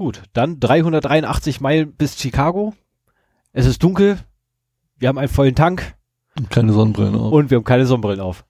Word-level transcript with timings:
Gut, 0.00 0.22
dann 0.32 0.58
383 0.58 1.60
Meilen 1.60 1.92
bis 1.92 2.18
Chicago. 2.18 2.72
Es 3.52 3.66
ist 3.66 3.82
dunkel. 3.82 4.18
Wir 4.96 5.10
haben 5.10 5.18
einen 5.18 5.28
vollen 5.28 5.54
Tank. 5.54 5.94
Und 6.38 6.48
keine 6.48 6.72
Sonnenbrillen 6.72 7.14
auf. 7.16 7.30
Und 7.30 7.50
wir 7.50 7.58
haben 7.58 7.64
keine 7.64 7.84
Sonnenbrillen 7.84 8.22
auf. 8.22 8.46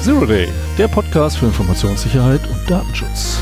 Zero 0.00 0.24
Day, 0.24 0.48
der 0.78 0.88
Podcast 0.88 1.36
für 1.36 1.44
Informationssicherheit 1.44 2.40
und 2.48 2.70
Datenschutz. 2.70 3.35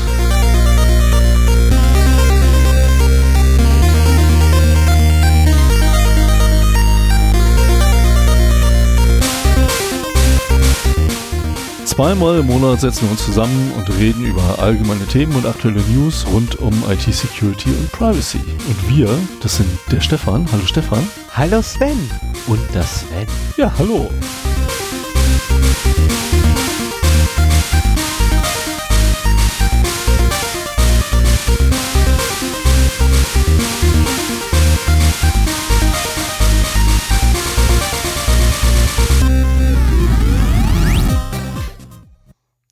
Zweimal 11.95 12.39
im 12.39 12.47
Monat 12.47 12.81
setzen 12.81 13.03
wir 13.03 13.11
uns 13.11 13.23
zusammen 13.23 13.71
und 13.77 13.89
reden 13.97 14.25
über 14.25 14.59
allgemeine 14.59 15.05
Themen 15.05 15.33
und 15.33 15.45
aktuelle 15.45 15.79
News 15.83 16.25
rund 16.29 16.59
um 16.59 16.73
IT-Security 16.89 17.69
und 17.69 17.89
Privacy. 17.93 18.39
Und 18.67 18.89
wir, 18.89 19.07
das 19.41 19.55
sind 19.55 19.69
der 19.89 20.01
Stefan. 20.01 20.45
Hallo 20.51 20.65
Stefan. 20.65 21.07
Hallo 21.31 21.61
Sven. 21.61 21.97
Und 22.47 22.59
das 22.73 22.99
Sven. 22.99 23.27
Ja, 23.55 23.71
hallo. 23.77 24.09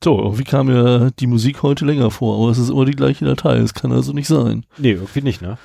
So, 0.04 0.20
irgendwie 0.20 0.44
kam 0.44 0.68
mir 0.68 1.12
die 1.18 1.28
Musik 1.28 1.64
heute 1.64 1.86
länger 1.86 2.12
vor, 2.12 2.38
aber 2.38 2.52
es 2.52 2.58
ist 2.58 2.70
immer 2.70 2.84
die 2.84 2.92
gleiche 2.92 3.23
Datei. 3.23 3.56
Es 3.59 3.73
kann 3.73 3.94
also 3.94 4.12
nicht 4.12 4.28
sein. 4.28 4.66
Nee, 4.78 4.92
irgendwie 4.92 5.22
nicht, 5.22 5.42
ne? 5.42 5.58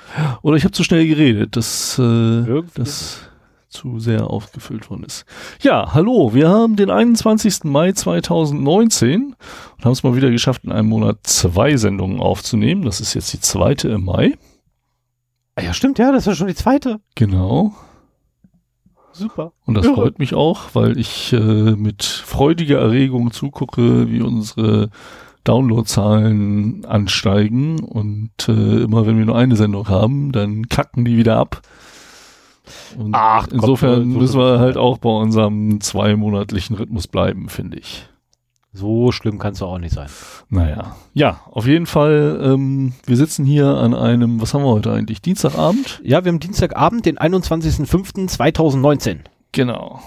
Oder 0.43 0.57
ich 0.57 0.63
habe 0.63 0.71
zu 0.71 0.85
schnell 0.85 1.09
geredet, 1.09 1.57
dass 1.57 1.99
äh, 1.99 2.63
das 2.75 3.19
zu 3.69 3.99
sehr 3.99 4.31
aufgefüllt 4.31 4.91
worden 4.91 5.03
ist. 5.03 5.25
Ja, 5.61 5.93
hallo, 5.93 6.35
wir 6.35 6.49
haben 6.49 6.77
den 6.77 6.89
21. 6.89 7.65
Mai 7.65 7.91
2019 7.91 9.35
und 9.77 9.85
haben 9.85 9.93
es 9.93 10.05
mal 10.05 10.15
wieder 10.15 10.31
geschafft, 10.31 10.63
in 10.63 10.71
einem 10.71 10.89
Monat 10.89 11.19
zwei 11.25 11.77
Sendungen 11.77 12.21
aufzunehmen. 12.21 12.83
Das 12.83 13.01
ist 13.01 13.15
jetzt 13.15 13.33
die 13.33 13.41
zweite 13.41 13.89
im 13.89 14.05
Mai. 14.05 14.39
Ah 15.57 15.63
ja, 15.63 15.75
stimmt, 15.75 15.99
ja, 15.99 16.13
das 16.13 16.23
ist 16.23 16.27
ja 16.27 16.35
schon 16.37 16.47
die 16.47 16.55
zweite. 16.55 17.01
Genau. 17.17 17.75
Super. 19.19 19.53
Und 19.67 19.75
das 19.75 19.87
freut 19.87 20.19
mich 20.19 20.35
auch, 20.35 20.61
weil 20.75 20.99
ich 20.99 21.33
äh, 21.33 21.39
mit 21.39 22.05
freudiger 22.05 22.79
Erregung 22.79 23.31
zugucke, 23.33 24.11
wie 24.11 24.21
unsere 24.23 24.91
Downloadzahlen 25.45 26.85
ansteigen. 26.85 27.81
Und 27.81 28.31
äh, 28.49 28.83
immer 28.83 29.07
wenn 29.07 29.19
wir 29.19 29.25
nur 29.27 29.37
eine 29.37 29.57
Sendung 29.57 29.89
haben, 29.89 30.33
dann 30.33 30.69
kacken 30.69 31.05
die 31.05 31.17
wieder 31.17 31.37
ab. 31.37 31.63
Und 32.99 33.15
Ach, 33.15 33.47
insofern 33.51 34.13
so- 34.13 34.19
müssen 34.19 34.41
wir 34.41 34.59
halt 34.59 34.77
auch 34.77 34.99
bei 34.99 35.11
unserem 35.11 35.81
zweimonatlichen 35.81 36.77
Rhythmus 36.77 37.07
bleiben, 37.07 37.49
finde 37.49 37.79
ich. 37.79 38.08
So 38.79 39.11
schlimm 39.13 39.39
kannst 39.41 39.61
du 39.61 39.67
auch 39.67 39.79
nicht 39.79 39.93
sein. 39.95 40.09
Naja. 40.51 40.95
Ja, 41.15 41.41
auf 41.51 41.67
jeden 41.67 41.87
Fall, 41.87 42.39
ähm, 42.43 42.93
wir 43.07 43.17
sitzen 43.17 43.45
hier 43.45 43.67
an 43.67 43.93
einem, 43.93 44.41
was 44.41 44.55
haben 44.55 44.63
wir 44.63 44.71
heute 44.71 44.93
eigentlich? 44.93 45.21
Dienstagabend? 45.21 46.01
Ja, 46.05 46.25
wir 46.25 46.31
haben 46.31 46.39
Dienstagabend, 46.39 47.05
den 47.05 47.19
21.05.2019. 47.19 49.19
Genau. 49.53 50.01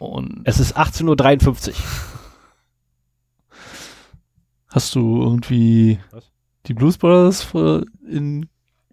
Und 0.00 0.40
Es 0.44 0.58
ist 0.58 0.76
18.53 0.76 1.68
Uhr. 1.68 1.74
hast 4.68 4.94
du 4.94 5.22
irgendwie 5.22 5.98
Was? 6.10 6.30
die 6.66 6.74
Blues 6.74 6.98
Brothers 6.98 7.46
in 8.08 8.46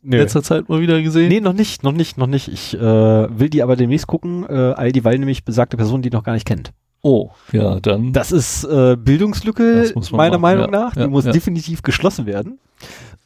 Nee. 0.08 0.18
letzter 0.18 0.44
Zeit 0.44 0.70
mal 0.70 0.82
wieder 0.82 1.02
gesehen? 1.02 1.30
Nee, 1.30 1.42
noch 1.42 1.54
nicht, 1.54 1.82
noch 1.82 1.92
nicht, 1.92 2.16
noch 2.20 2.28
nicht. 2.28 2.48
Ich 2.48 2.76
äh, 2.76 2.80
will 2.80 3.50
die 3.50 3.64
aber 3.64 3.76
demnächst 3.76 4.06
gucken, 4.06 4.46
äh, 4.48 4.74
all 4.76 4.92
dieweil 4.92 5.18
nämlich 5.18 5.46
besagte 5.46 5.78
Person, 5.78 6.04
die 6.04 6.12
noch 6.12 6.22
gar 6.24 6.34
nicht 6.34 6.46
kennt. 6.46 6.74
Oh, 7.08 7.30
ja, 7.52 7.80
dann. 7.82 8.14
Das 8.14 8.32
ist 8.32 8.64
äh, 8.64 8.98
Bildungslücke 8.98 9.92
Das 9.94 10.12
meiner 10.12 10.40
machen, 10.40 10.42
Meinung 10.42 10.74
ja, 10.74 10.86
nach. 10.86 10.94
Die 10.96 11.02
ja, 11.02 11.08
muss 11.08 11.26
ja. 11.26 11.34
definitiv 11.34 11.84
geschlossen 11.84 12.26
werden. 12.26 12.58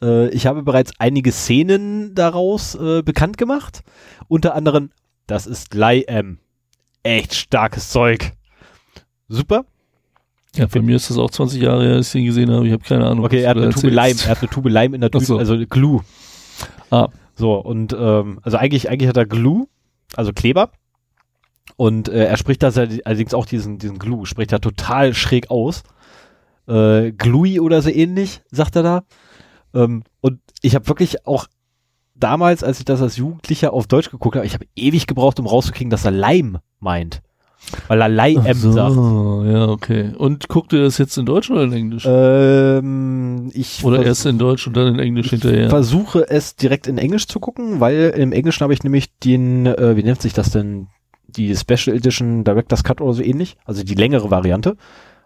Äh, 0.02 0.28
ich 0.34 0.46
habe 0.46 0.62
bereits 0.62 0.92
einige 0.98 1.32
Szenen 1.32 2.14
daraus 2.14 2.74
äh, 2.74 3.00
bekannt 3.00 3.38
gemacht. 3.38 3.80
Unter 4.28 4.54
anderem, 4.54 4.90
das 5.26 5.46
ist 5.46 5.72
Lei 5.72 6.02
M. 6.02 6.40
Echt 7.04 7.34
starkes 7.34 7.88
Zeug. 7.88 8.32
Super. 9.28 9.64
ja, 10.56 10.66
bei 10.66 10.82
mir 10.82 10.96
ist 10.96 11.08
das 11.08 11.16
auch 11.16 11.30
20 11.30 11.62
Jahre 11.62 11.82
her, 11.82 11.96
dass 11.96 12.08
ich 12.08 12.12
den 12.12 12.26
gesehen 12.26 12.50
habe. 12.50 12.66
Ich 12.66 12.74
habe 12.74 12.84
keine 12.84 13.06
Ahnung. 13.06 13.24
Okay, 13.24 13.38
was 13.38 13.44
er 13.44 13.48
hat 13.48 13.56
eine 13.56 13.70
da 13.70 13.80
Tube 13.80 13.94
Leim, 13.94 14.16
er 14.22 14.28
hat 14.28 14.40
eine 14.40 14.50
Tube 14.50 14.68
Leim 14.68 14.92
in 14.92 15.00
der 15.00 15.10
Tube, 15.10 15.24
so. 15.24 15.38
also 15.38 15.56
Glue. 15.56 16.02
Ah. 16.90 17.08
So, 17.34 17.54
und 17.54 17.96
ähm, 17.98 18.40
also 18.42 18.58
eigentlich, 18.58 18.90
eigentlich 18.90 19.08
hat 19.08 19.16
er 19.16 19.24
Glue, 19.24 19.68
also 20.16 20.34
Kleber. 20.34 20.70
Und 21.80 22.10
äh, 22.10 22.26
er 22.26 22.36
spricht 22.36 22.62
das 22.62 22.76
allerdings 22.76 23.32
auch 23.32 23.46
diesen, 23.46 23.78
diesen 23.78 23.98
Glue, 23.98 24.26
spricht 24.26 24.52
er 24.52 24.60
total 24.60 25.14
schräg 25.14 25.50
aus. 25.50 25.82
Äh, 26.68 27.12
Glui 27.12 27.58
oder 27.58 27.80
so 27.80 27.88
ähnlich, 27.88 28.42
sagt 28.50 28.76
er 28.76 28.82
da. 28.82 29.02
Ähm, 29.72 30.02
und 30.20 30.40
ich 30.60 30.74
habe 30.74 30.86
wirklich 30.88 31.26
auch 31.26 31.46
damals, 32.14 32.62
als 32.62 32.80
ich 32.80 32.84
das 32.84 33.00
als 33.00 33.16
Jugendlicher 33.16 33.72
auf 33.72 33.86
Deutsch 33.86 34.10
geguckt 34.10 34.36
habe, 34.36 34.44
ich 34.44 34.52
habe 34.52 34.66
ewig 34.76 35.06
gebraucht, 35.06 35.40
um 35.40 35.46
rauszukriegen, 35.46 35.88
dass 35.88 36.04
er 36.04 36.10
Leim 36.10 36.58
meint. 36.80 37.22
Weil 37.88 38.02
er 38.02 38.10
Lei 38.10 38.36
Ach 38.38 38.44
M 38.44 38.58
so, 38.58 38.72
sagt. 38.72 39.50
ja, 39.50 39.68
okay. 39.68 40.12
Und 40.18 40.48
guckt 40.48 40.74
ihr 40.74 40.82
das 40.82 40.98
jetzt 40.98 41.16
in 41.16 41.24
Deutsch 41.24 41.50
oder 41.50 41.62
in 41.62 41.72
Englisch? 41.72 42.04
Ähm, 42.06 43.50
ich 43.54 43.82
oder 43.86 44.04
erst 44.04 44.26
in 44.26 44.36
Deutsch 44.36 44.66
und 44.66 44.76
dann 44.76 44.88
in 44.88 44.98
Englisch 44.98 45.30
hinterher? 45.30 45.70
versuche 45.70 46.28
es 46.28 46.56
direkt 46.56 46.88
in 46.88 46.98
Englisch 46.98 47.26
zu 47.26 47.40
gucken, 47.40 47.80
weil 47.80 48.12
im 48.18 48.32
Englischen 48.32 48.64
habe 48.64 48.74
ich 48.74 48.82
nämlich 48.82 49.16
den, 49.20 49.64
äh, 49.64 49.96
wie 49.96 50.02
nennt 50.02 50.20
sich 50.20 50.34
das 50.34 50.50
denn, 50.50 50.88
die 51.36 51.54
Special 51.56 51.96
Edition 51.96 52.44
Director's 52.44 52.84
Cut 52.84 53.00
oder 53.00 53.12
so 53.14 53.22
ähnlich, 53.22 53.56
also 53.64 53.82
die 53.82 53.94
längere 53.94 54.30
Variante, 54.30 54.76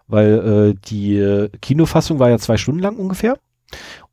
weil 0.07 0.75
äh, 0.75 0.79
die 0.89 1.47
Kinofassung 1.61 2.19
war 2.19 2.29
ja 2.29 2.37
zwei 2.37 2.57
Stunden 2.57 2.81
lang 2.81 2.95
ungefähr 2.97 3.37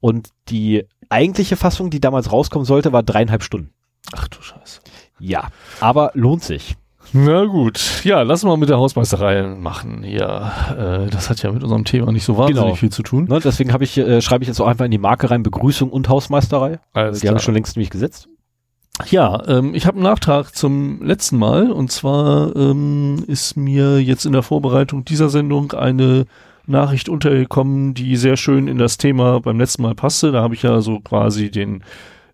und 0.00 0.30
die 0.48 0.84
eigentliche 1.08 1.56
Fassung, 1.56 1.90
die 1.90 2.00
damals 2.00 2.32
rauskommen 2.32 2.64
sollte, 2.64 2.92
war 2.92 3.02
dreieinhalb 3.02 3.42
Stunden. 3.42 3.70
Ach 4.14 4.28
du 4.28 4.40
Scheiße. 4.42 4.80
Ja, 5.20 5.48
aber 5.80 6.10
lohnt 6.14 6.42
sich. 6.42 6.76
Na 7.14 7.44
gut, 7.44 8.02
ja, 8.04 8.22
lass 8.22 8.42
mal 8.42 8.56
mit 8.56 8.70
der 8.70 8.78
Hausmeisterei 8.78 9.42
machen. 9.42 10.02
Ja, 10.02 11.04
äh, 11.04 11.10
das 11.10 11.28
hat 11.28 11.42
ja 11.42 11.52
mit 11.52 11.62
unserem 11.62 11.84
Thema 11.84 12.10
nicht 12.10 12.24
so 12.24 12.38
wahnsinnig 12.38 12.62
Genau. 12.64 12.74
viel 12.74 12.90
zu 12.90 13.02
tun. 13.02 13.26
Ne, 13.28 13.38
deswegen 13.38 13.72
habe 13.74 13.84
ich, 13.84 13.98
äh, 13.98 14.22
schreibe 14.22 14.44
ich 14.44 14.48
jetzt 14.48 14.60
auch 14.60 14.66
einfach 14.66 14.86
in 14.86 14.90
die 14.90 14.98
Marke 14.98 15.30
rein, 15.30 15.42
Begrüßung 15.42 15.90
und 15.90 16.08
Hausmeisterei. 16.08 16.78
Alles 16.94 17.20
die 17.20 17.28
habe 17.28 17.36
ich 17.38 17.44
schon 17.44 17.54
längst 17.54 17.76
nämlich 17.76 17.90
gesetzt. 17.90 18.28
Ja, 19.10 19.42
ähm, 19.48 19.74
ich 19.74 19.86
habe 19.86 19.96
einen 19.96 20.04
Nachtrag 20.04 20.54
zum 20.54 21.02
letzten 21.02 21.38
Mal 21.38 21.72
und 21.72 21.90
zwar 21.90 22.54
ähm, 22.54 23.24
ist 23.26 23.56
mir 23.56 24.00
jetzt 24.00 24.26
in 24.26 24.32
der 24.32 24.42
Vorbereitung 24.42 25.04
dieser 25.04 25.28
Sendung 25.28 25.72
eine 25.72 26.26
Nachricht 26.66 27.08
untergekommen, 27.08 27.94
die 27.94 28.16
sehr 28.16 28.36
schön 28.36 28.68
in 28.68 28.78
das 28.78 28.98
Thema 28.98 29.40
beim 29.40 29.58
letzten 29.58 29.82
Mal 29.82 29.94
passte. 29.94 30.30
Da 30.30 30.42
habe 30.42 30.54
ich 30.54 30.62
ja 30.62 30.80
so 30.80 31.00
quasi 31.00 31.50
den 31.50 31.82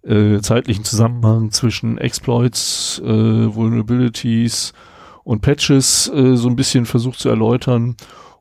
äh, 0.02 0.40
zeitlichen 0.40 0.84
Zusammenhang 0.84 1.50
zwischen 1.52 1.96
Exploits, 1.96 3.00
äh, 3.04 3.54
Vulnerabilities 3.54 4.72
und 5.24 5.40
Patches 5.40 6.10
äh, 6.14 6.36
so 6.36 6.48
ein 6.48 6.56
bisschen 6.56 6.86
versucht 6.86 7.20
zu 7.20 7.28
erläutern. 7.28 7.96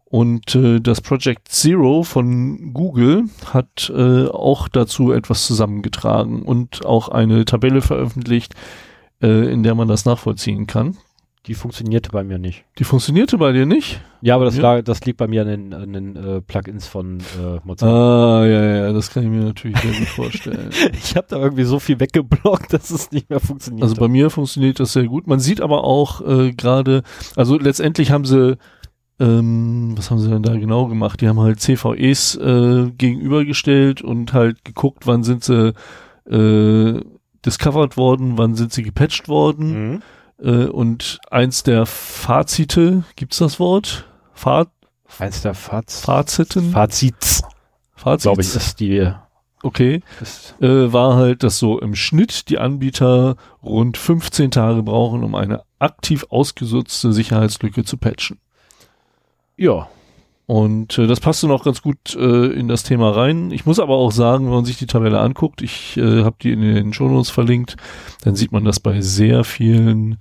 Und 0.10 0.56
äh, 0.56 0.80
das 0.80 1.02
Project 1.02 1.50
Zero 1.50 2.04
von 2.04 2.74
Google 2.74 3.26
hat 3.52 3.92
äh, 3.94 4.28
auch 4.28 4.70
dazu 4.70 5.12
etwas 5.12 5.46
zusammengetragen 5.46 6.44
und 6.44 6.86
auch 6.86 7.10
eine 7.10 7.44
Tabelle 7.44 7.82
veröffentlicht, 7.82 8.54
äh, 9.22 9.52
in 9.52 9.64
der 9.64 9.76
man 9.76 9.90
das 9.90 10.06
nachvollziehen 10.06 10.66
kann. 10.66 10.96
Die 11.46 11.54
funktionierte 11.54 12.10
bei 12.10 12.24
mir 12.26 12.38
nicht. 12.40 12.66
Die 12.78 12.84
funktionierte 12.84 13.38
bei 13.38 13.54
dir 13.54 13.66
nicht? 13.66 14.02
Ja, 14.22 14.36
aber 14.36 14.46
das, 14.46 14.58
Ja. 14.58 14.64
lag, 14.64 14.84
das 14.84 15.06
liegt 15.06 15.18
bei 15.18 15.28
mir 15.28 15.44
an 15.44 15.48
den, 15.48 15.74
an 15.74 15.94
den 15.94 16.16
äh, 16.18 16.42
Plugins 16.42 16.88
von 16.88 17.20
äh, 17.20 17.60
Mozilla. 17.64 18.42
Ah, 18.42 18.46
ja, 18.46 18.64
ja, 18.86 18.94
das 18.94 19.12
kann 19.12 19.24
ich 19.24 19.30
mir 19.30 19.46
natürlich 19.46 19.78
sehr 19.80 19.92
gut 19.94 20.08
vorstellen. 20.10 20.70
Ich 20.94 21.16
habe 21.16 21.28
da 21.30 21.38
irgendwie 21.38 21.64
so 21.64 21.80
viel 21.80 22.00
weggeblockt, 22.02 22.74
dass 22.74 22.90
es 22.92 23.12
nicht 23.12 23.30
mehr 23.30 23.40
funktioniert. 23.40 23.84
Also 23.84 23.96
bei 23.96 24.08
mir 24.10 24.30
funktioniert 24.30 24.80
das 24.82 24.92
sehr 24.94 25.06
gut. 25.06 25.28
Man 25.28 25.40
sieht 25.40 25.62
aber 25.62 25.84
auch 25.86 26.20
äh, 26.22 26.52
gerade, 26.54 27.04
also 27.38 27.58
letztendlich 27.58 28.12
haben 28.12 28.26
sie, 28.26 28.58
ähm, 29.20 29.94
was 29.98 30.12
haben 30.12 30.20
sie 30.20 30.30
denn 30.30 30.44
da 30.44 30.56
genau 30.56 30.88
gemacht? 30.88 31.22
Die 31.22 31.28
haben 31.28 31.40
halt 31.40 31.60
CVEs 31.60 32.36
äh, 32.36 32.92
gegenübergestellt 32.98 34.02
und 34.02 34.34
halt 34.34 34.64
geguckt, 34.64 35.08
wann 35.08 35.24
sind 35.24 35.44
sie 35.44 35.74
äh, 36.30 37.02
discovered 37.46 37.98
worden, 37.98 38.38
wann 38.38 38.56
sind 38.56 38.74
sie 38.74 38.84
gepatcht 38.84 39.28
worden. 39.28 39.92
mhm. 39.92 40.02
Äh, 40.40 40.68
und 40.68 41.20
eins 41.32 41.64
der 41.64 41.88
Fazite, 41.88 43.04
gibt's 43.16 43.40
das 43.40 43.60
Wort? 43.60 44.06
Fa 44.34 44.68
Eins 45.20 45.42
der 45.42 45.54
Faz 45.54 46.02
Faziten? 46.02 46.72
Fazits. 46.72 47.42
Fazit. 47.96 48.24
Glaube 48.24 48.42
ich, 48.42 48.56
ist 48.56 48.80
die. 48.80 49.12
Okay. 49.64 50.02
Äh, 50.62 50.94
war 50.94 51.16
halt, 51.16 51.42
dass 51.42 51.58
so 51.58 51.80
im 51.80 51.96
Schnitt 51.96 52.50
die 52.50 52.60
Anbieter 52.60 53.36
rund 53.64 53.98
15 53.98 54.52
Tage 54.52 54.84
brauchen, 54.84 55.24
um 55.24 55.34
eine 55.34 55.64
aktiv 55.80 56.26
ausgesutzte 56.30 57.12
Sicherheitslücke 57.12 57.84
zu 57.84 57.98
patchen. 57.98 58.38
Ja. 59.58 59.88
Und 60.46 60.98
äh, 60.98 61.08
das 61.08 61.20
passte 61.20 61.48
noch 61.48 61.66
ganz 61.66 61.82
gut 61.82 62.16
äh, 62.16 62.48
in 62.54 62.70
das 62.70 62.84
Thema 62.84 63.10
rein. 63.10 63.52
Ich 63.52 63.66
muss 63.66 63.80
aber 63.80 63.96
auch 63.96 64.14
sagen, 64.14 64.46
wenn 64.46 64.54
man 64.54 64.66
sich 64.66 64.78
die 64.78 64.86
Tabelle 64.86 65.20
anguckt, 65.20 65.62
ich 65.62 65.98
äh, 65.98 66.24
habe 66.24 66.38
die 66.42 66.54
in 66.54 66.62
den 66.62 66.94
Shownotes 66.94 67.30
verlinkt, 67.30 67.76
dann 68.22 68.36
sieht 68.36 68.54
man, 68.54 68.64
dass 68.64 68.80
bei 68.80 69.02
sehr 69.02 69.44
vielen 69.44 70.20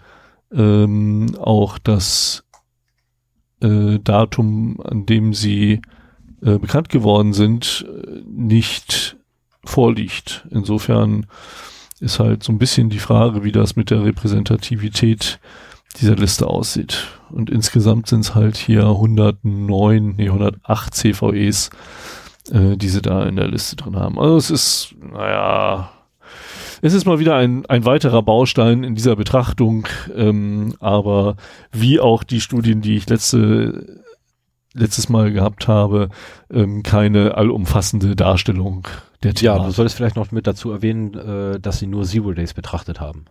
ähm, 0.53 1.37
auch 1.39 1.79
das 1.79 2.45
äh, 3.61 4.01
Datum, 4.01 4.81
an 4.83 5.07
dem 5.07 5.33
sie 5.33 5.81
äh, 6.43 6.59
bekannt 6.59 6.89
geworden 6.89 7.33
sind, 7.33 7.87
äh, 7.89 8.23
nicht 8.27 9.17
vorliegt. 9.65 10.47
Insofern 10.51 11.27
ist 12.01 12.19
halt 12.19 12.43
so 12.43 12.53
ein 12.53 12.59
bisschen 12.59 12.91
die 12.91 12.99
Frage, 12.99 13.45
wie 13.45 13.53
das 13.53 13.77
mit 13.77 13.91
der 13.91 14.05
Repräsentativität 14.05 15.39
dieser 16.01 16.17
Liste 16.17 16.47
aussieht. 16.47 17.09
Und 17.31 17.51
insgesamt 17.51 18.07
sind 18.09 18.21
es 18.21 18.35
halt 18.35 18.57
hier 18.57 18.85
109, 18.87 20.15
nee, 20.17 20.29
108 20.29 20.95
CVEs, 20.95 21.71
äh, 22.53 22.77
die 22.77 22.89
sie 22.89 23.03
da 23.03 23.25
in 23.25 23.37
der 23.37 23.49
Liste 23.49 23.77
drin 23.77 23.97
haben. 23.97 24.19
Also 24.19 24.37
es 24.37 24.51
ist, 24.51 24.95
naja, 25.01 25.91
es 26.83 26.93
ist 26.93 27.07
mal 27.07 27.19
wieder 27.19 27.37
ein, 27.37 27.65
ein 27.67 27.85
weiterer 27.85 28.23
Baustein 28.23 28.85
in 28.85 28.95
dieser 28.95 29.17
Betrachtung, 29.17 29.89
ähm, 30.15 30.75
aber 30.81 31.37
wie 31.73 32.01
auch 32.01 32.23
die 32.23 32.41
Studien, 32.41 32.81
die 32.83 32.97
ich 32.97 33.09
letzte, 33.09 34.03
letztes 34.75 35.09
Mal 35.09 35.33
gehabt 35.33 35.69
habe, 35.69 36.11
ähm, 36.53 36.83
keine 36.83 37.35
allumfassende 37.37 38.15
Darstellung 38.15 38.87
der 39.23 39.33
Ja, 39.33 39.55
Thematik. 39.55 39.67
du 39.67 39.73
solltest 39.73 39.97
vielleicht 39.97 40.17
noch 40.17 40.31
mit 40.33 40.47
dazu 40.47 40.71
erwähnen, 40.71 41.15
äh, 41.15 41.59
dass 41.59 41.79
sie 41.79 41.87
nur 41.87 42.05
Zero 42.05 42.33
Days 42.33 42.53
betrachtet 42.55 43.01
haben. 43.01 43.25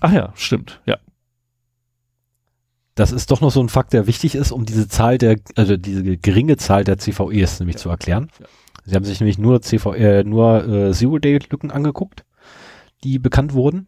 Ach 0.00 0.12
ja, 0.12 0.32
stimmt, 0.34 0.80
ja. 0.86 0.96
Das 2.98 3.12
ist 3.12 3.30
doch 3.30 3.40
noch 3.40 3.52
so 3.52 3.60
ein 3.60 3.68
Fakt, 3.68 3.92
der 3.92 4.08
wichtig 4.08 4.34
ist, 4.34 4.50
um 4.50 4.64
diese 4.64 4.88
Zahl 4.88 5.18
der, 5.18 5.36
also 5.54 5.76
diese 5.76 6.16
geringe 6.16 6.56
Zahl 6.56 6.82
der 6.82 6.98
CVEs 6.98 7.60
nämlich 7.60 7.76
zu 7.76 7.88
erklären. 7.88 8.28
Ja. 8.40 8.46
Sie 8.86 8.94
haben 8.96 9.04
sich 9.04 9.20
nämlich 9.20 9.38
nur 9.38 9.62
CV, 9.62 9.94
äh, 9.94 10.24
nur 10.24 10.66
äh, 10.66 10.92
Zero-Day-Lücken 10.92 11.70
angeguckt, 11.70 12.24
die 13.04 13.20
bekannt 13.20 13.52
wurden. 13.52 13.86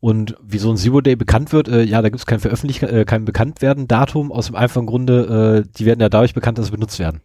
Und 0.00 0.36
wie 0.42 0.58
so 0.58 0.70
ein 0.70 0.76
Zero-Day 0.76 1.16
bekannt 1.16 1.54
wird, 1.54 1.68
äh, 1.68 1.82
ja, 1.82 2.02
da 2.02 2.10
gibt 2.10 2.20
es 2.20 2.26
kein 2.26 2.40
Veröffentlich 2.40 2.82
äh, 2.82 3.06
kein 3.06 3.24
Bekanntwerden-Datum, 3.24 4.32
aus 4.32 4.48
dem 4.48 4.54
einfachen 4.54 4.86
Grunde, 4.86 5.64
äh, 5.64 5.72
die 5.78 5.86
werden 5.86 6.00
ja 6.00 6.10
dadurch 6.10 6.34
bekannt, 6.34 6.58
dass 6.58 6.66
sie 6.66 6.72
benutzt 6.72 6.98
werden. 6.98 7.22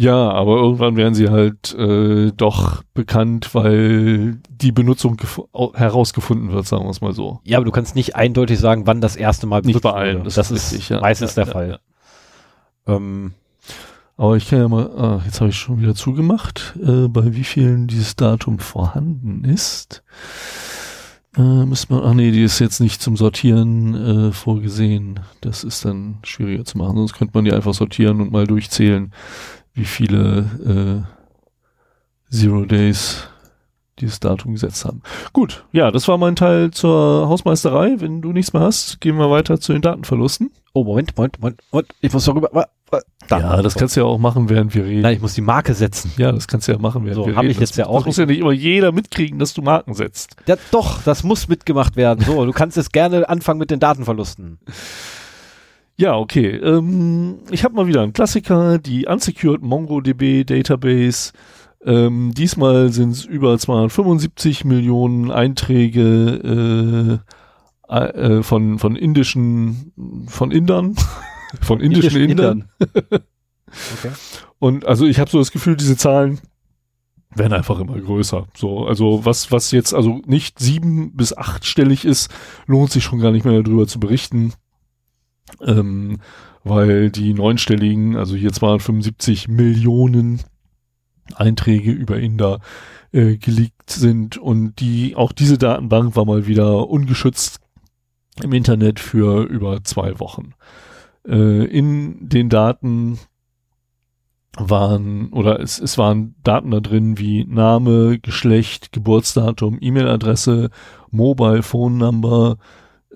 Ja, 0.00 0.30
aber 0.30 0.56
irgendwann 0.56 0.96
werden 0.96 1.12
sie 1.14 1.28
halt 1.28 1.74
äh, 1.74 2.32
doch 2.34 2.82
bekannt, 2.94 3.54
weil 3.54 4.38
die 4.48 4.72
Benutzung 4.72 5.16
gef- 5.16 5.46
au- 5.52 5.74
herausgefunden 5.74 6.52
wird, 6.52 6.66
sagen 6.66 6.84
wir 6.84 6.90
es 6.90 7.02
mal 7.02 7.12
so. 7.12 7.40
Ja, 7.44 7.58
aber 7.58 7.66
du 7.66 7.70
kannst 7.70 7.94
nicht 7.96 8.16
eindeutig 8.16 8.58
sagen, 8.58 8.86
wann 8.86 9.02
das 9.02 9.14
erste 9.14 9.46
Mal 9.46 9.58
Nicht 9.60 9.66
benutzt 9.66 9.82
bei 9.82 9.92
allen, 9.92 10.24
das 10.24 10.36
Das, 10.36 10.50
ist 10.50 10.72
richtig, 10.72 10.88
ja. 10.88 11.00
meistens 11.00 11.34
Ja, 11.34 11.44
der 11.44 11.46
ja, 11.46 11.52
Fall. 11.52 11.80
Ähm, 12.86 13.32
Aber 14.16 14.36
ich 14.36 14.48
kann 14.48 14.60
ja 14.60 14.68
mal, 14.68 14.90
ah, 14.96 15.22
jetzt 15.26 15.40
habe 15.40 15.50
ich 15.50 15.56
schon 15.56 15.80
wieder 15.80 15.94
zugemacht, 15.94 16.74
äh, 16.82 17.08
bei 17.08 17.34
wie 17.34 17.44
vielen 17.44 17.86
dieses 17.86 18.16
Datum 18.16 18.58
vorhanden 18.58 19.44
ist. 19.44 20.02
Äh, 21.36 21.64
müsste 21.64 21.92
man, 21.94 22.02
ach 22.04 22.14
nee, 22.14 22.32
die 22.32 22.42
ist 22.42 22.58
jetzt 22.58 22.80
nicht 22.80 23.00
zum 23.00 23.16
Sortieren 23.16 23.94
äh, 24.30 24.32
vorgesehen. 24.32 25.20
Das 25.40 25.62
ist 25.62 25.84
dann 25.84 26.18
schwieriger 26.24 26.64
zu 26.64 26.76
machen. 26.78 26.96
Sonst 26.96 27.14
könnte 27.14 27.32
man 27.34 27.44
die 27.44 27.52
einfach 27.52 27.74
sortieren 27.74 28.20
und 28.20 28.32
mal 28.32 28.46
durchzählen, 28.48 29.12
wie 29.74 29.84
viele 29.84 31.06
äh, 32.30 32.34
Zero 32.34 32.64
Days 32.64 33.28
dieses 33.98 34.18
Datum 34.20 34.52
gesetzt 34.52 34.84
haben. 34.84 35.02
Gut, 35.32 35.64
ja, 35.72 35.90
das 35.90 36.08
war 36.08 36.16
mein 36.16 36.36
Teil 36.36 36.70
zur 36.70 37.28
Hausmeisterei. 37.28 37.96
Wenn 37.98 38.22
du 38.22 38.32
nichts 38.32 38.52
mehr 38.52 38.62
hast, 38.62 39.00
gehen 39.00 39.16
wir 39.16 39.30
weiter 39.30 39.60
zu 39.60 39.72
den 39.72 39.82
Datenverlusten. 39.82 40.50
oh, 40.72 40.84
Moment, 40.84 41.16
Moment, 41.16 41.38
Moment, 41.40 41.60
Moment. 41.70 41.88
Ich 42.00 42.12
muss 42.12 42.24
darüber. 42.24 42.68
da. 43.28 43.38
ja, 43.38 43.62
das 43.62 43.74
kannst 43.74 43.96
du 43.96 44.00
ja 44.00 44.06
auch 44.06 44.18
machen, 44.18 44.48
während 44.48 44.74
wir 44.74 44.84
reden. 44.84 45.02
Nein, 45.02 45.16
ich 45.16 45.20
muss 45.20 45.34
die 45.34 45.42
Marke 45.42 45.74
setzen. 45.74 46.12
Ja, 46.16 46.32
das 46.32 46.48
kannst 46.48 46.66
du 46.66 46.72
ja 46.72 46.78
machen, 46.78 47.04
während 47.04 47.16
So, 47.16 47.26
wir 47.26 47.36
hab 47.36 47.42
reden. 47.42 47.50
ich 47.52 47.60
jetzt 47.60 47.70
das, 47.72 47.76
ja 47.76 47.86
auch. 47.88 47.98
Das 47.98 48.06
muss 48.06 48.16
ja 48.16 48.26
nicht 48.26 48.40
immer 48.40 48.52
jeder 48.52 48.90
mitkriegen, 48.92 49.38
dass 49.38 49.52
du 49.52 49.60
Marken 49.60 49.92
setzt. 49.94 50.36
Ja, 50.46 50.56
doch, 50.70 51.02
das 51.02 51.22
muss 51.22 51.48
mitgemacht 51.48 51.96
werden. 51.96 52.24
So, 52.24 52.46
du 52.46 52.52
kannst 52.52 52.78
jetzt 52.78 52.92
gerne 52.94 53.28
anfangen 53.28 53.58
mit 53.58 53.70
den 53.70 53.80
Datenverlusten. 53.80 54.58
Ja, 56.00 56.16
okay. 56.16 56.56
Ähm, 56.56 57.40
ich 57.50 57.62
habe 57.62 57.74
mal 57.74 57.86
wieder 57.86 58.00
einen 58.00 58.14
Klassiker, 58.14 58.78
die 58.78 59.04
Unsecured 59.04 59.60
MongoDB 59.60 60.44
Database. 60.44 61.32
Ähm, 61.84 62.32
diesmal 62.32 62.90
sind 62.90 63.10
es 63.10 63.26
über 63.26 63.58
275 63.58 64.64
Millionen 64.64 65.30
Einträge 65.30 67.20
äh, 67.90 67.94
äh, 67.94 68.42
von, 68.42 68.78
von 68.78 68.96
indischen, 68.96 70.24
von 70.26 70.50
Indern, 70.50 70.96
von 71.60 71.80
indischen 71.80 72.22
Indischen 72.22 72.30
Indern. 72.30 72.70
okay. 73.10 74.12
Und 74.58 74.86
also 74.86 75.04
ich 75.04 75.20
habe 75.20 75.30
so 75.30 75.38
das 75.38 75.52
Gefühl, 75.52 75.76
diese 75.76 75.98
Zahlen 75.98 76.40
werden 77.34 77.52
einfach 77.52 77.78
immer 77.78 78.00
größer. 78.00 78.46
So, 78.56 78.86
also 78.86 79.26
was, 79.26 79.52
was 79.52 79.70
jetzt 79.70 79.92
also 79.92 80.22
nicht 80.24 80.58
sieben 80.60 81.14
bis 81.14 81.36
achtstellig 81.36 82.06
ist, 82.06 82.30
lohnt 82.64 82.90
sich 82.90 83.04
schon 83.04 83.18
gar 83.18 83.32
nicht 83.32 83.44
mehr 83.44 83.62
darüber 83.62 83.86
zu 83.86 84.00
berichten. 84.00 84.54
Ähm, 85.64 86.18
weil 86.62 87.10
die 87.10 87.32
neunstelligen, 87.32 88.16
also 88.16 88.36
hier 88.36 88.52
275 88.52 89.48
Millionen 89.48 90.40
Einträge 91.34 91.90
über 91.90 92.18
Inder 92.18 92.60
äh, 93.12 93.36
geleakt 93.36 93.90
sind 93.90 94.36
und 94.36 94.80
die, 94.80 95.16
auch 95.16 95.32
diese 95.32 95.58
Datenbank 95.58 96.16
war 96.16 96.24
mal 96.24 96.46
wieder 96.46 96.88
ungeschützt 96.88 97.60
im 98.42 98.52
Internet 98.52 99.00
für 99.00 99.44
über 99.44 99.82
zwei 99.84 100.18
Wochen. 100.20 100.54
Äh, 101.26 101.64
in 101.64 102.28
den 102.28 102.48
Daten 102.48 103.18
waren 104.56 105.32
oder 105.32 105.60
es, 105.60 105.78
es 105.78 105.96
waren 105.96 106.34
Daten 106.42 106.70
da 106.70 106.80
drin 106.80 107.18
wie 107.18 107.44
Name, 107.44 108.18
Geschlecht, 108.18 108.92
Geburtsdatum, 108.92 109.78
E-Mail-Adresse, 109.80 110.70
Mobile 111.10 111.62
Phone 111.62 111.98
Number, 111.98 112.58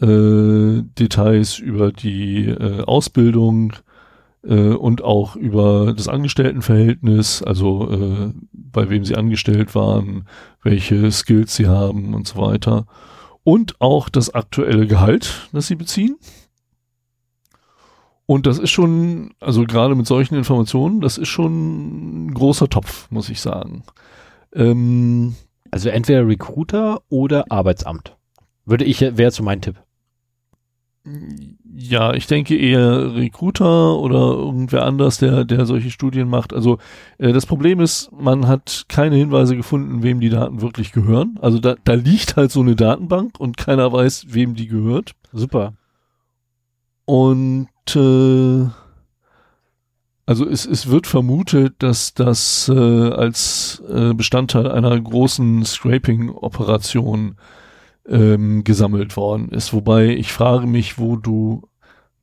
äh, 0.00 0.82
Details 0.98 1.58
über 1.58 1.92
die 1.92 2.46
äh, 2.48 2.82
Ausbildung 2.82 3.74
äh, 4.42 4.70
und 4.70 5.02
auch 5.02 5.36
über 5.36 5.92
das 5.96 6.08
Angestelltenverhältnis, 6.08 7.42
also 7.42 7.90
äh, 7.90 8.32
bei 8.52 8.90
wem 8.90 9.04
sie 9.04 9.14
angestellt 9.16 9.74
waren, 9.74 10.26
welche 10.62 11.10
Skills 11.12 11.54
sie 11.56 11.68
haben 11.68 12.14
und 12.14 12.26
so 12.26 12.40
weiter. 12.40 12.86
Und 13.44 13.80
auch 13.80 14.08
das 14.08 14.34
aktuelle 14.34 14.86
Gehalt, 14.86 15.48
das 15.52 15.66
sie 15.66 15.76
beziehen. 15.76 16.16
Und 18.26 18.46
das 18.46 18.58
ist 18.58 18.70
schon, 18.70 19.34
also 19.38 19.64
gerade 19.64 19.94
mit 19.94 20.06
solchen 20.06 20.34
Informationen, 20.34 21.00
das 21.02 21.18
ist 21.18 21.28
schon 21.28 22.26
ein 22.26 22.34
großer 22.34 22.68
Topf, 22.70 23.10
muss 23.10 23.28
ich 23.28 23.40
sagen. 23.40 23.84
Ähm, 24.54 25.34
Also 25.70 25.88
entweder 25.90 26.26
Recruiter 26.26 27.02
oder 27.08 27.50
Arbeitsamt. 27.50 28.16
Würde 28.66 28.84
ich, 28.84 29.00
wäre 29.00 29.30
so 29.30 29.42
mein 29.42 29.60
Tipp. 29.60 29.76
ja, 31.74 32.14
ich 32.14 32.26
denke 32.26 32.56
eher 32.56 33.14
Recruiter 33.14 33.98
oder 33.98 34.20
irgendwer 34.32 34.86
anders, 34.86 35.18
der, 35.18 35.44
der 35.44 35.66
solche 35.66 35.90
Studien 35.90 36.28
macht. 36.28 36.54
Also 36.54 36.78
äh, 37.18 37.32
das 37.32 37.44
Problem 37.44 37.80
ist, 37.80 38.10
man 38.12 38.48
hat 38.48 38.86
keine 38.88 39.16
Hinweise 39.16 39.54
gefunden, 39.56 40.02
wem 40.02 40.20
die 40.20 40.30
Daten 40.30 40.62
wirklich 40.62 40.92
gehören. 40.92 41.38
Also 41.42 41.58
da, 41.58 41.74
da 41.84 41.94
liegt 41.94 42.36
halt 42.36 42.50
so 42.52 42.60
eine 42.60 42.74
Datenbank 42.74 43.38
und 43.38 43.58
keiner 43.58 43.92
weiß, 43.92 44.26
wem 44.28 44.54
die 44.54 44.66
gehört. 44.66 45.12
Super. 45.32 45.74
Und 47.04 47.68
äh, 47.94 48.66
also 50.26 50.48
es, 50.48 50.64
es 50.64 50.88
wird 50.88 51.06
vermutet, 51.06 51.74
dass 51.80 52.14
das 52.14 52.70
äh, 52.74 53.10
als 53.10 53.82
äh, 53.90 54.14
Bestandteil 54.14 54.70
einer 54.70 54.98
großen 54.98 55.64
Scraping-Operation 55.66 57.36
ähm, 58.08 58.64
gesammelt 58.64 59.16
worden 59.16 59.48
ist. 59.50 59.72
Wobei 59.72 60.08
ich 60.08 60.32
frage 60.32 60.66
mich, 60.66 60.98
wo 60.98 61.16
du 61.16 61.62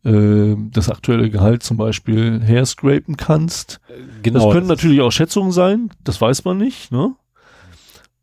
äh, 0.04 0.56
das 0.72 0.90
aktuelle 0.90 1.30
Gehalt 1.30 1.64
zum 1.64 1.78
Beispiel 1.78 2.42
herscrapen 2.42 3.18
kannst. 3.18 3.80
Genau. 4.22 4.46
das 4.46 4.54
können 4.54 4.68
natürlich 4.68 5.02
auch 5.02 5.12
Schätzungen 5.12 5.52
sein, 5.52 5.92
das 6.04 6.20
weiß 6.20 6.44
man 6.46 6.58
nicht. 6.58 6.92
Ne? 6.92 7.16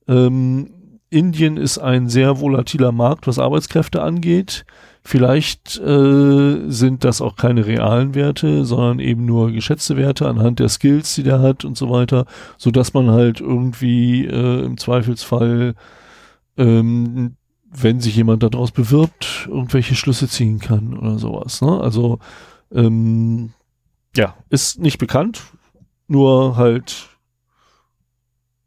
Ähm, 0.09 0.71
Indien 1.11 1.57
ist 1.57 1.79
ein 1.79 2.09
sehr 2.09 2.41
volatiler 2.41 2.93
Markt, 2.93 3.27
was 3.27 3.39
Arbeitskräfte 3.39 4.03
angeht. 4.03 4.67
Vielleicht 5.03 5.79
äh, 5.79 6.69
sind 6.69 7.05
das 7.05 7.23
auch 7.23 7.37
keine 7.37 7.65
realen 7.65 8.15
Werte, 8.15 8.67
sondern 8.67 8.99
eben 8.99 9.25
nur 9.25 9.53
geschätzte 9.53 9.97
Werte 9.97 10.29
anhand 10.29 10.59
der 10.59 10.69
Skills, 10.69 11.15
die 11.15 11.23
der 11.23 11.41
hat 11.41 11.65
und 11.65 11.79
so 11.79 11.89
weiter, 11.89 12.27
so 12.59 12.71
dass 12.71 12.93
man 12.93 13.11
halt 13.11 13.41
irgendwie 13.41 14.27
äh, 14.27 14.65
im 14.65 14.77
Zweifelsfall, 14.77 15.77
ähm, 16.59 17.37
wenn 17.71 18.01
sich 18.01 18.17
jemand 18.17 18.43
daraus 18.43 18.73
bewirbt, 18.73 19.47
irgendwelche 19.49 19.95
Schlüsse 19.95 20.29
ziehen 20.29 20.59
kann 20.59 20.97
oder 20.97 21.19
sowas. 21.19 21.61
Ne? 21.61 21.81
Also 21.81 22.19
ähm, 22.73 23.53
ja, 24.17 24.37
ist 24.49 24.81
nicht 24.81 24.99
bekannt, 24.99 25.43
nur 26.07 26.57
halt 26.57 27.09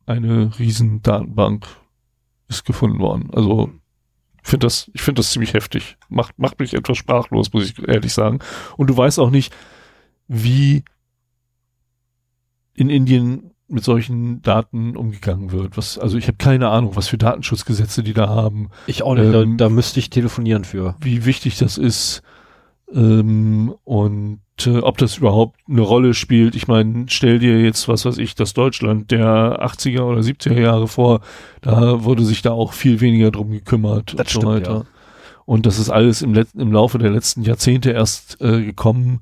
eine 0.06 0.58
riesen 0.60 1.02
Datenbank 1.02 1.68
ist 2.48 2.66
gefunden 2.66 3.00
worden. 3.00 3.30
Also 3.34 3.72
ich 4.44 4.50
finde 4.50 4.66
das, 4.68 4.90
ich 4.94 5.02
finde 5.02 5.20
das 5.20 5.32
ziemlich 5.32 5.54
heftig. 5.54 5.98
Macht, 6.10 6.38
macht 6.38 6.60
mich 6.60 6.74
etwas 6.74 6.98
sprachlos, 6.98 7.54
muss 7.54 7.70
ich 7.70 7.88
ehrlich 7.88 8.14
sagen. 8.14 8.40
Und 8.78 8.88
du 8.88 8.98
weißt 8.98 9.20
auch 9.20 9.30
nicht, 9.30 9.54
wie 10.28 10.84
in 12.74 12.90
Indien 12.90 13.51
mit 13.72 13.84
solchen 13.84 14.42
Daten 14.42 14.96
umgegangen 14.96 15.52
wird. 15.52 15.78
Was, 15.78 15.98
also 15.98 16.18
ich 16.18 16.28
habe 16.28 16.38
keine 16.38 16.70
Ahnung, 16.70 16.96
was 16.96 17.08
für 17.08 17.18
Datenschutzgesetze 17.18 18.04
die 18.04 18.14
da 18.14 18.30
haben. 18.30 18.70
Ich 18.88 19.04
auch 19.04 19.16
nicht, 19.16 19.34
Ähm, 19.34 19.58
da, 19.58 19.66
da 19.66 19.70
müsste 19.70 20.00
ich 20.00 20.10
telefonieren 20.10 20.64
für. 20.66 20.96
wie 21.02 21.26
wichtig 21.26 21.58
das 21.58 21.78
ist 21.78 22.22
ähm, 22.94 23.74
und 23.84 24.40
äh, 24.66 24.80
ob 24.80 24.98
das 24.98 25.18
überhaupt 25.18 25.60
eine 25.70 25.82
Rolle 25.82 26.14
spielt. 26.14 26.56
Ich 26.56 26.68
meine, 26.68 27.06
stell 27.08 27.40
dir 27.40 27.62
jetzt, 27.62 27.88
was 27.88 28.06
weiß 28.06 28.18
ich, 28.18 28.36
das 28.36 28.54
Deutschland 28.54 29.10
der 29.12 29.64
80er 29.66 30.02
oder 30.02 30.22
70er 30.22 30.60
Jahre 30.60 30.88
vor, 30.88 31.22
da 31.62 32.04
wurde 32.04 32.24
sich 32.26 32.42
da 32.42 32.52
auch 32.52 32.74
viel 32.74 33.00
weniger 33.02 33.32
drum 33.32 33.52
gekümmert 33.52 34.14
Das 34.14 34.20
und 34.20 34.30
so 34.30 34.40
stimmt, 34.42 34.46
weiter. 34.54 34.74
ja. 34.74 34.84
Und 35.46 35.66
das 35.66 35.80
ist 35.80 35.90
alles 35.90 36.22
im, 36.22 36.36
im 36.58 36.72
Laufe 36.72 36.98
der 36.98 37.10
letzten 37.10 37.42
Jahrzehnte 37.44 37.92
erst 37.92 38.40
äh, 38.42 38.64
gekommen. 38.64 39.22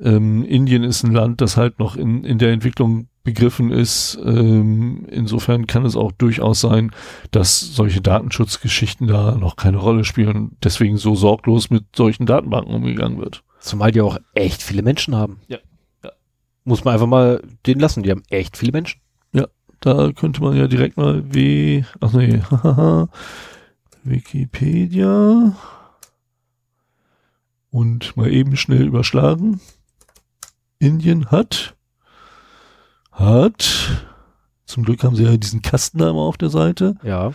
Ähm, 0.00 0.44
Indien 0.44 0.84
ist 0.84 1.02
ein 1.02 1.12
Land, 1.12 1.40
das 1.40 1.56
halt 1.56 1.78
noch 1.78 1.96
in, 1.96 2.22
in 2.24 2.38
der 2.38 2.52
Entwicklung 2.52 3.08
begriffen 3.26 3.70
ist. 3.70 4.18
Ähm, 4.24 5.06
insofern 5.10 5.66
kann 5.66 5.84
es 5.84 5.96
auch 5.96 6.12
durchaus 6.12 6.60
sein, 6.62 6.92
dass 7.30 7.60
solche 7.60 8.00
Datenschutzgeschichten 8.00 9.06
da 9.06 9.34
noch 9.34 9.56
keine 9.56 9.76
Rolle 9.76 10.04
spielen 10.04 10.36
und 10.36 10.56
deswegen 10.64 10.96
so 10.96 11.14
sorglos 11.14 11.68
mit 11.68 11.84
solchen 11.94 12.24
Datenbanken 12.24 12.74
umgegangen 12.74 13.18
wird. 13.18 13.42
Zumal 13.60 13.92
die 13.92 14.00
auch 14.00 14.16
echt 14.32 14.62
viele 14.62 14.82
Menschen 14.82 15.14
haben. 15.14 15.40
Ja, 15.48 15.58
ja. 16.02 16.12
Muss 16.64 16.84
man 16.84 16.94
einfach 16.94 17.06
mal 17.06 17.42
den 17.66 17.78
lassen. 17.78 18.02
Die 18.02 18.10
haben 18.10 18.22
echt 18.30 18.56
viele 18.56 18.72
Menschen. 18.72 19.00
Da 19.80 20.10
könnte 20.12 20.42
man 20.42 20.56
ja 20.56 20.66
direkt 20.66 20.96
mal 20.96 21.32
W, 21.32 21.84
ach 22.00 22.12
nee, 22.12 22.40
Wikipedia 24.04 25.54
und 27.70 28.16
mal 28.16 28.32
eben 28.32 28.56
schnell 28.56 28.86
überschlagen. 28.86 29.60
Indien 30.78 31.30
hat, 31.30 31.75
hat, 33.16 34.06
zum 34.66 34.84
Glück 34.84 35.02
haben 35.04 35.16
sie 35.16 35.24
ja 35.24 35.36
diesen 35.36 35.62
Kasten 35.62 35.98
da 35.98 36.08
immer 36.10 36.22
auf 36.22 36.36
der 36.38 36.50
Seite, 36.50 36.94
Ja. 37.02 37.32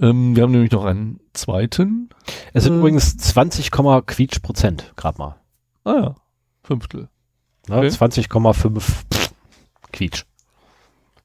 Ähm, 0.00 0.34
wir 0.34 0.42
haben 0.42 0.52
nämlich 0.52 0.72
noch 0.72 0.84
einen 0.84 1.20
zweiten. 1.32 2.08
es 2.52 2.64
sind 2.64 2.74
äh, 2.74 2.78
übrigens 2.78 3.16
20, 3.16 3.70
Quietsch 3.70 4.40
Prozent, 4.42 4.92
gerade 4.96 5.18
mal. 5.18 5.36
Ah 5.84 5.94
ja, 5.94 6.14
Fünftel. 6.62 7.08
Ne? 7.68 7.76
Okay. 7.76 7.88
20,5 7.88 8.82
Quietsch. 9.92 10.24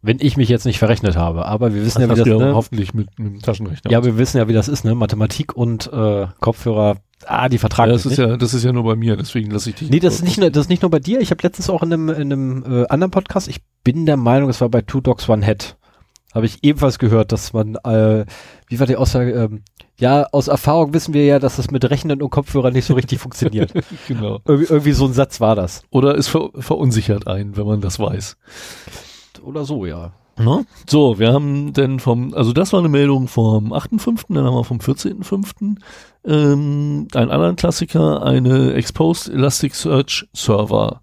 Wenn 0.02 0.18
ich 0.22 0.38
mich 0.38 0.48
jetzt 0.48 0.66
nicht 0.66 0.80
verrechnet 0.80 1.18
habe. 1.18 1.46
Aber 1.46 1.74
wir 1.74 1.86
wissen 1.86 2.02
ja, 2.02 2.10
wie 2.10 2.16
das 2.16 2.28
ja 2.28 2.38
ne? 2.38 2.56
hoffentlich 2.56 2.94
mit, 2.94 3.20
mit 3.20 3.34
dem 3.34 3.42
Taschenrechner. 3.42 3.92
Ja, 3.92 4.04
wir 4.06 4.18
wissen 4.18 4.38
ja, 4.38 4.48
wie 4.48 4.54
das 4.54 4.70
ist, 4.70 4.86
ne? 4.86 4.96
Mathematik 4.96 5.56
und 5.56 5.92
äh, 5.92 6.28
Kopfhörer, 6.40 6.98
ah, 7.26 7.50
die 7.50 7.58
vertragen 7.58 7.90
Ja, 7.90 7.98
das 7.98 8.06
ist 8.06 8.18
nicht. 8.18 8.30
ja, 8.30 8.38
das 8.38 8.54
ist 8.54 8.64
ja 8.64 8.72
nur 8.72 8.86
bei 8.86 8.96
mir, 8.96 9.18
deswegen 9.18 9.52
lasse 9.52 9.72
ich 9.72 9.76
dich. 9.76 9.90
Nee, 9.90 10.00
das 10.00 10.16
ist 10.16 10.24
nicht 10.24 10.38
nur, 10.38 10.50
das 10.50 10.66
ist 10.66 10.70
nicht 10.70 10.84
nur 10.84 10.92
bei 10.92 11.00
dir. 11.00 11.20
Ich 11.20 11.32
habe 11.32 11.44
letztens 11.44 11.70
auch 11.70 11.84
in 11.84 11.92
einem, 11.92 12.10
in 12.10 12.32
einem 12.32 12.64
äh, 12.64 12.88
anderen 12.88 13.12
Podcast, 13.12 13.50
ich 13.50 13.60
bin 13.84 14.06
der 14.06 14.16
Meinung, 14.16 14.50
es 14.50 14.62
war 14.62 14.70
bei 14.70 14.82
Two 14.82 15.02
Dogs 15.02 15.28
One 15.28 15.46
Head, 15.46 15.76
habe 16.34 16.46
ich 16.46 16.60
ebenfalls 16.64 16.98
gehört, 16.98 17.34
dass 17.34 17.52
man, 17.52 17.76
äh, 17.84 18.26
wie 18.68 18.80
war 18.80 18.88
die 18.88 18.96
Aussage, 18.96 19.32
ähm, 19.32 19.64
ja, 20.00 20.28
aus 20.32 20.48
Erfahrung 20.48 20.94
wissen 20.94 21.14
wir 21.14 21.26
ja, 21.26 21.40
dass 21.40 21.58
das 21.58 21.72
mit 21.72 21.84
Rechnen 21.90 22.22
und 22.22 22.30
Kopfhörer 22.30 22.72
nicht 22.72 22.86
so 22.86 22.94
richtig 22.94 23.20
funktioniert. 23.20 23.74
Genau. 24.08 24.40
Irgendwie, 24.46 24.72
irgendwie 24.72 24.92
so 24.94 25.06
ein 25.06 25.14
Satz 25.14 25.42
war 25.42 25.56
das. 25.56 25.84
Oder 25.90 26.18
es 26.18 26.28
ver 26.30 26.50
verunsichert 26.58 27.28
einen, 27.28 27.58
wenn 27.58 27.66
man 27.66 27.82
das 27.82 28.00
weiß. 28.00 28.38
Oder 29.44 29.66
so, 29.66 29.86
ja. 29.86 30.12
Ne? 30.38 30.66
So, 30.88 31.20
wir 31.20 31.34
haben 31.34 31.74
denn 31.74 32.00
vom, 32.00 32.34
also 32.34 32.54
das 32.54 32.72
war 32.72 32.80
eine 32.80 32.90
Meldung 32.90 33.28
vom 33.28 33.74
8.5., 33.74 34.26
dann 34.30 34.46
haben 34.46 34.56
wir 34.56 34.64
vom 34.64 34.78
14.5. 34.78 35.76
Ähm, 36.26 37.08
einen 37.14 37.32
anderen 37.32 37.56
Klassiker, 37.58 38.24
eine 38.24 38.74
Exposed 38.74 39.34
Elasticsearch 39.34 40.28
Server, 40.34 41.02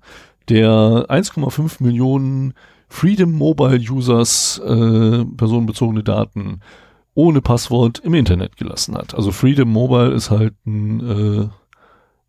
der 0.49 1.07
1,5 1.09 1.83
Millionen 1.83 2.55
Freedom 2.89 3.33
Mobile 3.33 3.81
Users 3.91 4.59
äh, 4.65 5.25
personenbezogene 5.25 6.03
Daten 6.03 6.61
ohne 7.15 7.41
Passwort 7.41 7.99
im 8.01 8.15
Internet 8.15 8.57
gelassen 8.57 8.95
hat. 8.97 9.15
Also 9.15 9.33
Freedom 9.33 9.71
Mobile 9.71 10.13
ist 10.13 10.31
halt 10.31 10.55
ein 10.67 11.51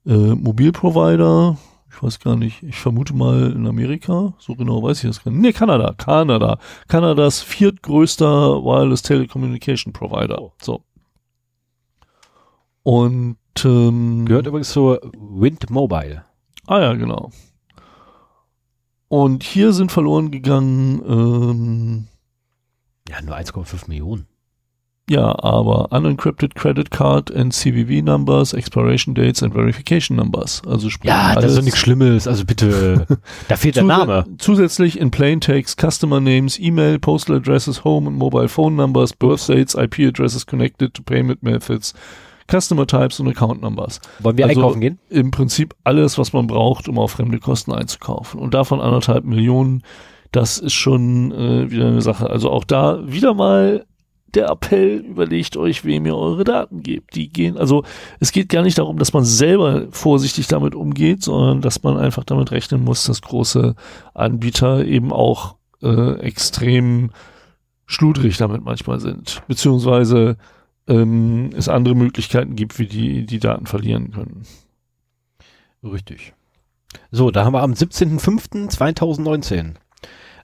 äh, 0.05 0.11
äh, 0.11 0.35
Mobilprovider, 0.35 1.57
ich 1.97 2.03
weiß 2.03 2.19
gar 2.19 2.35
nicht, 2.35 2.61
ich 2.61 2.75
vermute 2.75 3.15
mal 3.15 3.51
in 3.51 3.65
Amerika, 3.65 4.35
so 4.37 4.53
genau 4.53 4.83
weiß 4.83 5.03
ich 5.03 5.09
das 5.09 5.23
gar 5.23 5.31
nicht. 5.31 5.41
Nee, 5.41 5.51
Kanada, 5.51 5.93
Kanada. 5.97 6.59
Kanadas 6.87 7.41
viertgrößter 7.41 8.63
Wireless 8.63 9.01
Telecommunication 9.01 9.93
Provider. 9.93 10.51
So. 10.61 10.83
Und 12.83 13.37
ähm, 13.65 14.25
Gehört 14.27 14.45
übrigens 14.45 14.69
zu 14.69 14.99
Wind 15.17 15.71
Mobile. 15.71 16.23
Ah 16.67 16.81
ja, 16.81 16.93
genau. 16.93 17.31
Und 19.07 19.41
hier 19.41 19.73
sind 19.73 19.91
verloren 19.91 20.29
gegangen, 20.29 21.01
ähm, 21.07 22.07
Ja, 23.09 23.21
nur 23.23 23.35
1,5 23.35 23.87
Millionen. 23.87 24.27
Ja, 25.09 25.41
aber 25.43 25.91
unencrypted 25.91 26.55
credit 26.55 26.91
card 26.91 27.33
and 27.33 27.53
CVV 27.53 28.03
numbers, 28.03 28.53
expiration 28.53 29.15
dates 29.15 29.41
and 29.41 29.53
verification 29.53 30.17
numbers. 30.17 30.61
Also 30.67 30.89
sprich 30.89 31.09
Ja, 31.09 31.33
das 31.33 31.37
ist 31.37 31.43
alles- 31.43 31.55
doch 31.57 31.63
nichts 31.63 31.79
Schlimmes. 31.79 32.27
Also 32.27 32.43
bitte, 32.45 33.05
da 33.47 33.55
fehlt 33.55 33.75
der 33.77 33.83
Name. 33.83 34.25
Zusätzlich 34.37 34.99
in 34.99 35.09
Plain 35.11 35.39
Text 35.41 35.79
Customer 35.79 36.19
Names, 36.19 36.59
Email, 36.59 36.99
Postal 36.99 37.37
Addresses, 37.37 37.83
Home 37.83 38.07
und 38.07 38.15
Mobile 38.17 38.49
Phone 38.49 38.75
Numbers, 38.75 39.13
Birth 39.13 39.47
Dates, 39.49 39.75
IP 39.75 39.99
Addresses 40.07 40.45
connected 40.45 40.93
to 40.93 41.01
Payment 41.03 41.41
Methods, 41.41 41.93
Customer 42.51 42.85
Types 42.87 43.19
und 43.19 43.27
Account 43.27 43.61
Numbers. 43.61 43.99
Wollen 44.19 44.37
wir 44.37 44.45
Also- 44.47 44.59
einkaufen 44.61 44.81
gehen? 44.81 44.99
Im 45.09 45.31
Prinzip 45.31 45.73
alles, 45.83 46.17
was 46.17 46.33
man 46.33 46.47
braucht, 46.47 46.87
um 46.89 46.97
auf 46.99 47.11
fremde 47.11 47.39
Kosten 47.39 47.71
einzukaufen. 47.73 48.39
Und 48.39 48.53
davon 48.53 48.79
anderthalb 48.81 49.23
Millionen, 49.25 49.83
das 50.31 50.57
ist 50.57 50.73
schon 50.73 51.31
äh, 51.31 51.71
wieder 51.71 51.87
eine 51.87 52.01
Sache. 52.01 52.29
Also 52.29 52.49
auch 52.49 52.63
da 52.65 52.99
wieder 53.05 53.33
mal 53.33 53.85
der 54.35 54.49
Appell, 54.49 54.99
überlegt 54.99 55.57
euch, 55.57 55.85
wem 55.85 56.05
ihr 56.05 56.15
eure 56.15 56.43
Daten 56.43 56.83
gebt. 56.83 57.15
Die 57.15 57.29
gehen, 57.29 57.57
also 57.57 57.83
es 58.19 58.31
geht 58.31 58.49
gar 58.49 58.61
nicht 58.63 58.77
darum, 58.77 58.99
dass 58.99 59.13
man 59.13 59.23
selber 59.23 59.87
vorsichtig 59.91 60.47
damit 60.47 60.75
umgeht, 60.75 61.23
sondern 61.23 61.61
dass 61.61 61.81
man 61.83 61.97
einfach 61.97 62.23
damit 62.23 62.51
rechnen 62.51 62.83
muss, 62.83 63.05
dass 63.05 63.21
große 63.21 63.75
Anbieter 64.13 64.85
eben 64.85 65.13
auch 65.13 65.55
äh, 65.81 66.19
extrem 66.19 67.11
schludrig 67.85 68.37
damit 68.37 68.63
manchmal 68.63 68.99
sind. 68.99 69.41
Beziehungsweise 69.47 70.37
ähm, 70.87 71.51
es 71.55 71.69
andere 71.69 71.95
Möglichkeiten 71.95 72.55
gibt, 72.55 72.79
wie 72.79 72.87
die 72.87 73.25
die 73.25 73.39
Daten 73.39 73.65
verlieren 73.65 74.11
können. 74.11 74.43
Richtig. 75.83 76.33
So, 77.11 77.31
da 77.31 77.43
haben 77.45 77.53
wir 77.53 77.63
am 77.63 77.73
17.05.2019 77.73 79.75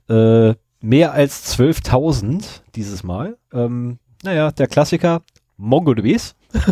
äh, 0.10 0.56
mehr 0.84 1.14
als 1.14 1.58
12.000 1.58 2.44
dieses 2.76 3.04
Mal. 3.04 3.38
Ähm, 3.54 3.98
naja, 4.24 4.52
der 4.52 4.68
Klassiker 4.68 5.22
MongoDBs 5.58 6.36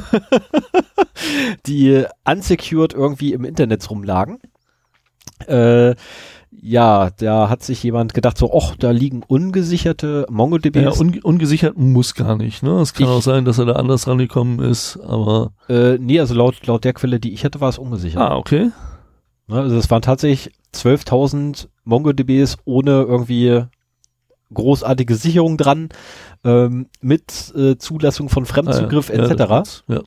die 1.65 2.03
unsecured 2.29 2.93
irgendwie 2.93 3.33
im 3.33 3.45
Internet 3.45 3.89
rumlagen. 3.89 4.39
Äh, 5.47 5.95
ja, 6.63 7.09
da 7.17 7.49
hat 7.49 7.63
sich 7.63 7.81
jemand 7.81 8.13
gedacht, 8.13 8.37
so, 8.37 8.51
ach, 8.55 8.75
da 8.75 8.91
liegen 8.91 9.23
ungesicherte 9.25 10.25
MongoDBs. 10.29 10.81
Ja, 10.81 10.91
un 10.99 11.19
ungesichert 11.23 11.77
muss 11.77 12.13
gar 12.13 12.35
nicht. 12.35 12.61
Ne? 12.61 12.79
Es 12.81 12.93
kann 12.93 13.05
Ich- 13.07 13.09
auch 13.11 13.21
sein, 13.21 13.45
dass 13.45 13.57
er 13.57 13.65
da 13.65 13.73
anders 13.73 14.07
rangekommen 14.07 14.59
ist, 14.59 14.99
aber. 15.01 15.53
äh, 15.69 15.97
nee, 15.97 16.19
also 16.19 16.33
laut, 16.35 16.67
laut 16.67 16.83
der 16.83 16.93
Quelle, 16.93 17.19
die 17.19 17.33
ich 17.33 17.45
hatte, 17.45 17.61
war 17.61 17.69
es 17.69 17.77
ungesichert. 17.79 18.21
Ah, 18.21 18.35
okay. 18.35 18.71
Ne, 19.47 19.55
Also 19.61 19.75
es 19.77 19.89
waren 19.89 20.01
tatsächlich 20.01 20.53
12.000 20.73 21.67
MongoDBs 21.85 22.57
ohne 22.65 22.91
irgendwie 23.01 23.63
großartige 24.53 25.15
Sicherung 25.15 25.57
dran, 25.57 25.89
ähm, 26.43 26.87
mit 27.01 27.53
äh, 27.55 27.77
Zulassung 27.77 28.29
von 28.29 28.45
Fremdzugriff 28.45 29.09
Ah, 29.09 29.13
ja. 29.15 29.23
etc. 29.29 29.39
Ja, 29.87 29.95
ja. 29.95 30.01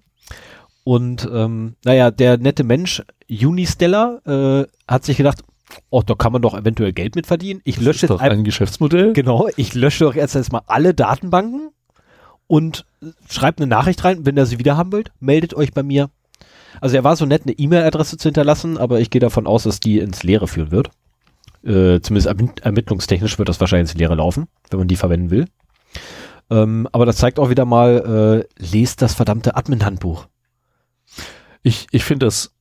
Und 0.85 1.29
ähm, 1.33 1.77
naja, 1.85 2.11
der 2.11 2.37
nette 2.39 2.63
Mensch 2.65 3.03
Unistellar 3.31 4.21
äh, 4.27 4.67
hat 4.87 5.05
sich 5.05 5.17
gedacht, 5.17 5.43
oh, 5.91 6.03
da 6.05 6.15
kann 6.15 6.33
man 6.33 6.43
doch 6.43 6.55
eventuell 6.59 6.93
Geld 6.93 7.17
mit 7.17 7.27
verdienen. 7.27 7.61
Ich 7.65 7.77
Das 7.77 7.85
lösche 7.85 8.07
ist 8.07 8.11
jetzt 8.11 8.21
ein, 8.21 8.33
ein 8.33 8.45
Geschäftsmodell. 8.45 9.13
genau, 9.15 9.49
ich 9.57 9.75
lösche 9.75 10.05
doch 10.05 10.15
erst 10.15 10.37
erstmal 10.37 10.63
alle 10.67 10.93
Datenbanken 10.93 11.71
und 12.47 12.85
äh, 13.03 13.07
schreibt 13.31 13.61
eine 13.61 13.67
Nachricht 13.69 14.05
rein, 14.05 14.27
wenn 14.27 14.37
ihr 14.37 14.45
sie 14.47 14.59
wieder 14.59 14.77
haben 14.77 14.93
wollt, 14.93 15.11
meldet 15.21 15.55
euch 15.55 15.73
bei 15.73 15.83
mir. 15.83 16.11
Also 16.81 16.97
er 16.97 17.05
war 17.05 17.17
so 17.17 17.25
nett, 17.25 17.43
eine 17.45 17.53
E-Mail-Adresse 17.53 18.19
zu 18.19 18.29
hinterlassen, 18.29 18.77
aber 18.77 19.01
ich 19.01 19.09
gehe 19.09 19.21
davon 19.21 19.47
aus, 19.47 19.63
dass 19.63 19.81
die 19.81 20.01
ins 20.01 20.23
Leere 20.23 20.49
führen 20.49 20.71
wird. 20.73 20.91
Äh, 21.64 22.00
zumindest 22.00 22.26
ermitt 22.26 22.61
ermittlungstechnisch 22.61 23.38
wird 23.38 23.49
das 23.49 23.61
wahrscheinlich 23.61 23.90
ins 23.90 23.99
Leere 23.99 24.14
laufen, 24.16 24.49
wenn 24.71 24.78
man 24.80 24.88
die 24.88 24.97
verwenden 24.97 25.30
will. 25.30 25.47
Ähm, 26.50 26.87
aber 26.92 27.06
das 27.06 27.16
zeigt 27.16 27.38
auch 27.38 27.49
wieder 27.49 27.64
mal, 27.64 28.44
äh, 28.59 28.62
lest 28.62 29.00
das 29.00 29.14
verdammte 29.14 29.56
Admin-Handbuch. 29.56 30.26
Ich, 31.62 31.87
ich 31.90 32.04
finde 32.04 32.26
das 32.26 32.54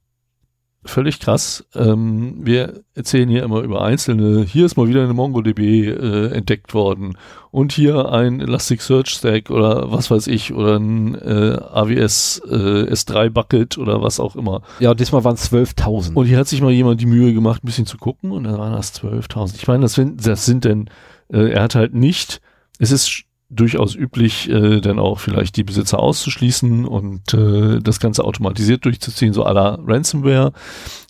völlig 0.86 1.20
krass. 1.20 1.66
Ähm, 1.76 2.38
wir 2.46 2.82
erzählen 2.96 3.30
hier 3.30 3.44
immer 3.44 3.62
über 3.62 3.84
einzelne. 3.84 4.44
Hier 4.44 4.66
ist 4.66 4.78
mal 4.78 4.88
wieder 4.88 5.04
eine 5.04 5.14
MongoDB 5.14 5.60
äh, 5.60 6.28
entdeckt 6.28 6.74
worden 6.74 7.18
und 7.52 7.72
hier 7.72 8.12
ein 8.12 8.40
Elasticsearch 8.42 9.10
Stack 9.10 9.50
oder 9.50 9.92
was 9.92 10.12
weiß 10.12 10.28
ich 10.28 10.54
oder 10.54 10.78
ein 10.78 11.16
äh, 11.16 11.58
AWS 11.72 12.42
äh, 12.50 12.54
S3 12.92 13.30
Bucket 13.30 13.78
oder 13.78 14.02
was 14.02 14.20
auch 14.20 14.36
immer. 14.36 14.62
Ja, 14.80 14.94
diesmal 14.94 15.24
waren 15.24 15.36
es 15.36 15.52
12.000. 15.52 16.14
Und 16.14 16.26
hier 16.26 16.38
hat 16.38 16.48
sich 16.48 16.62
mal 16.62 16.72
jemand 16.72 17.02
die 17.02 17.06
Mühe 17.06 17.34
gemacht, 17.34 17.64
ein 17.64 17.68
bisschen 17.68 17.86
zu 17.86 17.98
gucken 17.98 18.32
und 18.32 18.44
dann 18.44 18.58
waren 18.58 18.74
das 18.74 18.94
12.000. 19.02 19.56
Ich 19.56 19.68
meine, 19.68 19.82
das, 19.84 19.94
sind- 19.94 20.26
das 20.26 20.46
sind 20.46 20.66
denn, 20.66 20.90
äh, 21.32 21.52
er 21.52 21.64
hat 21.64 21.76
halt 21.76 21.94
nicht, 21.94 22.42
es 22.80 22.92
ist 22.92 23.24
durchaus 23.50 23.96
üblich, 23.96 24.50
äh, 24.50 24.82
dann 24.82 25.00
auch 25.00 25.20
vielleicht 25.20 25.58
die 25.58 25.64
Besitzer 25.64 26.00
auszuschließen 26.00 26.86
und 26.86 27.34
äh, 27.34 27.80
das 27.80 28.00
Ganze 28.00 28.24
automatisiert 28.24 28.86
durchzuziehen, 28.86 29.34
so 29.34 29.44
la 29.44 29.78
Ransomware. 29.86 30.54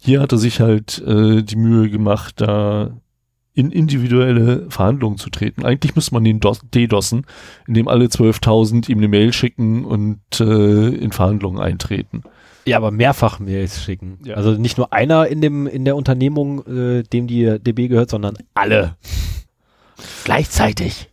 Hier 0.02 0.20
hat 0.22 0.32
er 0.32 0.38
sich 0.38 0.60
halt 0.60 1.02
äh, 1.06 1.42
die 1.44 1.56
Mühe 1.56 1.90
gemacht, 1.90 2.36
da 2.42 2.92
in 3.56 3.72
individuelle 3.72 4.70
Verhandlungen 4.70 5.18
zu 5.18 5.30
treten. 5.30 5.64
Eigentlich 5.64 5.96
müsste 5.96 6.16
man 6.16 6.24
den 6.24 6.40
dos 6.40 6.62
DDoSen, 6.74 7.26
indem 7.68 7.88
alle 7.88 8.06
12.000 8.06 8.90
ihm 8.90 8.98
eine 8.98 9.08
Mail 9.08 9.32
schicken 9.32 9.86
und 9.86 10.20
äh, 10.40 10.88
in 10.90 11.12
Verhandlungen 11.12 11.62
eintreten. 11.62 12.24
Ja, 12.66 12.78
aber 12.78 12.92
mehrfach 12.92 13.40
Mails 13.40 13.84
schicken. 13.84 14.20
Ja. 14.24 14.36
Also 14.36 14.52
nicht 14.52 14.78
nur 14.78 14.92
einer 14.94 15.28
in 15.28 15.42
dem 15.42 15.68
in 15.68 15.86
der 15.86 15.96
Unternehmung, 15.96 16.66
äh, 16.66 17.04
dem 17.04 17.28
die 17.28 17.60
DB 17.60 17.90
gehört, 17.90 18.10
sondern 18.10 18.38
alle. 18.54 18.96
Gleichzeitig. 20.24 21.10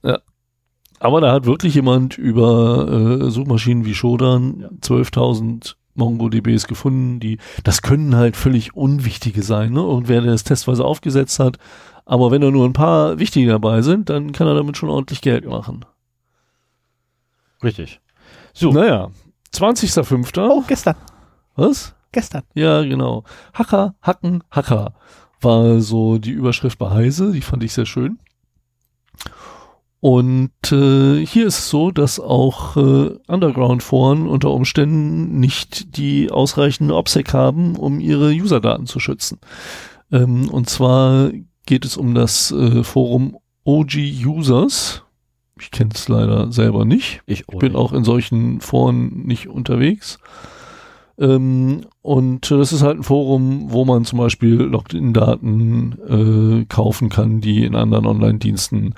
Aber 1.01 1.21
da 1.23 1.33
hat 1.33 1.47
wirklich 1.47 1.75
jemand 1.75 2.19
über 2.19 2.87
äh, 2.89 3.31
Suchmaschinen 3.31 3.87
wie 3.87 3.95
Shodan 3.95 4.69
12.000 4.83 5.75
MongoDBs 5.95 6.67
gefunden, 6.67 7.21
die, 7.21 7.39
das 7.65 7.83
können 7.83 8.15
halt 8.15 8.37
völlig 8.37 8.77
unwichtige 8.77 9.43
sein, 9.43 9.73
ne? 9.73 9.83
Und 9.83 10.09
wer 10.09 10.21
das 10.21 10.45
testweise 10.45 10.85
aufgesetzt 10.85 11.41
hat, 11.41 11.57
aber 12.05 12.31
wenn 12.31 12.43
da 12.43 12.51
nur 12.51 12.67
ein 12.67 12.75
paar 12.75 13.19
wichtige 13.19 13.51
dabei 13.51 13.83
sind, 13.83 14.11
dann 14.11 14.33
kann 14.33 14.47
er 14.47 14.55
damit 14.55 14.77
schon 14.77 14.91
ordentlich 14.91 15.23
Geld 15.23 15.47
machen. 15.47 15.85
Richtig. 17.63 18.01
So. 18.53 18.71
Naja, 18.73 19.11
20.05. 19.55 20.49
Oh, 20.49 20.63
gestern. 20.67 20.97
Was? 21.57 21.95
Gestern. 22.13 22.43
Ja, 22.55 22.83
genau. 22.83 23.25
Hacker, 23.55 23.95
Hacken, 24.03 24.45
Hacker 24.51 24.95
war 25.41 25.81
so 25.81 26.19
die 26.19 26.33
Überschrift 26.33 26.79
bei 26.79 26.91
Heise, 26.91 27.33
die 27.33 27.41
fand 27.41 27.63
ich 27.63 27.73
sehr 27.73 27.87
schön. 27.87 28.19
Und 30.01 30.51
äh, 30.73 31.25
hier 31.27 31.47
ist 31.47 31.59
es 31.59 31.71
so, 31.71 31.91
dass 31.91 32.19
auch 32.19 32.77
äh, 32.77 33.11
Underground-Foren 33.27 34.27
unter 34.27 34.51
Umständen 34.51 35.39
nicht 35.39 35.99
die 35.99 36.31
ausreichende 36.31 36.97
OPSEC 36.97 37.35
haben, 37.35 37.77
um 37.77 38.01
ihre 38.01 38.33
Userdaten 38.33 38.87
zu 38.87 38.99
schützen. 38.99 39.39
Ähm, 40.11 40.49
und 40.49 40.71
zwar 40.71 41.31
geht 41.67 41.85
es 41.85 41.99
um 41.99 42.15
das 42.15 42.51
äh, 42.51 42.83
Forum 42.83 43.37
OG 43.65 43.97
Users. 44.25 45.03
Ich 45.61 45.71
kenne 45.71 45.91
es 45.95 46.09
leider 46.09 46.51
selber 46.51 46.87
nicht. 46.87 47.21
Ich, 47.27 47.41
Ich 47.41 47.59
bin 47.59 47.77
auch 47.77 47.93
in 47.93 48.03
solchen 48.03 48.63
Foren 48.63 49.27
nicht 49.27 49.49
unterwegs. 49.49 50.19
Ähm, 51.19 51.83
und 52.01 52.51
äh, 52.51 52.57
das 52.57 52.73
ist 52.73 52.83
halt 52.83 52.99
ein 52.99 53.03
Forum, 53.03 53.71
wo 53.71 53.85
man 53.85 54.07
zum 54.07 54.19
Beispiel 54.19 54.55
Login-Daten 54.55 56.63
äh, 56.63 56.65
kaufen 56.65 57.11
kann, 57.11 57.43
die 57.43 57.65
in 57.65 57.77
anderen 57.77 58.07
Online-Diensten 58.07 58.95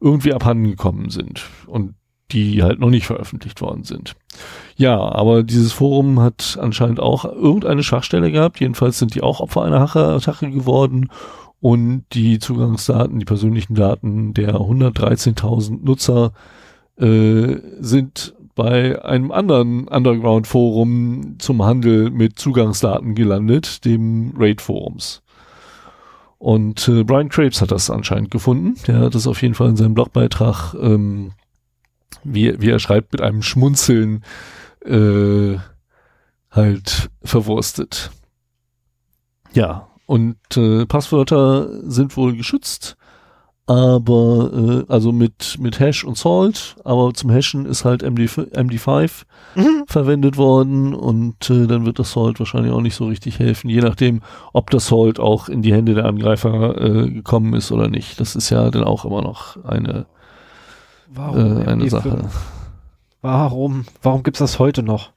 irgendwie 0.00 0.32
abhanden 0.32 0.70
gekommen 0.70 1.10
sind 1.10 1.44
und 1.66 1.94
die 2.32 2.62
halt 2.62 2.80
noch 2.80 2.90
nicht 2.90 3.06
veröffentlicht 3.06 3.60
worden 3.60 3.84
sind. 3.84 4.14
Ja, 4.76 4.98
aber 4.98 5.42
dieses 5.42 5.72
Forum 5.72 6.20
hat 6.20 6.58
anscheinend 6.60 6.98
auch 6.98 7.24
irgendeine 7.24 7.82
Schwachstelle 7.82 8.32
gehabt. 8.32 8.60
Jedenfalls 8.60 8.98
sind 8.98 9.14
die 9.14 9.22
auch 9.22 9.40
Opfer 9.40 9.62
einer 9.62 9.80
Hacker-Attacke 9.80 10.50
geworden 10.50 11.08
und 11.60 12.04
die 12.12 12.38
Zugangsdaten, 12.38 13.18
die 13.18 13.24
persönlichen 13.24 13.74
Daten 13.74 14.34
der 14.34 14.56
113.000 14.56 15.84
Nutzer 15.84 16.32
äh, 16.98 17.56
sind 17.78 18.34
bei 18.54 19.04
einem 19.04 19.30
anderen 19.30 19.86
Underground-Forum 19.86 21.36
zum 21.38 21.62
Handel 21.62 22.10
mit 22.10 22.38
Zugangsdaten 22.38 23.14
gelandet, 23.14 23.84
dem 23.84 24.32
Raid-Forums. 24.36 25.22
Und 26.38 26.86
äh, 26.88 27.02
Brian 27.04 27.28
Crapes 27.28 27.60
hat 27.60 27.70
das 27.70 27.90
anscheinend 27.90 28.30
gefunden. 28.30 28.74
Der 28.86 29.00
hat 29.00 29.14
das 29.14 29.26
auf 29.26 29.40
jeden 29.42 29.54
Fall 29.54 29.70
in 29.70 29.76
seinem 29.76 29.94
Blogbeitrag, 29.94 30.74
ähm, 30.74 31.32
wie, 32.24 32.60
wie 32.60 32.70
er 32.70 32.78
schreibt, 32.78 33.12
mit 33.12 33.22
einem 33.22 33.42
Schmunzeln 33.42 34.22
äh, 34.84 35.56
halt 36.50 37.10
verwurstet. 37.22 38.10
Ja, 39.52 39.88
und 40.06 40.36
äh, 40.56 40.86
Passwörter 40.86 41.68
sind 41.90 42.16
wohl 42.16 42.36
geschützt, 42.36 42.96
aber 43.66 44.84
äh, 44.88 44.92
also 44.92 45.10
mit 45.12 45.56
mit 45.58 45.80
Hash 45.80 46.04
und 46.04 46.16
Salt, 46.16 46.76
aber 46.84 47.12
zum 47.14 47.30
Hashen 47.30 47.66
ist 47.66 47.84
halt 47.84 48.02
MD, 48.02 48.22
MD5 48.28 49.22
Mhm. 49.56 49.84
verwendet 49.86 50.36
worden 50.36 50.94
und 50.94 51.48
äh, 51.48 51.66
dann 51.66 51.86
wird 51.86 51.98
das 51.98 52.12
Salt 52.12 52.38
wahrscheinlich 52.38 52.72
auch 52.72 52.82
nicht 52.82 52.94
so 52.94 53.06
richtig 53.06 53.38
helfen, 53.38 53.70
je 53.70 53.80
nachdem, 53.80 54.20
ob 54.52 54.70
das 54.70 54.86
Salt 54.88 55.18
auch 55.18 55.48
in 55.48 55.62
die 55.62 55.72
Hände 55.72 55.94
der 55.94 56.04
Angreifer 56.04 56.76
äh, 56.80 57.10
gekommen 57.10 57.54
ist 57.54 57.72
oder 57.72 57.88
nicht. 57.88 58.20
Das 58.20 58.36
ist 58.36 58.50
ja 58.50 58.70
dann 58.70 58.84
auch 58.84 59.04
immer 59.06 59.22
noch 59.22 59.56
eine 59.64 60.04
Warum, 61.08 61.62
äh, 61.62 61.64
eine 61.66 61.84
MD5? 61.84 61.88
Sache. 61.88 62.18
Warum? 63.22 63.86
Warum 64.02 64.22
gibt's 64.22 64.40
das 64.40 64.58
heute 64.58 64.82
noch? 64.82 65.10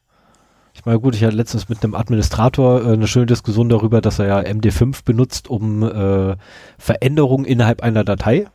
Ich 0.79 0.85
meine, 0.85 0.99
gut, 0.99 1.13
ich 1.13 1.23
hatte 1.25 1.35
letztens 1.35 1.67
mit 1.67 1.83
einem 1.83 1.93
Administrator 1.93 2.81
äh, 2.85 2.93
eine 2.93 3.05
schöne 3.07 3.25
Diskussion 3.25 3.67
darüber, 3.67 3.99
dass 3.99 4.17
er 4.19 4.27
ja 4.27 4.39
MD5 4.39 5.03
benutzt, 5.03 5.49
um 5.49 5.83
äh, 5.83 6.37
Veränderungen 6.77 7.43
innerhalb 7.45 7.83
einer 7.83 8.03
Datei 8.05 8.47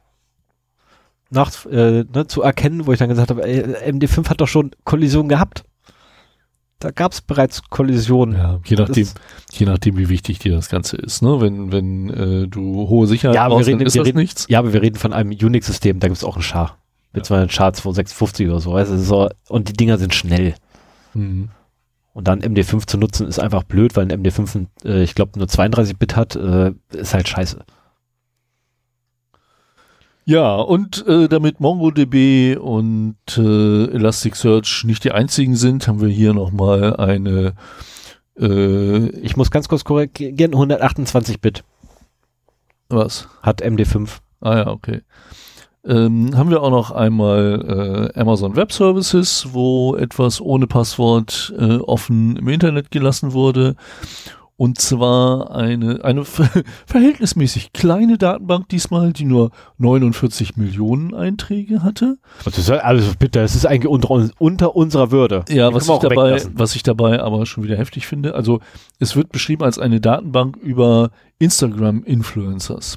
nach, 1.30 1.66
äh, 1.66 2.04
ne, 2.04 2.26
zu 2.26 2.42
erkennen, 2.42 2.86
wo 2.86 2.92
ich 2.92 2.98
dann 2.98 3.08
gesagt 3.10 3.30
habe, 3.30 3.44
ey, 3.46 3.62
MD5 3.92 4.28
hat 4.30 4.40
doch 4.40 4.48
schon 4.48 4.70
Kollision 4.84 5.28
gehabt. 5.28 5.64
Da 6.78 6.90
gab's 6.90 7.20
bereits 7.20 7.62
Kollisionen. 7.70 8.36
Ja, 8.36 8.60
je 8.64 8.76
nachdem, 8.76 9.04
Das- 9.04 9.14
je 9.58 9.66
nachdem, 9.66 9.96
wie 9.96 10.08
wichtig 10.08 10.38
dir 10.38 10.54
das 10.54 10.68
Ganze 10.68 10.96
ist. 10.96 11.22
Ne? 11.22 11.40
Wenn, 11.40 11.72
wenn 11.72 12.10
äh, 12.10 12.48
du 12.48 12.88
hohe 12.88 13.06
Sicherheit 13.06 13.34
Ja, 13.36 13.48
brauchst, 13.48 13.68
reden- 13.68 13.80
ist 13.86 13.96
das 13.96 14.06
reden- 14.06 14.18
nichts. 14.18 14.46
Ja, 14.48 14.58
aber 14.60 14.72
wir 14.72 14.82
reden 14.82 14.96
von 14.96 15.12
einem 15.12 15.30
Unix-System, 15.30 15.98
da 16.00 16.08
gibt's 16.08 16.24
auch 16.24 16.36
einen 16.36 16.42
Char. 16.42 16.78
Mit 17.12 17.26
zwar 17.26 17.38
einen 17.40 17.50
Char 17.50 17.72
256 17.72 18.48
oder 18.48 18.60
so, 18.60 18.72
weißt 18.72 18.90
du, 18.92 18.98
so, 18.98 19.28
und 19.48 19.68
die 19.68 19.72
Dinger 19.74 19.98
sind 19.98 20.14
schnell. 20.14 20.54
Mhm. 21.14 21.50
Und 22.14 22.28
dann 22.28 22.40
MD5 22.40 22.86
zu 22.86 22.96
nutzen 22.96 23.26
ist 23.26 23.40
einfach 23.40 23.64
blöd, 23.64 23.96
weil 23.96 24.10
ein 24.10 24.22
MD5, 24.22 24.66
äh, 24.84 25.02
ich 25.02 25.14
glaube, 25.14 25.38
nur 25.38 25.48
32-Bit 25.48 26.16
hat, 26.16 26.36
äh, 26.36 26.72
ist 26.92 27.12
halt 27.12 27.28
scheiße. 27.28 27.64
Ja, 30.24 30.54
und 30.54 31.06
äh, 31.06 31.28
damit 31.28 31.60
MongoDB 31.60 32.56
und 32.56 33.18
äh, 33.36 33.84
Elasticsearch 33.90 34.84
nicht 34.84 35.04
die 35.04 35.12
einzigen 35.12 35.54
sind, 35.56 35.86
haben 35.86 36.00
wir 36.00 36.08
hier 36.08 36.32
nochmal 36.32 36.96
eine 36.96 37.54
äh, 38.38 39.08
Ich 39.20 39.36
muss 39.36 39.50
ganz 39.50 39.68
kurz 39.68 39.84
korrigieren, 39.84 40.54
128-Bit 40.54 41.64
was? 42.88 43.28
hat 43.42 43.62
MD5. 43.62 44.08
Ah 44.40 44.56
ja, 44.56 44.66
okay. 44.68 45.02
Ähm, 45.86 46.36
haben 46.36 46.50
wir 46.50 46.62
auch 46.62 46.70
noch 46.70 46.90
einmal 46.90 48.10
äh, 48.14 48.18
Amazon 48.18 48.56
Web 48.56 48.72
Services, 48.72 49.48
wo 49.52 49.96
etwas 49.96 50.40
ohne 50.40 50.66
Passwort 50.66 51.52
äh, 51.58 51.76
offen 51.76 52.36
im 52.36 52.48
Internet 52.48 52.90
gelassen 52.90 53.32
wurde. 53.32 53.76
Und 54.56 54.80
zwar 54.80 55.50
eine, 55.54 56.04
eine 56.04 56.24
verhältnismäßig 56.86 57.72
kleine 57.72 58.18
Datenbank 58.18 58.68
diesmal, 58.68 59.12
die 59.12 59.24
nur 59.24 59.50
49 59.78 60.56
Millionen 60.56 61.12
Einträge 61.12 61.82
hatte. 61.82 62.18
Das 62.44 62.56
ist, 62.56 62.70
also 62.70 63.12
bitte, 63.18 63.40
das 63.40 63.56
ist 63.56 63.66
eigentlich 63.66 63.88
unter, 63.88 64.30
unter 64.38 64.76
unserer 64.76 65.10
Würde. 65.10 65.44
Ja, 65.48 65.74
was 65.74 65.88
ich, 65.88 65.98
dabei, 65.98 66.40
was 66.54 66.76
ich 66.76 66.84
dabei 66.84 67.20
aber 67.20 67.46
schon 67.46 67.64
wieder 67.64 67.76
heftig 67.76 68.06
finde. 68.06 68.36
Also 68.36 68.60
es 69.00 69.16
wird 69.16 69.32
beschrieben 69.32 69.64
als 69.64 69.80
eine 69.80 70.00
Datenbank 70.00 70.56
über 70.56 71.10
Instagram-Influencers. 71.40 72.96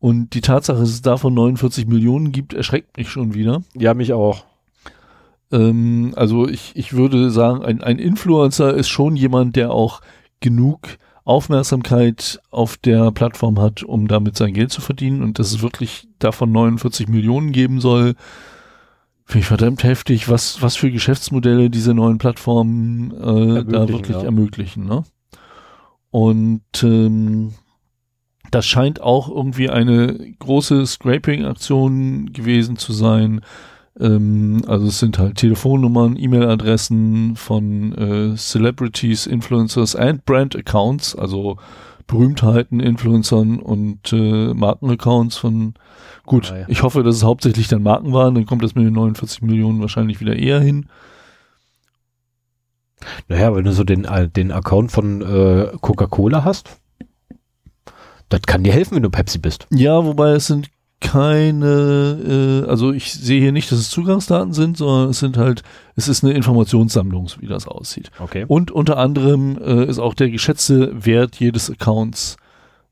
Und 0.00 0.34
die 0.34 0.40
Tatsache, 0.40 0.78
dass 0.78 0.88
es 0.88 1.02
davon 1.02 1.34
49 1.34 1.86
Millionen 1.86 2.32
gibt, 2.32 2.54
erschreckt 2.54 2.96
mich 2.96 3.10
schon 3.10 3.34
wieder. 3.34 3.62
Ja, 3.76 3.94
mich 3.94 4.14
auch. 4.14 4.44
Ähm, 5.52 6.12
also 6.16 6.48
ich, 6.48 6.72
ich 6.74 6.94
würde 6.94 7.30
sagen, 7.30 7.62
ein, 7.62 7.82
ein 7.82 7.98
Influencer 7.98 8.74
ist 8.74 8.88
schon 8.88 9.14
jemand, 9.14 9.56
der 9.56 9.70
auch 9.70 10.00
genug 10.40 10.98
Aufmerksamkeit 11.24 12.40
auf 12.50 12.78
der 12.78 13.12
Plattform 13.12 13.60
hat, 13.60 13.82
um 13.82 14.08
damit 14.08 14.36
sein 14.36 14.54
Geld 14.54 14.72
zu 14.72 14.80
verdienen 14.80 15.22
und 15.22 15.38
dass 15.38 15.52
es 15.52 15.62
wirklich 15.62 16.08
davon 16.18 16.50
49 16.50 17.08
Millionen 17.08 17.52
geben 17.52 17.80
soll, 17.80 18.14
finde 19.26 19.40
ich 19.40 19.46
verdammt 19.46 19.84
heftig, 19.84 20.28
was, 20.28 20.62
was 20.62 20.76
für 20.76 20.90
Geschäftsmodelle 20.90 21.70
diese 21.70 21.94
neuen 21.94 22.18
Plattformen 22.18 23.12
äh, 23.12 23.64
da 23.64 23.88
wirklich 23.88 24.16
ja. 24.16 24.22
ermöglichen. 24.22 24.86
Ne? 24.86 25.04
Und 26.10 26.62
ähm, 26.82 27.52
das 28.50 28.66
scheint 28.66 29.00
auch 29.00 29.28
irgendwie 29.28 29.70
eine 29.70 30.16
große 30.38 30.86
Scraping-Aktion 30.86 32.32
gewesen 32.32 32.76
zu 32.76 32.92
sein. 32.92 33.40
Ähm, 33.98 34.62
also 34.66 34.86
es 34.86 34.98
sind 34.98 35.18
halt 35.18 35.36
Telefonnummern, 35.36 36.16
E-Mail-Adressen 36.16 37.36
von 37.36 37.92
äh, 37.94 38.36
Celebrities, 38.36 39.26
Influencers 39.26 39.96
and 39.96 40.24
Brand-Accounts, 40.24 41.16
also 41.16 41.58
Berühmtheiten, 42.06 42.80
Influencern 42.80 43.60
und 43.60 44.12
äh, 44.12 44.52
Markenaccounts 44.52 45.36
von 45.36 45.74
gut, 46.26 46.50
ah, 46.50 46.58
ja. 46.58 46.64
ich 46.68 46.82
hoffe, 46.82 47.04
dass 47.04 47.16
es 47.16 47.24
hauptsächlich 47.24 47.68
dann 47.68 47.84
Marken 47.84 48.12
waren, 48.12 48.34
dann 48.34 48.46
kommt 48.46 48.64
das 48.64 48.74
mit 48.74 48.84
den 48.84 48.94
49 48.94 49.42
Millionen 49.42 49.80
wahrscheinlich 49.80 50.20
wieder 50.20 50.34
eher 50.34 50.60
hin. 50.60 50.86
Naja, 53.28 53.54
wenn 53.54 53.64
du 53.64 53.72
so 53.72 53.84
den, 53.84 54.04
äh, 54.04 54.28
den 54.28 54.50
Account 54.50 54.90
von 54.90 55.22
äh, 55.22 55.68
Coca-Cola 55.80 56.44
hast, 56.44 56.80
das 58.30 58.42
kann 58.42 58.64
dir 58.64 58.72
helfen, 58.72 58.96
wenn 58.96 59.02
du 59.02 59.10
Pepsi 59.10 59.38
bist. 59.38 59.66
Ja, 59.70 60.04
wobei 60.04 60.30
es 60.30 60.46
sind 60.46 60.70
keine, 61.00 62.64
äh, 62.66 62.68
also 62.68 62.92
ich 62.92 63.12
sehe 63.12 63.40
hier 63.40 63.52
nicht, 63.52 63.72
dass 63.72 63.78
es 63.78 63.90
Zugangsdaten 63.90 64.52
sind, 64.52 64.76
sondern 64.76 65.10
es 65.10 65.18
sind 65.18 65.36
halt, 65.36 65.62
es 65.96 66.08
ist 66.08 66.22
eine 66.22 66.34
Informationssammlung, 66.34 67.26
so 67.26 67.40
wie 67.40 67.46
das 67.46 67.66
aussieht. 67.66 68.10
Okay. 68.18 68.44
Und 68.46 68.70
unter 68.70 68.98
anderem 68.98 69.58
äh, 69.62 69.86
ist 69.86 69.98
auch 69.98 70.14
der 70.14 70.30
geschätzte 70.30 71.04
Wert 71.04 71.36
jedes 71.36 71.70
Accounts 71.70 72.36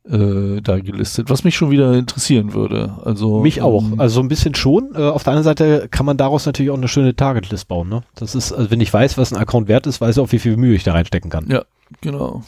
äh, 0.08 0.62
da 0.62 0.78
gelistet, 0.78 1.28
was 1.28 1.44
mich 1.44 1.54
schon 1.54 1.70
wieder 1.70 1.92
interessieren 1.94 2.54
würde. 2.54 2.96
Also 3.04 3.42
mich 3.42 3.60
auch. 3.60 3.82
Ähm, 3.82 4.00
also 4.00 4.20
ein 4.20 4.28
bisschen 4.28 4.54
schon. 4.54 4.94
Äh, 4.94 5.02
auf 5.02 5.22
der 5.22 5.34
anderen 5.34 5.44
Seite 5.44 5.88
kann 5.90 6.06
man 6.06 6.16
daraus 6.16 6.46
natürlich 6.46 6.70
auch 6.70 6.78
eine 6.78 6.88
schöne 6.88 7.14
Targetlist 7.14 7.68
bauen. 7.68 7.90
Ne? 7.90 8.02
Das 8.14 8.34
ist, 8.34 8.52
also 8.52 8.70
wenn 8.70 8.80
ich 8.80 8.92
weiß, 8.92 9.18
was 9.18 9.32
ein 9.34 9.38
Account 9.38 9.68
wert 9.68 9.86
ist, 9.86 10.00
weiß 10.00 10.16
ich 10.16 10.22
auch, 10.22 10.32
wie 10.32 10.38
viel 10.38 10.56
Mühe 10.56 10.74
ich 10.74 10.82
da 10.82 10.92
reinstecken 10.92 11.30
kann. 11.30 11.46
Ja, 11.50 11.64
genau 12.00 12.42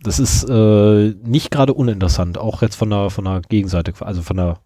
das 0.00 0.18
ist 0.18 0.44
äh, 0.48 1.14
nicht 1.22 1.50
gerade 1.50 1.74
uninteressant, 1.74 2.38
auch 2.38 2.62
jetzt 2.62 2.76
von 2.76 2.90
der, 2.90 3.10
von 3.10 3.24
der 3.24 3.42
Gegenseite, 3.42 3.92
also 4.00 4.22
von 4.22 4.36
der 4.36 4.60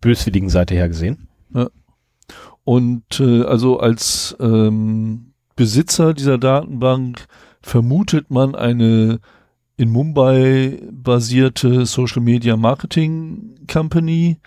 böswilligen 0.00 0.48
Seite 0.48 0.74
her 0.74 0.88
gesehen. 0.88 1.28
Ja. 1.54 1.68
Und 2.64 3.20
äh, 3.20 3.42
also 3.44 3.80
als 3.80 4.36
ähm, 4.40 5.32
Besitzer 5.56 6.14
dieser 6.14 6.38
Datenbank 6.38 7.26
vermutet 7.60 8.30
man 8.30 8.54
eine 8.54 9.20
in 9.76 9.90
Mumbai 9.90 10.80
basierte 10.90 11.86
Social 11.86 12.22
Media 12.22 12.56
Marketing 12.56 13.54
Company, 13.70 14.38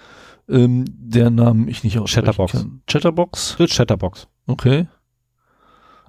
ähm, 0.49 0.85
deren 0.87 1.35
Namen 1.35 1.67
ich 1.67 1.83
nicht 1.83 1.97
aussprechen 1.99 2.25
Chatterbox. 2.25 2.51
kann. 2.51 2.81
Chatterbox? 2.87 3.55
Das 3.57 3.71
Chatterbox. 3.71 4.27
Okay. 4.47 4.87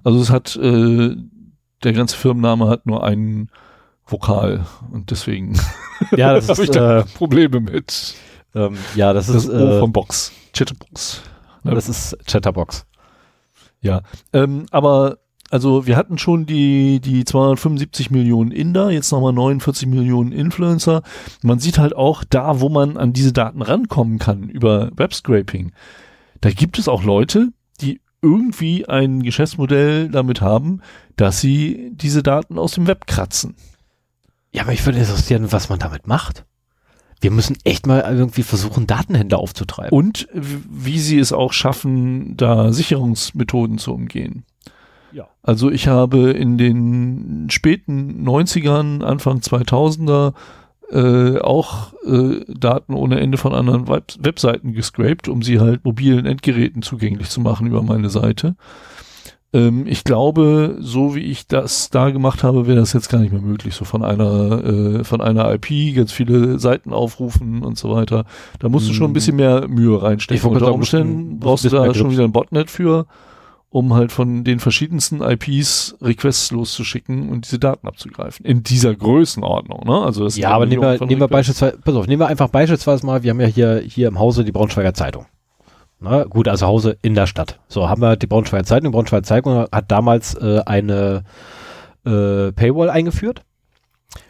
Also 0.05 0.21
es 0.21 0.31
hat, 0.31 0.57
äh, 0.57 1.17
der 1.85 1.93
ganze 1.93 2.17
Firmenname 2.17 2.69
hat 2.69 2.87
nur 2.87 3.05
einen 3.05 3.49
Vokal 4.07 4.67
und 4.91 5.11
deswegen 5.11 5.59
ja, 6.17 6.35
das 6.35 6.49
habe 6.49 6.65
ich 6.65 6.71
da 6.71 7.01
äh, 7.01 7.05
Probleme 7.05 7.61
mit. 7.61 8.15
Ähm, 8.55 8.77
ja, 8.95 9.13
das, 9.13 9.27
das 9.29 9.45
ist 9.45 9.51
O 9.51 9.53
äh, 9.53 9.79
von 9.81 9.93
Box, 9.93 10.33
Chatterbox. 10.53 11.23
Ja. 11.65 11.75
Das 11.75 11.89
ist 11.89 12.17
Chatterbox. 12.27 12.87
Ja, 13.81 14.03
ähm, 14.33 14.67
aber 14.71 15.19
also 15.51 15.87
wir 15.87 15.97
hatten 15.97 16.19
schon 16.19 16.47
die 16.47 17.01
die 17.01 17.25
275 17.25 18.11
Millionen 18.11 18.53
Inder, 18.53 18.91
jetzt 18.91 19.13
nochmal 19.13 19.33
49 19.33 19.87
Millionen 19.87 20.33
Influencer. 20.33 21.03
Man 21.43 21.59
sieht 21.59 21.79
halt 21.79 21.95
auch 21.95 22.25
da, 22.25 22.61
wo 22.61 22.69
man 22.69 22.97
an 22.97 23.13
diese 23.13 23.33
Daten 23.33 23.63
rankommen 23.63 24.19
kann 24.19 24.49
über 24.49 24.91
Webscraping. 24.97 25.73
Da 26.41 26.51
gibt 26.51 26.79
es 26.79 26.89
auch 26.89 27.05
Leute, 27.05 27.49
die 27.81 28.01
irgendwie 28.23 28.89
ein 28.89 29.23
Geschäftsmodell 29.23 30.09
damit 30.09 30.41
haben, 30.41 30.81
dass 31.17 31.41
sie 31.41 31.91
diese 31.93 32.23
Daten 32.23 32.59
aus 32.59 32.73
dem 32.73 32.87
Web 32.87 33.07
kratzen. 33.07 33.57
Ja, 34.53 34.63
aber 34.63 34.73
ich 34.73 34.85
würde 34.85 34.99
interessieren, 34.99 35.51
was 35.51 35.69
man 35.69 35.79
damit 35.79 36.07
macht. 36.07 36.45
Wir 37.21 37.31
müssen 37.31 37.57
echt 37.65 37.87
mal 37.87 38.01
irgendwie 38.01 38.43
versuchen, 38.43 38.87
Datenhändler 38.87 39.39
aufzutreiben. 39.39 39.97
Und 39.97 40.29
wie 40.33 40.99
sie 40.99 41.19
es 41.19 41.33
auch 41.33 41.53
schaffen, 41.53 42.37
da 42.37 42.73
Sicherungsmethoden 42.73 43.79
zu 43.79 43.95
umgehen. 43.95 44.45
Ja. 45.13 45.29
Also 45.43 45.71
ich 45.71 45.89
habe 45.89 46.31
in 46.33 46.59
den 46.59 47.49
späten 47.51 48.27
90ern, 48.29 49.03
Anfang 49.05 49.39
2000er 49.39 50.35
äh, 50.91 51.39
auch 51.39 51.95
äh, 52.05 52.45
Daten 52.49 52.95
ohne 52.95 53.21
Ende 53.21 53.39
von 53.39 53.55
anderen 53.55 53.89
Web 53.89 54.15
Webseiten 54.21 54.73
gescraped, 54.73 55.29
um 55.29 55.43
sie 55.43 55.61
halt 55.61 55.85
mobilen 55.85 56.27
Endgeräten 56.27 56.83
zugänglich 56.83 57.31
zu 57.31 57.41
machen 57.41 57.67
über 57.67 57.83
meine 57.83 58.11
Seite. 58.11 58.57
Ähm, 59.55 59.87
ich 59.87 60.05
glaube, 60.05 60.77
so 60.81 61.15
wie 61.15 61.21
ich 61.21 61.47
das 61.47 61.91
da 61.91 62.11
gemacht 62.11 62.43
habe, 62.43 62.67
wäre 62.67 62.79
das 62.79 62.93
jetzt 62.93 63.11
gar 63.11 63.19
nicht 63.19 63.33
mehr 63.33 63.43
möglich. 63.43 63.75
So 63.75 63.85
von 63.85 64.03
einer, 64.03 64.65
äh, 64.65 65.05
von 65.05 65.21
einer 65.21 65.53
IP 65.53 65.95
ganz 65.95 66.13
viele 66.13 66.59
Seiten 66.59 66.93
aufrufen 66.93 67.63
und 67.63 67.79
so 67.79 67.95
weiter. 67.95 68.25
Da 68.61 68.69
musst 68.69 68.89
du 68.89 68.95
schon 68.95 69.07
ein 69.07 69.11
mhm. 69.11 69.15
bisschen 69.15 69.37
mehr 69.37 69.69
Mühe 69.69 70.03
reinstecken. 70.03 70.49
Unter 70.49 70.67
sagen, 70.67 70.75
Umständen 70.75 71.39
brauchst 71.39 71.65
du 71.65 71.69
da 71.69 71.93
schon 71.95 72.11
wieder 72.11 72.25
ein 72.25 72.33
Botnet 72.33 72.71
für, 72.71 73.07
um 73.69 73.95
halt 73.95 74.11
von 74.11 74.43
den 74.43 74.59
verschiedensten 74.59 75.21
IPs 75.21 75.97
Requests 76.01 76.51
loszuschicken 76.51 77.29
und 77.29 77.47
diese 77.47 77.59
Daten 77.59 77.87
abzugreifen. 77.87 78.47
In 78.47 78.63
dieser 78.63 78.95
Größenordnung, 78.95 79.85
ne? 79.87 80.03
Also 80.03 80.25
das 80.25 80.37
ja, 80.37 80.51
aber 80.51 80.65
nehmen 80.65 80.83
wir, 80.83 80.99
nehmen 81.07 81.21
wir 81.21 81.29
beispielsweise, 81.29 81.79
pass 81.85 81.95
auf, 81.95 82.07
nehmen 82.07 82.21
wir 82.21 82.29
einfach 82.29 82.49
beispielsweise 82.49 83.05
mal, 83.05 83.23
wir 83.23 83.31
haben 83.31 83.41
ja 83.41 83.47
hier, 83.47 83.83
hier 83.87 84.09
im 84.09 84.19
Hause 84.19 84.45
die 84.45 84.53
Braunschweiger 84.53 84.95
Zeitung. 84.95 85.27
Na, 86.03 86.25
gut, 86.25 86.49
also 86.49 86.67
Hause 86.67 86.99
in 87.01 87.15
der 87.15 87.29
Stadt. 87.29 87.61
So 87.69 87.89
haben 87.89 88.03
wir 88.03 88.17
die 88.17 88.27
Braunschweiger 88.27 88.65
Zeitung. 88.65 88.91
Die 88.91 88.97
Braunschweiger 88.97 89.23
Zeitung 89.23 89.67
hat 89.71 89.91
damals 89.91 90.35
äh, 90.35 90.61
eine 90.67 91.23
äh, 92.05 92.51
Paywall 92.51 92.91
eingeführt, 92.91 93.43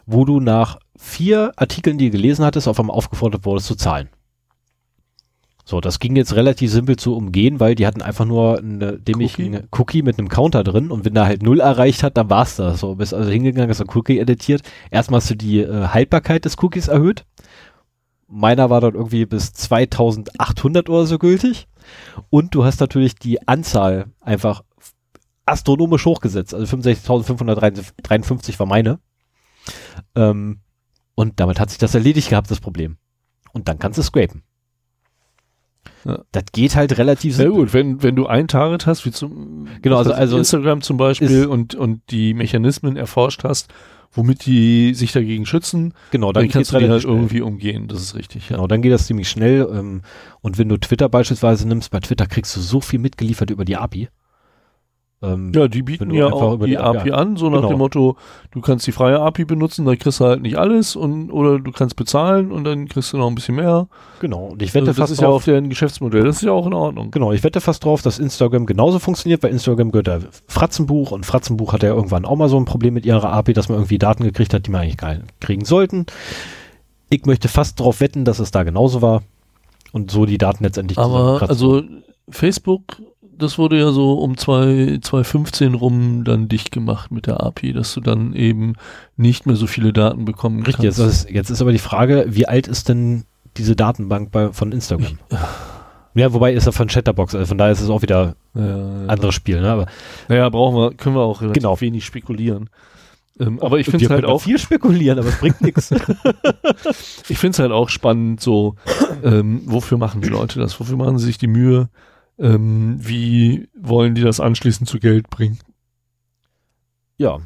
wo 0.04 0.26
du 0.26 0.38
nach 0.38 0.78
vier 0.98 1.52
Artikeln, 1.56 1.96
die 1.96 2.10
du 2.10 2.18
gelesen 2.18 2.44
hattest, 2.44 2.68
auf 2.68 2.78
einmal 2.78 2.94
aufgefordert 2.94 3.46
wurdest 3.46 3.68
zu 3.68 3.74
zahlen. 3.74 4.10
So, 5.64 5.80
das 5.80 5.98
ging 5.98 6.14
jetzt 6.16 6.34
relativ 6.34 6.70
simpel 6.70 6.96
zu 6.96 7.16
umgehen, 7.16 7.58
weil 7.58 7.74
die 7.74 7.86
hatten 7.86 8.02
einfach 8.02 8.26
nur 8.26 8.58
eine 8.58 8.98
dämlichen 8.98 9.54
Cookie? 9.54 9.68
Cookie 9.70 10.02
mit 10.02 10.18
einem 10.18 10.28
Counter 10.28 10.64
drin 10.64 10.90
und 10.90 11.04
wenn 11.06 11.14
der 11.14 11.24
halt 11.24 11.42
null 11.42 11.60
erreicht 11.60 12.02
hat, 12.02 12.16
dann 12.16 12.28
war's 12.28 12.56
das. 12.56 12.80
So, 12.80 12.96
bist 12.96 13.14
also 13.14 13.30
hingegangen, 13.30 13.70
hast 13.70 13.80
ein 13.80 13.86
Cookie 13.94 14.18
editiert. 14.18 14.62
Erstmal 14.90 15.20
hast 15.20 15.30
du 15.30 15.36
die 15.36 15.60
äh, 15.60 15.86
Haltbarkeit 15.86 16.44
des 16.44 16.56
Cookies 16.60 16.88
erhöht 16.88 17.24
Meiner 18.34 18.70
war 18.70 18.80
dann 18.80 18.94
irgendwie 18.94 19.26
bis 19.26 19.52
2800 19.52 20.88
oder 20.88 21.04
so 21.06 21.18
gültig. 21.18 21.68
Und 22.30 22.54
du 22.54 22.64
hast 22.64 22.80
natürlich 22.80 23.14
die 23.14 23.46
Anzahl 23.46 24.06
einfach 24.20 24.62
astronomisch 25.44 26.06
hochgesetzt. 26.06 26.54
Also 26.54 26.76
65.553 26.76 28.58
war 28.58 28.66
meine. 28.66 29.00
Ähm, 30.14 30.60
und 31.14 31.40
damit 31.40 31.60
hat 31.60 31.68
sich 31.68 31.78
das 31.78 31.94
erledigt 31.94 32.30
gehabt, 32.30 32.50
das 32.50 32.60
Problem. 32.60 32.96
Und 33.52 33.68
dann 33.68 33.78
kannst 33.78 33.98
du 33.98 34.02
scrapen. 34.02 34.42
Ja. 36.04 36.22
Das 36.32 36.44
geht 36.52 36.74
halt 36.74 36.96
relativ 36.98 37.36
Sehr 37.36 37.50
gut, 37.50 37.74
wenn, 37.74 38.02
wenn 38.02 38.16
du 38.16 38.26
ein 38.26 38.48
Target 38.48 38.86
hast, 38.86 39.04
wie 39.04 39.12
zum 39.12 39.68
genau, 39.82 39.98
also, 39.98 40.12
also 40.12 40.38
Instagram 40.38 40.80
zum 40.80 40.96
Beispiel 40.96 41.46
und, 41.46 41.74
und 41.74 42.02
die 42.10 42.34
Mechanismen 42.34 42.96
erforscht 42.96 43.44
hast, 43.44 43.72
womit 44.12 44.46
die 44.46 44.94
sich 44.94 45.12
dagegen 45.12 45.46
schützen. 45.46 45.94
Genau, 46.10 46.32
dann, 46.32 46.44
dann 46.44 46.52
kannst 46.52 46.72
du 46.72 46.78
die 46.78 46.88
halt 46.88 47.02
schnell. 47.02 47.14
irgendwie 47.14 47.40
umgehen, 47.40 47.88
das 47.88 48.00
ist 48.02 48.14
richtig. 48.14 48.48
Ja. 48.48 48.56
Genau, 48.56 48.66
dann 48.66 48.82
geht 48.82 48.92
das 48.92 49.06
ziemlich 49.06 49.28
schnell. 49.28 49.66
Ähm, 49.72 50.02
und 50.40 50.58
wenn 50.58 50.68
du 50.68 50.76
Twitter 50.76 51.08
beispielsweise 51.08 51.66
nimmst, 51.66 51.90
bei 51.90 52.00
Twitter 52.00 52.26
kriegst 52.26 52.54
du 52.56 52.60
so 52.60 52.80
viel 52.80 52.98
mitgeliefert 52.98 53.50
über 53.50 53.64
die 53.64 53.76
API. 53.76 54.08
Ähm, 55.22 55.52
Ja, 55.54 55.68
die 55.68 55.82
bieten 55.82 56.10
ja 56.12 56.26
auch 56.26 56.54
über 56.54 56.66
die 56.66 56.72
die 56.72 56.78
API 56.78 56.98
API 56.98 57.12
an, 57.12 57.36
so 57.36 57.48
nach 57.48 57.58
Genau. 57.58 57.68
dem 57.68 57.78
Motto, 57.78 58.16
du 58.50 58.60
kannst 58.60 58.86
die 58.86 58.92
freie 58.92 59.20
API 59.20 59.44
benutzen, 59.44 59.84
dann 59.84 59.96
kriegst 59.98 60.18
du 60.18 60.24
halt 60.24 60.42
nicht 60.42 60.56
alles 60.58 60.96
und 60.96 61.30
oder 61.30 61.60
du 61.60 61.70
kannst 61.70 61.94
bezahlen 61.96 62.50
und 62.50 62.64
dann 62.64 62.88
kriegst 62.88 63.12
du 63.12 63.18
noch 63.18 63.28
ein 63.28 63.34
bisschen 63.36 63.54
mehr. 63.54 63.86
genau. 64.20 64.46
Und 64.46 64.62
ich 64.62 64.74
wette 64.74 64.88
Also 64.88 64.92
das 64.92 64.96
fast 64.98 65.12
ist 65.12 65.20
ja 65.20 65.28
drauf, 65.28 65.42
auch 65.42 65.44
deren 65.44 65.68
Geschäftsmodell, 65.68 66.24
das 66.24 66.36
ist 66.36 66.42
ja 66.42 66.50
auch 66.52 66.66
in 66.66 66.74
Ordnung. 66.74 67.10
genau, 67.12 67.32
ich 67.32 67.44
wette 67.44 67.60
fast 67.60 67.84
drauf, 67.84 68.02
dass 68.02 68.18
Instagram 68.18 68.66
genauso 68.66 68.98
funktioniert, 68.98 69.42
weil 69.44 69.50
Instagram 69.52 69.92
gehört 69.92 70.08
der 70.08 70.20
Fratzenbuch 70.48 71.12
und 71.12 71.24
Fratzenbuch 71.24 71.72
hatte 71.72 71.86
ja 71.86 71.94
irgendwann 71.94 72.24
auch 72.24 72.36
mal 72.36 72.48
so 72.48 72.56
ein 72.58 72.64
Problem 72.64 72.94
mit 72.94 73.06
ihrer 73.06 73.32
API, 73.32 73.52
dass 73.52 73.68
man 73.68 73.78
irgendwie 73.78 73.98
Daten 73.98 74.24
gekriegt 74.24 74.52
hat, 74.54 74.66
die 74.66 74.70
man 74.70 74.80
eigentlich 74.82 74.96
gar 74.96 75.14
nicht 75.14 75.40
kriegen 75.40 75.64
sollten. 75.64 76.06
Ich 77.10 77.26
möchte 77.26 77.48
fast 77.48 77.78
drauf 77.78 78.00
wetten, 78.00 78.24
dass 78.24 78.38
es 78.38 78.50
da 78.50 78.62
genauso 78.62 79.02
war 79.02 79.22
und 79.92 80.10
so 80.10 80.24
die 80.26 80.38
Daten 80.38 80.64
letztendlich 80.64 80.98
Aber 80.98 81.42
also 81.48 81.82
Facebook, 82.28 82.96
das 83.36 83.58
wurde 83.58 83.78
ja 83.78 83.90
so 83.92 84.14
um 84.14 84.36
2 84.36 84.98
2015 85.02 85.74
rum 85.74 86.24
dann 86.24 86.48
dicht 86.48 86.72
gemacht 86.72 87.10
mit 87.10 87.26
der 87.26 87.42
API, 87.42 87.72
dass 87.72 87.94
du 87.94 88.00
dann 88.00 88.34
eben 88.34 88.74
nicht 89.16 89.46
mehr 89.46 89.56
so 89.56 89.66
viele 89.66 89.92
Daten 89.92 90.24
bekommen 90.24 90.62
Richtig, 90.64 90.84
jetzt 90.84 90.98
kannst. 90.98 91.24
ist, 91.24 91.30
jetzt 91.30 91.50
ist 91.50 91.60
aber 91.60 91.72
die 91.72 91.78
Frage, 91.78 92.26
wie 92.28 92.46
alt 92.46 92.68
ist 92.68 92.88
denn 92.88 93.24
diese 93.56 93.76
Datenbank 93.76 94.30
bei, 94.30 94.52
von 94.52 94.72
Instagram? 94.72 95.18
Ja, 96.14 96.30
wobei 96.34 96.52
ist 96.52 96.66
er 96.66 96.72
von 96.72 96.88
Chatterbox, 96.88 97.34
also 97.34 97.46
von 97.46 97.56
daher 97.56 97.72
ist 97.72 97.80
es 97.80 97.88
auch 97.88 98.02
wieder 98.02 98.34
Ja, 98.54 99.06
anderes 99.06 99.34
Spiel, 99.34 99.62
ne? 99.62 99.70
Aber 99.70 99.86
Naja, 100.28 100.50
brauchen 100.50 100.76
wir, 100.76 100.92
können 100.94 101.16
wir 101.16 101.22
auch 101.22 101.40
relativ 101.40 101.62
Genau. 101.62 101.80
wenig 101.80 102.04
spekulieren. 102.04 102.68
Ähm, 103.40 103.58
aber 103.62 103.78
ich 103.78 103.86
finde 103.86 104.04
es 104.04 104.10
halt 104.10 104.26
auch, 104.26 104.42
viel 104.42 104.58
spekulieren, 104.58 105.18
aber 105.18 105.28
es 105.28 105.38
bringt 105.38 105.62
nichts. 105.62 105.90
ich 107.28 107.38
finde 107.38 107.54
es 107.54 107.58
halt 107.60 107.72
auch 107.72 107.88
spannend, 107.88 108.42
so, 108.42 108.74
ähm, 109.24 109.62
wofür 109.64 109.96
machen 109.96 110.20
die 110.20 110.28
Leute 110.28 110.58
das? 110.58 110.78
Wofür 110.78 110.98
machen 110.98 111.18
sie 111.18 111.24
sich 111.24 111.38
die 111.38 111.46
Mühe? 111.46 111.88
Ähm, 112.42 112.96
wie 112.98 113.68
wollen 113.74 114.16
die 114.16 114.22
das 114.22 114.40
anschließend 114.40 114.88
zu 114.88 114.98
Geld 114.98 115.30
bringen? 115.30 115.58
Ja. 117.16 117.38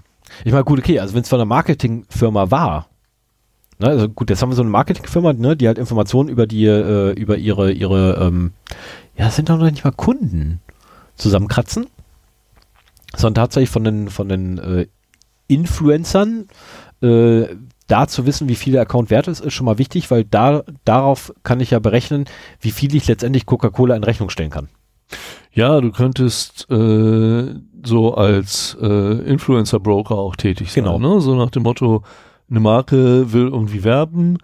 Ich 0.44 0.52
meine, 0.52 0.64
gut, 0.64 0.78
okay, 0.78 0.98
also 0.98 1.14
wenn 1.14 1.20
es 1.20 1.28
von 1.28 1.38
einer 1.38 1.44
Marketingfirma 1.44 2.50
war, 2.50 2.88
ne, 3.78 3.88
also 3.88 4.08
gut, 4.08 4.30
jetzt 4.30 4.40
haben 4.40 4.50
wir 4.50 4.56
so 4.56 4.62
eine 4.62 4.70
Marketingfirma, 4.70 5.34
ne, 5.34 5.54
die 5.54 5.68
halt 5.68 5.78
Informationen 5.78 6.30
über 6.30 6.46
die, 6.46 6.64
äh, 6.64 7.12
über 7.12 7.36
ihre, 7.36 7.72
ihre, 7.72 8.18
ähm, 8.20 8.52
ja, 9.16 9.30
sind 9.30 9.50
doch 9.50 9.58
noch 9.58 9.70
nicht 9.70 9.84
mal 9.84 9.92
Kunden 9.92 10.60
zusammenkratzen, 11.16 11.86
sondern 13.14 13.44
tatsächlich 13.44 13.70
von 13.70 13.84
den, 13.84 14.08
von 14.08 14.28
den 14.30 14.58
äh, 14.58 14.86
Influencern, 15.46 16.48
äh, 17.02 17.48
da 17.86 18.08
zu 18.08 18.26
wissen, 18.26 18.48
wie 18.48 18.56
viel 18.56 18.72
der 18.72 18.82
Account 18.82 19.10
wert 19.10 19.28
ist, 19.28 19.40
ist 19.40 19.52
schon 19.52 19.66
mal 19.66 19.78
wichtig, 19.78 20.10
weil 20.10 20.24
da, 20.24 20.64
darauf 20.84 21.32
kann 21.44 21.60
ich 21.60 21.70
ja 21.70 21.78
berechnen, 21.78 22.24
wie 22.60 22.72
viel 22.72 22.94
ich 22.94 23.06
letztendlich 23.06 23.46
Coca-Cola 23.46 23.94
in 23.94 24.04
Rechnung 24.04 24.30
stellen 24.30 24.50
kann. 24.50 24.68
Ja, 25.52 25.80
du 25.80 25.90
könntest 25.90 26.70
äh, 26.70 27.54
so 27.84 28.14
als 28.14 28.76
äh, 28.80 29.18
Influencer-Broker 29.28 30.14
auch 30.14 30.36
tätig 30.36 30.72
sein. 30.72 30.84
Genau. 30.84 30.98
Ne? 30.98 31.20
So 31.20 31.34
nach 31.34 31.50
dem 31.50 31.62
Motto, 31.62 32.02
eine 32.50 32.60
Marke 32.60 33.32
will 33.32 33.48
irgendwie 33.48 33.84
werben, 33.84 34.38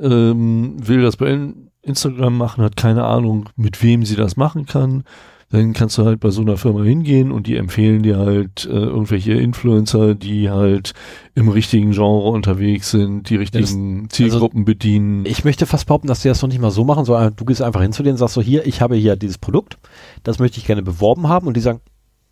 ähm, 0.00 0.74
will 0.78 1.02
das 1.02 1.16
bei 1.16 1.30
In 1.30 1.70
Instagram 1.82 2.36
machen, 2.36 2.62
hat 2.62 2.76
keine 2.76 3.04
Ahnung, 3.04 3.48
mit 3.56 3.82
wem 3.82 4.04
sie 4.04 4.16
das 4.16 4.36
machen 4.36 4.66
kann. 4.66 5.04
Dann 5.50 5.72
kannst 5.72 5.96
du 5.96 6.04
halt 6.04 6.20
bei 6.20 6.28
so 6.28 6.42
einer 6.42 6.58
Firma 6.58 6.82
hingehen 6.82 7.32
und 7.32 7.46
die 7.46 7.56
empfehlen 7.56 8.02
dir 8.02 8.18
halt 8.18 8.66
äh, 8.66 8.74
irgendwelche 8.74 9.32
Influencer, 9.32 10.14
die 10.14 10.50
halt 10.50 10.92
im 11.34 11.48
richtigen 11.48 11.92
Genre 11.92 12.28
unterwegs 12.28 12.90
sind, 12.90 13.30
die 13.30 13.36
richtigen 13.36 14.10
Zielgruppen 14.10 14.66
bedienen. 14.66 15.24
Ich 15.24 15.44
möchte 15.44 15.64
fast 15.64 15.86
behaupten, 15.86 16.06
dass 16.06 16.20
die 16.20 16.28
das 16.28 16.42
noch 16.42 16.50
nicht 16.50 16.60
mal 16.60 16.70
so 16.70 16.84
machen, 16.84 17.06
sondern 17.06 17.34
du 17.34 17.46
gehst 17.46 17.62
einfach 17.62 17.80
hin 17.80 17.92
zu 17.94 18.02
denen 18.02 18.14
und 18.14 18.18
sagst 18.18 18.34
so, 18.34 18.42
hier, 18.42 18.66
ich 18.66 18.82
habe 18.82 18.96
hier 18.96 19.16
dieses 19.16 19.38
Produkt, 19.38 19.78
das 20.22 20.38
möchte 20.38 20.58
ich 20.58 20.66
gerne 20.66 20.82
beworben 20.82 21.28
haben 21.28 21.46
und 21.46 21.56
die 21.56 21.60
sagen, 21.60 21.80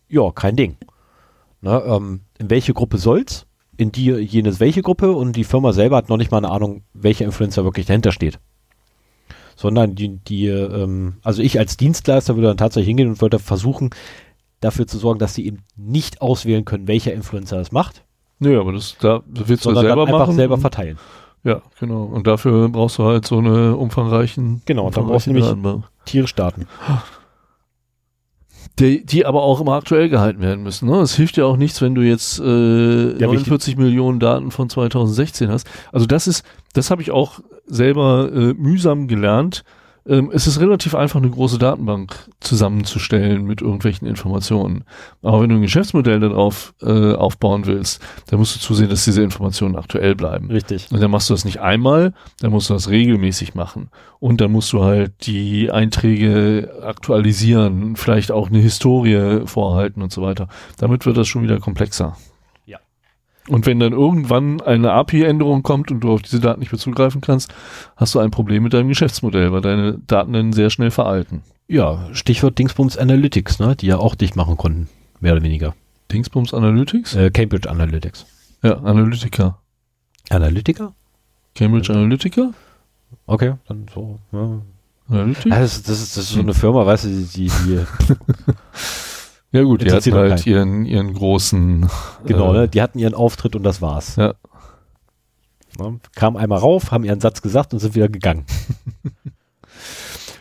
ja, 0.09 0.31
kein 0.31 0.57
Ding. 0.57 0.76
Ne, 1.62 1.83
ähm, 1.87 2.20
in 2.38 2.50
welche 2.50 2.74
Gruppe 2.74 2.98
soll's? 2.98 3.46
In 3.79 3.92
die, 3.92 4.11
jenes 4.11 4.61
welche 4.61 4.83
Gruppe 4.83 5.12
und 5.12 5.37
die 5.37 5.44
Firma 5.44 5.72
selber 5.72 5.96
hat 5.96 6.11
noch 6.11 6.16
nicht 6.18 6.31
mal 6.31 6.38
eine 6.38 6.50
Ahnung, 6.50 6.83
welcher 6.92 7.24
Influencer 7.24 7.64
wirklich 7.64 7.87
dahinter 7.87 8.12
steht. 8.12 8.38
Sondern 9.56 9.94
die, 9.94 10.18
die, 10.18 10.46
ähm, 10.46 11.14
also 11.24 11.42
ich 11.42 11.58
als 11.58 11.76
Dienstleister 11.76 12.36
würde 12.36 12.48
dann 12.48 12.56
tatsächlich 12.58 12.88
hingehen 12.88 13.08
und 13.08 13.20
würde 13.22 13.38
versuchen, 13.38 13.90
dafür 14.60 14.86
zu 14.86 14.98
sorgen, 14.98 15.18
dass 15.18 15.34
sie 15.34 15.46
eben 15.46 15.64
nicht 15.76 16.20
auswählen 16.20 16.64
können, 16.64 16.86
welcher 16.88 17.12
Influencer 17.12 17.56
das 17.56 17.72
macht, 17.72 18.04
Nö, 18.38 18.60
aber 18.60 18.72
das, 18.72 18.96
da 19.00 19.22
willst 19.26 19.64
du 19.64 19.70
sondern 19.70 19.86
selber 19.86 20.04
dann 20.04 20.14
einfach 20.14 20.26
machen. 20.26 20.36
selber 20.36 20.58
verteilen. 20.58 20.98
Ja, 21.42 21.62
genau. 21.80 22.04
Und 22.04 22.26
dafür 22.26 22.68
brauchst 22.68 22.98
du 22.98 23.04
halt 23.04 23.26
so 23.26 23.38
eine 23.38 23.76
umfangreichen. 23.76 24.60
Genau, 24.66 24.86
und 24.86 24.96
dann 24.96 25.06
brauchst 25.06 25.26
du 25.26 25.30
nämlich- 25.30 25.46
Datenbank. 25.46 25.84
Tierisch 26.04 26.34
Daten. 26.34 26.66
Die, 28.78 29.06
die 29.06 29.24
aber 29.24 29.42
auch 29.42 29.60
immer 29.60 29.72
aktuell 29.72 30.10
gehalten 30.10 30.42
werden 30.42 30.62
müssen. 30.62 30.88
Ne? 30.88 31.00
Es 31.00 31.14
hilft 31.14 31.38
ja 31.38 31.46
auch 31.46 31.56
nichts, 31.56 31.80
wenn 31.80 31.94
du 31.94 32.02
jetzt 32.02 32.38
äh, 32.40 33.18
Ja, 33.18 33.26
49 33.26 33.78
Millionen 33.78 34.20
Daten 34.20 34.50
von 34.50 34.68
2016 34.68 35.48
hast. 35.50 35.66
Also 35.92 36.04
das 36.04 36.26
ist, 36.26 36.44
das 36.74 36.90
habe 36.90 37.00
ich 37.00 37.10
auch 37.10 37.40
selber 37.66 38.30
äh, 38.32 38.52
mühsam 38.52 39.08
gelernt. 39.08 39.64
Ähm, 40.08 40.30
es 40.32 40.46
ist 40.46 40.60
relativ 40.60 40.94
einfach, 40.94 41.20
eine 41.20 41.30
große 41.30 41.58
Datenbank 41.58 42.30
zusammenzustellen 42.40 43.44
mit 43.44 43.60
irgendwelchen 43.60 44.06
Informationen. 44.06 44.84
Aber 45.22 45.42
wenn 45.42 45.50
du 45.50 45.56
ein 45.56 45.62
Geschäftsmodell 45.62 46.20
darauf 46.20 46.74
äh, 46.82 47.14
aufbauen 47.14 47.66
willst, 47.66 48.00
dann 48.28 48.38
musst 48.38 48.54
du 48.54 48.60
zusehen, 48.60 48.88
dass 48.88 49.04
diese 49.04 49.22
Informationen 49.22 49.76
aktuell 49.76 50.14
bleiben. 50.14 50.50
Richtig. 50.50 50.88
Und 50.90 51.00
dann 51.00 51.10
machst 51.10 51.28
du 51.28 51.34
das 51.34 51.44
nicht 51.44 51.60
einmal, 51.60 52.12
dann 52.40 52.52
musst 52.52 52.70
du 52.70 52.74
das 52.74 52.88
regelmäßig 52.88 53.54
machen. 53.54 53.90
Und 54.20 54.40
dann 54.40 54.52
musst 54.52 54.72
du 54.72 54.82
halt 54.82 55.26
die 55.26 55.70
Einträge 55.70 56.82
aktualisieren, 56.82 57.96
vielleicht 57.96 58.30
auch 58.30 58.48
eine 58.48 58.58
Historie 58.58 59.42
vorhalten 59.46 60.02
und 60.02 60.12
so 60.12 60.22
weiter. 60.22 60.48
Damit 60.78 61.04
wird 61.06 61.16
das 61.16 61.28
schon 61.28 61.42
wieder 61.42 61.58
komplexer. 61.58 62.16
Und 63.48 63.66
wenn 63.66 63.78
dann 63.78 63.92
irgendwann 63.92 64.61
eine 64.61 64.92
API-Änderung 64.92 65.62
kommt 65.62 65.90
und 65.90 66.00
du 66.00 66.12
auf 66.12 66.22
diese 66.22 66.40
Daten 66.40 66.61
nicht 66.61 66.72
mehr 66.72 66.80
zugreifen 66.80 67.20
kannst, 67.20 67.52
hast 67.96 68.14
du 68.14 68.18
ein 68.18 68.30
Problem 68.30 68.62
mit 68.62 68.72
deinem 68.72 68.88
Geschäftsmodell, 68.88 69.52
weil 69.52 69.61
deine 69.61 69.98
Daten 70.06 70.32
dann 70.32 70.52
sehr 70.52 70.70
schnell 70.70 70.90
veralten. 70.90 71.42
Ja, 71.68 72.09
Stichwort 72.12 72.59
Dingsbums 72.59 72.96
Analytics, 72.96 73.59
ne, 73.59 73.76
die 73.76 73.87
ja 73.87 73.98
auch 73.98 74.14
dicht 74.14 74.37
machen 74.37 74.56
konnten, 74.56 74.88
mehr 75.20 75.32
oder 75.32 75.42
weniger. 75.42 75.74
Dingsbums 76.12 76.54
Analytics? 76.54 77.14
Äh, 77.14 77.30
Cambridge 77.30 77.68
Analytics. 77.68 78.26
Ja, 78.62 78.78
Analytica. 78.78 79.59
Analytiker? 80.30 80.94
Cambridge 81.54 81.92
Analytica? 81.92 82.52
Okay, 83.26 83.54
dann 83.68 83.87
so. 83.92 84.18
Ja. 84.32 84.61
Analytics? 85.09 85.44
Ja, 85.44 85.61
das, 85.61 85.82
das, 85.82 86.02
ist, 86.02 86.16
das 86.16 86.24
ist 86.24 86.30
so 86.30 86.40
eine 86.40 86.54
Firma, 86.54 86.85
weißt 86.85 87.04
du, 87.04 87.09
die, 87.09 87.24
die, 87.24 87.48
die 87.48 87.80
Ja 89.52 89.62
gut, 89.62 89.82
die 89.82 89.90
hatten 89.90 90.12
halt 90.14 90.46
ihren, 90.46 90.85
ihren 90.85 91.14
großen 91.14 91.88
genau, 92.24 92.52
äh, 92.52 92.59
ne, 92.59 92.68
die 92.68 92.82
hatten 92.82 92.98
ihren 92.98 93.14
Auftritt 93.14 93.56
und 93.56 93.62
das 93.62 93.80
war's. 93.80 94.16
Ja. 94.16 94.35
Ne, 95.78 96.00
Kamen 96.14 96.37
einmal 96.37 96.59
rauf, 96.59 96.90
haben 96.90 97.04
ihren 97.04 97.20
Satz 97.20 97.42
gesagt 97.42 97.72
und 97.72 97.78
sind 97.80 97.94
wieder 97.94 98.09
gegangen. 98.09 98.44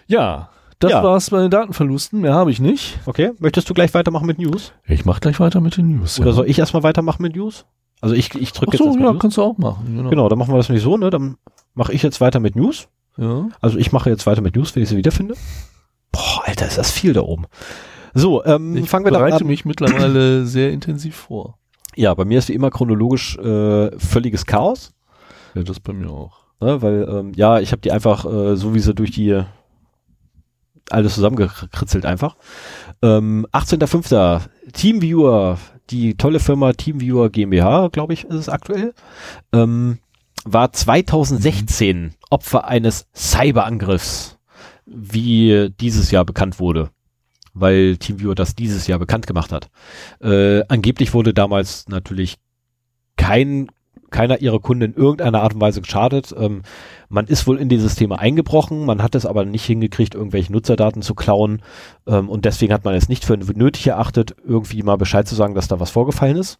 Ja, 0.07 0.49
das 0.79 0.91
Ja. 0.91 1.03
war's 1.03 1.29
bei 1.29 1.41
den 1.41 1.49
Datenverlusten. 1.49 2.21
Mehr 2.21 2.33
habe 2.33 2.51
ich 2.51 2.59
nicht. 2.59 2.99
Okay, 3.05 3.31
möchtest 3.39 3.69
du 3.69 3.73
gleich 3.73 3.93
weitermachen 3.93 4.27
mit 4.27 4.37
News? 4.37 4.71
Ich 4.85 5.05
mache 5.05 5.19
gleich 5.19 5.39
weiter 5.39 5.61
mit 5.61 5.77
den 5.77 5.97
News. 5.97 6.19
Oder 6.19 6.29
ja. 6.29 6.33
soll 6.35 6.49
ich 6.49 6.59
erstmal 6.59 6.83
weitermachen 6.83 7.21
mit 7.23 7.35
News? 7.35 7.65
Also 8.01 8.13
ich, 8.13 8.33
ich 8.35 8.51
drücke 8.51 8.73
jetzt 8.73 8.79
so, 8.79 8.85
erstmal 8.85 9.07
ja, 9.07 9.11
News. 9.13 9.21
kannst 9.21 9.37
du 9.37 9.41
auch 9.41 9.57
machen. 9.57 9.95
Genau. 9.95 10.09
Genau, 10.09 10.29
dann 10.29 10.37
machen 10.37 10.53
wir 10.53 10.57
das 10.57 10.69
nicht 10.69 10.83
so, 10.83 10.95
ne? 10.97 11.09
Dann 11.09 11.37
mache 11.73 11.91
ich 11.93 12.03
jetzt 12.03 12.21
weiter 12.21 12.39
mit 12.39 12.55
News. 12.55 12.87
Ja. 13.17 13.47
Also 13.61 13.77
ich 13.77 13.91
mache 13.91 14.09
jetzt 14.09 14.27
weiter 14.27 14.41
mit 14.41 14.55
News, 14.55 14.75
wenn 14.75 14.83
ich 14.83 14.89
sie 14.89 14.97
wiederfinde. 14.97 15.35
Boah, 16.11 16.43
Alter, 16.45 16.67
ist 16.67 16.77
das 16.77 16.91
viel 16.91 17.13
da 17.13 17.21
oben. 17.21 17.45
So, 18.15 18.43
ähm, 18.45 18.75
Ich 18.77 18.89
fangen 18.89 19.05
wir 19.05 19.11
bereite 19.11 19.41
an. 19.41 19.47
mich 19.47 19.65
mittlerweile 19.65 20.45
sehr 20.47 20.71
intensiv 20.71 21.15
vor. 21.15 21.57
Ja, 21.95 22.13
bei 22.13 22.25
mir 22.25 22.39
ist 22.39 22.49
wie 22.49 22.53
immer 22.53 22.71
chronologisch 22.71 23.37
äh, 23.37 23.91
völliges 23.99 24.45
Chaos, 24.45 24.93
Ja, 25.53 25.63
das 25.63 25.79
bei 25.79 25.93
mir 25.93 26.09
auch. 26.09 26.39
ne, 26.61 26.81
weil 26.81 27.07
ähm, 27.09 27.31
ja, 27.35 27.59
ich 27.59 27.71
habe 27.71 27.81
die 27.81 27.91
einfach 27.91 28.25
äh, 28.25 28.55
so 28.55 28.73
wie 28.73 28.79
sie 28.79 28.93
durch 28.95 29.11
die 29.11 29.41
alles 30.91 31.15
zusammengekritzelt 31.15 32.05
einfach. 32.05 32.35
Ähm, 33.01 33.47
18.05. 33.51 34.41
Teamviewer, 34.73 35.57
die 35.89 36.15
tolle 36.15 36.39
Firma 36.39 36.73
Teamviewer 36.73 37.29
GmbH, 37.29 37.87
glaube 37.89 38.13
ich, 38.13 38.23
ist 38.25 38.35
es 38.35 38.49
aktuell, 38.49 38.93
ähm, 39.51 39.97
war 40.45 40.71
2016 40.71 42.13
Opfer 42.29 42.67
eines 42.67 43.07
Cyberangriffs, 43.15 44.37
wie 44.85 45.71
dieses 45.79 46.11
Jahr 46.11 46.23
bekannt 46.23 46.59
wurde, 46.59 46.91
weil 47.55 47.97
Teamviewer 47.97 48.35
das 48.35 48.53
dieses 48.53 48.85
Jahr 48.85 48.99
bekannt 48.99 49.25
gemacht 49.25 49.51
hat. 49.51 49.69
Äh, 50.21 50.63
angeblich 50.67 51.13
wurde 51.13 51.33
damals 51.33 51.87
natürlich 51.87 52.37
kein, 53.17 53.69
keiner 54.11 54.41
ihrer 54.41 54.59
Kunden 54.59 54.83
in 54.83 54.93
irgendeiner 54.93 55.41
Art 55.41 55.55
und 55.55 55.61
Weise 55.61 55.81
geschadet. 55.81 56.35
Ähm, 56.37 56.61
man 57.09 57.25
ist 57.25 57.47
wohl 57.47 57.57
in 57.57 57.69
die 57.69 57.79
Systeme 57.79 58.19
eingebrochen, 58.19 58.85
man 58.85 59.01
hat 59.01 59.15
es 59.15 59.25
aber 59.25 59.45
nicht 59.45 59.65
hingekriegt, 59.65 60.13
irgendwelche 60.15 60.51
Nutzerdaten 60.51 61.01
zu 61.01 61.15
klauen 61.15 61.61
ähm, 62.05 62.29
und 62.29 62.45
deswegen 62.45 62.73
hat 62.73 62.85
man 62.85 62.93
es 62.93 63.09
nicht 63.09 63.25
für 63.25 63.37
nötig 63.37 63.87
erachtet, 63.87 64.35
irgendwie 64.45 64.83
mal 64.83 64.97
Bescheid 64.97 65.27
zu 65.27 65.35
sagen, 65.35 65.55
dass 65.55 65.67
da 65.67 65.79
was 65.79 65.91
vorgefallen 65.91 66.37
ist. 66.37 66.59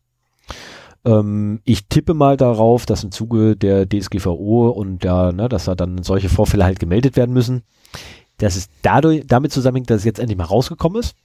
Ähm, 1.06 1.60
ich 1.66 1.88
tippe 1.88 2.14
mal 2.14 2.38
darauf, 2.38 2.86
dass 2.86 3.04
im 3.04 3.12
Zuge 3.12 3.56
der 3.56 3.88
DSGVO 3.88 4.70
und 4.70 5.04
der, 5.04 5.32
ne, 5.32 5.50
dass 5.50 5.66
da 5.66 5.76
dann 5.76 6.04
solche 6.04 6.30
Vorfälle 6.30 6.64
halt 6.64 6.80
gemeldet 6.80 7.16
werden 7.16 7.34
müssen, 7.34 7.64
dass 8.38 8.56
es 8.56 8.70
dadurch, 8.82 9.24
damit 9.26 9.52
zusammenhängt, 9.52 9.90
dass 9.90 10.00
es 10.00 10.06
jetzt 10.06 10.20
endlich 10.20 10.38
mal 10.38 10.46
rausgekommen 10.46 11.00
ist. 11.00 11.16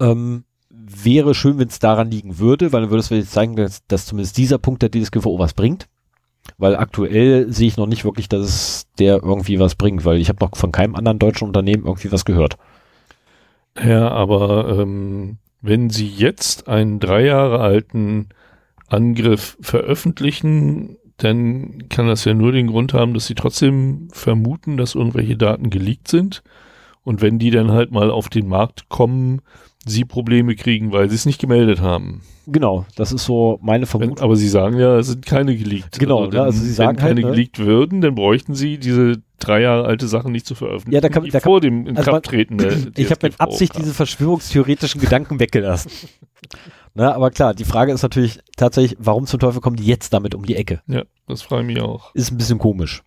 Ähm, 0.00 0.44
wäre 0.70 1.34
schön, 1.34 1.58
wenn 1.58 1.68
es 1.68 1.78
daran 1.78 2.10
liegen 2.10 2.38
würde, 2.38 2.72
weil 2.72 2.82
dann 2.82 2.90
würde 2.90 3.00
es 3.00 3.10
jetzt 3.10 3.32
zeigen, 3.32 3.56
dass, 3.56 3.86
dass 3.86 4.06
zumindest 4.06 4.36
dieser 4.36 4.58
Punkt 4.58 4.82
der 4.82 4.90
DSGVO 4.90 5.38
was 5.38 5.54
bringt. 5.54 5.88
Weil 6.56 6.76
aktuell 6.76 7.52
sehe 7.52 7.68
ich 7.68 7.76
noch 7.76 7.86
nicht 7.86 8.04
wirklich, 8.04 8.28
dass 8.28 8.40
es 8.42 8.86
der 8.98 9.22
irgendwie 9.22 9.58
was 9.58 9.74
bringt, 9.74 10.04
weil 10.04 10.18
ich 10.18 10.28
habe 10.28 10.42
noch 10.42 10.56
von 10.56 10.72
keinem 10.72 10.94
anderen 10.94 11.18
deutschen 11.18 11.46
Unternehmen 11.46 11.84
irgendwie 11.84 12.10
was 12.10 12.24
gehört. 12.24 12.56
Ja, 13.82 14.08
aber 14.10 14.78
ähm, 14.78 15.38
wenn 15.60 15.90
Sie 15.90 16.06
jetzt 16.06 16.68
einen 16.68 17.00
drei 17.00 17.24
Jahre 17.26 17.60
alten 17.60 18.28
Angriff 18.88 19.58
veröffentlichen, 19.60 20.96
dann 21.18 21.84
kann 21.88 22.06
das 22.06 22.24
ja 22.24 22.32
nur 22.34 22.52
den 22.52 22.68
Grund 22.68 22.94
haben, 22.94 23.12
dass 23.14 23.26
Sie 23.26 23.34
trotzdem 23.34 24.08
vermuten, 24.12 24.76
dass 24.76 24.94
irgendwelche 24.94 25.36
Daten 25.36 25.68
geleakt 25.70 26.08
sind. 26.08 26.42
Und 27.04 27.20
wenn 27.22 27.38
die 27.38 27.50
dann 27.50 27.70
halt 27.72 27.90
mal 27.90 28.10
auf 28.10 28.28
den 28.28 28.48
Markt 28.48 28.88
kommen, 28.88 29.40
Sie 29.86 30.04
Probleme 30.04 30.54
kriegen, 30.56 30.92
weil 30.92 31.08
Sie 31.08 31.14
es 31.14 31.24
nicht 31.26 31.40
gemeldet 31.40 31.80
haben. 31.80 32.20
Genau, 32.46 32.84
das 32.96 33.12
ist 33.12 33.24
so 33.24 33.58
meine 33.62 33.86
Vermutung. 33.86 34.18
Aber 34.20 34.36
Sie 34.36 34.48
sagen 34.48 34.78
ja, 34.78 34.98
es 34.98 35.06
sind 35.08 35.24
keine 35.24 35.56
geleakt. 35.56 35.98
Genau, 35.98 36.20
also, 36.20 36.30
dann, 36.30 36.44
also 36.46 36.60
Sie 36.60 36.72
sagen 36.72 36.90
wenn 36.90 36.96
keine 36.96 37.14
halt, 37.16 37.24
ne? 37.24 37.30
geleakt 37.32 37.58
würden, 37.58 38.00
dann 38.00 38.14
bräuchten 38.14 38.54
Sie 38.54 38.78
diese 38.78 39.20
drei 39.38 39.62
Jahre 39.62 39.86
alte 39.86 40.08
Sachen 40.08 40.32
nicht 40.32 40.46
zu 40.46 40.54
veröffentlichen, 40.54 40.94
Ja, 40.94 41.00
da 41.00 41.08
kann- 41.08 41.24
da 41.24 41.30
kann- 41.30 41.42
vor 41.42 41.60
dem 41.60 41.78
also 41.80 41.84
man- 41.92 41.96
Inkrafttreten 41.96 42.58
der 42.58 42.72
Ich 42.96 43.10
habe 43.10 43.26
mit 43.28 43.40
Absicht 43.40 43.72
kam. 43.74 43.82
diese 43.82 43.94
verschwörungstheoretischen 43.94 45.00
Gedanken 45.00 45.40
weggelassen. 45.40 45.90
Na, 46.98 47.14
aber 47.14 47.30
klar, 47.30 47.54
die 47.54 47.64
Frage 47.64 47.92
ist 47.92 48.02
natürlich 48.02 48.40
tatsächlich, 48.56 48.98
warum 49.00 49.24
zum 49.28 49.38
Teufel 49.38 49.60
kommen 49.60 49.76
die 49.76 49.86
jetzt 49.86 50.12
damit 50.12 50.34
um 50.34 50.44
die 50.44 50.56
Ecke? 50.56 50.82
Ja, 50.88 51.04
das 51.28 51.42
frage 51.42 51.62
ich 51.62 51.66
mich 51.68 51.80
auch. 51.80 52.12
Ist 52.12 52.32
ein 52.32 52.38
bisschen 52.38 52.58
komisch. 52.58 53.04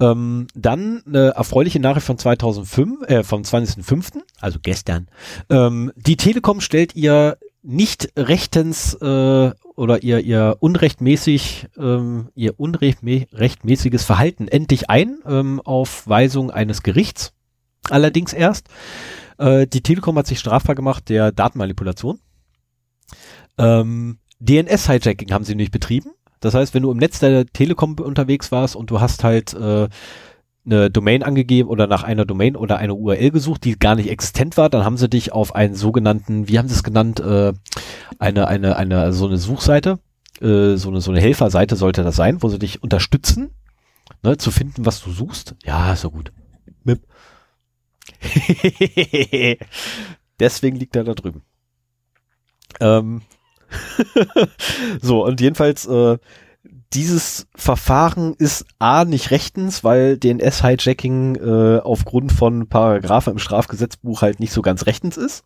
Ähm, 0.00 0.46
dann 0.54 1.02
eine 1.06 1.34
erfreuliche 1.34 1.78
Nachricht 1.78 2.06
von 2.06 2.16
2005, 2.16 3.02
äh, 3.06 3.22
vom 3.22 3.42
20.05., 3.42 4.22
also 4.40 4.60
gestern. 4.62 5.08
Ähm, 5.50 5.92
die 5.94 6.16
Telekom 6.16 6.62
stellt 6.62 6.96
ihr 6.96 7.36
nicht 7.62 8.12
rechtens 8.16 8.94
äh, 8.94 9.50
oder 9.74 10.02
ihr, 10.02 10.20
ihr 10.20 10.56
unrechtmäßig, 10.60 11.66
ähm, 11.76 12.30
ihr 12.34 12.58
unrechtmäßiges 12.58 14.04
Verhalten 14.04 14.48
endlich 14.48 14.88
ein, 14.88 15.18
ähm, 15.26 15.60
auf 15.62 16.08
Weisung 16.08 16.50
eines 16.50 16.82
Gerichts. 16.82 17.34
Allerdings 17.90 18.32
erst. 18.32 18.68
Äh, 19.36 19.66
die 19.66 19.82
Telekom 19.82 20.16
hat 20.16 20.26
sich 20.26 20.38
strafbar 20.38 20.74
gemacht 20.74 21.10
der 21.10 21.30
Datenmanipulation. 21.30 22.20
Ähm, 23.58 24.18
DNS-Hijacking 24.40 25.32
haben 25.32 25.44
sie 25.44 25.54
nicht 25.54 25.72
betrieben. 25.72 26.10
Das 26.40 26.54
heißt, 26.54 26.74
wenn 26.74 26.82
du 26.82 26.90
im 26.90 26.98
Netz 26.98 27.18
der 27.18 27.46
Telekom 27.46 27.94
unterwegs 27.98 28.52
warst 28.52 28.76
und 28.76 28.90
du 28.90 29.00
hast 29.00 29.24
halt 29.24 29.54
äh, 29.54 29.88
eine 30.66 30.90
Domain 30.90 31.22
angegeben 31.22 31.68
oder 31.68 31.86
nach 31.86 32.02
einer 32.02 32.24
Domain 32.24 32.56
oder 32.56 32.78
einer 32.78 32.96
URL 32.96 33.30
gesucht, 33.30 33.64
die 33.64 33.78
gar 33.78 33.94
nicht 33.94 34.10
existent 34.10 34.56
war, 34.56 34.68
dann 34.68 34.84
haben 34.84 34.96
sie 34.96 35.08
dich 35.08 35.32
auf 35.32 35.54
einen 35.54 35.74
sogenannten, 35.74 36.48
wie 36.48 36.58
haben 36.58 36.68
sie 36.68 36.74
es 36.74 36.82
genannt, 36.82 37.20
äh, 37.20 37.52
eine, 38.18 38.48
eine, 38.48 38.76
eine, 38.76 39.12
so 39.12 39.26
eine 39.26 39.38
Suchseite, 39.38 40.00
äh, 40.40 40.74
so 40.76 40.88
eine, 40.88 41.00
so 41.00 41.10
eine 41.10 41.20
Helferseite 41.20 41.76
sollte 41.76 42.02
das 42.02 42.16
sein, 42.16 42.42
wo 42.42 42.48
sie 42.48 42.58
dich 42.58 42.82
unterstützen, 42.82 43.50
ne, 44.22 44.36
zu 44.36 44.50
finden, 44.50 44.84
was 44.84 45.00
du 45.00 45.10
suchst. 45.10 45.54
Ja, 45.64 45.94
so 45.96 46.10
gut. 46.10 46.32
Mip. 46.84 47.00
Deswegen 50.40 50.76
liegt 50.76 50.96
er 50.96 51.04
da 51.04 51.14
drüben. 51.14 51.42
Ähm, 52.80 53.22
so, 55.02 55.24
und 55.24 55.40
jedenfalls, 55.40 55.86
äh, 55.86 56.18
dieses 56.92 57.46
Verfahren 57.54 58.34
ist 58.38 58.64
A 58.78 59.04
nicht 59.04 59.30
rechtens, 59.30 59.84
weil 59.84 60.16
DNS-Hijacking 60.18 61.36
äh, 61.36 61.80
aufgrund 61.80 62.32
von 62.32 62.68
Paragraphen 62.68 63.34
im 63.34 63.38
Strafgesetzbuch 63.38 64.22
halt 64.22 64.40
nicht 64.40 64.52
so 64.52 64.62
ganz 64.62 64.86
rechtens 64.86 65.16
ist. 65.16 65.44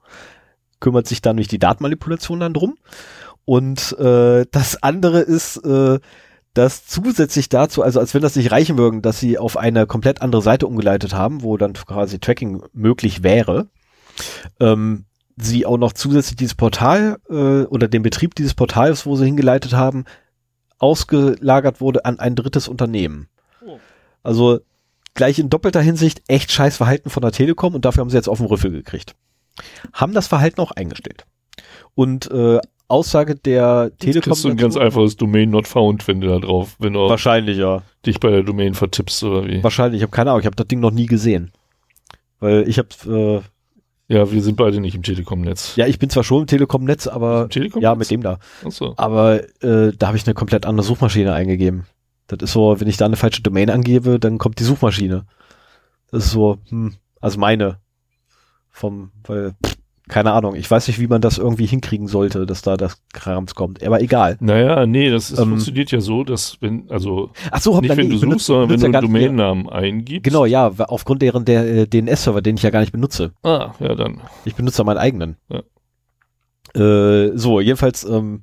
Kümmert 0.81 1.07
sich 1.07 1.23
dann 1.23 1.37
durch 1.37 1.49
die 1.49 1.59
Datenmanipulation 1.59 2.41
dann 2.41 2.55
drum. 2.55 2.77
Und 3.45 3.99
äh, 3.99 4.47
das 4.51 4.83
andere 4.83 5.21
ist, 5.21 5.57
äh, 5.65 5.99
dass 6.55 6.87
zusätzlich 6.87 7.49
dazu, 7.49 7.83
also 7.83 8.01
als 8.01 8.15
wenn 8.15 8.23
das 8.23 8.37
nicht 8.37 8.51
reichen 8.51 8.77
würden, 8.77 9.03
dass 9.03 9.21
sie 9.21 9.39
auf 9.39 9.57
eine 9.57 9.87
komplett 9.87 10.23
andere 10.23 10.43
Seite 10.43 10.67
umgeleitet 10.67 11.15
haben, 11.15 11.43
wo 11.43 11.57
dann 11.57 11.73
quasi 11.73 12.19
Tracking 12.19 12.63
möglich 12.73 13.23
wäre, 13.23 13.69
ähm, 14.59 15.07
sie 15.37 15.67
auch 15.67 15.79
noch 15.79 15.93
zusätzlich 15.93 16.37
dieses 16.37 16.55
Portal 16.55 17.19
äh, 17.29 17.65
oder 17.65 17.89
den 17.89 18.03
Betrieb 18.03 18.35
dieses 18.35 18.55
Portals, 18.55 19.07
wo 19.07 19.17
sie 19.17 19.25
hingeleitet 19.25 19.73
haben, 19.73 20.05
ausgelagert 20.79 21.81
wurde 21.81 22.05
an 22.05 22.19
ein 22.19 22.35
drittes 22.35 22.69
Unternehmen. 22.69 23.29
Oh. 23.65 23.79
Also 24.23 24.61
gleich 25.15 25.39
in 25.39 25.51
doppelter 25.51 25.81
Hinsicht 25.81 26.23
echt 26.29 26.53
scheiß 26.53 26.77
Verhalten 26.77 27.11
von 27.11 27.23
der 27.23 27.33
Telekom 27.33 27.75
und 27.75 27.85
dafür 27.85 28.03
haben 28.03 28.11
sie 28.11 28.17
jetzt 28.17 28.29
auf 28.29 28.39
den 28.39 28.47
Rüffel 28.47 28.71
gekriegt. 28.71 29.15
Haben 29.93 30.15
das 30.15 30.27
Verhalten 30.27 30.61
auch 30.61 30.73
eingestellt. 30.73 31.27
Und 31.95 32.31
äh, 32.31 32.61
Aussage 32.91 33.37
der 33.37 33.93
Telekom. 33.99 34.33
Kriegst 34.33 34.45
du 34.45 34.49
ein 34.49 34.57
ganz 34.57 34.77
einfaches 34.77 35.17
Domain 35.17 35.51
not 35.51 35.69
found, 35.69 36.07
wenn 36.09 36.21
du 36.21 36.29
da 36.29 36.39
drauf, 36.39 36.77
wenn 36.81 36.95
du 36.95 37.01
Wahrscheinlich, 37.01 37.57
ja. 37.57 37.83
dich 38.05 38.19
bei 38.19 38.31
der 38.31 38.43
Domain 38.43 38.75
vertippst 38.75 39.23
oder 39.23 39.47
wie. 39.47 39.63
Wahrscheinlich, 39.63 40.01
ich 40.01 40.03
habe 40.03 40.11
keine 40.11 40.31
Ahnung, 40.31 40.41
ich 40.41 40.47
habe 40.47 40.57
das 40.57 40.67
Ding 40.67 40.81
noch 40.81 40.91
nie 40.91 41.07
gesehen. 41.07 41.53
Weil 42.41 42.69
ich 42.69 42.79
habe, 42.79 42.89
äh, 43.07 43.43
Ja, 44.11 44.33
wir 44.33 44.43
sind 44.43 44.57
beide 44.57 44.81
nicht 44.81 44.97
im 44.97 45.05
Telekom-Netz. 45.05 45.77
ja, 45.77 45.87
ich 45.87 46.01
bin 46.01 46.11
zwar 46.11 46.25
schon 46.25 46.41
im 46.41 46.47
Telekom-Netz, 46.49 47.07
aber 47.07 47.45
Im 47.45 47.51
Telekom-Netz? 47.51 47.83
ja, 47.85 47.95
mit 47.95 48.11
dem 48.11 48.23
da. 48.23 48.41
Achso. 48.65 48.95
Aber 48.97 49.41
äh, 49.63 49.93
da 49.97 50.09
habe 50.09 50.17
ich 50.17 50.27
eine 50.27 50.35
komplett 50.35 50.67
andere 50.67 50.85
Suchmaschine 50.85 51.33
eingegeben. 51.33 51.87
Das 52.27 52.39
ist 52.43 52.53
so, 52.53 52.81
wenn 52.81 52.89
ich 52.89 52.97
da 52.97 53.05
eine 53.05 53.15
falsche 53.15 53.43
Domain 53.43 53.71
angebe, 53.71 54.19
dann 54.19 54.39
kommt 54.39 54.59
die 54.59 54.65
Suchmaschine. 54.65 55.27
Das 56.11 56.25
ist 56.25 56.33
so, 56.33 56.59
hm, 56.71 56.95
also 57.21 57.39
meine. 57.39 57.79
Vom, 58.73 59.13
weil, 59.25 59.53
pff, 59.65 59.77
keine 60.11 60.33
Ahnung, 60.33 60.55
ich 60.57 60.71
weiß 60.71 60.89
nicht, 60.89 60.99
wie 61.01 61.07
man 61.07 61.21
das 61.23 61.39
irgendwie 61.39 61.67
hinkriegen 61.67 62.07
sollte, 62.09 62.45
dass 62.45 62.63
da 62.63 62.77
das 62.77 63.01
Krams 63.13 63.55
kommt. 63.55 63.83
Aber 63.83 64.01
egal. 64.03 64.37
Naja, 64.41 64.85
nee, 64.85 65.09
das 65.09 65.31
ist, 65.31 65.39
Ähm, 65.39 65.51
funktioniert 65.51 65.91
ja 65.93 66.01
so, 66.01 66.25
dass 66.25 66.59
wenn, 66.61 66.91
also 66.91 67.31
Ach 67.51 67.61
so, 67.61 67.81
nicht 67.81 67.97
wenn 67.97 68.09
nee, 68.09 68.15
du 68.15 68.21
benutze- 68.27 68.33
suchst, 68.33 68.47
sondern 68.47 68.69
wenn 68.71 68.81
du 68.81 68.87
ja 68.87 68.99
einen 68.99 69.13
nicht- 69.13 69.25
Domainnamen 69.27 69.69
eingibst. 69.71 70.25
Genau, 70.25 70.45
ja, 70.45 70.67
aufgrund 70.89 71.23
deren 71.23 71.45
der 71.45 71.65
äh, 71.67 71.87
DNS-Server, 71.87 72.43
den 72.43 72.57
ich 72.57 72.63
ja 72.63 72.71
gar 72.71 72.81
nicht 72.81 72.93
benutze. 72.93 73.33
Ah, 73.43 73.73
ja, 73.81 73.95
dann. 73.95 74.21
Ich 74.45 74.55
benutze 74.57 74.79
ja 74.79 74.85
meinen 74.85 74.99
eigenen. 74.99 75.37
Ja. 75.49 75.63
Äh, 76.75 77.37
so, 77.37 77.61
jedenfalls 77.61 78.05
ähm, 78.05 78.43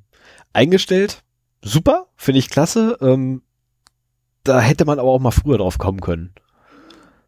eingestellt. 0.52 1.22
Super, 1.62 2.06
finde 2.16 2.38
ich 2.40 2.50
klasse. 2.50 2.96
Ähm, 3.00 3.42
da 4.44 4.60
hätte 4.60 4.84
man 4.84 4.98
aber 4.98 5.08
auch 5.08 5.20
mal 5.20 5.30
früher 5.30 5.58
drauf 5.58 5.78
kommen 5.78 6.00
können. 6.00 6.32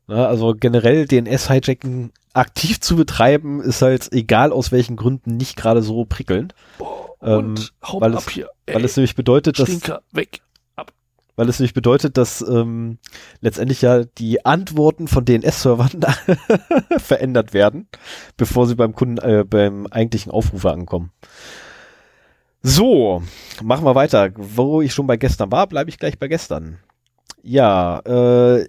Na, 0.07 0.27
also 0.27 0.55
generell 0.59 1.05
DNS-Hijacking 1.07 2.11
aktiv 2.33 2.81
zu 2.81 2.97
betreiben, 2.97 3.61
ist 3.61 3.83
halt, 3.83 4.13
egal 4.13 4.53
aus 4.53 4.73
welchen 4.73 4.97
Gründen, 4.97 5.37
nicht 5.37 5.57
gerade 5.57 5.83
so 5.83 6.05
prickelnd. 6.05 6.55
Ähm, 7.23 7.39
Und 7.39 7.73
hau 7.83 8.01
weil 8.01 8.15
ab 8.15 8.25
es- 8.27 8.33
hier. 8.33 8.49
Weil 8.67 8.85
es 8.85 8.97
nämlich 8.97 9.15
bedeutet, 9.15 9.59
dass 9.59 9.69
Stinker, 9.69 10.03
weg. 10.13 10.41
weil 11.37 11.49
es 11.49 11.59
nämlich 11.59 11.75
bedeutet, 11.75 12.17
dass 12.17 12.41
ähm, 12.43 12.99
letztendlich 13.41 13.83
ja 13.83 14.05
die 14.05 14.45
Antworten 14.45 15.09
von 15.09 15.25
DNS-Servern 15.25 16.01
verändert 16.99 17.53
werden, 17.53 17.89
bevor 18.37 18.67
sie 18.67 18.75
beim 18.75 18.95
Kunden, 18.95 19.19
äh, 19.19 19.45
beim 19.45 19.87
eigentlichen 19.89 20.31
Aufrufer 20.33 20.73
ankommen. 20.73 21.11
So, 22.63 23.23
machen 23.63 23.85
wir 23.85 23.95
weiter. 23.95 24.31
Wo 24.37 24.83
ich 24.83 24.93
schon 24.93 25.07
bei 25.07 25.17
gestern 25.17 25.51
war, 25.51 25.67
bleibe 25.67 25.89
ich 25.91 25.99
gleich 25.99 26.19
bei 26.19 26.29
gestern. 26.29 26.79
Ja, 27.43 28.01
äh, 28.01 28.67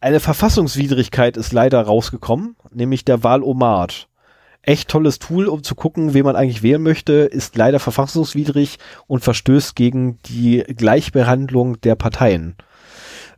eine 0.00 0.20
Verfassungswidrigkeit 0.20 1.36
ist 1.36 1.52
leider 1.52 1.80
rausgekommen, 1.82 2.56
nämlich 2.72 3.04
der 3.04 3.22
Wahlomat. 3.22 4.08
Echt 4.62 4.88
tolles 4.88 5.18
Tool, 5.18 5.46
um 5.46 5.62
zu 5.62 5.74
gucken, 5.74 6.12
wen 6.12 6.24
man 6.24 6.36
eigentlich 6.36 6.62
wählen 6.62 6.82
möchte, 6.82 7.12
ist 7.12 7.56
leider 7.56 7.78
verfassungswidrig 7.78 8.78
und 9.06 9.24
verstößt 9.24 9.74
gegen 9.74 10.18
die 10.26 10.58
Gleichbehandlung 10.76 11.80
der 11.80 11.94
Parteien. 11.94 12.56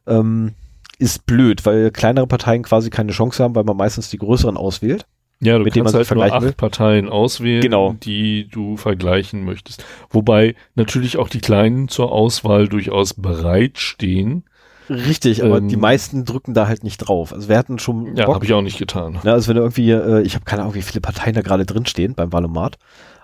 Ähm, 0.06 0.54
ist 0.98 1.26
blöd, 1.26 1.64
weil 1.64 1.90
kleinere 1.90 2.26
Parteien 2.26 2.62
quasi 2.62 2.90
keine 2.90 3.12
Chance 3.12 3.42
haben, 3.42 3.54
weil 3.54 3.64
man 3.64 3.76
meistens 3.76 4.10
die 4.10 4.18
größeren 4.18 4.56
auswählt. 4.56 5.06
Ja, 5.40 5.58
du 5.58 5.64
mit 5.64 5.74
kannst 5.74 5.94
man 5.94 6.04
halt 6.04 6.14
nur 6.14 6.32
acht 6.32 6.56
Parteien 6.56 7.08
auswählen, 7.08 7.62
Genau. 7.62 7.96
die 8.00 8.46
du 8.48 8.76
vergleichen 8.76 9.44
möchtest. 9.44 9.84
Wobei 10.10 10.54
natürlich 10.76 11.16
auch 11.16 11.28
die 11.28 11.40
kleinen 11.40 11.88
zur 11.88 12.12
Auswahl 12.12 12.68
durchaus 12.68 13.14
bereitstehen. 13.14 14.44
Richtig, 14.88 15.44
aber 15.44 15.58
Ähm, 15.58 15.68
die 15.68 15.76
meisten 15.76 16.24
drücken 16.24 16.54
da 16.54 16.66
halt 16.66 16.84
nicht 16.84 16.98
drauf. 16.98 17.32
Also 17.32 17.48
wir 17.48 17.56
hatten 17.56 17.78
schon 17.78 18.16
Ja, 18.16 18.26
habe 18.32 18.44
ich 18.44 18.52
auch 18.52 18.62
nicht 18.62 18.78
getan. 18.78 19.18
Ne, 19.22 19.32
also 19.32 19.48
wenn 19.48 19.56
irgendwie, 19.56 19.90
äh, 19.90 20.22
ich 20.22 20.34
habe 20.34 20.44
keine 20.44 20.62
Ahnung, 20.62 20.74
wie 20.74 20.82
viele 20.82 21.00
Parteien 21.00 21.34
da 21.34 21.42
gerade 21.42 21.66
drin 21.66 21.86
stehen 21.86 22.14
beim 22.14 22.32
Valomat, 22.32 22.78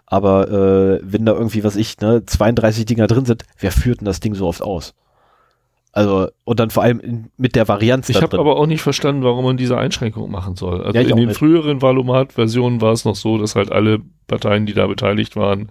aber 0.06 0.48
äh, 0.50 1.00
wenn 1.02 1.26
da 1.26 1.32
irgendwie, 1.32 1.64
was 1.64 1.76
ich, 1.76 1.98
ne, 2.00 2.24
32 2.24 2.86
Dinger 2.86 3.06
drin 3.06 3.24
sind, 3.24 3.44
wer 3.58 3.72
führt 3.72 4.00
denn 4.00 4.06
das 4.06 4.20
Ding 4.20 4.34
so 4.34 4.46
oft 4.46 4.62
aus? 4.62 4.94
Also, 5.92 6.28
und 6.44 6.60
dann 6.60 6.70
vor 6.70 6.82
allem 6.82 7.00
in, 7.00 7.30
mit 7.36 7.56
der 7.56 7.66
Varianz 7.66 8.08
Ich 8.08 8.22
habe 8.22 8.38
aber 8.38 8.56
auch 8.56 8.66
nicht 8.66 8.82
verstanden, 8.82 9.24
warum 9.24 9.44
man 9.44 9.56
diese 9.56 9.76
Einschränkung 9.76 10.30
machen 10.30 10.54
soll. 10.54 10.82
Also 10.84 10.98
Ja, 10.98 11.04
in 11.04 11.16
den 11.16 11.26
nicht. 11.28 11.38
früheren 11.38 11.82
Valomat-Versionen 11.82 12.80
war 12.80 12.92
es 12.92 13.04
noch 13.04 13.16
so, 13.16 13.38
dass 13.38 13.56
halt 13.56 13.72
alle 13.72 14.00
Parteien, 14.28 14.66
die 14.66 14.74
da 14.74 14.86
beteiligt 14.86 15.34
waren, 15.34 15.70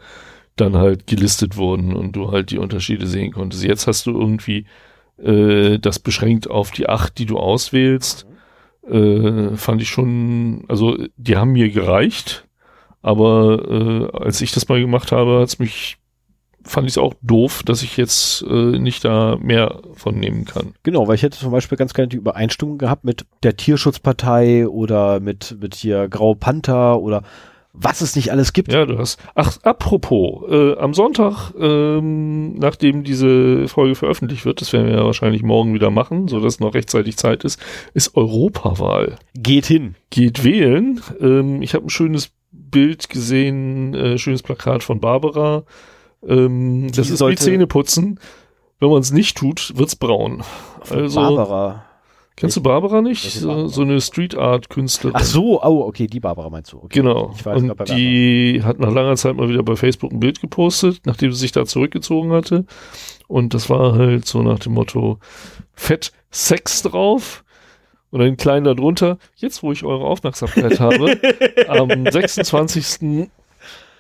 dann 0.56 0.76
halt 0.76 1.08
gelistet 1.08 1.56
wurden 1.56 1.94
und 1.96 2.14
du 2.14 2.32
halt 2.32 2.52
die 2.52 2.58
Unterschiede 2.58 3.06
sehen 3.08 3.32
konntest. 3.32 3.64
Jetzt 3.64 3.88
hast 3.88 4.06
du 4.08 4.20
irgendwie 4.20 4.66
äh, 5.18 5.80
das 5.80 6.00
beschränkt 6.00 6.50
auf 6.50 6.72
die 6.72 6.90
acht, 6.90 7.18
die 7.18 7.26
du 7.26 7.38
auswählst. 7.38 8.26
Äh, 8.90 9.56
fand 9.56 9.82
ich 9.82 9.90
schon, 9.90 10.66
also 10.68 10.98
die 11.18 11.38
haben 11.38 11.52
mir 11.52 11.70
gereicht. 11.70 12.46
Aber 13.02 13.64
äh, 13.70 14.18
als 14.18 14.42
ich 14.42 14.52
das 14.52 14.68
mal 14.68 14.80
gemacht 14.80 15.12
habe, 15.12 15.40
hat's 15.40 15.60
mich 15.60 15.98
fand 16.68 16.88
ich 16.88 16.94
es 16.94 16.98
auch 16.98 17.14
doof, 17.22 17.64
dass 17.64 17.82
ich 17.82 17.98
jetzt 17.98 18.44
äh, 18.44 18.78
nicht 18.78 19.06
da 19.06 19.38
mehr 19.42 19.80
von 19.94 20.20
nehmen 20.20 20.46
kann. 20.46 20.74
Genau, 20.84 21.08
weil 21.08 21.16
ich 21.16 21.24
hätte 21.24 21.40
zum 21.40 21.52
Beispiel 21.52 21.78
ganz 21.78 21.94
gerne 21.94 22.10
die 22.10 22.18
Übereinstimmung 22.18 22.78
gehabt 22.78 23.04
mit 23.04 23.26
der 23.44 23.56
Tierschutzpartei 23.56 24.68
oder 24.68 25.20
mit, 25.20 25.56
mit 25.60 25.76
hier 25.76 26.08
Grau 26.10 26.36
Panther 26.36 27.00
oder 27.00 27.24
was 27.80 28.02
es 28.02 28.16
nicht 28.16 28.32
alles 28.32 28.54
gibt. 28.54 28.74
Ja, 28.74 28.86
du 28.86 28.98
hast. 28.98 29.20
Ach, 29.36 29.58
apropos, 29.64 30.50
äh, 30.50 30.78
am 30.78 30.94
Sonntag, 30.94 31.54
ähm, 31.60 32.56
nachdem 32.56 33.04
diese 33.04 33.68
Folge 33.68 33.96
veröffentlicht 33.96 34.46
wird, 34.46 34.62
das 34.62 34.74
werden 34.74 34.88
wir 34.88 34.96
ja 34.96 35.06
wahrscheinlich 35.06 35.44
morgen 35.44 35.74
wieder 35.74 35.92
machen, 35.92 36.28
so 36.28 36.40
dass 36.40 36.60
noch 36.60 36.74
rechtzeitig 36.74 37.18
Zeit 37.18 37.44
ist, 37.44 37.60
ist 37.94 38.16
Europawahl. 38.16 39.18
Geht 39.36 39.68
hin. 39.68 39.96
Geht 40.10 40.44
wählen. 40.44 41.02
Ähm, 41.22 41.62
ich 41.62 41.76
habe 41.76 41.86
ein 41.86 41.90
schönes 41.90 42.32
Bild 42.52 43.10
gesehen, 43.10 43.94
äh, 43.94 44.18
schönes 44.18 44.42
Plakat 44.42 44.84
von 44.84 45.00
Barbara. 45.00 45.64
Ähm, 46.28 46.88
das 46.96 47.10
ist 47.10 47.22
wie 47.22 47.36
Zähne 47.36 47.68
putzen. 47.68 48.20
Wenn 48.80 48.90
man 48.90 49.02
es 49.02 49.12
nicht 49.12 49.38
tut, 49.38 49.74
wird's 49.76 49.96
braun. 49.96 50.44
Also, 50.90 51.20
Barbara. 51.20 51.87
Kennst 52.38 52.56
du 52.56 52.62
Barbara 52.62 53.02
nicht? 53.02 53.44
Barbara? 53.44 53.68
so 53.68 53.82
eine 53.82 54.00
Street 54.00 54.36
Art 54.36 54.70
Künstlerin. 54.70 55.18
Ach 55.20 55.24
so, 55.24 55.62
oh, 55.62 55.82
okay, 55.86 56.08
die 56.08 56.22
Barbara 56.22 56.50
meinst 56.50 56.72
du. 56.72 56.78
Okay. 56.78 57.00
Genau. 57.00 57.34
Ich 57.36 57.46
weiß, 57.46 57.62
und 57.62 57.76
bei 57.76 57.84
die 57.84 58.62
hat 58.64 58.80
nach 58.80 58.94
langer 58.94 59.18
Zeit 59.18 59.36
mal 59.36 59.50
wieder 59.50 59.64
bei 59.64 59.76
Facebook 59.76 60.14
ein 60.14 60.22
Bild 60.22 60.40
gepostet, 60.40 61.02
nachdem 61.06 61.34
sie 61.34 61.40
sich 61.40 61.52
da 61.52 61.66
zurückgezogen 61.66 62.32
hatte. 62.32 62.66
Und 63.28 63.54
das 63.54 63.70
war 63.70 63.94
halt 63.94 64.26
so 64.26 64.42
nach 64.42 64.60
dem 64.60 64.74
Motto 64.74 65.20
Fett 65.74 66.14
Sex 66.32 66.84
drauf. 66.84 67.44
Und 68.10 68.22
ein 68.22 68.38
klein 68.38 68.64
darunter, 68.64 69.18
jetzt 69.36 69.64
wo 69.64 69.74
ich 69.74 69.84
eure 69.84 70.06
Aufmerksamkeit 70.06 70.80
habe, 70.80 71.20
am 71.68 72.06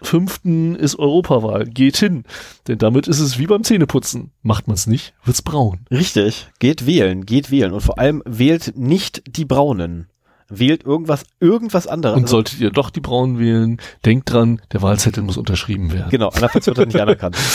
26.05. 0.04 0.76
ist 0.76 0.98
Europawahl. 1.00 1.66
Geht 1.66 1.98
hin. 1.98 2.24
Denn 2.68 2.78
damit 2.78 3.08
ist 3.08 3.20
es 3.20 3.38
wie 3.40 3.48
beim 3.48 3.64
Zähneputzen. 3.64 4.32
Macht 4.44 4.68
man 4.68 4.76
es 4.76 4.88
nicht, 4.88 5.14
wird's 5.24 5.42
braun. 5.42 5.80
Richtig. 5.92 6.48
Geht 6.60 6.86
wählen, 6.86 7.26
geht 7.26 7.52
wählen. 7.52 7.74
Und 7.74 7.82
vor 7.82 8.00
allem 8.00 8.22
wählt 8.26 8.78
nicht 8.78 9.24
die 9.28 9.46
Braunen. 9.46 10.08
Wählt 10.50 10.84
irgendwas, 10.86 11.24
irgendwas 11.42 11.88
anderes. 11.88 12.16
Und 12.16 12.24
Also, 12.24 12.38
solltet 12.38 12.60
ihr 12.62 12.72
doch 12.72 12.90
die 12.90 13.02
Braunen 13.02 13.38
wählen, 13.38 13.82
denkt 14.06 14.32
dran, 14.32 14.62
der 14.72 14.82
Wahlzettel 14.82 15.22
muss 15.24 15.36
unterschrieben 15.36 15.92
werden. 15.92 16.10
genau, 16.10 16.30
andernfalls 16.30 16.68
wird 16.68 16.78
er 16.78 16.86
nicht 16.86 17.00
anerkannt. 17.02 17.36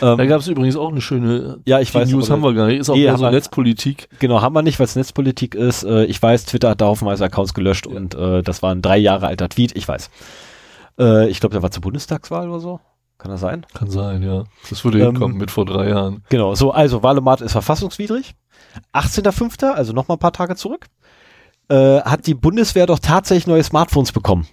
Da 0.00 0.18
ähm, 0.18 0.28
gab 0.28 0.40
es 0.40 0.48
übrigens 0.48 0.74
auch 0.74 0.90
eine 0.90 1.00
schöne 1.00 1.60
ja, 1.64 1.78
ich 1.78 1.90
Die 1.90 1.94
weiß. 1.94 2.10
News 2.10 2.28
haben 2.28 2.42
wir 2.42 2.52
gar 2.54 2.66
nicht. 2.66 2.80
Ist 2.80 2.90
auch 2.90 2.96
Nee, 2.96 3.08
so 3.16 3.30
Netzpolitik. 3.30 4.08
Genau, 4.18 4.40
haben 4.42 4.52
wir 4.52 4.62
nicht, 4.62 4.80
weil 4.80 4.86
es 4.86 4.96
Netzpolitik 4.96 5.54
ist. 5.54 5.84
Äh, 5.84 6.06
ich 6.06 6.20
weiß, 6.20 6.44
Twitter 6.46 6.70
hat 6.70 6.80
da 6.80 6.86
haufenweise 6.86 7.24
Accounts 7.24 7.54
gelöscht 7.54 7.86
Ja. 7.86 7.94
und 7.94 8.16
äh, 8.16 8.42
das 8.42 8.62
war 8.64 8.72
ein 8.74 8.82
drei 8.82 8.98
Jahre 8.98 9.28
alter 9.28 9.48
Tweet, 9.48 9.76
ich 9.76 9.86
weiß. 9.86 10.10
Äh, 10.98 11.28
ich 11.28 11.40
glaube, 11.40 11.52
der 11.54 11.62
war 11.62 11.70
zur 11.70 11.82
Bundestagswahl 11.82 12.48
oder 12.48 12.60
so. 12.60 12.80
Kann 13.18 13.30
das 13.30 13.40
sein? 13.40 13.64
Kann 13.74 13.88
sein, 13.88 14.22
ja. 14.22 14.44
Das 14.68 14.84
würde 14.84 14.98
Ähm, 14.98 15.12
hinkommen 15.12 15.36
mit 15.36 15.50
vor 15.50 15.64
drei 15.64 15.88
Jahren. 15.88 16.24
Genau, 16.28 16.54
so, 16.54 16.72
also 16.72 17.02
Wahlomat 17.02 17.40
ist 17.40 17.52
verfassungswidrig. 17.52 18.34
18.05., 18.92 19.70
also 19.70 19.92
noch 19.92 20.08
mal 20.08 20.14
ein 20.14 20.20
paar 20.20 20.32
Tage 20.32 20.56
zurück, 20.56 20.86
äh, 21.68 22.00
hat 22.00 22.26
die 22.26 22.34
Bundeswehr 22.34 22.86
doch 22.86 22.98
tatsächlich 22.98 23.46
neue 23.46 23.62
Smartphones 23.62 24.12
bekommen. 24.12 24.46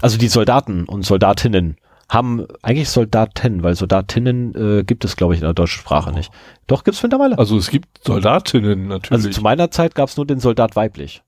Also 0.00 0.18
die 0.18 0.28
Soldaten 0.28 0.84
und 0.84 1.04
Soldatinnen 1.04 1.76
haben, 2.08 2.46
eigentlich 2.62 2.90
Soldaten, 2.90 3.62
weil 3.62 3.74
Soldatinnen 3.74 4.54
äh, 4.54 4.84
gibt 4.84 5.04
es, 5.04 5.16
glaube 5.16 5.34
ich, 5.34 5.40
in 5.40 5.46
der 5.46 5.54
deutschen 5.54 5.80
Sprache 5.80 6.12
nicht. 6.12 6.30
Doch, 6.66 6.84
gibt's 6.84 7.02
mittlerweile. 7.02 7.38
Also 7.38 7.56
es 7.56 7.68
gibt 7.70 8.04
Soldatinnen 8.04 8.88
natürlich. 8.88 9.12
Also 9.12 9.30
zu 9.30 9.42
meiner 9.42 9.70
Zeit 9.70 9.94
gab's 9.94 10.16
nur 10.16 10.26
den 10.26 10.38
Soldat 10.40 10.76
weiblich. 10.76 11.22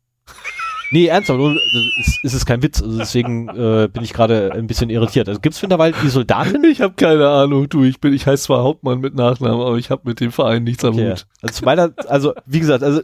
Nee, 0.92 1.06
ernsthaft, 1.06 1.38
nur- 1.38 1.56
ist, 1.98 2.20
ist 2.22 2.32
es 2.34 2.46
kein 2.46 2.62
Witz, 2.62 2.80
also 2.82 2.98
deswegen 2.98 3.48
äh, 3.48 3.88
bin 3.92 4.04
ich 4.04 4.12
gerade 4.12 4.52
ein 4.52 4.66
bisschen 4.66 4.88
irritiert. 4.90 5.28
Also 5.28 5.40
gibt's 5.40 5.60
mittlerweile 5.62 5.94
die 6.02 6.08
Soldatin? 6.08 6.62
ich 6.64 6.80
habe 6.80 6.94
keine 6.94 7.28
Ahnung, 7.28 7.68
du, 7.68 7.82
ich 7.84 8.00
bin, 8.00 8.12
ich 8.12 8.26
heiße 8.26 8.44
zwar 8.44 8.62
Hauptmann 8.62 9.00
mit 9.00 9.14
Nachnamen, 9.14 9.60
aber 9.60 9.76
ich 9.78 9.90
habe 9.90 10.02
mit 10.04 10.20
dem 10.20 10.30
Verein 10.32 10.62
nichts 10.64 10.84
am 10.84 10.94
Okay. 10.94 11.10
Hut. 11.12 11.26
Also 11.42 11.54
zu 11.54 11.64
meiner, 11.64 11.92
also 12.08 12.34
wie 12.46 12.60
gesagt, 12.60 12.82
also 12.84 13.00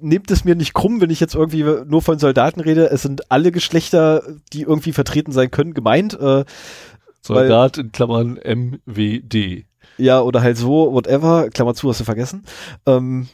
nehmt 0.00 0.30
es 0.32 0.44
mir 0.44 0.56
nicht 0.56 0.74
krumm, 0.74 1.00
wenn 1.00 1.10
ich 1.10 1.20
jetzt 1.20 1.34
irgendwie 1.36 1.62
nur 1.86 2.02
von 2.02 2.18
Soldaten 2.18 2.60
rede. 2.60 2.90
Es 2.90 3.02
sind 3.02 3.30
alle 3.30 3.52
Geschlechter, 3.52 4.22
die 4.52 4.62
irgendwie 4.62 4.92
vertreten 4.92 5.30
sein 5.32 5.50
können, 5.52 5.74
gemeint. 5.74 6.18
Äh, 6.18 6.44
Soldat 7.22 7.78
in 7.78 7.92
Klammern 7.92 8.38
MWD. 8.42 9.64
ja, 9.98 10.20
oder 10.22 10.42
halt 10.42 10.56
so, 10.56 10.92
whatever. 10.92 11.50
Klammer 11.50 11.74
zu, 11.74 11.88
hast 11.88 12.00
du 12.00 12.04
vergessen. 12.04 12.44
Ähm, 12.86 13.28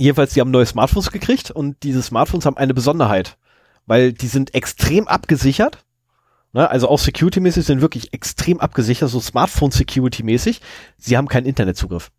jedenfalls, 0.00 0.34
die 0.34 0.40
haben 0.40 0.50
neue 0.50 0.66
Smartphones 0.66 1.12
gekriegt 1.12 1.50
und 1.50 1.82
diese 1.82 2.02
Smartphones 2.02 2.46
haben 2.46 2.56
eine 2.56 2.74
Besonderheit, 2.74 3.36
weil 3.86 4.12
die 4.12 4.26
sind 4.26 4.54
extrem 4.54 5.06
abgesichert. 5.06 5.84
Ne, 6.52 6.68
also 6.68 6.88
auch 6.88 6.98
Security-mäßig 6.98 7.64
sind 7.64 7.80
wirklich 7.80 8.12
extrem 8.12 8.58
abgesichert, 8.58 9.08
so 9.08 9.20
Smartphone-Security-mäßig. 9.20 10.60
Sie 10.98 11.16
haben 11.16 11.28
keinen 11.28 11.46
Internetzugriff. 11.46 12.10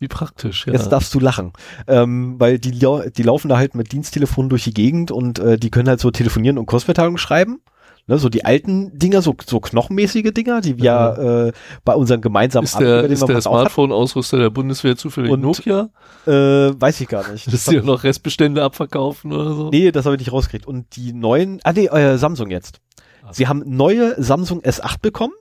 Wie 0.00 0.08
praktisch, 0.08 0.66
ja. 0.66 0.72
Jetzt 0.72 0.90
darfst 0.90 1.14
du 1.14 1.20
lachen. 1.20 1.52
Ähm, 1.86 2.36
weil 2.38 2.58
die, 2.58 2.70
die 2.70 3.22
laufen 3.22 3.48
da 3.48 3.56
halt 3.56 3.74
mit 3.74 3.92
Diensttelefonen 3.92 4.48
durch 4.48 4.64
die 4.64 4.74
Gegend 4.74 5.10
und 5.10 5.38
äh, 5.38 5.58
die 5.58 5.70
können 5.70 5.88
halt 5.88 6.00
so 6.00 6.10
telefonieren 6.10 6.58
und 6.58 6.66
Kurzmitteilungen 6.66 7.18
schreiben. 7.18 7.60
Ne, 8.08 8.18
so 8.18 8.30
die 8.30 8.44
alten 8.44 8.98
Dinger, 8.98 9.20
so, 9.20 9.36
so 9.46 9.60
knochenmäßige 9.60 10.32
Dinger, 10.32 10.62
die 10.62 10.78
wir 10.78 11.52
äh, 11.54 11.58
bei 11.84 11.94
unseren 11.94 12.22
gemeinsamen 12.22 12.64
ist 12.64 12.78
der, 12.80 13.02
den 13.02 13.12
ist 13.12 13.28
der. 13.28 13.40
Smartphone-Ausrüster 13.42 14.38
der 14.38 14.48
Bundeswehr 14.48 14.96
zufällig 14.96 15.30
Und- 15.30 15.42
Nokia? 15.42 15.90
Äh, 16.26 16.30
weiß 16.30 17.02
ich 17.02 17.08
gar 17.08 17.30
nicht. 17.30 17.52
Dass 17.52 17.66
die 17.66 17.76
ja 17.76 17.82
noch 17.82 18.04
Restbestände 18.04 18.62
abverkaufen 18.62 19.30
oder 19.32 19.52
so? 19.54 19.68
nee, 19.70 19.92
das 19.92 20.06
habe 20.06 20.16
ich 20.16 20.20
nicht 20.20 20.32
rausgekriegt. 20.32 20.66
Und 20.66 20.96
die 20.96 21.12
neuen, 21.12 21.60
ah 21.64 21.72
nee, 21.74 21.84
äh, 21.86 22.16
Samsung 22.16 22.50
jetzt. 22.50 22.80
Sie 23.30 23.46
haben 23.46 23.62
neue 23.66 24.20
Samsung 24.22 24.62
S8 24.62 25.02
bekommen, 25.02 25.34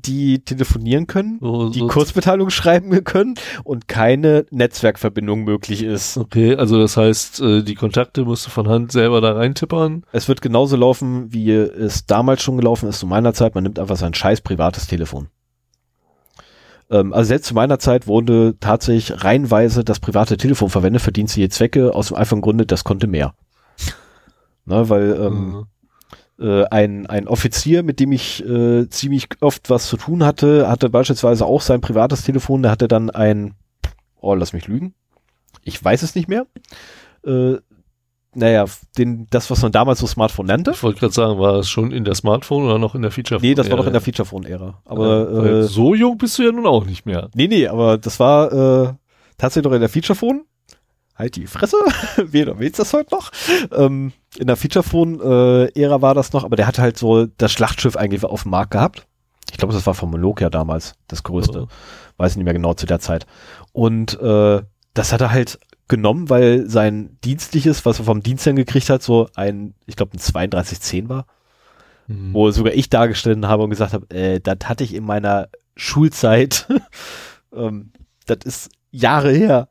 die 0.00 0.40
telefonieren 0.40 1.06
können, 1.06 1.38
So, 1.40 1.70
die 1.70 1.80
so 1.80 1.86
Kurzmitteilungen 1.88 2.50
schreiben 2.50 3.04
können 3.04 3.34
und 3.64 3.88
keine 3.88 4.46
Netzwerkverbindung 4.50 5.44
möglich 5.44 5.82
ist. 5.82 6.16
Okay, 6.16 6.56
also 6.56 6.78
das 6.78 6.96
heißt, 6.96 7.40
äh, 7.40 7.62
die 7.62 7.74
Kontakte 7.74 8.24
musst 8.24 8.46
du 8.46 8.50
von 8.50 8.68
Hand 8.68 8.92
selber 8.92 9.20
da 9.20 9.32
reintippern. 9.32 10.04
Es 10.12 10.28
wird 10.28 10.42
genauso 10.42 10.76
laufen, 10.76 11.32
wie 11.32 11.50
es 11.50 12.06
damals 12.06 12.42
schon 12.42 12.56
gelaufen 12.56 12.88
ist 12.88 13.00
zu 13.00 13.06
meiner 13.06 13.34
Zeit. 13.34 13.54
Man 13.54 13.64
nimmt 13.64 13.78
einfach 13.78 13.96
sein 13.96 14.14
scheiß 14.14 14.40
privates 14.40 14.86
Telefon. 14.86 15.28
Ähm, 16.90 17.12
also 17.12 17.28
selbst 17.28 17.48
zu 17.48 17.54
meiner 17.54 17.78
Zeit 17.78 18.06
wurde 18.06 18.56
tatsächlich 18.60 19.24
reihenweise 19.24 19.84
das 19.84 20.00
private 20.00 20.36
Telefon 20.36 20.70
verwendet 20.70 21.02
für 21.02 21.12
dienstliche 21.12 21.48
Zwecke 21.48 21.94
aus 21.94 22.08
dem 22.08 22.16
einfachen 22.16 22.40
Grunde, 22.40 22.66
das 22.66 22.84
konnte 22.84 23.06
mehr. 23.06 23.34
Ne, 24.68 24.88
weil 24.88 25.16
ähm, 25.20 25.66
äh, 26.38 26.64
ein, 26.64 27.06
ein 27.06 27.28
Offizier, 27.28 27.82
mit 27.82 28.00
dem 28.00 28.12
ich 28.12 28.44
äh, 28.44 28.88
ziemlich 28.88 29.28
oft 29.40 29.70
was 29.70 29.86
zu 29.88 29.96
tun 29.96 30.24
hatte, 30.24 30.68
hatte 30.68 30.90
beispielsweise 30.90 31.46
auch 31.46 31.60
sein 31.60 31.80
privates 31.80 32.24
Telefon, 32.24 32.62
der 32.62 32.70
hatte 32.70 32.88
dann 32.88 33.10
ein, 33.10 33.54
oh, 34.20 34.34
lass 34.34 34.52
mich 34.52 34.66
lügen, 34.66 34.94
ich 35.62 35.82
weiß 35.82 36.02
es 36.02 36.14
nicht 36.14 36.28
mehr, 36.28 36.46
äh, 37.26 37.56
naja, 38.36 38.66
den, 38.98 39.26
das, 39.30 39.50
was 39.50 39.62
man 39.62 39.72
damals 39.72 40.00
so 40.00 40.06
Smartphone 40.06 40.46
nannte. 40.46 40.72
Ich 40.72 40.82
wollte 40.82 41.00
gerade 41.00 41.14
sagen, 41.14 41.38
war 41.38 41.54
es 41.54 41.70
schon 41.70 41.90
in 41.90 42.04
der 42.04 42.14
Smartphone 42.14 42.64
oder 42.64 42.78
noch 42.78 42.94
in 42.94 43.00
der 43.00 43.10
Feature? 43.10 43.40
Nee, 43.40 43.54
das 43.54 43.70
war 43.70 43.78
doch 43.78 43.86
in 43.86 43.94
der 43.94 44.02
Feature-Phone-Ära. 44.02 44.82
Aber, 44.84 45.44
äh, 45.46 45.62
so 45.62 45.94
jung 45.94 46.18
bist 46.18 46.38
du 46.38 46.42
ja 46.42 46.52
nun 46.52 46.66
auch 46.66 46.84
nicht 46.84 47.06
mehr. 47.06 47.30
nee, 47.34 47.48
nee, 47.48 47.66
aber 47.66 47.96
das 47.96 48.20
war 48.20 48.52
äh, 48.52 48.92
tatsächlich 49.38 49.64
noch 49.64 49.74
in 49.74 49.80
der 49.80 49.88
Feature-Phone. 49.88 50.44
Halt 51.16 51.36
die 51.36 51.46
Fresse, 51.46 51.76
wer 52.16 52.58
willst 52.58 52.78
das 52.78 52.92
heute 52.92 53.14
noch? 53.14 53.30
Ähm, 53.72 54.12
in 54.38 54.46
der 54.46 54.56
Feature-Phone-Ära 54.56 56.02
war 56.02 56.14
das 56.14 56.32
noch, 56.32 56.44
aber 56.44 56.56
der 56.56 56.66
hat 56.66 56.78
halt 56.78 56.98
so 56.98 57.26
das 57.26 57.52
Schlachtschiff 57.52 57.96
eigentlich 57.96 58.24
auf 58.24 58.42
dem 58.42 58.50
Markt 58.50 58.72
gehabt. 58.72 59.06
Ich 59.50 59.58
glaube, 59.58 59.72
das 59.72 59.86
war 59.86 59.94
von 59.94 60.10
Nokia 60.10 60.50
damals, 60.50 60.94
das 61.08 61.22
größte. 61.22 61.60
Ja. 61.60 61.66
Weiß 62.18 62.32
ich 62.32 62.36
nicht 62.36 62.44
mehr 62.44 62.54
genau 62.54 62.74
zu 62.74 62.86
der 62.86 63.00
Zeit. 63.00 63.26
Und 63.72 64.20
äh, 64.20 64.62
das 64.94 65.12
hat 65.12 65.20
er 65.20 65.30
halt 65.30 65.58
genommen, 65.88 66.28
weil 66.28 66.68
sein 66.68 67.16
dienstliches, 67.24 67.86
was 67.86 68.00
er 68.00 68.04
vom 68.04 68.22
Dienstherrn 68.22 68.56
gekriegt 68.56 68.90
hat, 68.90 69.02
so 69.02 69.28
ein, 69.34 69.74
ich 69.86 69.96
glaube, 69.96 70.16
ein 70.16 70.18
3210 70.18 71.08
war. 71.08 71.26
Mhm. 72.08 72.34
wo 72.34 72.50
sogar 72.50 72.72
ich 72.72 72.88
dargestellt 72.88 73.44
habe 73.44 73.64
und 73.64 73.70
gesagt 73.70 73.92
habe, 73.92 74.08
äh, 74.14 74.40
das 74.40 74.58
hatte 74.64 74.84
ich 74.84 74.94
in 74.94 75.04
meiner 75.04 75.48
Schulzeit. 75.74 76.68
ähm, 77.52 77.92
das 78.26 78.38
ist 78.44 78.70
Jahre 78.90 79.32
her. 79.32 79.68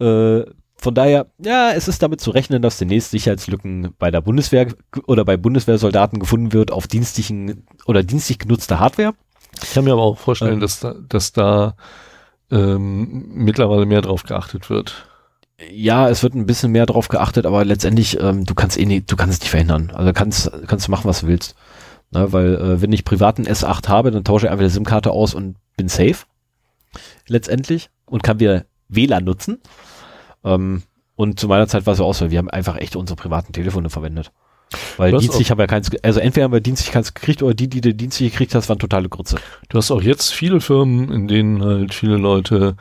Äh, 0.00 0.44
von 0.76 0.94
daher, 0.94 1.26
ja, 1.38 1.72
es 1.72 1.88
ist 1.88 2.02
damit 2.02 2.22
zu 2.22 2.30
rechnen, 2.30 2.62
dass 2.62 2.78
demnächst 2.78 3.10
Sicherheitslücken 3.10 3.94
bei 3.98 4.10
der 4.10 4.22
Bundeswehr 4.22 4.66
oder 5.06 5.26
bei 5.26 5.36
Bundeswehrsoldaten 5.36 6.18
gefunden 6.18 6.54
wird 6.54 6.70
auf 6.70 6.86
dienstlichen 6.86 7.66
oder 7.84 8.02
dienstlich 8.02 8.38
genutzte 8.38 8.80
Hardware. 8.80 9.12
Ich 9.62 9.74
kann 9.74 9.84
mir 9.84 9.92
aber 9.92 10.02
auch 10.02 10.18
vorstellen, 10.18 10.54
Ähm. 10.54 10.60
dass 10.60 10.80
da, 10.80 10.94
dass 11.06 11.32
da 11.32 11.76
ähm, 12.50 13.28
mittlerweile 13.34 13.84
mehr 13.84 14.00
drauf 14.00 14.22
geachtet 14.22 14.70
wird. 14.70 15.06
Ja, 15.70 16.08
es 16.08 16.22
wird 16.22 16.34
ein 16.34 16.46
bisschen 16.46 16.72
mehr 16.72 16.86
drauf 16.86 17.08
geachtet, 17.08 17.44
aber 17.44 17.64
letztendlich, 17.66 18.18
ähm, 18.18 18.46
du 18.46 18.54
kannst 18.54 18.78
eh 18.78 18.86
nicht, 18.86 19.12
du 19.12 19.16
kannst 19.16 19.34
es 19.34 19.40
nicht 19.40 19.50
verhindern. 19.50 19.92
Also 19.94 20.14
kannst, 20.14 20.50
kannst 20.66 20.86
du 20.86 20.90
machen, 20.90 21.08
was 21.08 21.20
du 21.20 21.26
willst. 21.26 21.54
Ne, 22.12 22.32
weil 22.32 22.54
äh, 22.54 22.80
wenn 22.80 22.92
ich 22.92 23.04
privaten 23.04 23.46
S8 23.46 23.88
habe, 23.88 24.10
dann 24.10 24.24
tausche 24.24 24.46
ich 24.46 24.52
einfach 24.52 24.64
die 24.64 24.70
SIM-Karte 24.70 25.10
aus 25.10 25.34
und 25.34 25.56
bin 25.76 25.88
safe. 25.88 26.24
Letztendlich. 27.28 27.90
Und 28.06 28.22
kann 28.22 28.40
wieder 28.40 28.64
WLAN 28.88 29.24
nutzen. 29.24 29.60
Ähm, 30.44 30.82
Und 31.16 31.38
zu 31.38 31.48
meiner 31.48 31.66
Zeit 31.66 31.84
war 31.84 31.92
es 31.92 31.98
ja 31.98 32.04
auch 32.04 32.14
so, 32.14 32.30
wir 32.30 32.38
haben 32.38 32.48
einfach 32.48 32.76
echt 32.78 32.96
unsere 32.96 33.16
privaten 33.16 33.52
Telefone 33.52 33.90
verwendet. 33.90 34.32
Weil 34.96 35.10
dienstlich 35.18 35.50
haben 35.50 35.58
wir 35.58 35.66
keins, 35.66 35.90
also 36.02 36.20
entweder 36.20 36.44
haben 36.44 36.52
wir 36.52 36.60
dienstlich 36.60 36.92
keins 36.92 37.12
gekriegt 37.12 37.42
oder 37.42 37.54
die, 37.54 37.68
die 37.68 37.80
du 37.80 37.92
dienstlich 37.92 38.30
gekriegt 38.30 38.54
hast, 38.54 38.68
waren 38.68 38.78
totale 38.78 39.08
Grütze. 39.08 39.36
Du 39.68 39.76
hast 39.76 39.90
auch 39.90 40.00
jetzt 40.00 40.32
viele 40.32 40.60
Firmen, 40.60 41.10
in 41.10 41.26
denen 41.26 41.62
halt 41.62 41.92
viele 41.92 42.16
Leute 42.16 42.76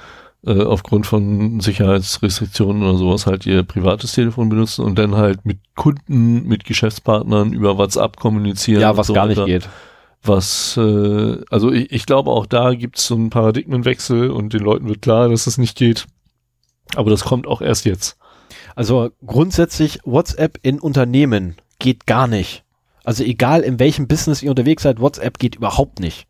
äh, 0.46 0.62
aufgrund 0.64 1.08
von 1.08 1.60
Sicherheitsrestriktionen 1.60 2.84
oder 2.84 2.98
sowas 2.98 3.26
halt 3.26 3.46
ihr 3.46 3.64
privates 3.64 4.14
Telefon 4.14 4.50
benutzen 4.50 4.86
und 4.86 5.00
dann 5.00 5.16
halt 5.16 5.44
mit 5.46 5.58
Kunden, 5.76 6.48
mit 6.48 6.64
Geschäftspartnern 6.64 7.52
über 7.54 7.78
WhatsApp 7.78 8.18
kommunizieren. 8.18 8.82
Ja, 8.82 8.96
was 8.96 9.08
so 9.08 9.14
gar 9.14 9.26
nicht 9.26 9.44
geht. 9.46 9.68
Was, 10.24 10.78
äh, 10.78 11.38
also 11.50 11.72
ich, 11.72 11.92
ich 11.92 12.06
glaube 12.06 12.30
auch 12.30 12.46
da 12.46 12.74
gibt 12.74 13.00
es 13.00 13.08
so 13.08 13.16
einen 13.16 13.32
Paradigmenwechsel 13.32 14.30
und 14.30 14.54
den 14.54 14.62
Leuten 14.62 14.88
wird 14.88 15.02
klar, 15.02 15.28
dass 15.28 15.48
es 15.48 15.58
nicht 15.58 15.76
geht. 15.78 16.06
Aber 16.96 17.10
das 17.10 17.24
kommt 17.24 17.48
auch 17.48 17.62
erst 17.62 17.86
jetzt. 17.86 18.18
Also 18.76 19.12
grundsätzlich 19.26 20.00
WhatsApp 20.06 20.58
in 20.62 20.80
Unternehmen 20.80 21.56
geht 21.80 22.06
gar 22.08 22.28
nicht. 22.28 22.64
Also 23.04 23.24
egal 23.24 23.62
in 23.62 23.80
welchem 23.80 24.08
Business 24.08 24.42
ihr 24.44 24.50
unterwegs 24.50 24.84
seid, 24.84 25.00
WhatsApp 25.00 25.38
geht 25.40 25.56
überhaupt 25.56 26.00
nicht. 26.00 26.28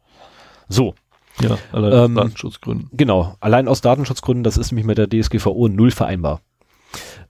So, 0.68 0.96
Ja, 1.40 1.58
allein 1.72 1.92
Ähm, 1.94 2.18
aus 2.18 2.24
Datenschutzgründen. 2.24 2.90
genau. 2.92 3.36
Allein 3.40 3.68
aus 3.68 3.82
Datenschutzgründen, 3.82 4.44
das 4.44 4.58
ist 4.58 4.72
nämlich 4.72 4.86
mit 4.86 4.98
der 4.98 5.08
DSGVO 5.10 5.68
null 5.70 5.92
vereinbar. 5.92 6.42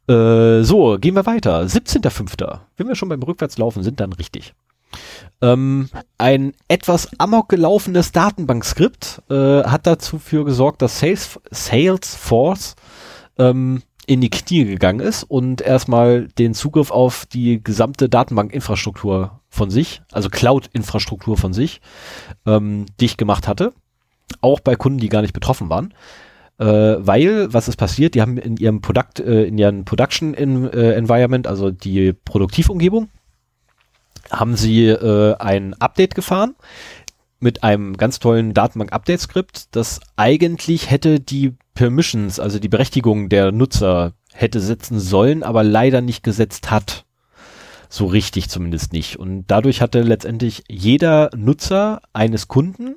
Äh, 0.08 0.64
so, 0.64 0.98
gehen 1.00 1.16
wir 1.16 1.26
weiter. 1.26 1.62
17.05. 1.62 2.60
Wenn 2.78 2.88
wir 2.88 2.96
schon 2.96 3.10
beim 3.10 3.22
Rückwärtslaufen 3.22 3.84
sind, 3.84 4.00
dann 4.00 4.14
richtig. 4.14 4.54
Ähm, 5.42 5.90
ein 6.18 6.54
etwas 6.68 7.10
amok 7.20 7.50
gelaufenes 7.50 8.12
Datenbankskript 8.12 9.22
äh, 9.30 9.64
hat 9.64 9.86
dazu 9.86 10.18
für 10.18 10.44
gesorgt, 10.46 10.82
dass 10.82 11.00
Sales, 11.00 11.40
Salesforce 11.52 12.76
ähm, 13.40 13.82
in 14.06 14.22
die 14.22 14.30
Knie 14.30 14.66
gegangen 14.66 15.00
ist 15.00 15.24
und 15.24 15.62
erstmal 15.62 16.28
den 16.28 16.54
Zugriff 16.54 16.92
auf 16.92 17.26
die 17.26 17.64
gesamte 17.64 18.10
Datenbankinfrastruktur 18.10 19.40
von 19.50 19.70
sich, 19.70 20.02
also 20.12 20.30
Cloud-Infrastruktur 20.30 21.38
von 21.38 21.54
sich, 21.54 21.82
ähm, 22.46 22.86
dicht 23.00 23.18
gemacht 23.18 23.48
hatte. 23.48 23.74
Auch 24.42 24.60
bei 24.60 24.76
Kunden, 24.76 25.00
die 25.00 25.10
gar 25.10 25.22
nicht 25.22 25.34
betroffen 25.34 25.70
waren. 25.70 25.94
Äh, 26.58 26.66
weil, 26.66 27.54
was 27.54 27.68
ist 27.68 27.78
passiert? 27.78 28.16
Die 28.16 28.22
haben 28.22 28.38
in 28.38 28.58
ihrem 28.58 28.82
Produkt, 28.82 29.20
äh, 29.20 29.46
in 29.46 29.58
ihrem 29.58 29.86
Production 29.86 30.34
in, 30.34 30.66
äh, 30.72 30.94
Environment, 30.94 31.48
also 31.48 31.72
die 31.72 32.14
Produktivumgebung, 32.14 33.10
haben 34.32 34.56
sie 34.56 34.88
äh, 34.88 35.36
ein 35.38 35.74
Update 35.76 36.16
gefahren 36.16 36.56
mit 37.40 37.64
einem 37.64 37.96
ganz 37.96 38.20
tollen 38.20 38.54
Datenbank-Update-Skript, 38.54 39.76
das 39.76 40.02
eigentlich 40.18 40.92
hätte 40.92 41.20
die 41.20 41.56
Permissions, 41.80 42.42
also 42.42 42.60
die 42.60 42.68
Berechtigung 42.68 43.30
der 43.30 43.54
Nutzer 43.54 44.12
hätte 44.34 44.60
setzen 44.60 45.00
sollen, 45.00 45.44
aber 45.44 45.64
leider 45.64 46.02
nicht 46.02 46.24
gesetzt 46.24 46.70
hat. 46.72 47.06
So 47.88 48.06
richtig 48.06 48.50
zumindest 48.50 48.92
nicht. 48.92 49.18
Und 49.18 49.46
dadurch 49.48 49.82
hatte 49.82 50.02
letztendlich 50.02 50.66
jeder 50.68 51.30
Nutzer 51.38 52.02
eines 52.12 52.50
Kunden 52.50 52.96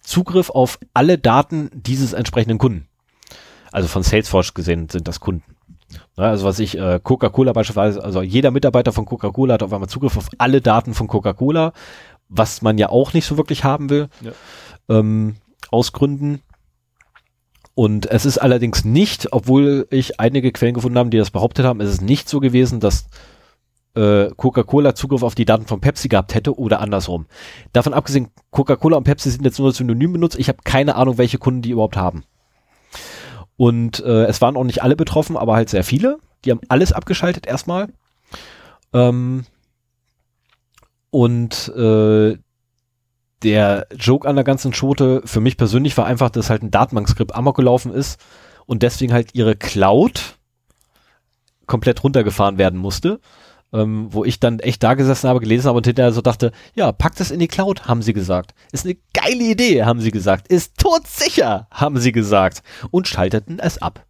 Zugriff 0.00 0.48
auf 0.48 0.78
alle 0.94 1.18
Daten 1.18 1.70
dieses 1.74 2.12
entsprechenden 2.12 2.58
Kunden. 2.58 2.86
Also 3.72 3.88
von 3.88 4.04
Salesforce 4.04 4.54
gesehen 4.54 4.88
sind 4.88 5.08
das 5.08 5.18
Kunden. 5.18 5.42
Ja, 6.16 6.26
also 6.30 6.44
was 6.46 6.60
ich, 6.60 6.78
äh, 6.78 7.00
Coca-Cola 7.02 7.52
beispielsweise, 7.52 8.02
also 8.04 8.22
jeder 8.22 8.52
Mitarbeiter 8.52 8.92
von 8.92 9.06
Coca-Cola 9.06 9.54
hat 9.54 9.64
auf 9.64 9.72
einmal 9.72 9.88
Zugriff 9.88 10.16
auf 10.16 10.28
alle 10.38 10.60
Daten 10.60 10.94
von 10.94 11.08
Coca-Cola, 11.08 11.72
was 12.28 12.62
man 12.62 12.78
ja 12.78 12.90
auch 12.90 13.12
nicht 13.12 13.26
so 13.26 13.36
wirklich 13.36 13.64
haben 13.64 13.90
will, 13.90 14.08
Ja. 14.20 14.30
ähm, 14.88 15.34
aus 15.72 15.90
Gründen. 15.90 16.42
Und 17.80 18.10
es 18.10 18.26
ist 18.26 18.36
allerdings 18.36 18.84
nicht, 18.84 19.32
obwohl 19.32 19.86
ich 19.88 20.20
einige 20.20 20.52
Quellen 20.52 20.74
gefunden 20.74 20.98
habe, 20.98 21.08
die 21.08 21.16
das 21.16 21.30
behauptet 21.30 21.64
haben, 21.64 21.80
es 21.80 21.88
ist 21.88 22.02
nicht 22.02 22.28
so 22.28 22.38
gewesen, 22.38 22.78
dass 22.78 23.06
äh, 23.94 24.28
Coca-Cola 24.36 24.94
Zugriff 24.94 25.22
auf 25.22 25.34
die 25.34 25.46
Daten 25.46 25.64
von 25.64 25.80
Pepsi 25.80 26.08
gehabt 26.08 26.34
hätte 26.34 26.58
oder 26.58 26.80
andersrum. 26.80 27.24
Davon 27.72 27.94
abgesehen, 27.94 28.28
Coca-Cola 28.50 28.98
und 28.98 29.04
Pepsi 29.04 29.30
sind 29.30 29.46
jetzt 29.46 29.58
nur 29.58 29.72
Synonym 29.72 30.12
benutzt. 30.12 30.38
Ich 30.38 30.48
habe 30.48 30.58
keine 30.62 30.94
Ahnung, 30.94 31.16
welche 31.16 31.38
Kunden 31.38 31.62
die 31.62 31.70
überhaupt 31.70 31.96
haben. 31.96 32.24
Und 33.56 34.00
äh, 34.04 34.24
es 34.26 34.42
waren 34.42 34.58
auch 34.58 34.64
nicht 34.64 34.82
alle 34.82 34.94
betroffen, 34.94 35.38
aber 35.38 35.54
halt 35.54 35.70
sehr 35.70 35.82
viele. 35.82 36.18
Die 36.44 36.50
haben 36.50 36.60
alles 36.68 36.92
abgeschaltet 36.92 37.46
erstmal. 37.46 37.88
Ähm, 38.92 39.46
und 41.08 41.72
äh, 41.74 42.36
der 43.42 43.86
Joke 43.94 44.28
an 44.28 44.36
der 44.36 44.44
ganzen 44.44 44.72
Schote 44.72 45.22
für 45.24 45.40
mich 45.40 45.56
persönlich 45.56 45.96
war 45.96 46.06
einfach, 46.06 46.30
dass 46.30 46.50
halt 46.50 46.62
ein 46.62 46.70
Datenbankskript 46.70 47.34
amok 47.34 47.56
gelaufen 47.56 47.92
ist 47.92 48.20
und 48.66 48.82
deswegen 48.82 49.12
halt 49.12 49.34
ihre 49.34 49.56
Cloud 49.56 50.36
komplett 51.66 52.02
runtergefahren 52.04 52.58
werden 52.58 52.78
musste. 52.78 53.20
Ähm, 53.72 54.08
wo 54.10 54.24
ich 54.24 54.40
dann 54.40 54.58
echt 54.58 54.82
da 54.82 54.94
gesessen 54.94 55.28
habe, 55.28 55.38
gelesen 55.38 55.68
habe 55.68 55.76
und 55.76 55.86
hinterher 55.86 56.10
so 56.10 56.22
dachte, 56.22 56.50
ja, 56.74 56.90
packt 56.90 57.20
es 57.20 57.30
in 57.30 57.38
die 57.38 57.46
Cloud, 57.46 57.86
haben 57.86 58.02
sie 58.02 58.12
gesagt. 58.12 58.52
Ist 58.72 58.84
eine 58.84 58.96
geile 59.12 59.44
Idee, 59.44 59.84
haben 59.84 60.00
sie 60.00 60.10
gesagt. 60.10 60.48
Ist 60.48 60.76
todsicher, 60.76 61.68
haben 61.70 61.96
sie 61.98 62.10
gesagt. 62.10 62.64
Und 62.90 63.06
schalteten 63.06 63.60
es 63.60 63.80
ab. 63.80 64.04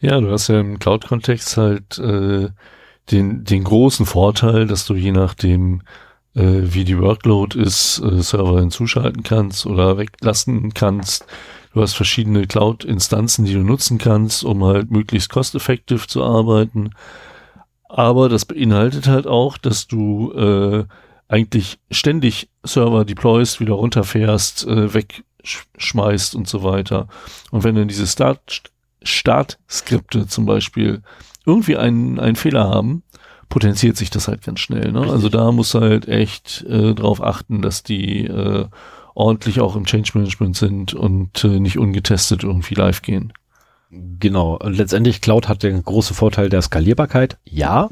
Ja, 0.00 0.20
du 0.20 0.30
hast 0.30 0.48
ja 0.48 0.60
im 0.60 0.78
Cloud-Kontext 0.78 1.56
halt 1.56 1.98
äh, 1.98 2.50
den, 3.10 3.44
den 3.44 3.64
großen 3.64 4.04
Vorteil, 4.04 4.66
dass 4.66 4.84
du 4.84 4.94
je 4.94 5.12
nachdem, 5.12 5.80
wie 6.42 6.84
die 6.84 6.98
Workload 6.98 7.58
ist, 7.60 8.00
äh, 8.00 8.22
Server 8.22 8.60
hinzuschalten 8.60 9.22
kannst 9.22 9.66
oder 9.66 9.98
weglassen 9.98 10.74
kannst. 10.74 11.26
Du 11.72 11.80
hast 11.80 11.94
verschiedene 11.94 12.46
Cloud-Instanzen, 12.46 13.44
die 13.44 13.54
du 13.54 13.60
nutzen 13.60 13.98
kannst, 13.98 14.44
um 14.44 14.64
halt 14.64 14.90
möglichst 14.90 15.30
cost-effective 15.30 16.06
zu 16.06 16.22
arbeiten. 16.22 16.90
Aber 17.88 18.28
das 18.28 18.44
beinhaltet 18.44 19.06
halt 19.06 19.26
auch, 19.26 19.58
dass 19.58 19.86
du 19.86 20.32
äh, 20.32 20.84
eigentlich 21.28 21.78
ständig 21.90 22.48
Server 22.64 23.04
deployst, 23.04 23.60
wieder 23.60 23.74
runterfährst, 23.74 24.66
äh, 24.66 24.94
wegschmeißt 24.94 26.34
und 26.34 26.48
so 26.48 26.62
weiter. 26.62 27.08
Und 27.50 27.64
wenn 27.64 27.74
dann 27.74 27.88
diese 27.88 28.06
Start 28.06 28.70
Startskripte 29.02 30.26
zum 30.26 30.46
Beispiel 30.46 31.02
irgendwie 31.44 31.76
einen, 31.76 32.18
einen 32.18 32.36
Fehler 32.36 32.68
haben, 32.68 33.02
potenziert 33.48 33.96
sich 33.96 34.10
das 34.10 34.28
halt 34.28 34.42
ganz 34.42 34.60
schnell. 34.60 34.92
Ne? 34.92 35.00
Also 35.00 35.28
da 35.28 35.52
muss 35.52 35.74
halt 35.74 36.08
echt 36.08 36.64
äh, 36.68 36.94
drauf 36.94 37.22
achten, 37.22 37.62
dass 37.62 37.82
die 37.82 38.24
äh, 38.26 38.66
ordentlich 39.14 39.60
auch 39.60 39.76
im 39.76 39.86
Change 39.86 40.12
Management 40.14 40.56
sind 40.56 40.94
und 40.94 41.44
äh, 41.44 41.60
nicht 41.60 41.78
ungetestet 41.78 42.44
irgendwie 42.44 42.74
live 42.74 43.02
gehen. 43.02 43.32
Genau. 43.90 44.56
Und 44.56 44.76
letztendlich 44.76 45.20
Cloud 45.20 45.48
hat 45.48 45.62
den 45.62 45.84
großen 45.84 46.16
Vorteil 46.16 46.48
der 46.48 46.62
Skalierbarkeit. 46.62 47.38
Ja. 47.44 47.90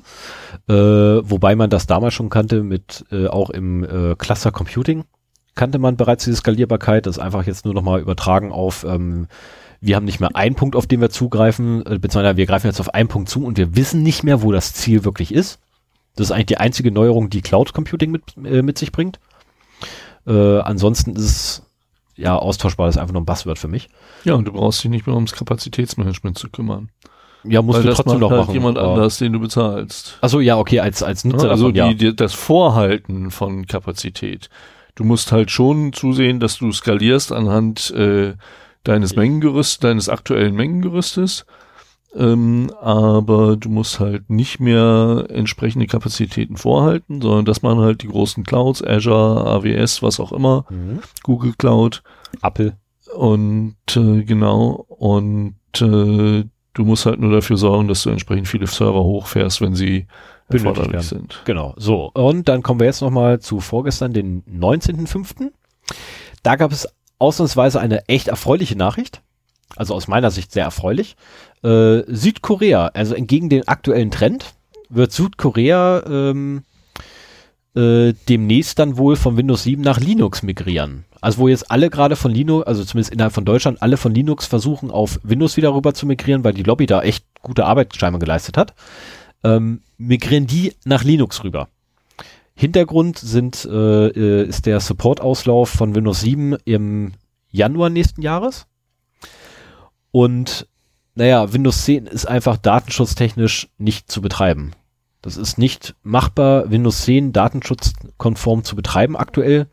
Äh, 0.69 0.73
wobei 0.75 1.55
man 1.55 1.71
das 1.71 1.87
damals 1.87 2.15
schon 2.15 2.31
kannte 2.31 2.63
mit 2.63 3.05
äh, 3.13 3.29
auch 3.29 3.51
im 3.51 3.85
äh, 3.85 4.17
Cluster 4.17 4.51
Computing 4.51 5.05
kannte 5.55 5.79
man 5.79 5.97
bereits 5.97 6.25
diese 6.25 6.39
Skalierbarkeit. 6.39 7.07
Das 7.07 7.17
ist 7.17 7.23
einfach 7.23 7.47
jetzt 7.47 7.65
nur 7.65 7.75
nochmal 7.75 8.01
übertragen 8.01 8.53
auf, 8.53 8.85
ähm, 8.85 9.29
wir 9.83 9.97
haben 9.97 10.05
nicht 10.05 10.21
mehr 10.21 10.35
einen 10.35 10.55
Punkt, 10.55 10.77
auf 10.77 10.87
den 10.87 11.01
wir 11.01 11.11
zugreifen, 11.11 11.85
äh, 11.85 11.99
beziehungsweise 11.99 12.37
wir 12.37 12.47
greifen 12.47 12.69
jetzt 12.69 12.81
auf 12.81 12.95
einen 12.95 13.09
Punkt 13.09 13.29
zu 13.29 13.45
und 13.45 13.59
wir 13.59 13.77
wissen 13.77 14.03
nicht 14.03 14.23
mehr, 14.23 14.41
wo 14.41 14.53
das 14.53 14.73
Ziel 14.73 15.05
wirklich 15.05 15.35
ist. 15.35 15.59
Das 16.15 16.29
ist 16.29 16.31
eigentlich 16.31 16.47
die 16.47 16.59
einzige 16.59 16.93
Neuerung, 16.93 17.31
die 17.31 17.43
Cloud 17.43 17.75
Computing 17.75 18.13
mit, 18.13 18.23
äh, 18.45 18.63
mit 18.63 18.79
sich 18.79 18.93
bringt. 18.93 19.19
Äh, 20.27 20.61
ansonsten 20.61 21.17
ist 21.17 21.25
es 21.25 21.63
ja 22.17 22.37
austauschbar, 22.37 22.87
das 22.87 22.95
ist 22.95 23.01
einfach 23.01 23.13
nur 23.13 23.23
ein 23.23 23.27
Buzzword 23.27 23.59
für 23.59 23.69
mich. 23.69 23.89
Ja, 24.25 24.35
und 24.35 24.47
du 24.47 24.53
brauchst 24.53 24.85
dich 24.85 24.91
nicht 24.91 25.07
mehr 25.07 25.17
ums 25.17 25.33
Kapazitätsmanagement 25.33 26.39
zu 26.39 26.49
kümmern. 26.49 26.91
Ja, 27.43 27.61
musst 27.61 27.79
weil 27.79 27.83
du 27.83 27.89
das 27.89 27.97
trotzdem 27.97 28.21
macht 28.21 28.21
noch 28.21 28.31
halt 28.31 28.41
machen. 28.43 28.55
jemand 28.55 28.79
anders, 28.79 29.19
den 29.19 29.33
du 29.33 29.41
bezahlst. 29.41 30.19
Achso, 30.21 30.39
ja, 30.39 30.59
okay, 30.59 30.79
als, 30.79 31.03
als 31.03 31.25
Nutzer 31.25 31.47
Ja, 31.47 31.51
also 31.51 31.73
davon, 31.73 31.75
ja. 31.75 31.89
die, 31.89 31.97
die, 31.97 32.17
das 32.17 32.35
Vorhalten 32.35 33.33
von 33.33 33.67
Kapazität. 33.67 34.49
Du 34.95 35.03
musst 35.03 35.33
halt 35.33 35.51
schon 35.51 35.93
zusehen, 35.93 36.39
dass 36.39 36.59
du 36.59 36.71
skalierst 36.71 37.33
anhand 37.33 37.91
äh, 37.93 38.35
deines 38.85 39.17
Mengengerüst, 39.17 39.83
deines 39.85 40.09
aktuellen 40.09 40.55
Mengengerüstes. 40.55 41.47
Ähm, 42.15 42.71
aber 42.81 43.57
du 43.57 43.71
musst 43.71 43.99
halt 43.99 44.29
nicht 44.29 44.61
mehr 44.61 45.25
entsprechende 45.31 45.87
Kapazitäten 45.87 46.57
vorhalten, 46.59 47.23
sondern 47.23 47.47
das 47.47 47.63
machen 47.63 47.81
halt 47.81 48.03
die 48.03 48.09
großen 48.09 48.45
Clouds, 48.45 48.85
Azure, 48.85 49.47
AWS, 49.47 50.03
was 50.03 50.21
auch 50.21 50.31
immer, 50.33 50.67
Mhm. 50.69 50.99
Google 51.23 51.55
Cloud 51.57 52.03
Apple. 52.43 52.77
und 53.17 53.77
äh, 53.97 54.25
genau 54.25 54.85
und 54.89 55.55
äh, 55.81 56.45
du 56.75 56.85
musst 56.85 57.07
halt 57.07 57.19
nur 57.19 57.33
dafür 57.33 57.57
sorgen, 57.57 57.89
dass 57.89 58.03
du 58.03 58.11
entsprechend 58.11 58.47
viele 58.49 58.67
Server 58.67 59.03
hochfährst, 59.03 59.63
wenn 59.63 59.75
sie 59.75 60.07
erforderlich 60.49 60.93
werden. 60.93 61.03
sind. 61.03 61.41
Genau, 61.47 61.73
so. 61.79 62.11
Und 62.13 62.47
dann 62.47 62.63
kommen 62.63 62.81
wir 62.81 62.87
jetzt 62.89 63.01
nochmal 63.01 63.41
zu 63.41 63.61
vorgestern, 63.61 64.13
den 64.13 64.43
19.05. 64.45 65.51
Da 66.43 66.57
gab 66.57 66.73
es 66.73 66.87
ausnahmsweise 67.23 67.81
eine 67.81 68.09
echt 68.09 68.29
erfreuliche 68.29 68.77
Nachricht. 68.77 69.23
Also 69.77 69.95
aus 69.95 70.09
meiner 70.09 70.31
Sicht 70.31 70.53
sehr 70.53 70.65
erfreulich. 70.65 71.17
Äh, 71.63 72.03
Südkorea, 72.07 72.89
also 72.89 73.15
entgegen 73.15 73.49
dem 73.49 73.63
aktuellen 73.67 74.11
Trend, 74.11 74.55
wird 74.91 75.13
Südkorea 75.13 76.03
ähm, 76.07 76.65
äh, 77.75 78.13
demnächst 78.29 78.79
dann 78.79 78.99
wohl 78.99 79.17
von 79.17 79.37
Windows 79.37 79.63
7 79.63 79.81
nach 79.81 79.99
Linux 79.99 80.43
migrieren. 80.43 81.05
Also 81.23 81.39
wo 81.39 81.49
jetzt 81.49 81.71
alle 81.71 81.89
gerade 81.89 82.17
von 82.17 82.33
Linux, 82.33 82.67
also 82.67 82.85
zumindest 82.85 83.15
innerhalb 83.15 83.33
von 83.33 83.45
Deutschland, 83.45 83.81
alle 83.81 83.97
von 83.97 84.13
Linux 84.13 84.47
versuchen 84.47 84.91
auf 84.91 85.21
Windows 85.23 85.57
wieder 85.57 85.73
rüber 85.73 85.95
zu 85.95 86.05
migrieren, 86.05 86.45
weil 86.45 86.53
die 86.53 86.65
Lobby 86.65 86.87
da 86.87 87.01
echt 87.01 87.25
gute 87.41 87.65
Arbeit 87.65 87.97
scheinbar 87.97 88.19
geleistet 88.19 88.57
hat, 88.59 88.75
ähm, 89.45 89.81
migrieren 89.97 90.47
die 90.47 90.75
nach 90.85 91.05
Linux 91.05 91.45
rüber. 91.45 91.69
Hintergrund 92.63 93.19
sind, 93.19 93.65
äh, 93.65 94.07
äh 94.07 94.47
ist 94.47 94.67
der 94.67 94.79
Support-Auslauf 94.79 95.69
von 95.69 95.97
Windows 95.97 96.21
7 96.21 96.57
im 96.65 97.11
Januar 97.51 97.91
nächsten 97.91 98.23
Jahres. 98.23 98.69
Und 100.13 100.69
naja, 101.17 101.53
Windows 101.53 101.85
10 101.85 102.07
ist 102.07 102.27
einfach 102.27 102.57
datenschutztechnisch 102.57 103.69
nicht 103.79 104.13
zu 104.13 104.23
betreiben. 104.23 104.71
Das 105.23 105.37
ist 105.37 105.59
nicht 105.59 105.97
machbar, 106.05 106.71
Windows 106.71 107.03
10 107.03 107.33
datenschutzkonform 107.33 108.63
zu 108.63 108.77
betreiben 108.77 109.17
aktuell. 109.17 109.67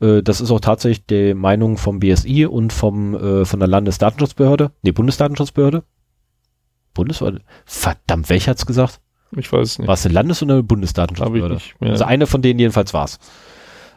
Äh, 0.00 0.22
das 0.22 0.40
ist 0.40 0.50
auch 0.50 0.60
tatsächlich 0.60 1.04
die 1.04 1.34
Meinung 1.34 1.76
vom 1.76 2.00
BSI 2.00 2.46
und 2.46 2.72
vom, 2.72 3.14
äh, 3.14 3.44
von 3.44 3.60
der 3.60 3.68
Landesdatenschutzbehörde, 3.68 4.72
nee, 4.80 4.92
Bundesdatenschutzbehörde. 4.92 5.84
Bundes, 6.94 7.22
verdammt, 7.66 8.30
welcher 8.30 8.52
hat's 8.52 8.64
gesagt? 8.64 9.02
Ich 9.36 9.52
weiß 9.52 9.68
es 9.68 9.78
nicht. 9.78 9.88
War 9.88 9.94
es 9.94 10.04
eine 10.04 10.14
Landes- 10.14 10.42
oder 10.42 10.54
eine 10.54 10.62
Bundesdatenschutzbehörde? 10.62 11.58
Also 11.80 12.04
eine 12.04 12.26
von 12.26 12.42
denen 12.42 12.58
jedenfalls 12.58 12.94
war's. 12.94 13.18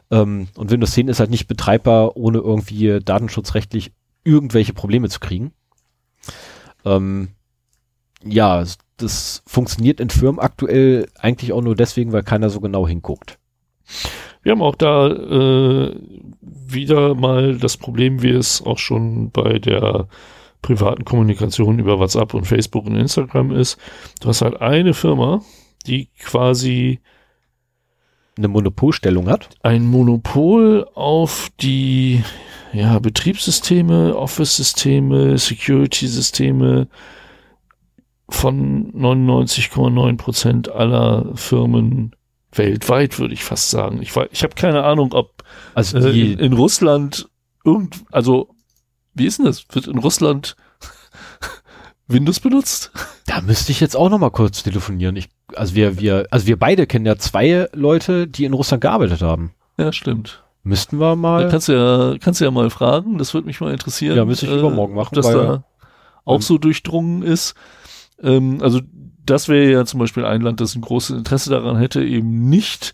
Ähm, 0.09 0.47
und 0.55 0.71
Windows 0.71 0.91
10 0.91 1.07
ist 1.07 1.19
halt 1.19 1.29
nicht 1.29 1.47
betreibbar, 1.47 2.15
ohne 2.15 2.39
irgendwie 2.39 2.99
datenschutzrechtlich 3.03 3.91
irgendwelche 4.23 4.73
Probleme 4.73 5.09
zu 5.09 5.19
kriegen. 5.19 5.51
Ähm, 6.85 7.29
ja, 8.23 8.63
das 8.97 9.43
funktioniert 9.45 9.99
in 9.99 10.09
Firmen 10.09 10.39
aktuell 10.39 11.07
eigentlich 11.19 11.53
auch 11.53 11.61
nur 11.61 11.75
deswegen, 11.75 12.11
weil 12.11 12.23
keiner 12.23 12.49
so 12.49 12.59
genau 12.59 12.87
hinguckt. 12.87 13.37
Wir 14.41 14.53
haben 14.53 14.61
auch 14.61 14.75
da 14.75 15.07
äh, 15.07 15.95
wieder 16.41 17.15
mal 17.15 17.57
das 17.57 17.77
Problem, 17.77 18.21
wie 18.21 18.31
es 18.31 18.61
auch 18.61 18.77
schon 18.77 19.31
bei 19.31 19.59
der 19.59 20.07
privaten 20.61 21.05
Kommunikation 21.05 21.79
über 21.79 21.99
WhatsApp 21.99 22.33
und 22.33 22.45
Facebook 22.45 22.85
und 22.85 22.95
Instagram 22.95 23.51
ist. 23.51 23.77
Du 24.21 24.29
hast 24.29 24.41
halt 24.41 24.59
eine 24.61 24.93
Firma, 24.93 25.41
die 25.85 26.09
quasi 26.19 26.99
eine 28.37 28.47
Monopolstellung 28.47 29.29
hat. 29.29 29.49
Ein 29.63 29.85
Monopol 29.85 30.87
auf 30.93 31.49
die 31.59 32.23
ja, 32.73 32.99
Betriebssysteme, 32.99 34.15
Office-Systeme, 34.15 35.37
Security-Systeme 35.37 36.87
von 38.29 38.91
99,9 38.93 40.17
Prozent 40.17 40.69
aller 40.71 41.31
Firmen 41.35 42.15
weltweit, 42.51 43.19
würde 43.19 43.33
ich 43.33 43.43
fast 43.43 43.69
sagen. 43.69 44.01
Ich, 44.01 44.15
ich 44.31 44.43
habe 44.43 44.55
keine 44.55 44.83
Ahnung, 44.83 45.13
ob 45.13 45.43
also 45.73 45.97
äh, 45.97 46.33
in, 46.33 46.39
in, 46.39 46.53
Russland 46.53 47.29
irgend, 47.63 48.03
also 48.11 48.49
wie 49.17 49.25
ist 49.25 49.39
denn 49.39 49.45
das? 49.45 49.65
Wird 49.71 49.87
in 49.87 49.97
Russland 49.97 50.55
Windows 52.07 52.39
benutzt? 52.39 52.91
Da 53.25 53.41
müsste 53.41 53.71
ich 53.71 53.79
jetzt 53.79 53.95
auch 53.95 54.09
noch 54.09 54.19
mal 54.19 54.31
kurz 54.31 54.63
telefonieren. 54.63 55.15
Ich, 55.15 55.29
also 55.55 55.75
wir, 55.75 55.99
wir, 55.99 56.27
also 56.31 56.47
wir 56.47 56.57
beide 56.57 56.87
kennen 56.87 57.05
ja 57.05 57.17
zwei 57.17 57.67
Leute, 57.73 58.27
die 58.27 58.45
in 58.45 58.53
Russland 58.53 58.81
gearbeitet 58.81 59.21
haben. 59.21 59.51
Ja, 59.77 59.91
stimmt. 59.91 60.43
Müssten 60.63 60.99
wir 60.99 61.15
mal. 61.15 61.43
Da 61.43 61.49
kannst 61.49 61.67
du 61.69 61.73
ja, 61.73 62.17
kannst 62.19 62.41
du 62.41 62.45
ja 62.45 62.51
mal 62.51 62.69
fragen. 62.69 63.17
Das 63.17 63.33
würde 63.33 63.47
mich 63.47 63.61
mal 63.61 63.71
interessieren. 63.71 64.17
Ja, 64.17 64.25
müsste 64.25 64.47
ich 64.47 64.51
äh, 64.51 64.59
übermorgen 64.59 64.95
machen. 64.95 65.09
Ob 65.09 65.13
das 65.13 65.27
da 65.27 65.63
auch 66.25 66.41
so 66.41 66.57
durchdrungen 66.57 67.23
ist. 67.23 67.55
Ähm, 68.21 68.59
also 68.61 68.81
das 69.25 69.47
wäre 69.47 69.71
ja 69.71 69.85
zum 69.85 69.99
Beispiel 69.99 70.25
ein 70.25 70.41
Land, 70.41 70.59
das 70.59 70.75
ein 70.75 70.81
großes 70.81 71.17
Interesse 71.17 71.49
daran 71.49 71.77
hätte, 71.77 72.03
eben 72.03 72.49
nicht 72.49 72.93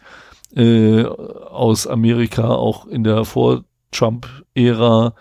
äh, 0.56 1.04
aus 1.04 1.88
Amerika 1.88 2.50
auch 2.50 2.86
in 2.86 3.04
der 3.04 3.26
Vor-Trump-Ära 3.26 5.16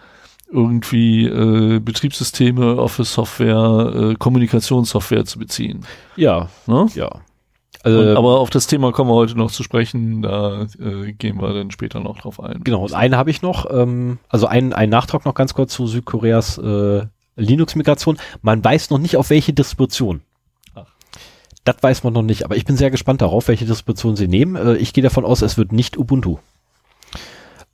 irgendwie 0.53 1.26
äh, 1.26 1.80
Betriebssysteme, 1.80 2.76
Office-Software, 2.76 4.11
äh, 4.12 4.14
Kommunikationssoftware 4.14 5.24
zu 5.24 5.38
beziehen. 5.38 5.86
Ja, 6.16 6.48
ne? 6.66 6.86
ja. 6.94 7.11
Also, 7.82 7.98
und, 7.98 8.16
aber 8.16 8.38
auf 8.38 8.50
das 8.50 8.66
Thema 8.68 8.92
kommen 8.92 9.11
wir 9.11 9.14
heute 9.14 9.36
noch 9.36 9.50
zu 9.50 9.62
sprechen, 9.62 10.22
da 10.22 10.66
äh, 10.78 11.12
gehen 11.12 11.40
wir 11.40 11.53
dann 11.53 11.70
später 11.70 11.98
noch 11.98 12.18
drauf 12.18 12.38
ein. 12.38 12.62
Genau, 12.62 12.84
und 12.84 12.92
einen 12.92 13.16
habe 13.16 13.30
ich 13.30 13.42
noch, 13.42 13.66
ähm, 13.70 14.18
also 14.28 14.46
einen, 14.46 14.72
einen 14.72 14.90
Nachtrag 14.90 15.24
noch 15.24 15.34
ganz 15.34 15.55
kurz 15.55 15.72
zu 15.72 15.86
Südkoreas 15.86 16.59
äh, 16.59 17.07
Linux-Migration. 17.36 18.18
Man 18.42 18.62
weiß 18.62 18.90
noch 18.90 18.98
nicht, 18.98 19.16
auf 19.16 19.30
welche 19.30 19.53
Distribution. 19.53 20.20
Ach. 20.74 20.86
Das 21.64 21.76
weiß 21.80 22.05
man 22.05 22.12
noch 22.12 22.22
nicht, 22.22 22.44
aber 22.44 22.57
ich 22.57 22.64
bin 22.64 22.76
sehr 22.76 22.90
gespannt 22.90 23.20
darauf, 23.20 23.48
welche 23.48 23.64
Distribution 23.64 24.14
sie 24.14 24.28
nehmen. 24.28 24.55
Äh, 24.55 24.76
ich 24.76 24.92
gehe 24.92 25.03
davon 25.03 25.24
aus, 25.24 25.42
es 25.42 25.59
wird 25.59 25.72
nicht 25.72 25.98
Ubuntu. 25.98 26.38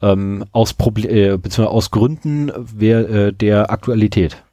Ähm, 0.01 0.45
aus 0.53 0.75
Proble 0.75 1.09
äh, 1.09 1.37
beziehungsweise 1.37 1.71
aus 1.71 1.91
Gründen 1.91 2.53
wer, 2.57 3.09
äh, 3.09 3.33
der 3.33 3.71
Aktualität. 3.71 4.45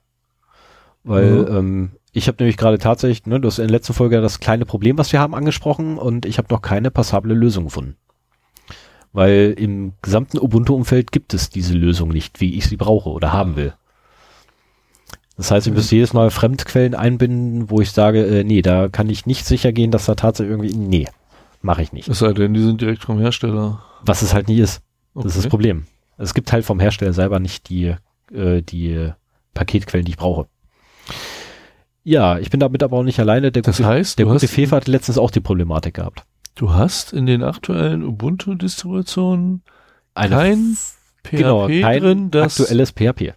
Weil 1.04 1.32
mhm. 1.32 1.58
ähm, 1.58 1.92
ich 2.14 2.28
habe 2.28 2.38
nämlich 2.40 2.58
gerade 2.58 2.80
tatsächlich, 2.80 3.26
ne, 3.26 3.40
du 3.40 3.48
hast 3.48 3.60
in 3.60 3.68
der 3.68 3.78
letzten 3.78 3.94
Folge 3.94 4.22
das 4.22 4.40
kleine 4.40 4.66
Problem, 4.66 4.98
was 4.98 5.12
wir 5.12 5.20
haben, 5.20 5.36
angesprochen 5.36 5.98
und 5.98 6.26
ich 6.26 6.38
habe 6.38 6.48
noch 6.50 6.62
keine 6.62 6.90
passable 6.90 7.34
Lösung 7.34 7.66
gefunden. 7.66 7.96
Weil 9.14 9.54
im 9.58 9.94
gesamten 10.02 10.40
Ubuntu-Umfeld 10.40 11.12
gibt 11.12 11.34
es 11.34 11.50
diese 11.50 11.74
Lösung 11.74 12.10
nicht, 12.10 12.42
wie 12.42 12.56
ich 12.56 12.68
sie 12.68 12.78
brauche 12.78 13.10
oder 13.10 13.32
haben 13.32 13.56
will. 13.56 13.74
Das 15.38 15.52
heißt, 15.52 15.68
ich 15.68 15.72
mhm. 15.72 15.78
müsste 15.78 15.96
jedes 15.96 16.14
Mal 16.14 16.32
Fremdquellen 16.32 16.96
einbinden, 16.96 17.70
wo 17.70 17.82
ich 17.82 17.92
sage, 17.92 18.26
äh, 18.26 18.44
nee, 18.44 18.62
da 18.62 18.88
kann 18.88 19.10
ich 19.10 19.26
nicht 19.26 19.46
sicher 19.46 19.74
gehen, 19.74 19.92
dass 19.92 20.06
da 20.06 20.16
tatsächlich 20.16 20.52
irgendwie, 20.58 20.76
nee, 20.76 21.08
mache 21.62 21.82
ich 21.82 21.92
nicht. 21.92 22.08
Es 22.08 22.20
sei 22.20 22.34
denn, 22.34 22.54
die 22.54 22.62
sind 22.62 22.82
direkt 22.82 23.04
vom 23.04 23.20
Hersteller. 23.20 23.84
Was 24.04 24.22
es 24.22 24.34
halt 24.34 24.48
nie 24.48 24.60
ist. 24.60 24.82
Das 25.16 25.36
ist 25.36 25.46
das 25.46 25.48
Problem. 25.48 25.86
Es 26.18 26.34
gibt 26.34 26.52
halt 26.52 26.66
vom 26.66 26.80
Hersteller 26.80 27.14
selber 27.14 27.40
nicht 27.40 27.70
die, 27.70 27.96
äh, 28.32 28.62
die 28.62 29.12
Paketquellen, 29.54 30.06
die 30.06 30.12
ich 30.12 30.18
brauche. 30.18 30.48
Ja, 32.04 32.38
ich 32.38 32.50
bin 32.50 32.60
damit 32.60 32.84
aber 32.84 32.98
auch 32.98 33.04
nicht 33.04 33.20
alleine. 33.20 33.52
Der 33.52 33.64
das 33.64 33.82
heißt, 33.82 34.20
der 34.20 34.28
gute 34.28 34.48
Fefe 34.48 34.76
hat 34.76 34.88
letztens 34.88 35.18
auch 35.18 35.32
die 35.32 35.40
Problematik 35.40 35.96
gehabt. 35.96 36.24
Du 36.54 36.74
hast 36.74 37.12
in 37.14 37.26
den 37.26 37.44
aktuellen 37.44 38.04
Ubuntu-Distributionen 38.04 39.64
kein 40.14 40.78
PHP 41.24 41.38
genau, 41.38 41.68
kein 41.68 42.02
drin, 42.02 42.32
das 42.32 42.62
aktuelles 42.62 42.92
PHP. 42.92 43.34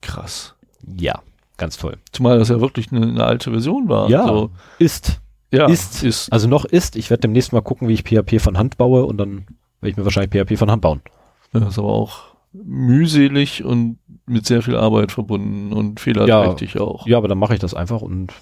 Krass. 0.00 0.54
Ja, 0.96 1.22
ganz 1.56 1.78
toll. 1.78 1.96
Zumal 2.12 2.38
das 2.38 2.50
ja 2.50 2.60
wirklich 2.60 2.92
eine, 2.92 3.06
eine 3.06 3.24
alte 3.24 3.50
Version 3.50 3.88
war. 3.88 4.08
Ja, 4.10 4.26
so. 4.26 4.50
ist. 4.78 5.20
Ja, 5.50 5.66
ist, 5.66 6.02
ist. 6.02 6.32
Also 6.32 6.48
noch 6.48 6.64
ist. 6.64 6.96
Ich 6.96 7.10
werde 7.10 7.22
demnächst 7.22 7.52
mal 7.52 7.62
gucken, 7.62 7.88
wie 7.88 7.94
ich 7.94 8.02
PHP 8.02 8.40
von 8.40 8.58
Hand 8.58 8.76
baue 8.76 9.06
und 9.06 9.16
dann 9.16 9.46
werde 9.84 9.90
ich 9.90 9.96
mir 9.98 10.04
wahrscheinlich 10.04 10.30
PHP 10.32 10.58
von 10.58 10.70
Hand 10.70 10.82
bauen. 10.82 11.02
Ja, 11.52 11.68
ist 11.68 11.78
aber 11.78 11.92
auch 11.92 12.34
mühselig 12.52 13.64
und 13.64 13.98
mit 14.26 14.46
sehr 14.46 14.62
viel 14.62 14.76
Arbeit 14.76 15.12
verbunden 15.12 15.72
und 15.72 16.00
fehlerträchtig 16.00 16.74
ja, 16.74 16.80
auch. 16.80 17.06
Ja, 17.06 17.18
aber 17.18 17.28
dann 17.28 17.38
mache 17.38 17.54
ich 17.54 17.60
das 17.60 17.74
einfach 17.74 18.00
und 18.00 18.32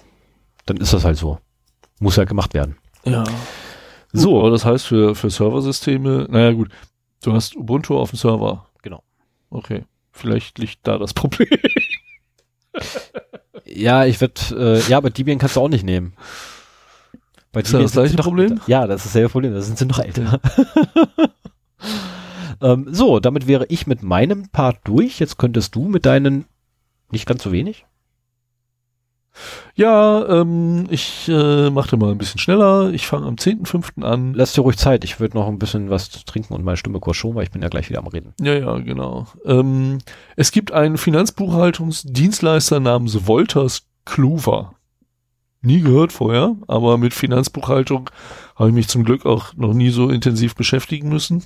dann 0.65 0.77
ist 0.77 0.93
das 0.93 1.03
halt 1.03 1.17
so. 1.17 1.39
Muss 1.99 2.15
ja 2.15 2.23
gemacht 2.23 2.53
werden. 2.53 2.77
Ja. 3.03 3.25
So. 4.13 4.39
aber 4.39 4.51
das 4.51 4.63
heißt 4.63 4.85
für, 4.87 5.15
für 5.15 5.29
Serversysteme, 5.29 6.27
naja 6.29 6.51
gut, 6.53 6.69
du 7.23 7.33
hast 7.33 7.55
Ubuntu 7.55 7.97
auf 7.97 8.11
dem 8.11 8.17
Server. 8.17 8.67
Genau. 8.81 9.03
Okay. 9.49 9.83
Vielleicht 10.11 10.59
liegt 10.59 10.87
da 10.87 10.97
das 10.97 11.13
Problem. 11.13 11.49
ja, 13.65 14.05
ich 14.05 14.21
werde, 14.21 14.41
äh, 14.55 14.89
ja, 14.89 14.97
aber 14.97 15.09
Debian 15.09 15.39
kannst 15.39 15.57
du 15.57 15.61
auch 15.61 15.69
nicht 15.69 15.83
nehmen. 15.83 16.13
Bei 17.53 17.61
ist 17.61 17.73
das 17.73 17.83
das 17.83 17.93
gleiche 17.93 18.17
Problem? 18.17 18.59
Ja, 18.67 18.87
das 18.87 19.01
ist 19.01 19.07
dasselbe 19.07 19.29
Problem, 19.29 19.53
da 19.53 19.61
sind 19.61 19.77
sie 19.77 19.85
noch 19.85 19.99
älter. 19.99 20.39
ähm, 22.61 22.87
so, 22.91 23.19
damit 23.19 23.47
wäre 23.47 23.65
ich 23.69 23.87
mit 23.87 24.03
meinem 24.03 24.49
Part 24.49 24.79
durch. 24.85 25.19
Jetzt 25.19 25.37
könntest 25.37 25.75
du 25.75 25.87
mit 25.87 26.05
deinen 26.05 26.45
nicht 27.11 27.27
ganz 27.27 27.43
so 27.43 27.51
wenig. 27.51 27.85
Ja, 29.75 30.27
ähm, 30.27 30.87
ich 30.89 31.27
äh, 31.27 31.69
machte 31.69 31.97
mal 31.97 32.11
ein 32.11 32.17
bisschen 32.17 32.39
schneller. 32.39 32.91
Ich 32.91 33.07
fange 33.07 33.27
am 33.27 33.35
10.05. 33.35 34.03
an. 34.03 34.33
Lass 34.33 34.53
dir 34.53 34.61
ruhig 34.61 34.77
Zeit. 34.77 35.03
Ich 35.03 35.19
würde 35.19 35.37
noch 35.37 35.47
ein 35.47 35.59
bisschen 35.59 35.89
was 35.89 36.09
trinken 36.09 36.53
und 36.53 36.63
meine 36.63 36.77
Stimme 36.77 36.99
kurz 36.99 37.17
schon, 37.17 37.35
weil 37.35 37.43
ich 37.43 37.51
bin 37.51 37.61
ja 37.61 37.69
gleich 37.69 37.89
wieder 37.89 37.99
am 37.99 38.07
Reden. 38.07 38.33
Ja, 38.41 38.53
ja, 38.53 38.77
genau. 38.79 39.27
Ähm, 39.45 39.99
es 40.35 40.51
gibt 40.51 40.71
einen 40.71 40.97
Finanzbuchhaltungsdienstleister 40.97 42.79
namens 42.79 43.27
Wolters 43.27 43.87
Kluwer. 44.05 44.75
Nie 45.63 45.79
gehört 45.79 46.11
vorher, 46.11 46.57
aber 46.67 46.97
mit 46.97 47.13
Finanzbuchhaltung 47.13 48.09
habe 48.55 48.69
ich 48.69 48.75
mich 48.75 48.89
zum 48.89 49.05
Glück 49.05 49.25
auch 49.25 49.53
noch 49.55 49.73
nie 49.73 49.91
so 49.91 50.09
intensiv 50.09 50.55
beschäftigen 50.55 51.07
müssen. 51.07 51.45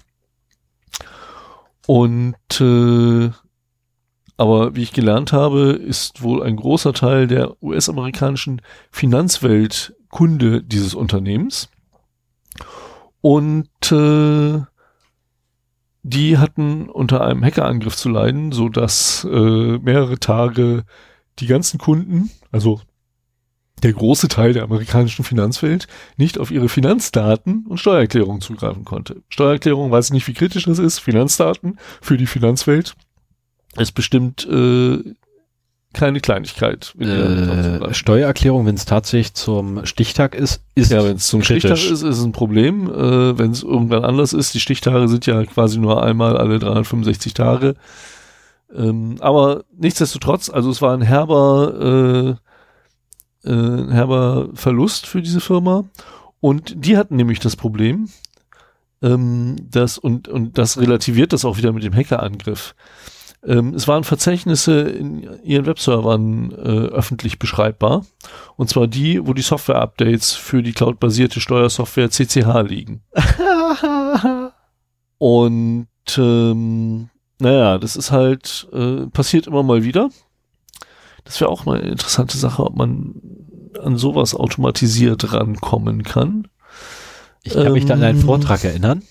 Und 1.85 2.35
äh, 2.59 3.29
aber 4.35 4.75
wie 4.75 4.83
ich 4.83 4.91
gelernt 4.91 5.33
habe, 5.33 5.71
ist 5.71 6.23
wohl 6.23 6.41
ein 6.41 6.55
großer 6.55 6.93
Teil 6.93 7.27
der 7.27 7.61
US-amerikanischen 7.61 8.61
Finanzwelt 8.91 9.95
Kunde 10.09 10.63
dieses 10.63 10.95
Unternehmens. 10.95 11.69
Und 13.21 13.91
äh, 13.91 14.61
die 16.01 16.37
hatten 16.39 16.89
unter 16.89 17.21
einem 17.21 17.43
Hackerangriff 17.43 17.95
zu 17.95 18.09
leiden, 18.09 18.51
so 18.51 18.69
dass 18.69 19.25
äh, 19.25 19.77
mehrere 19.77 20.19
Tage 20.19 20.85
die 21.39 21.47
ganzen 21.47 21.77
Kunden, 21.77 22.31
also 22.51 22.81
der 23.83 23.93
große 23.93 24.27
Teil 24.27 24.53
der 24.53 24.63
amerikanischen 24.63 25.23
Finanzwelt 25.23 25.87
nicht 26.17 26.39
auf 26.39 26.51
ihre 26.51 26.69
Finanzdaten 26.69 27.65
und 27.67 27.79
Steuererklärungen 27.79 28.41
zugreifen 28.41 28.85
konnte. 28.85 29.21
Steuererklärung 29.29 29.91
weiß 29.91 30.07
ich 30.07 30.13
nicht, 30.13 30.27
wie 30.27 30.33
kritisch 30.33 30.63
das 30.65 30.79
ist. 30.79 30.99
Finanzdaten 30.99 31.77
für 32.01 32.17
die 32.17 32.25
Finanzwelt 32.25 32.95
ist 33.77 33.91
bestimmt 33.91 34.47
äh, 34.49 34.99
keine 35.93 36.19
Kleinigkeit. 36.19 36.93
Äh, 36.99 37.93
Steuererklärung, 37.93 38.65
wenn 38.65 38.75
es 38.75 38.85
tatsächlich 38.85 39.33
zum 39.33 39.85
Stichtag 39.85 40.35
ist, 40.35 40.63
ist 40.75 40.91
ja, 40.91 41.03
wenn 41.03 41.17
es 41.17 41.27
zum 41.27 41.41
kritisch. 41.41 41.63
Stichtag 41.63 41.91
ist, 41.91 42.03
ist 42.03 42.17
es 42.17 42.23
ein 42.23 42.31
Problem. 42.31 42.89
Äh, 42.89 43.37
wenn 43.37 43.51
es 43.51 43.63
irgendwann 43.63 44.05
anders 44.05 44.33
ist, 44.33 44.53
die 44.53 44.59
Stichtage 44.59 45.07
sind 45.07 45.25
ja 45.25 45.43
quasi 45.45 45.79
nur 45.79 46.03
einmal 46.03 46.37
alle 46.37 46.59
365 46.59 47.33
Tage. 47.33 47.75
Ähm, 48.75 49.17
aber 49.21 49.63
nichtsdestotrotz, 49.75 50.49
also 50.49 50.69
es 50.69 50.81
war 50.81 50.93
ein 50.93 51.01
herber, 51.01 52.37
äh, 53.47 53.51
äh, 53.51 53.81
ein 53.81 53.91
herber 53.91 54.49
Verlust 54.53 55.07
für 55.07 55.21
diese 55.21 55.41
Firma. 55.41 55.85
Und 56.39 56.85
die 56.85 56.97
hatten 56.97 57.15
nämlich 57.15 57.39
das 57.39 57.55
Problem, 57.55 58.09
ähm, 59.01 59.55
das 59.59 59.97
und, 59.97 60.27
und 60.27 60.57
das 60.57 60.77
relativiert 60.77 61.33
das 61.33 61.45
auch 61.45 61.57
wieder 61.57 61.71
mit 61.71 61.83
dem 61.83 61.95
Hackerangriff. 61.95 62.75
Ähm, 63.43 63.73
es 63.73 63.87
waren 63.87 64.03
Verzeichnisse 64.03 64.81
in 64.81 65.27
ihren 65.43 65.65
Webservern 65.65 66.51
äh, 66.51 66.87
öffentlich 66.89 67.39
beschreibbar. 67.39 68.05
Und 68.55 68.69
zwar 68.69 68.87
die, 68.87 69.25
wo 69.25 69.33
die 69.33 69.41
Software-Updates 69.41 70.33
für 70.33 70.61
die 70.61 70.73
cloud-basierte 70.73 71.39
Steuersoftware 71.39 72.09
CCH 72.09 72.63
liegen. 72.67 73.03
und 75.17 75.87
ähm, 76.17 77.09
naja, 77.39 77.77
das 77.77 77.95
ist 77.95 78.11
halt, 78.11 78.67
äh, 78.73 79.07
passiert 79.07 79.47
immer 79.47 79.63
mal 79.63 79.83
wieder. 79.83 80.09
Das 81.27 81.41
wäre 81.41 81.51
auch 81.51 81.65
mal 81.65 81.79
eine 81.79 81.91
interessante 81.91 82.37
Sache, 82.37 82.63
ob 82.63 82.77
man 82.77 83.15
an 83.83 83.97
sowas 83.97 84.33
automatisiert 84.33 85.33
rankommen 85.33 86.03
kann. 86.03 86.47
Ich 87.43 87.53
kann 87.53 87.67
ähm, 87.67 87.73
mich 87.73 87.85
da 87.85 87.95
an 87.95 88.03
einen 88.03 88.19
ähm, 88.19 88.25
Vortrag 88.25 88.63
erinnern. 88.63 89.03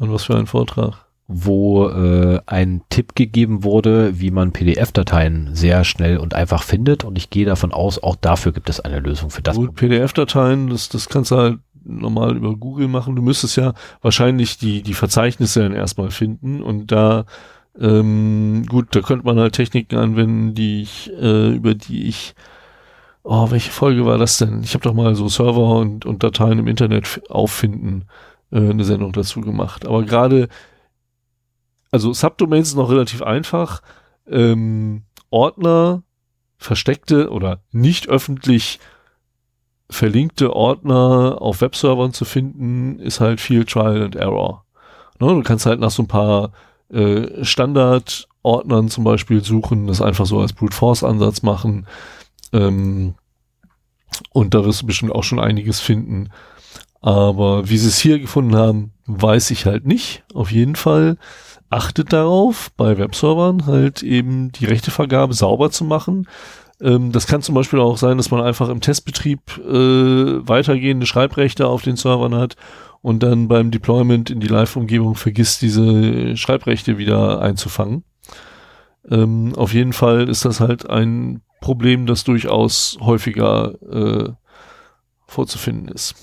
An 0.00 0.10
was 0.10 0.24
für 0.24 0.36
einen 0.36 0.46
Vortrag? 0.46 1.06
Wo 1.28 1.86
äh, 1.88 2.40
ein 2.46 2.82
Tipp 2.88 3.14
gegeben 3.14 3.62
wurde, 3.62 4.18
wie 4.20 4.30
man 4.30 4.52
PDF-Dateien 4.52 5.54
sehr 5.54 5.84
schnell 5.84 6.16
und 6.16 6.34
einfach 6.34 6.62
findet. 6.62 7.04
Und 7.04 7.18
ich 7.18 7.28
gehe 7.28 7.44
davon 7.44 7.72
aus, 7.72 8.02
auch 8.02 8.16
dafür 8.16 8.52
gibt 8.52 8.70
es 8.70 8.80
eine 8.80 9.00
Lösung 9.00 9.28
für 9.28 9.42
das. 9.42 9.56
Gut, 9.56 9.74
PDF-Dateien, 9.74 10.70
das, 10.70 10.88
das 10.88 11.10
kannst 11.10 11.30
du 11.30 11.36
halt 11.36 11.58
normal 11.84 12.36
über 12.36 12.56
Google 12.56 12.88
machen. 12.88 13.16
Du 13.16 13.22
müsstest 13.22 13.56
ja 13.56 13.74
wahrscheinlich 14.00 14.56
die, 14.56 14.82
die 14.82 14.94
Verzeichnisse 14.94 15.60
dann 15.60 15.74
erstmal 15.74 16.10
finden 16.10 16.62
und 16.62 16.90
da 16.90 17.26
ähm, 17.80 18.64
gut, 18.66 18.94
da 18.94 19.00
könnte 19.00 19.26
man 19.26 19.38
halt 19.38 19.54
Techniken 19.54 19.96
anwenden, 19.96 20.54
die 20.54 20.82
ich, 20.82 21.12
äh, 21.12 21.54
über 21.54 21.74
die 21.74 22.08
ich, 22.08 22.34
oh, 23.22 23.50
welche 23.50 23.70
Folge 23.70 24.06
war 24.06 24.18
das 24.18 24.38
denn? 24.38 24.62
Ich 24.62 24.74
habe 24.74 24.82
doch 24.82 24.94
mal 24.94 25.14
so 25.14 25.28
Server 25.28 25.76
und, 25.76 26.06
und 26.06 26.22
Dateien 26.22 26.58
im 26.58 26.68
Internet 26.68 27.20
auffinden, 27.28 28.04
äh, 28.50 28.58
eine 28.58 28.84
Sendung 28.84 29.12
dazu 29.12 29.40
gemacht. 29.40 29.86
Aber 29.86 30.04
gerade, 30.04 30.48
also 31.90 32.12
Subdomains 32.12 32.68
ist 32.68 32.76
noch 32.76 32.90
relativ 32.90 33.22
einfach. 33.22 33.82
Ähm, 34.28 35.02
Ordner, 35.30 36.02
versteckte 36.58 37.30
oder 37.30 37.60
nicht 37.72 38.08
öffentlich 38.08 38.80
verlinkte 39.88 40.54
Ordner 40.54 41.40
auf 41.40 41.60
Webservern 41.60 42.12
zu 42.12 42.24
finden, 42.24 42.98
ist 42.98 43.20
halt 43.20 43.40
viel 43.40 43.64
Trial 43.64 44.02
and 44.02 44.16
Error. 44.16 44.64
Ne, 45.20 45.28
du 45.28 45.42
kannst 45.42 45.66
halt 45.66 45.80
nach 45.80 45.90
so 45.90 46.02
ein 46.02 46.08
paar 46.08 46.52
äh, 46.92 47.44
Standardordnern 47.44 48.88
zum 48.88 49.04
Beispiel 49.04 49.42
suchen, 49.42 49.86
das 49.86 50.02
einfach 50.02 50.26
so 50.26 50.40
als 50.40 50.52
Brute 50.52 50.76
Force 50.76 51.04
Ansatz 51.04 51.42
machen. 51.42 51.86
Ähm, 52.52 53.14
und 54.32 54.54
da 54.54 54.64
wirst 54.64 54.82
du 54.82 54.86
bestimmt 54.86 55.12
auch 55.12 55.24
schon 55.24 55.40
einiges 55.40 55.80
finden. 55.80 56.30
Aber 57.00 57.68
wie 57.68 57.78
sie 57.78 57.88
es 57.88 57.98
hier 57.98 58.18
gefunden 58.18 58.56
haben, 58.56 58.92
weiß 59.06 59.50
ich 59.50 59.66
halt 59.66 59.86
nicht. 59.86 60.24
Auf 60.34 60.50
jeden 60.50 60.76
Fall 60.76 61.18
achtet 61.70 62.12
darauf, 62.12 62.70
bei 62.76 62.96
Webservern 62.98 63.66
halt 63.66 64.02
eben 64.02 64.52
die 64.52 64.66
Rechtevergabe 64.66 65.34
sauber 65.34 65.70
zu 65.70 65.84
machen 65.84 66.26
ähm, 66.80 67.12
das 67.12 67.26
kann 67.26 67.42
zum 67.42 67.54
Beispiel 67.54 67.80
auch 67.80 67.96
sein, 67.96 68.18
dass 68.18 68.30
man 68.30 68.42
einfach 68.42 68.68
im 68.68 68.80
Testbetrieb 68.80 69.40
äh, 69.58 70.46
weitergehende 70.46 71.06
Schreibrechte 71.06 71.66
auf 71.66 71.82
den 71.82 71.96
Servern 71.96 72.34
hat 72.34 72.56
und 73.06 73.22
dann 73.22 73.46
beim 73.46 73.70
Deployment 73.70 74.30
in 74.30 74.40
die 74.40 74.48
Live-Umgebung 74.48 75.14
vergisst, 75.14 75.62
diese 75.62 76.36
Schreibrechte 76.36 76.98
wieder 76.98 77.40
einzufangen. 77.40 78.02
Ähm, 79.08 79.54
auf 79.54 79.72
jeden 79.72 79.92
Fall 79.92 80.28
ist 80.28 80.44
das 80.44 80.58
halt 80.58 80.90
ein 80.90 81.40
Problem, 81.60 82.06
das 82.06 82.24
durchaus 82.24 82.98
häufiger 83.00 83.74
äh, 83.82 84.32
vorzufinden 85.28 85.86
ist. 85.86 86.16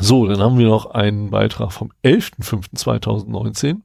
So, 0.00 0.26
dann 0.26 0.40
haben 0.40 0.58
wir 0.58 0.66
noch 0.66 0.86
einen 0.86 1.30
Beitrag 1.30 1.72
vom 1.72 1.92
11.05.2019. 2.02 3.76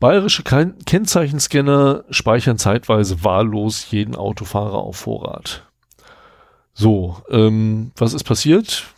Bayerische 0.00 0.42
Kennzeichenscanner 0.42 2.06
speichern 2.10 2.58
zeitweise 2.58 3.22
wahllos 3.22 3.92
jeden 3.92 4.16
Autofahrer 4.16 4.78
auf 4.78 4.96
Vorrat. 4.96 5.62
So, 6.74 7.18
ähm, 7.30 7.92
was 7.94 8.14
ist 8.14 8.24
passiert? 8.24 8.92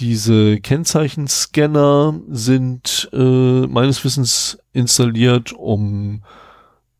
Diese 0.00 0.58
Kennzeichenscanner 0.60 2.18
sind 2.30 3.10
äh, 3.12 3.66
meines 3.66 4.02
Wissens 4.02 4.58
installiert, 4.72 5.52
um 5.52 6.22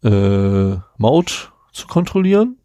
äh, 0.05 0.77
Maut 0.99 1.51
zu 1.73 1.87
kontrollieren. 1.87 2.59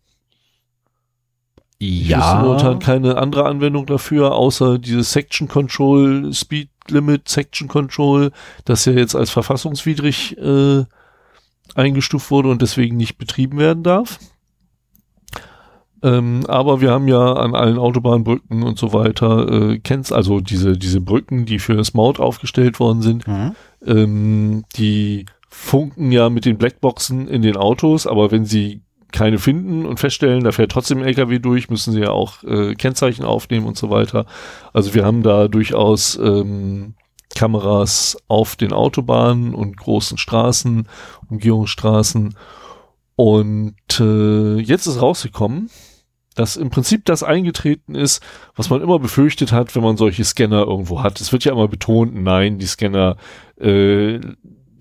Ja. 1.80 2.38
Ich 2.38 2.46
momentan 2.46 2.80
keine 2.80 3.18
andere 3.18 3.46
Anwendung 3.46 3.86
dafür, 3.86 4.34
außer 4.34 4.78
dieses 4.78 5.14
Section 5.14 5.48
Control 5.48 6.34
Speed 6.34 6.70
Limit 6.90 7.30
Section 7.30 7.70
Control, 7.70 8.32
das 8.66 8.84
ja 8.84 8.92
jetzt 8.92 9.16
als 9.16 9.32
verfassungswidrig 9.32 10.38
äh, 10.38 10.84
eingestuft 11.76 12.30
wurde 12.30 12.50
und 12.50 12.62
deswegen 12.62 12.98
nicht 12.98 13.18
betrieben 13.18 13.58
werden 13.58 13.84
darf. 13.84 14.20
Ähm, 16.06 16.42
aber 16.48 16.82
wir 16.82 16.92
haben 16.92 17.08
ja 17.08 17.34
an 17.34 17.56
allen 17.56 17.80
Autobahnbrücken 17.80 18.62
und 18.62 18.78
so 18.78 18.94
weiter, 18.94 19.52
äh, 19.52 19.80
kennst 19.80 20.14
also 20.14 20.40
diese, 20.40 20.78
diese 20.78 21.02
Brücken, 21.02 21.46
die 21.46 21.58
für 21.58 21.74
das 21.74 21.96
Maut 21.96 22.20
aufgestellt 22.20 22.80
worden 22.80 23.02
sind, 23.02 23.28
mhm. 23.28 23.56
ähm, 23.84 24.66
die 24.78 25.26
funken 25.50 26.12
ja 26.12 26.30
mit 26.30 26.46
den 26.46 26.60
Blackboxen 26.60 27.28
in 27.28 27.42
den 27.42 27.58
Autos, 27.58 28.06
aber 28.06 28.30
wenn 28.30 28.46
sie 28.46 28.82
keine 29.12 29.40
finden 29.40 29.86
und 29.86 30.00
feststellen, 30.00 30.44
da 30.44 30.52
fährt 30.52 30.72
trotzdem 30.72 31.00
ein 31.00 31.06
LKW 31.06 31.40
durch, 31.40 31.70
müssen 31.72 31.92
sie 31.94 32.02
ja 32.02 32.12
auch 32.12 32.44
äh, 32.44 32.76
Kennzeichen 32.76 33.26
aufnehmen 33.26 33.66
und 33.66 33.78
so 33.78 33.90
weiter. 33.90 34.28
Also 34.74 34.94
wir 34.94 35.06
haben 35.06 35.24
da 35.24 35.48
durchaus 35.48 36.20
ähm, 36.22 36.94
Kameras 37.34 38.18
auf 38.28 38.56
den 38.58 38.74
Autobahnen 38.74 39.56
und 39.56 39.78
großen 39.78 40.20
Straßen, 40.20 40.88
Umgehungsstraßen. 41.30 42.36
Und 43.16 44.00
äh, 44.00 44.60
jetzt 44.60 44.86
ist 44.86 45.02
rausgekommen, 45.02 45.70
dass 46.36 46.58
im 46.58 46.70
Prinzip 46.70 47.06
das 47.06 47.24
eingetreten 47.24 47.96
ist, 47.96 48.22
was 48.56 48.70
man 48.70 48.82
immer 48.82 49.00
befürchtet 49.00 49.52
hat, 49.52 49.76
wenn 49.76 49.84
man 49.84 49.98
solche 49.98 50.24
Scanner 50.24 50.68
irgendwo 50.68 51.02
hat. 51.02 51.20
Es 51.22 51.32
wird 51.32 51.46
ja 51.46 51.54
immer 51.54 51.68
betont, 51.68 52.14
nein, 52.14 52.60
die 52.60 52.68
Scanner 52.68 53.18
äh, 53.60 54.20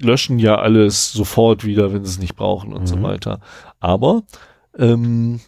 löschen 0.00 0.38
ja 0.38 0.56
alles 0.56 1.12
sofort 1.12 1.64
wieder, 1.64 1.92
wenn 1.92 2.04
sie 2.04 2.10
es 2.10 2.18
nicht 2.18 2.36
brauchen 2.36 2.72
und 2.72 2.82
mhm. 2.82 2.86
so 2.86 3.02
weiter. 3.02 3.40
Aber 3.80 4.24
ähm, 4.76 5.40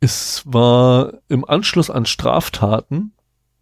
es 0.00 0.42
war 0.46 1.12
im 1.28 1.44
Anschluss 1.44 1.90
an 1.90 2.06
Straftaten 2.06 3.12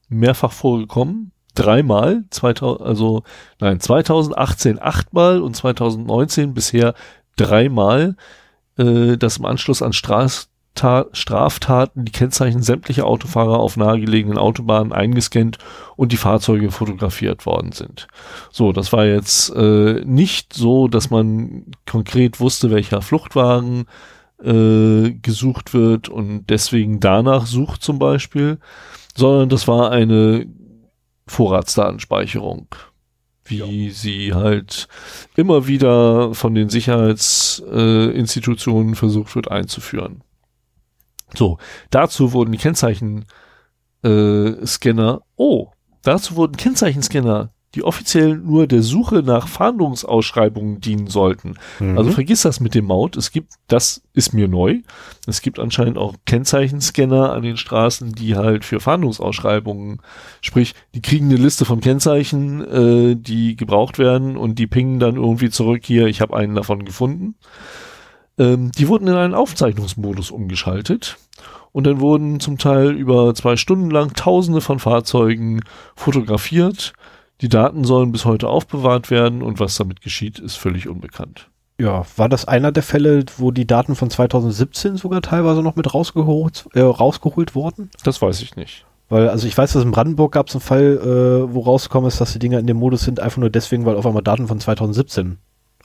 mehrfach 0.08 0.52
vorgekommen. 0.52 1.32
Dreimal, 1.54 2.24
2000, 2.30 2.86
also 2.86 3.22
nein, 3.60 3.80
2018 3.80 4.78
achtmal 4.80 5.40
und 5.40 5.56
2019 5.56 6.52
bisher 6.52 6.94
dreimal, 7.36 8.16
äh, 8.78 9.16
dass 9.16 9.38
im 9.38 9.44
Anschluss 9.44 9.82
an 9.82 9.92
Straf 9.92 10.48
Straftaten 11.12 12.04
die 12.04 12.12
Kennzeichen 12.12 12.62
sämtlicher 12.62 13.06
Autofahrer 13.06 13.58
auf 13.58 13.78
nahegelegenen 13.78 14.36
Autobahnen 14.36 14.92
eingescannt 14.92 15.56
und 15.96 16.12
die 16.12 16.18
Fahrzeuge 16.18 16.70
fotografiert 16.70 17.46
worden 17.46 17.72
sind. 17.72 18.08
So, 18.52 18.72
das 18.72 18.92
war 18.92 19.06
jetzt 19.06 19.48
äh, 19.56 20.02
nicht 20.04 20.52
so, 20.52 20.86
dass 20.86 21.08
man 21.08 21.64
konkret 21.86 22.40
wusste, 22.40 22.70
welcher 22.70 23.00
Fluchtwagen 23.00 23.86
äh, 24.42 25.12
gesucht 25.12 25.72
wird 25.72 26.10
und 26.10 26.44
deswegen 26.50 27.00
danach 27.00 27.46
sucht 27.46 27.82
zum 27.82 27.98
Beispiel, 27.98 28.58
sondern 29.16 29.48
das 29.48 29.66
war 29.66 29.90
eine 29.90 30.46
Vorratsdatenspeicherung 31.26 32.68
wie 33.48 33.58
ja. 33.58 33.66
sie 33.92 34.32
halt 34.34 34.88
immer 35.36 35.66
wieder 35.66 36.34
von 36.34 36.54
den 36.54 36.68
Sicherheitsinstitutionen 36.68 38.92
äh, 38.92 38.96
versucht 38.96 39.34
wird 39.34 39.50
einzuführen. 39.50 40.22
So, 41.34 41.58
dazu 41.90 42.32
wurden 42.32 42.52
die 42.52 42.58
Kennzeichenscanner, 42.58 43.24
äh, 44.02 45.20
oh, 45.36 45.72
dazu 46.02 46.36
wurden 46.36 46.56
Kennzeichenscanner, 46.56 47.52
die 47.76 47.84
offiziell 47.84 48.36
nur 48.36 48.66
der 48.66 48.82
Suche 48.82 49.16
nach 49.16 49.46
Fahndungsausschreibungen 49.46 50.80
dienen 50.80 51.08
sollten. 51.08 51.54
Mhm. 51.78 51.98
Also 51.98 52.10
vergiss 52.10 52.42
das 52.42 52.58
mit 52.58 52.74
dem 52.74 52.86
Maut. 52.86 53.16
Es 53.16 53.30
gibt, 53.30 53.52
das 53.68 54.02
ist 54.14 54.32
mir 54.32 54.48
neu. 54.48 54.80
Es 55.26 55.42
gibt 55.42 55.58
anscheinend 55.58 55.98
auch 55.98 56.14
Kennzeichenscanner 56.24 57.32
an 57.32 57.42
den 57.42 57.58
Straßen, 57.58 58.12
die 58.12 58.34
halt 58.34 58.64
für 58.64 58.80
Fahndungsausschreibungen, 58.80 60.00
sprich, 60.40 60.74
die 60.94 61.02
kriegen 61.02 61.26
eine 61.26 61.36
Liste 61.36 61.66
von 61.66 61.80
Kennzeichen, 61.80 62.64
äh, 62.66 63.14
die 63.14 63.56
gebraucht 63.56 63.98
werden 63.98 64.38
und 64.38 64.58
die 64.58 64.66
pingen 64.66 64.98
dann 64.98 65.16
irgendwie 65.16 65.50
zurück 65.50 65.82
hier, 65.84 66.06
ich 66.06 66.22
habe 66.22 66.34
einen 66.34 66.54
davon 66.54 66.86
gefunden. 66.86 67.34
Ähm, 68.38 68.72
die 68.72 68.88
wurden 68.88 69.08
in 69.08 69.14
einen 69.14 69.34
Aufzeichnungsmodus 69.34 70.30
umgeschaltet. 70.30 71.18
Und 71.72 71.84
dann 71.86 72.00
wurden 72.00 72.40
zum 72.40 72.56
Teil 72.56 72.92
über 72.92 73.34
zwei 73.34 73.56
Stunden 73.56 73.90
lang 73.90 74.14
Tausende 74.14 74.62
von 74.62 74.78
Fahrzeugen 74.78 75.60
fotografiert. 75.94 76.94
Die 77.40 77.48
Daten 77.48 77.84
sollen 77.84 78.12
bis 78.12 78.24
heute 78.24 78.48
aufbewahrt 78.48 79.10
werden 79.10 79.42
und 79.42 79.60
was 79.60 79.76
damit 79.76 80.00
geschieht, 80.00 80.38
ist 80.38 80.56
völlig 80.56 80.88
unbekannt. 80.88 81.50
Ja, 81.78 82.06
war 82.16 82.30
das 82.30 82.46
einer 82.46 82.72
der 82.72 82.82
Fälle, 82.82 83.24
wo 83.36 83.50
die 83.50 83.66
Daten 83.66 83.94
von 83.94 84.08
2017 84.08 84.96
sogar 84.96 85.20
teilweise 85.20 85.62
noch 85.62 85.76
mit 85.76 85.92
rausgeholt, 85.92 86.66
äh, 86.72 86.80
rausgeholt 86.80 87.54
wurden? 87.54 87.90
Das 88.02 88.22
weiß 88.22 88.40
ich 88.40 88.56
nicht. 88.56 88.86
Weil, 89.10 89.28
also 89.28 89.46
ich 89.46 89.56
weiß, 89.56 89.74
dass 89.74 89.84
in 89.84 89.90
Brandenburg 89.90 90.32
gab 90.32 90.48
es 90.48 90.54
einen 90.54 90.62
Fall, 90.62 90.98
äh, 90.98 91.54
wo 91.54 91.60
rausgekommen 91.60 92.08
ist, 92.08 92.20
dass 92.20 92.32
die 92.32 92.38
Dinger 92.38 92.58
in 92.58 92.66
dem 92.66 92.78
Modus 92.78 93.02
sind, 93.02 93.20
einfach 93.20 93.38
nur 93.38 93.50
deswegen, 93.50 93.84
weil 93.84 93.96
auf 93.96 94.06
einmal 94.06 94.22
Daten 94.22 94.48
von 94.48 94.58
2017 94.58 95.38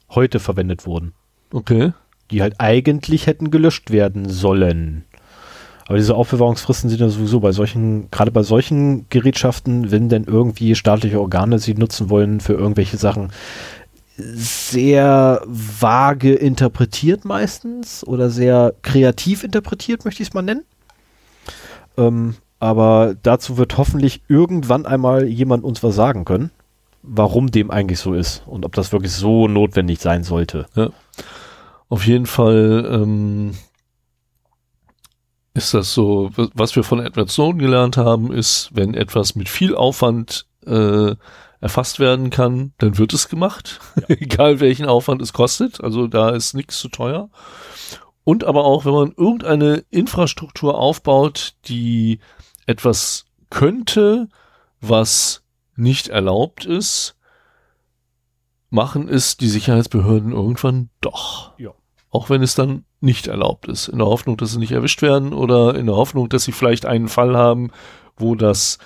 heute 0.10 0.40
verwendet 0.40 0.86
wurden. 0.86 1.14
Okay. 1.54 1.92
Die 2.32 2.42
halt 2.42 2.56
eigentlich 2.60 3.28
hätten 3.28 3.52
gelöscht 3.52 3.92
werden 3.92 4.30
sollen. 4.30 5.04
Aber 5.92 5.98
diese 5.98 6.16
Aufbewahrungsfristen 6.16 6.90
sind 6.90 7.02
ja 7.02 7.10
sowieso 7.10 7.42
bei 7.42 7.52
solchen, 7.52 8.10
gerade 8.12 8.32
bei 8.32 8.44
solchen 8.44 9.10
Gerätschaften, 9.10 9.92
wenn 9.92 10.08
denn 10.08 10.24
irgendwie 10.24 10.74
staatliche 10.74 11.20
Organe 11.20 11.60
sie 11.60 11.74
nutzen 11.74 12.10
wollen 12.10 12.40
für 12.40 12.54
irgendwelche 12.54 12.96
Sachen, 12.96 13.34
sehr 14.16 15.42
vage 15.46 16.34
interpretiert 16.34 17.26
meistens 17.26 18.08
oder 18.08 18.30
sehr 18.30 18.74
kreativ 18.84 19.44
interpretiert, 19.44 20.06
möchte 20.06 20.24
ich 20.24 20.30
es 20.30 20.34
mal 20.34 20.44
nennen. 20.44 20.64
Ähm, 21.98 22.36
aber 22.62 23.18
dazu 23.22 23.58
wird 23.58 23.78
hoffentlich 23.78 24.22
irgendwann 24.30 24.86
einmal 24.86 25.26
jemand 25.26 25.66
uns 25.66 25.84
was 25.84 25.94
sagen 25.94 26.24
können, 26.24 26.52
warum 27.04 27.52
dem 27.52 27.70
eigentlich 27.70 28.00
so 28.00 28.14
ist 28.14 28.44
und 28.46 28.64
ob 28.64 28.76
das 28.76 28.94
wirklich 28.94 29.12
so 29.12 29.50
notwendig 29.50 30.00
sein 30.00 30.24
sollte. 30.24 30.68
Auf 31.90 32.08
jeden 32.08 32.28
Fall 32.28 32.90
ähm, 32.90 33.52
ist 35.54 35.74
das 35.74 35.94
so, 35.94 36.32
was 36.36 36.76
wir 36.76 36.84
von 36.84 37.00
Edward 37.00 37.30
Snowden 37.30 37.60
gelernt 37.60 37.98
haben, 37.98 38.32
ist, 38.32 38.70
wenn 38.74 38.94
etwas 38.94 39.36
mit 39.36 39.50
viel 39.50 39.76
Aufwand 39.76 40.46
äh, 40.66 41.16
erfasst 41.60 42.00
werden 42.00 42.30
kann, 42.30 42.74
dann 42.78 42.98
wird 42.98 43.14
es 43.14 43.30
gemacht, 43.30 43.80
egal 44.08 44.60
welchen 44.60 44.86
Aufwand 44.86 45.22
es 45.22 45.34
kostet. 45.34 45.84
Also 45.84 46.08
da 46.08 46.30
ist 46.30 46.54
nichts 46.54 46.80
zu 46.80 46.90
teuer. 46.90 47.30
Und 48.24 48.44
aber 48.44 48.66
auch, 48.66 48.86
wenn 48.86 48.94
man 48.94 49.14
irgendeine 49.16 49.84
Infrastruktur 49.90 50.78
aufbaut, 50.78 51.56
die 51.66 52.20
etwas 52.66 53.26
könnte, 53.50 54.30
was 54.80 55.44
nicht 55.76 56.08
erlaubt 56.08 56.66
ist, 56.66 57.16
machen 58.70 59.10
es 59.10 59.38
die 59.38 59.50
Sicherheitsbehörden 59.50 60.32
irgendwann 60.32 60.90
doch. 61.02 61.58
Ja. 61.60 61.72
Auch 62.10 62.30
wenn 62.30 62.42
es 62.42 62.56
dann 62.56 62.86
nicht 63.02 63.28
erlaubt 63.28 63.68
ist. 63.68 63.88
In 63.88 63.98
der 63.98 64.08
Hoffnung, 64.08 64.38
dass 64.38 64.52
sie 64.52 64.60
nicht 64.60 64.72
erwischt 64.72 65.02
werden 65.02 65.34
oder 65.34 65.76
in 65.76 65.88
der 65.88 65.96
Hoffnung, 65.96 66.30
dass 66.30 66.44
sie 66.44 66.52
vielleicht 66.52 66.86
einen 66.86 67.08
Fall 67.08 67.36
haben, 67.36 67.72
wo 68.18 68.36
das 68.36 68.78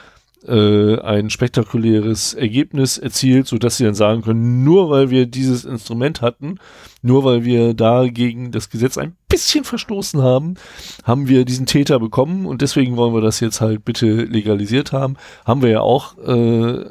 äh, 0.48 1.00
ein 1.00 1.30
spektakuläres 1.30 2.34
Ergebnis 2.34 2.98
erzielt, 2.98 3.48
so 3.48 3.58
dass 3.58 3.78
sie 3.78 3.84
dann 3.84 3.96
sagen 3.96 4.22
können, 4.22 4.64
nur 4.64 4.90
weil 4.90 5.10
wir 5.10 5.26
dieses 5.26 5.66
Instrument 5.66 6.22
hatten, 6.22 6.60
nur 7.02 7.24
weil 7.24 7.44
wir 7.46 7.74
da 7.74 8.08
gegen 8.08 8.52
das 8.52 8.70
Gesetz 8.70 8.98
ein 8.98 9.16
bisschen 9.28 9.64
verstoßen 9.64 10.22
haben, 10.22 10.56
haben 11.04 11.28
wir 11.28 11.46
diesen 11.46 11.66
Täter 11.66 12.00
bekommen 12.00 12.46
und 12.46 12.62
deswegen 12.62 12.96
wollen 12.96 13.14
wir 13.14 13.22
das 13.22 13.40
jetzt 13.40 13.62
halt 13.62 13.86
bitte 13.86 14.08
legalisiert 14.08 14.92
haben. 14.92 15.18
Haben 15.46 15.62
wir 15.62 15.70
ja 15.70 15.82
auch 15.82 16.18
äh, 16.20 16.86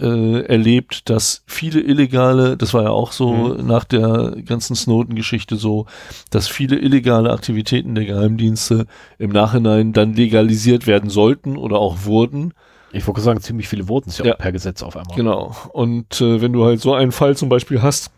äh, 0.00 0.40
erlebt, 0.46 1.10
dass 1.10 1.42
viele 1.46 1.80
illegale, 1.80 2.56
das 2.56 2.72
war 2.74 2.82
ja 2.84 2.90
auch 2.90 3.12
so 3.12 3.32
Mhm. 3.32 3.66
nach 3.66 3.84
der 3.84 4.36
ganzen 4.46 4.74
Snowden-Geschichte 4.74 5.56
so, 5.56 5.86
dass 6.30 6.48
viele 6.48 6.76
illegale 6.78 7.30
Aktivitäten 7.30 7.94
der 7.94 8.04
Geheimdienste 8.06 8.86
im 9.18 9.30
Nachhinein 9.30 9.92
dann 9.92 10.14
legalisiert 10.14 10.86
werden 10.86 11.10
sollten 11.10 11.56
oder 11.56 11.78
auch 11.78 12.04
wurden. 12.04 12.54
Ich 12.92 13.06
wollte 13.06 13.20
sagen, 13.20 13.40
ziemlich 13.40 13.68
viele 13.68 13.88
wurden 13.88 14.10
es 14.10 14.18
ja, 14.18 14.24
Ja. 14.24 14.34
per 14.34 14.50
Gesetz 14.52 14.82
auf 14.82 14.96
einmal. 14.96 15.16
Genau. 15.16 15.54
Und 15.72 16.20
äh, 16.20 16.40
wenn 16.40 16.52
du 16.52 16.64
halt 16.64 16.80
so 16.80 16.92
einen 16.94 17.12
Fall 17.12 17.36
zum 17.36 17.48
Beispiel 17.48 17.82
hast, 17.82 18.10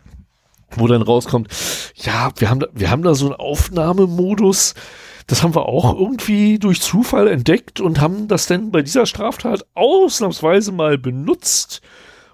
wo 0.75 0.87
dann 0.87 1.03
rauskommt, 1.03 1.49
ja, 1.95 2.31
wir 2.37 2.49
haben 2.49 2.59
da, 2.61 2.67
wir 2.73 2.89
haben 2.89 3.03
da 3.03 3.13
so 3.13 3.27
einen 3.27 3.35
Aufnahmemodus, 3.35 4.73
das 5.27 5.43
haben 5.43 5.55
wir 5.55 5.67
auch 5.67 5.97
irgendwie 5.97 6.59
durch 6.59 6.81
Zufall 6.81 7.27
entdeckt 7.27 7.79
und 7.79 8.01
haben 8.01 8.27
das 8.27 8.47
dann 8.47 8.71
bei 8.71 8.81
dieser 8.81 9.05
Straftat 9.05 9.65
ausnahmsweise 9.73 10.71
mal 10.71 10.97
benutzt. 10.97 11.81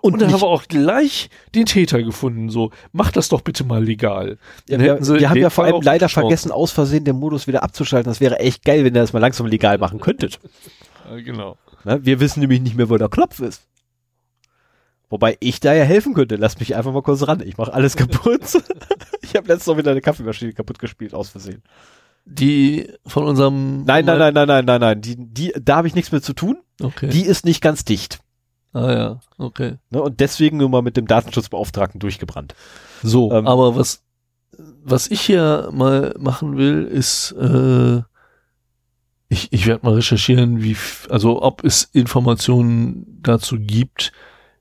Und, 0.02 0.14
Und 0.14 0.22
dann 0.22 0.32
haben 0.32 0.42
wir 0.42 0.48
auch 0.48 0.64
gleich 0.64 1.30
den 1.56 1.66
Täter 1.66 2.02
gefunden. 2.02 2.50
So, 2.50 2.72
mach 2.94 3.12
das 3.12 3.28
doch 3.28 3.42
bitte 3.42 3.66
mal 3.66 3.84
legal. 3.84 4.38
Ja, 4.70 4.80
wir, 4.80 5.00
wir 5.02 5.30
haben 5.30 5.38
ja 5.38 5.50
vor 5.50 5.66
allem 5.66 5.82
leider 5.82 6.08
vergessen, 6.08 6.52
aus 6.52 6.72
Versehen 6.72 7.04
den 7.04 7.18
Modus 7.18 7.48
wieder 7.48 7.64
abzuschalten. 7.64 8.10
Das 8.10 8.22
wäre 8.22 8.40
echt 8.40 8.64
geil, 8.64 8.86
wenn 8.86 8.96
ihr 8.96 9.02
das 9.02 9.12
mal 9.12 9.20
langsam 9.20 9.48
legal 9.48 9.78
machen 9.78 10.00
könntet. 10.00 10.40
Ja, 11.10 11.20
genau. 11.20 11.58
Ne? 11.84 12.00
Wir 12.04 12.20
wissen 12.22 12.40
nämlich 12.40 12.62
nicht 12.62 12.78
mehr, 12.78 12.90
wo 12.90 12.98
der 12.98 13.10
Knopf 13.10 13.40
ist. 13.40 13.64
Wobei 15.10 15.38
ich 15.40 15.60
da 15.60 15.74
ja 15.74 15.84
helfen 15.84 16.14
könnte. 16.14 16.36
Lasst 16.36 16.60
mich 16.60 16.76
einfach 16.76 16.94
mal 16.94 17.02
kurz 17.02 17.28
ran. 17.28 17.42
Ich 17.46 17.58
mache 17.58 17.74
alles 17.74 17.96
kaputt. 17.98 18.42
ich 19.22 19.36
habe 19.36 19.48
letztens 19.48 19.68
noch 19.68 19.78
wieder 19.78 19.92
eine 19.92 20.02
Kaffeemaschine 20.02 20.54
kaputt 20.54 20.80
gespielt, 20.80 21.14
aus 21.14 21.30
Versehen. 21.30 21.62
Die 22.32 22.92
von 23.06 23.26
unserem. 23.26 23.84
Nein, 23.86 24.06
nein, 24.06 24.20
nein, 24.20 24.34
nein, 24.34 24.48
nein, 24.48 24.66
nein, 24.66 24.82
nein. 24.82 25.02
Die, 25.02 25.16
die, 25.18 25.54
da 25.60 25.78
habe 25.78 25.88
ich 25.88 25.96
nichts 25.96 26.12
mit 26.12 26.24
zu 26.24 26.34
tun. 26.34 26.58
Okay. 26.82 27.10
Die 27.10 27.24
ist 27.24 27.44
nicht 27.44 27.62
ganz 27.62 27.84
dicht. 27.84 28.20
ah 28.74 28.92
ja, 28.92 29.20
okay. 29.38 29.78
Ne? 29.90 30.02
Und 30.02 30.20
deswegen 30.20 30.58
nur 30.58 30.70
mal 30.70 30.82
mit 30.84 30.96
dem 30.96 31.08
Datenschutzbeauftragten 31.08 32.00
durchgebrannt. 32.00 32.54
So, 33.02 33.32
Ähm, 33.32 33.48
aber 33.48 33.76
was, 33.76 34.04
was 34.84 35.08
ich 35.10 35.22
hier 35.22 35.70
mal 35.72 36.16
machen 36.20 36.56
will, 36.58 36.84
ist, 36.86 37.32
äh, 37.32 38.02
ich, 39.28 39.52
ich 39.52 39.68
werde 39.68 39.86
mal 39.86 39.96
recherchieren, 39.96 40.62
wie, 40.62 40.78
also 41.10 41.42
ob 41.42 41.64
es 41.64 41.84
Informationen 41.94 43.20
dazu 43.22 43.58
gibt, 43.60 44.12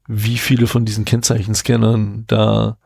wie 0.07 0.39
viele 0.39 0.67
von 0.67 0.85
diesen 0.85 1.05
Kennzeichenscannern 1.05 2.25
da 2.27 2.79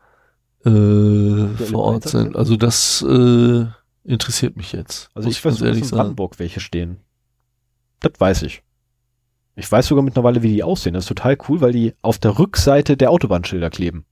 äh, 0.65 1.47
vor 1.47 1.83
Ort 1.83 2.09
sind? 2.09 2.35
Also 2.35 2.57
das 2.57 3.01
äh, 3.01 3.65
interessiert 4.03 4.57
mich 4.57 4.71
jetzt. 4.71 5.09
Also 5.13 5.27
muss 5.27 5.37
ich 5.37 5.45
weiß, 5.45 5.57
dass 5.57 5.77
in. 5.77 5.89
Brandenburg 5.89 6.39
welche 6.39 6.59
stehen. 6.59 6.97
Das 7.99 8.13
weiß 8.19 8.43
ich. 8.43 8.63
Ich 9.55 9.71
weiß 9.71 9.87
sogar 9.87 10.03
mittlerweile, 10.03 10.41
wie 10.41 10.51
die 10.51 10.63
aussehen. 10.63 10.93
Das 10.93 11.03
ist 11.03 11.09
total 11.09 11.37
cool, 11.47 11.61
weil 11.61 11.71
die 11.71 11.93
auf 12.01 12.17
der 12.17 12.39
Rückseite 12.39 12.97
der 12.97 13.11
Autobahnschilder 13.11 13.69
kleben. 13.69 14.05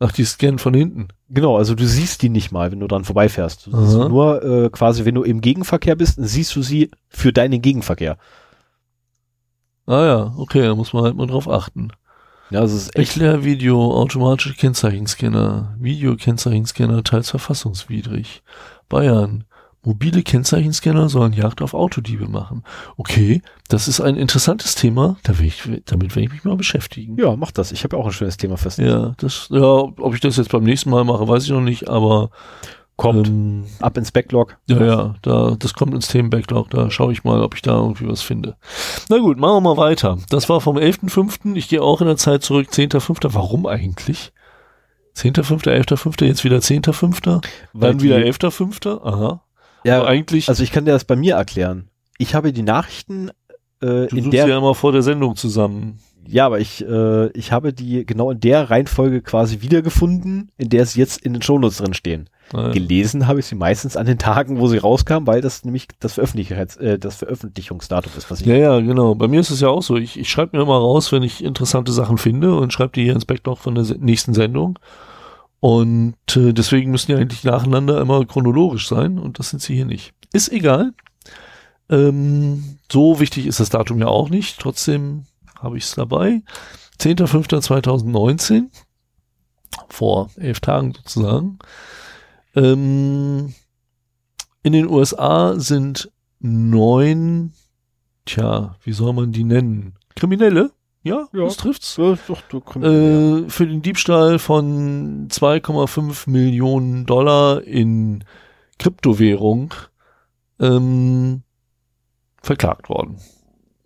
Ach, 0.00 0.12
die 0.12 0.24
scannen 0.24 0.58
von 0.58 0.74
hinten. 0.74 1.08
Genau, 1.28 1.56
also 1.56 1.74
du 1.74 1.86
siehst 1.86 2.20
die 2.22 2.28
nicht 2.28 2.52
mal, 2.52 2.70
wenn 2.70 2.80
du 2.80 2.86
dran 2.86 3.04
vorbeifährst. 3.04 3.66
Du 3.66 3.70
siehst 3.70 3.96
Aha. 3.96 4.08
nur 4.08 4.42
äh, 4.42 4.70
quasi, 4.70 5.04
wenn 5.04 5.14
du 5.14 5.22
im 5.22 5.40
Gegenverkehr 5.40 5.96
bist, 5.96 6.16
siehst 6.20 6.54
du 6.56 6.62
sie 6.62 6.90
für 7.08 7.32
deinen 7.32 7.62
Gegenverkehr. 7.62 8.18
Ah 9.86 10.04
ja, 10.04 10.34
okay, 10.36 10.62
da 10.62 10.74
muss 10.74 10.92
man 10.92 11.04
halt 11.04 11.16
mal 11.16 11.26
drauf 11.26 11.48
achten. 11.48 11.92
Ja, 12.50 12.60
also 12.60 12.76
es 12.76 12.84
ist 12.84 12.96
echt. 12.96 13.16
Erklärvideo, 13.16 13.94
automatische 13.94 14.54
Kennzeichenscanner, 14.54 15.74
Videokennzeichenscanner 15.78 17.02
teils 17.02 17.30
verfassungswidrig. 17.30 18.42
Bayern. 18.94 19.42
Mobile 19.82 20.22
Kennzeichenscanner 20.22 21.08
sollen 21.08 21.32
Jagd 21.32 21.60
auf 21.62 21.74
Autodiebe 21.74 22.28
machen. 22.28 22.62
Okay, 22.96 23.42
das 23.68 23.88
ist 23.88 24.00
ein 24.00 24.14
interessantes 24.16 24.76
Thema. 24.76 25.16
Da 25.24 25.36
will 25.38 25.46
ich, 25.46 25.62
damit 25.84 26.14
werde 26.14 26.26
ich 26.26 26.32
mich 26.32 26.44
mal 26.44 26.56
beschäftigen. 26.56 27.16
Ja, 27.18 27.34
mach 27.34 27.50
das. 27.50 27.72
Ich 27.72 27.82
habe 27.82 27.96
ja 27.96 28.02
auch 28.02 28.06
ein 28.06 28.12
schönes 28.12 28.36
Thema 28.36 28.56
fest. 28.56 28.78
Ja, 28.78 29.14
das, 29.18 29.48
ja, 29.50 29.60
ob 29.62 30.14
ich 30.14 30.20
das 30.20 30.36
jetzt 30.36 30.52
beim 30.52 30.62
nächsten 30.62 30.90
Mal 30.90 31.02
mache, 31.02 31.26
weiß 31.26 31.42
ich 31.42 31.50
noch 31.50 31.60
nicht, 31.60 31.88
aber 31.88 32.30
Kommt 32.96 33.26
ähm, 33.26 33.64
ab 33.80 33.96
ins 33.96 34.12
Backlog. 34.12 34.56
ja, 34.68 34.84
ja, 34.84 35.14
da, 35.22 35.56
das 35.58 35.74
kommt 35.74 35.94
ins 35.94 36.06
Themenbacklog, 36.06 36.70
da 36.70 36.92
schaue 36.92 37.12
ich 37.12 37.24
mal, 37.24 37.42
ob 37.42 37.56
ich 37.56 37.62
da 37.62 37.74
irgendwie 37.74 38.06
was 38.06 38.22
finde. 38.22 38.56
Na 39.08 39.18
gut, 39.18 39.36
machen 39.36 39.56
wir 39.56 39.74
mal 39.74 39.76
weiter. 39.76 40.16
Das 40.30 40.48
war 40.48 40.60
vom 40.60 40.76
11.05. 40.76 41.56
Ich 41.56 41.68
gehe 41.68 41.82
auch 41.82 42.00
in 42.00 42.06
der 42.06 42.16
Zeit 42.16 42.44
zurück, 42.44 42.68
10.05. 42.70 43.34
Warum 43.34 43.66
eigentlich? 43.66 44.32
10.05., 45.16 45.64
11.05., 45.68 46.24
jetzt 46.24 46.44
wieder 46.44 46.58
10.05., 46.58 47.42
Weil 47.72 47.92
dann 47.92 48.02
wieder 48.02 48.18
die- 48.18 48.24
11.05., 48.30 49.02
aha. 49.04 49.42
Ja, 49.84 49.98
Aber 50.00 50.08
eigentlich, 50.08 50.48
also 50.48 50.62
ich 50.62 50.72
kann 50.72 50.84
dir 50.86 50.92
das 50.92 51.04
bei 51.04 51.14
mir 51.16 51.34
erklären. 51.34 51.88
Ich 52.18 52.34
habe 52.34 52.52
die 52.52 52.62
Nachrichten 52.62 53.28
äh, 53.80 54.06
du 54.06 54.16
in 54.16 54.30
der 54.30 54.46
ja 54.48 54.56
immer 54.58 54.74
vor 54.74 54.92
der 54.92 55.02
Sendung 55.02 55.36
zusammen. 55.36 55.98
Ja, 56.26 56.46
aber 56.46 56.58
ich, 56.58 56.82
äh, 56.86 57.26
ich 57.32 57.52
habe 57.52 57.74
die 57.74 58.06
genau 58.06 58.30
in 58.30 58.40
der 58.40 58.70
Reihenfolge 58.70 59.20
quasi 59.20 59.60
wiedergefunden, 59.60 60.50
in 60.56 60.70
der 60.70 60.86
sie 60.86 61.00
jetzt 61.00 61.20
in 61.20 61.34
den 61.34 61.42
Shownotes 61.42 61.78
drin 61.78 61.92
stehen. 61.92 62.30
Äh, 62.52 62.72
Gelesen 62.72 63.26
habe 63.26 63.40
ich 63.40 63.46
sie 63.46 63.54
meistens 63.54 63.96
an 63.96 64.06
den 64.06 64.18
Tagen, 64.18 64.58
wo 64.60 64.68
sie 64.68 64.76
rauskam, 64.78 65.26
weil 65.26 65.40
das 65.40 65.64
nämlich 65.64 65.88
das, 66.00 66.14
Veröffentlichungs 66.14 66.76
äh, 66.76 66.98
das 66.98 67.16
Veröffentlichungsdatum 67.16 68.12
ist, 68.16 68.30
was 68.30 68.40
ich. 68.40 68.46
ja, 68.46 68.56
ja, 68.56 68.80
genau. 68.80 69.14
Bei 69.14 69.28
mir 69.28 69.40
ist 69.40 69.50
es 69.50 69.60
ja 69.60 69.68
auch 69.68 69.82
so. 69.82 69.96
Ich, 69.96 70.18
ich 70.18 70.28
schreibe 70.30 70.56
mir 70.56 70.62
immer 70.62 70.76
raus, 70.76 71.10
wenn 71.12 71.22
ich 71.22 71.42
interessante 71.42 71.92
Sachen 71.92 72.18
finde 72.18 72.54
und 72.56 72.72
schreibe 72.72 72.92
die 72.92 73.04
hier 73.04 73.14
ins 73.14 73.24
Backlog 73.24 73.58
von 73.58 73.74
der 73.74 73.84
se- 73.84 73.96
nächsten 73.98 74.34
Sendung. 74.34 74.78
Und 75.60 76.16
äh, 76.36 76.52
deswegen 76.52 76.90
müssen 76.90 77.06
die 77.12 77.14
eigentlich 77.14 77.44
nacheinander 77.44 77.98
immer 78.00 78.24
chronologisch 78.26 78.86
sein 78.88 79.18
und 79.18 79.38
das 79.38 79.48
sind 79.50 79.62
sie 79.62 79.74
hier 79.74 79.86
nicht. 79.86 80.12
Ist 80.32 80.52
egal. 80.52 80.92
Ähm, 81.88 82.78
so 82.92 83.18
wichtig 83.20 83.46
ist 83.46 83.60
das 83.60 83.70
Datum 83.70 83.98
ja 84.00 84.08
auch 84.08 84.28
nicht. 84.28 84.60
Trotzdem 84.60 85.24
habe 85.58 85.78
ich 85.78 85.84
es 85.84 85.94
dabei. 85.94 86.42
10.05.2019. 87.00 88.64
Vor 89.88 90.30
elf 90.36 90.60
Tagen 90.60 90.92
sozusagen. 90.94 91.58
Ähm, 92.54 93.54
in 94.62 94.72
den 94.72 94.88
USA 94.88 95.58
sind 95.58 96.10
neun, 96.40 97.52
tja, 98.24 98.76
wie 98.82 98.92
soll 98.92 99.12
man 99.12 99.32
die 99.32 99.44
nennen? 99.44 99.94
Kriminelle? 100.16 100.70
Ja, 101.02 101.28
Ja. 101.32 101.44
das 101.44 101.56
trifft's. 101.58 101.96
Ja, 101.98 102.16
doch, 102.48 102.76
Äh, 102.76 103.48
für 103.48 103.66
den 103.66 103.82
Diebstahl 103.82 104.38
von 104.38 105.28
2,5 105.28 106.30
Millionen 106.30 107.04
Dollar 107.04 107.62
in 107.62 108.24
Kryptowährung 108.78 109.74
ähm, 110.60 111.42
verklagt 112.42 112.88
worden. 112.88 113.18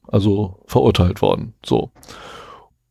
Also 0.07 0.63
verurteilt 0.67 1.21
worden. 1.21 1.55
So. 1.65 1.91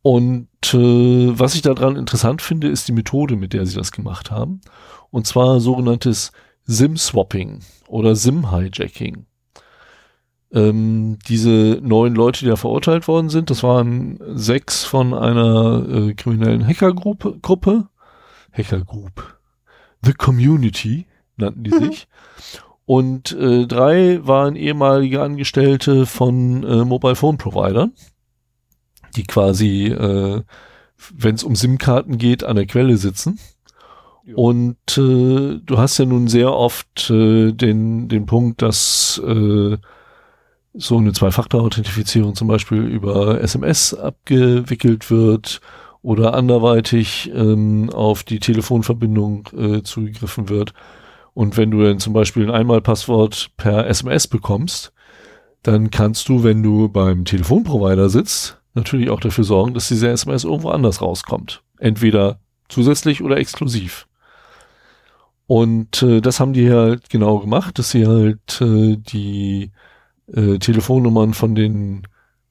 Und 0.01 0.47
äh, 0.73 1.39
was 1.39 1.55
ich 1.55 1.61
daran 1.61 1.95
interessant 1.95 2.41
finde, 2.41 2.67
ist 2.67 2.87
die 2.87 2.93
Methode, 2.93 3.35
mit 3.37 3.53
der 3.53 3.65
sie 3.65 3.75
das 3.75 3.91
gemacht 3.91 4.29
haben. 4.29 4.61
Und 5.09 5.27
zwar 5.27 5.59
sogenanntes 5.59 6.31
SIM-Swapping 6.65 7.59
oder 7.87 8.15
SIM-Hijacking. 8.15 9.25
Ähm, 10.51 11.19
diese 11.27 11.79
neun 11.81 12.15
Leute, 12.15 12.41
die 12.41 12.49
da 12.49 12.55
verurteilt 12.55 13.07
worden 13.07 13.29
sind, 13.29 13.49
das 13.49 13.63
waren 13.63 14.19
sechs 14.35 14.83
von 14.83 15.13
einer 15.13 15.85
äh, 15.89 16.13
kriminellen 16.13 16.65
Hackergruppe, 16.65 17.39
Gruppe, 17.41 17.89
Hackergroup, 18.53 19.37
The 20.03 20.13
Community 20.13 21.05
nannten 21.35 21.63
die 21.63 21.71
sich. 21.71 22.07
Und 22.85 23.33
äh, 23.33 23.67
drei 23.67 24.25
waren 24.25 24.55
ehemalige 24.55 25.21
Angestellte 25.21 26.05
von 26.05 26.63
äh, 26.63 26.85
Mobile 26.85 27.15
Phone 27.15 27.37
Providern, 27.37 27.91
die 29.17 29.23
quasi, 29.23 29.87
äh, 29.87 30.41
wenn 31.13 31.35
es 31.35 31.43
um 31.43 31.55
SIM-Karten 31.55 32.17
geht, 32.17 32.45
an 32.45 32.55
der 32.55 32.65
Quelle 32.65 32.95
sitzen. 32.97 33.39
Und 34.35 34.77
äh, 34.97 35.59
du 35.63 35.77
hast 35.77 35.97
ja 35.97 36.05
nun 36.05 36.27
sehr 36.27 36.53
oft 36.53 37.09
äh, 37.09 37.51
den, 37.53 38.09
den 38.09 38.25
Punkt, 38.25 38.61
dass 38.61 39.21
äh, 39.25 39.77
so 40.73 40.97
eine 40.97 41.13
Zwei-Faktor-Authentifizierung 41.13 42.35
zum 42.35 42.47
Beispiel 42.47 42.83
über 42.83 43.41
SMS 43.41 43.93
abgewickelt 43.93 45.09
wird 45.09 45.61
oder 46.01 46.33
anderweitig 46.33 47.31
ähm, 47.33 47.89
auf 47.89 48.23
die 48.23 48.39
Telefonverbindung 48.39 49.49
äh, 49.57 49.81
zugegriffen 49.83 50.49
wird. 50.49 50.73
Und 51.33 51.57
wenn 51.57 51.71
du 51.71 51.83
dann 51.83 51.99
zum 51.99 52.13
Beispiel 52.13 52.43
ein 52.43 52.51
Einmalpasswort 52.51 53.51
per 53.57 53.87
SMS 53.87 54.27
bekommst, 54.27 54.93
dann 55.63 55.91
kannst 55.91 56.29
du, 56.29 56.43
wenn 56.43 56.63
du 56.63 56.89
beim 56.89 57.25
Telefonprovider 57.25 58.09
sitzt, 58.09 58.59
natürlich 58.73 59.09
auch 59.09 59.19
dafür 59.19 59.43
sorgen, 59.43 59.73
dass 59.73 59.87
diese 59.87 60.09
SMS 60.09 60.43
irgendwo 60.43 60.69
anders 60.69 61.01
rauskommt. 61.01 61.61
Entweder 61.79 62.39
zusätzlich 62.69 63.21
oder 63.23 63.37
exklusiv. 63.37 64.06
Und 65.47 66.03
äh, 66.03 66.19
das 66.21 66.39
haben 66.39 66.53
die 66.53 66.69
halt 66.71 67.09
genau 67.09 67.39
gemacht, 67.39 67.79
dass 67.79 67.91
sie 67.91 68.05
halt 68.05 68.61
äh, 68.61 68.97
die 68.97 69.71
äh, 70.33 70.57
Telefonnummern 70.59 71.33
von 71.33 71.55
den 71.55 72.03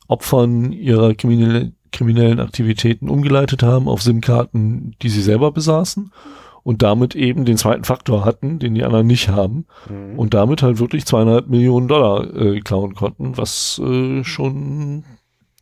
Opfern 0.09 0.73
ihrer 0.73 1.15
kriminelle, 1.15 1.73
kriminellen 1.93 2.41
Aktivitäten 2.41 3.09
umgeleitet 3.09 3.63
haben 3.63 3.89
auf 3.89 4.03
SIM-Karten, 4.03 4.95
die 5.03 5.09
sie 5.11 5.21
selber 5.23 5.53
besaßen 5.53 6.11
und 6.63 6.83
damit 6.83 7.15
eben 7.15 7.45
den 7.45 7.59
zweiten 7.59 7.85
Faktor 7.85 8.25
hatten, 8.25 8.59
den 8.59 8.75
die 8.75 8.83
anderen 8.85 9.07
nicht 9.07 9.29
haben 9.29 9.67
Mhm. 9.91 10.19
und 10.19 10.33
damit 10.35 10.63
halt 10.63 10.79
wirklich 10.79 11.05
zweieinhalb 11.05 11.49
Millionen 11.49 11.89
Dollar 11.89 12.35
äh, 12.35 12.61
klauen 12.61 12.95
konnten, 12.95 13.37
was 13.37 13.79
äh, 13.85 14.25
schon 14.25 15.05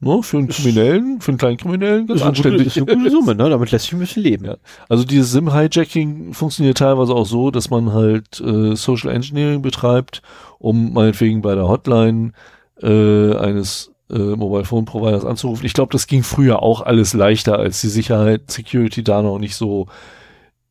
ne, 0.01 0.22
für 0.22 0.38
einen 0.38 0.49
Kriminellen, 0.49 1.20
für 1.20 1.30
einen 1.30 1.38
kleinen 1.38 1.57
Kriminellen 1.57 2.07
ganz 2.07 2.20
ist, 2.20 2.26
eine 2.26 2.34
gute, 2.34 2.49
anständig 2.49 2.66
ist 2.66 2.76
eine 2.76 2.97
gute 2.97 3.11
Summe, 3.11 3.34
ne? 3.34 3.51
Damit 3.51 3.70
lässt 3.70 3.84
sich 3.84 3.95
ein 3.95 4.01
bisschen 4.01 4.22
leben. 4.22 4.45
Ja. 4.45 4.57
Also 4.88 5.05
dieses 5.05 5.32
SIM-Hijacking 5.32 6.34
funktioniert 6.34 6.78
teilweise 6.78 7.14
auch 7.14 7.26
so, 7.26 7.51
dass 7.51 7.70
man 7.70 7.92
halt 7.92 8.40
äh, 8.40 8.74
Social 8.76 9.11
Engineering 9.11 9.62
betreibt, 9.62 10.22
um 10.59 10.92
meinetwegen 10.92 11.42
bei 11.42 11.55
der 11.55 11.68
Hotline 11.68 12.32
äh, 12.82 13.36
eines 13.36 13.92
äh, 14.11 14.18
Mobile 14.18 14.64
Phone 14.64 14.84
Providers 14.84 15.24
anzurufen. 15.24 15.64
Ich 15.64 15.72
glaube, 15.72 15.92
das 15.92 16.07
ging 16.07 16.22
früher 16.22 16.62
auch 16.62 16.82
alles 16.82 17.14
leichter, 17.14 17.59
als 17.59 17.80
die 17.80 17.88
Sicherheit, 17.88 18.51
Security 18.51 19.03
da 19.03 19.22
noch 19.22 19.38
nicht 19.38 19.57
so 19.57 19.86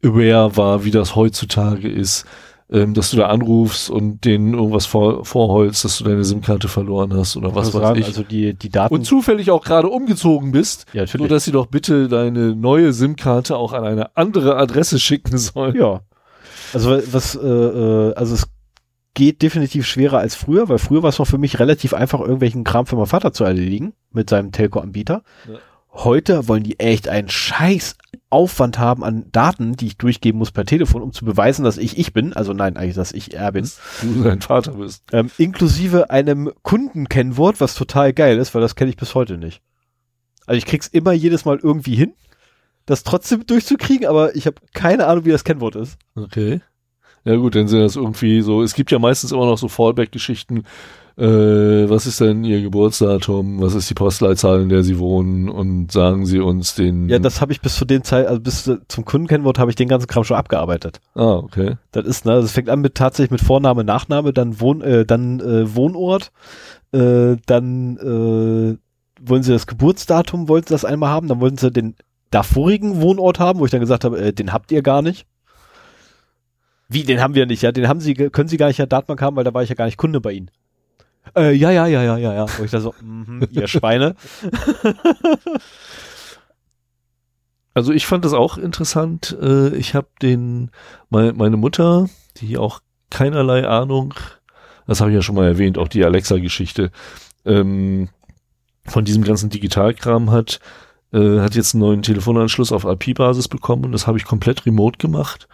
aware 0.04 0.56
war, 0.58 0.84
wie 0.84 0.92
das 0.92 1.16
heutzutage 1.16 1.90
ist. 1.90 2.26
Ähm, 2.72 2.94
dass 2.94 3.12
du 3.12 3.18
da 3.18 3.28
anrufst 3.28 3.90
und 3.90 4.24
denen 4.26 4.54
irgendwas 4.54 4.86
vor, 4.86 5.26
vorholst, 5.26 5.84
dass 5.84 5.98
du 5.98 6.06
deine 6.06 6.24
SIM-Karte 6.24 6.68
verloren 6.68 7.14
hast 7.14 7.36
oder 7.36 7.54
was 7.54 7.68
Muss 7.68 7.76
weiß 7.76 7.82
sagen, 7.82 8.00
ich. 8.00 8.06
Also 8.08 8.24
die, 8.24 8.54
die 8.54 8.70
Daten. 8.70 8.94
und 8.94 9.06
zufällig 9.06 9.52
auch 9.52 9.64
gerade 9.64 9.90
umgezogen 9.90 10.52
bist, 10.52 10.86
ja, 10.94 11.02
natürlich. 11.02 11.28
dass 11.28 11.44
sie 11.44 11.52
doch 11.52 11.68
bitte 11.68 12.08
deine 12.08 12.56
neue 12.56 12.94
SIM-Karte 12.94 13.58
auch 13.58 13.74
an 13.74 13.84
eine 13.84 14.16
andere 14.16 14.56
Adresse 14.56 14.98
schicken 14.98 15.38
sollen. 15.38 15.76
Ja. 15.76 16.02
Also 16.74 16.98
was, 17.12 17.36
äh, 17.36 17.48
äh, 17.48 18.14
also 18.16 18.34
es 18.34 18.48
geht 19.14 19.42
definitiv 19.42 19.86
schwerer 19.86 20.20
als 20.20 20.36
früher, 20.36 20.70
weil 20.70 20.80
früher 20.80 21.04
war 21.04 21.10
es 21.10 21.20
noch 21.20 21.28
für 21.28 21.38
mich 21.38 21.60
relativ 21.60 21.94
einfach, 21.94 22.20
irgendwelchen 22.20 22.64
Kram 22.64 22.86
für 22.86 22.96
meinen 22.96 23.06
Vater 23.06 23.34
zu 23.34 23.44
erledigen 23.44 23.94
mit 24.12 24.30
seinem 24.30 24.52
Telco-Anbieter. 24.52 25.24
Ja. 25.48 25.60
Heute 25.92 26.48
wollen 26.48 26.64
die 26.64 26.80
echt 26.80 27.08
einen 27.08 27.30
scheiß 27.30 27.96
Aufwand 28.34 28.80
haben 28.80 29.04
an 29.04 29.26
Daten, 29.32 29.78
die 29.78 29.88
ich 29.88 29.98
durchgeben 29.98 30.40
muss 30.40 30.52
per 30.52 30.66
Telefon, 30.66 31.02
um 31.02 31.14
zu 31.14 31.24
beweisen, 31.24 31.64
dass 31.64 31.78
ich 31.78 31.98
ich 31.98 32.12
bin. 32.12 32.34
Also 32.34 32.52
nein, 32.52 32.76
eigentlich, 32.76 32.96
dass 32.96 33.12
ich 33.12 33.34
er 33.34 33.52
bin. 33.52 33.70
Du 34.02 34.24
dein 34.24 34.42
Vater 34.42 34.74
bist. 34.74 35.04
Ähm, 35.14 35.32
inklusive 35.38 36.10
einem 36.10 36.52
Kundenkennwort, 36.64 37.62
was 37.62 37.76
total 37.76 38.12
geil 38.12 38.38
ist, 38.38 38.54
weil 38.54 38.62
das 38.62 38.76
kenne 38.76 38.90
ich 38.90 38.98
bis 38.98 39.16
heute 39.16 39.38
nicht. 39.38 39.62
Also 40.46 40.58
ich 40.58 40.66
krieg's 40.66 40.88
immer 40.88 41.14
jedes 41.14 41.46
Mal 41.46 41.60
irgendwie 41.62 41.96
hin, 41.96 42.14
das 42.86 43.04
trotzdem 43.04 43.46
durchzukriegen, 43.46 44.08
aber 44.08 44.36
ich 44.36 44.48
habe 44.48 44.58
keine 44.74 45.08
Ahnung, 45.08 45.26
wie 45.26 45.32
das 45.32 45.44
Kennwort 45.46 45.76
ist. 45.76 45.98
Okay. 46.16 46.60
Ja 47.26 47.36
gut, 47.38 47.56
dann 47.56 47.68
sind 47.68 47.80
das 47.80 47.96
irgendwie 47.96 48.42
so, 48.42 48.62
es 48.64 48.74
gibt 48.74 48.92
ja 48.92 49.00
meistens 49.00 49.32
immer 49.32 49.46
noch 49.46 49.58
so 49.58 49.70
Fallback-Geschichten, 49.70 50.64
äh, 51.18 51.90
was 51.90 52.06
ist 52.08 52.20
denn 52.22 52.44
Ihr 52.44 52.62
Geburtsdatum, 52.62 53.62
was 53.62 53.76
ist 53.76 53.90
die 53.90 53.94
Postleitzahl, 53.94 54.62
in 54.62 54.70
der 54.70 54.84
Sie 54.84 54.98
wohnen 55.00 55.50
und 55.50 55.92
sagen 55.92 56.26
Sie 56.26 56.40
uns 56.40 56.76
den... 56.76 57.08
Ja, 57.10 57.20
das 57.20 57.40
habe 57.42 57.52
ich 57.52 57.62
bis 57.62 57.76
zu 57.76 57.86
dem 57.86 58.04
Zeit, 58.04 58.28
also 58.28 58.42
bis 58.42 58.64
zu- 58.64 58.82
zum 58.88 59.06
Kundenkennwort 59.06 59.60
habe 59.60 59.70
ich 59.72 59.76
den 59.76 59.88
ganzen 59.88 60.08
Kram 60.08 60.24
schon 60.24 60.38
abgearbeitet. 60.38 61.02
Ah, 61.16 61.36
okay. 61.36 61.76
Das 61.92 62.06
ist, 62.06 62.26
ne, 62.26 62.34
das 62.42 62.52
fängt 62.52 62.70
an 62.70 62.82
mit 62.82 62.96
tatsächlich 62.96 63.32
mit 63.32 63.42
Vorname, 63.42 63.84
Nachname, 63.84 64.34
dann 64.34 64.60
Wohn, 64.60 64.82
äh, 64.82 65.06
dann 65.06 65.40
äh, 65.40 65.76
Wohnort, 65.76 66.32
äh, 66.92 67.36
dann 67.46 67.98
äh, 67.98 68.78
wollen 69.26 69.44
sie 69.44 69.52
das 69.54 69.68
Geburtsdatum, 69.68 70.50
wollten 70.50 70.68
sie 70.68 70.74
das 70.74 70.86
einmal 70.86 71.10
haben, 71.10 71.28
dann 71.28 71.40
wollten 71.40 71.58
sie 71.58 71.72
den 71.72 71.96
davorigen 72.32 73.02
Wohnort 73.02 73.40
haben, 73.40 73.60
wo 73.60 73.66
ich 73.66 73.72
dann 73.72 73.80
gesagt 73.80 74.04
habe, 74.04 74.20
äh, 74.20 74.34
den 74.34 74.52
habt 74.52 74.72
ihr 74.72 74.82
gar 74.82 75.02
nicht. 75.02 75.28
Wie, 76.90 77.04
den 77.04 77.22
haben 77.22 77.34
wir 77.34 77.46
nicht, 77.46 77.62
ja, 77.62 77.72
den 77.72 77.88
haben 77.88 78.00
sie, 78.02 78.14
können 78.14 78.50
sie 78.50 78.58
gar 78.58 78.68
nicht 78.68 78.80
in 78.80 78.84
der 78.84 78.88
Datenbank 78.88 79.22
haben, 79.22 79.36
weil 79.36 79.44
da 79.44 79.54
war 79.54 79.64
ich 79.64 79.70
ja 79.70 79.76
gar 79.76 79.86
nicht 79.86 79.98
Kunde 79.98 80.20
bei 80.20 80.32
ihnen. 80.34 80.52
Äh, 81.36 81.54
ja, 81.54 81.72
ja, 81.72 81.88
ja, 81.88 82.04
ja, 82.04 82.18
ja, 82.18 82.34
ja. 82.34 82.46
Wo 82.58 82.64
ich 82.64 82.72
da 82.72 82.80
so, 82.80 82.94
mhm, 83.02 83.48
ihr 83.52 83.68
Schweine. 83.68 84.16
Also 87.76 87.92
ich 87.92 88.06
fand 88.06 88.24
das 88.24 88.34
auch 88.34 88.58
interessant. 88.58 89.36
Äh, 89.42 89.76
ich 89.76 89.96
habe 89.96 90.08
den, 90.22 90.70
meine, 91.10 91.34
meine 91.34 91.58
Mutter, 91.58 92.08
die 92.38 92.58
auch 92.58 92.82
keinerlei 93.10 93.68
Ahnung, 93.68 94.14
das 94.86 95.02
habe 95.02 95.12
ich 95.12 95.16
ja 95.16 95.22
schon 95.22 95.36
mal 95.36 95.48
erwähnt, 95.48 95.78
auch 95.78 95.88
die 95.88 96.06
Alexa-Geschichte, 96.06 96.92
ähm, 97.46 98.10
von 98.86 99.06
diesem 99.06 99.24
ganzen 99.24 99.50
Digitalkram 99.50 100.32
hat, 100.32 100.60
äh, 101.14 101.40
hat 101.40 101.56
jetzt 101.56 101.74
einen 101.74 101.82
neuen 101.82 102.02
Telefonanschluss 102.02 102.72
auf 102.72 102.86
IP-Basis 102.86 103.48
bekommen 103.48 103.86
und 103.86 103.92
das 103.92 104.08
habe 104.08 104.18
ich 104.18 104.26
komplett 104.26 104.66
remote 104.66 104.98
gemacht. 104.98 105.48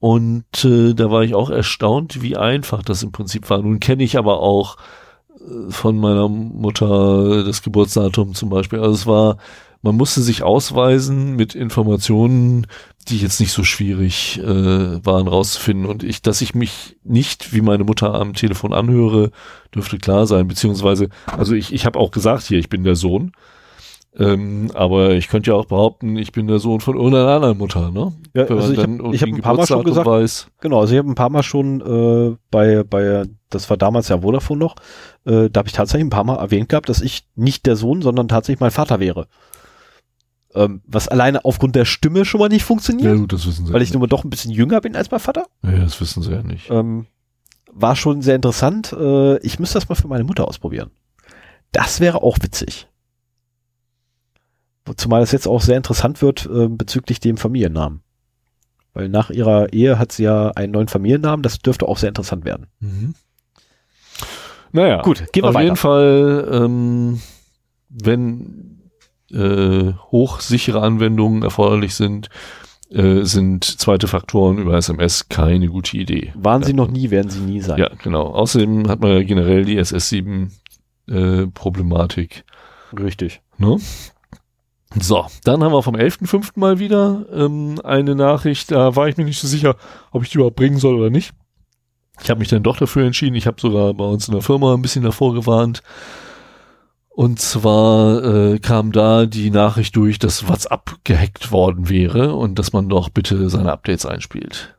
Und 0.00 0.64
äh, 0.64 0.94
da 0.94 1.10
war 1.10 1.22
ich 1.22 1.34
auch 1.34 1.50
erstaunt, 1.50 2.22
wie 2.22 2.36
einfach 2.36 2.82
das 2.82 3.02
im 3.02 3.12
Prinzip 3.12 3.48
war. 3.50 3.58
Nun 3.60 3.80
kenne 3.80 4.02
ich 4.02 4.16
aber 4.16 4.40
auch 4.40 4.78
äh, 5.38 5.70
von 5.70 5.98
meiner 5.98 6.26
Mutter 6.26 7.44
das 7.44 7.62
Geburtsdatum 7.62 8.34
zum 8.34 8.48
Beispiel. 8.48 8.80
Also 8.80 8.94
es 8.94 9.06
war, 9.06 9.36
man 9.82 9.96
musste 9.96 10.22
sich 10.22 10.42
ausweisen 10.42 11.36
mit 11.36 11.54
Informationen, 11.54 12.66
die 13.08 13.18
jetzt 13.18 13.40
nicht 13.40 13.52
so 13.52 13.62
schwierig 13.62 14.38
äh, 14.38 15.04
waren 15.04 15.28
rauszufinden. 15.28 15.84
Und 15.84 16.02
ich, 16.02 16.22
dass 16.22 16.40
ich 16.40 16.54
mich 16.54 16.96
nicht 17.04 17.52
wie 17.52 17.60
meine 17.60 17.84
Mutter 17.84 18.14
am 18.14 18.32
Telefon 18.32 18.72
anhöre, 18.72 19.32
dürfte 19.74 19.98
klar 19.98 20.26
sein. 20.26 20.48
Beziehungsweise, 20.48 21.10
also 21.26 21.54
ich, 21.54 21.74
ich 21.74 21.84
habe 21.84 21.98
auch 21.98 22.10
gesagt 22.10 22.44
hier, 22.44 22.58
ich 22.58 22.70
bin 22.70 22.84
der 22.84 22.96
Sohn. 22.96 23.32
Ähm, 24.18 24.70
aber 24.74 25.12
ich 25.12 25.28
könnte 25.28 25.52
ja 25.52 25.56
auch 25.56 25.66
behaupten, 25.66 26.16
ich 26.16 26.32
bin 26.32 26.48
der 26.48 26.58
Sohn 26.58 26.80
von 26.80 26.96
irgendeiner 26.96 27.28
anderen 27.28 27.58
Mutter, 27.58 27.92
ne? 27.92 28.12
Ja, 28.34 28.48
Wenn 28.48 28.58
also 28.58 28.72
ich 28.72 28.78
habe 28.80 28.98
hab 29.18 29.28
ein 29.28 29.40
paar 29.40 29.54
Mal 29.54 29.66
schon 29.66 29.84
gesagt, 29.84 30.06
weiß. 30.06 30.48
genau, 30.60 30.80
also 30.80 30.92
ich 30.92 30.98
habe 30.98 31.08
ein 31.08 31.14
paar 31.14 31.30
Mal 31.30 31.44
schon 31.44 31.80
äh, 31.80 32.36
bei, 32.50 32.82
bei, 32.82 33.24
das 33.50 33.70
war 33.70 33.76
damals 33.76 34.08
ja 34.08 34.20
Vodafone 34.20 34.58
noch, 34.58 34.74
äh, 35.26 35.48
da 35.48 35.58
habe 35.58 35.68
ich 35.68 35.74
tatsächlich 35.74 36.06
ein 36.06 36.10
paar 36.10 36.24
Mal 36.24 36.36
erwähnt 36.36 36.68
gehabt, 36.68 36.88
dass 36.88 37.02
ich 37.02 37.28
nicht 37.36 37.66
der 37.66 37.76
Sohn, 37.76 38.02
sondern 38.02 38.26
tatsächlich 38.26 38.60
mein 38.60 38.72
Vater 38.72 38.98
wäre. 38.98 39.28
Ähm, 40.56 40.82
was 40.84 41.06
alleine 41.06 41.44
aufgrund 41.44 41.76
der 41.76 41.84
Stimme 41.84 42.24
schon 42.24 42.40
mal 42.40 42.48
nicht 42.48 42.62
Ja 42.62 42.66
funktioniert, 42.66 43.16
gut, 43.16 43.32
das 43.32 43.46
wissen 43.46 43.66
sie 43.66 43.72
weil 43.72 43.80
ja 43.80 43.84
ich 43.84 43.92
nun 43.92 44.00
mal 44.00 44.08
doch 44.08 44.24
ein 44.24 44.30
bisschen 44.30 44.50
jünger 44.50 44.80
bin 44.80 44.96
als 44.96 45.12
mein 45.12 45.20
Vater. 45.20 45.46
Ja, 45.62 45.78
das 45.78 46.00
wissen 46.00 46.24
sie 46.24 46.32
ja 46.32 46.42
nicht. 46.42 46.68
Ähm, 46.70 47.06
war 47.72 47.94
schon 47.94 48.22
sehr 48.22 48.34
interessant. 48.34 48.92
Äh, 48.92 49.38
ich 49.38 49.60
müsste 49.60 49.78
das 49.78 49.88
mal 49.88 49.94
für 49.94 50.08
meine 50.08 50.24
Mutter 50.24 50.48
ausprobieren. 50.48 50.90
Das 51.70 52.00
wäre 52.00 52.24
auch 52.24 52.38
witzig. 52.42 52.88
Zumal 54.96 55.22
es 55.22 55.30
jetzt 55.32 55.46
auch 55.46 55.60
sehr 55.60 55.76
interessant 55.76 56.20
wird 56.22 56.46
äh, 56.46 56.66
bezüglich 56.68 57.20
dem 57.20 57.36
Familiennamen. 57.36 58.00
Weil 58.92 59.08
nach 59.08 59.30
ihrer 59.30 59.72
Ehe 59.72 59.98
hat 59.98 60.10
sie 60.12 60.24
ja 60.24 60.48
einen 60.50 60.72
neuen 60.72 60.88
Familiennamen. 60.88 61.42
Das 61.44 61.58
dürfte 61.60 61.86
auch 61.86 61.96
sehr 61.98 62.08
interessant 62.08 62.44
werden. 62.44 62.66
Mhm. 62.80 63.14
Naja, 64.72 65.00
Gut, 65.02 65.24
gehen 65.32 65.44
wir 65.44 65.48
auf 65.50 65.54
weiter. 65.54 65.64
jeden 65.64 65.76
Fall, 65.76 66.48
ähm, 66.52 67.20
wenn 67.88 68.80
äh, 69.32 69.92
hochsichere 70.10 70.80
Anwendungen 70.82 71.42
erforderlich 71.42 71.94
sind, 71.94 72.28
äh, 72.90 73.22
sind 73.24 73.64
zweite 73.64 74.08
Faktoren 74.08 74.58
über 74.58 74.76
SMS 74.76 75.28
keine 75.28 75.68
gute 75.68 75.96
Idee. 75.96 76.32
Waren 76.34 76.62
sie 76.64 76.70
Ja. 76.72 76.76
noch 76.76 76.90
nie, 76.90 77.10
werden 77.10 77.30
sie 77.30 77.38
nie 77.40 77.60
sein. 77.60 77.78
Ja, 77.78 77.90
genau. 78.02 78.26
Außerdem 78.26 78.88
hat 78.88 79.00
man 79.00 79.12
ja 79.12 79.22
generell 79.22 79.64
die 79.64 79.78
SS7-Problematik. 79.78 82.44
Richtig. 82.98 83.40
ne? 83.58 83.76
So, 84.98 85.26
dann 85.44 85.62
haben 85.62 85.72
wir 85.72 85.82
vom 85.82 85.94
11.05. 85.94 86.52
mal 86.56 86.78
wieder 86.80 87.24
ähm, 87.32 87.80
eine 87.84 88.16
Nachricht. 88.16 88.72
Da 88.72 88.96
war 88.96 89.08
ich 89.08 89.16
mir 89.16 89.24
nicht 89.24 89.38
so 89.38 89.46
sicher, 89.46 89.76
ob 90.10 90.24
ich 90.24 90.30
die 90.30 90.38
überhaupt 90.38 90.56
bringen 90.56 90.78
soll 90.78 90.96
oder 90.96 91.10
nicht. 91.10 91.32
Ich 92.22 92.28
habe 92.28 92.40
mich 92.40 92.48
dann 92.48 92.62
doch 92.62 92.76
dafür 92.76 93.06
entschieden. 93.06 93.36
Ich 93.36 93.46
habe 93.46 93.60
sogar 93.60 93.94
bei 93.94 94.04
uns 94.04 94.26
in 94.26 94.34
der 94.34 94.42
Firma 94.42 94.74
ein 94.74 94.82
bisschen 94.82 95.04
davor 95.04 95.32
gewarnt. 95.34 95.82
Und 97.08 97.40
zwar 97.40 98.24
äh, 98.24 98.58
kam 98.58 98.92
da 98.92 99.26
die 99.26 99.50
Nachricht 99.50 99.94
durch, 99.96 100.18
dass 100.18 100.48
WhatsApp 100.48 100.96
gehackt 101.04 101.52
worden 101.52 101.88
wäre 101.88 102.34
und 102.34 102.58
dass 102.58 102.72
man 102.72 102.88
doch 102.88 103.10
bitte 103.10 103.48
seine 103.48 103.72
Updates 103.72 104.06
einspielt. 104.06 104.74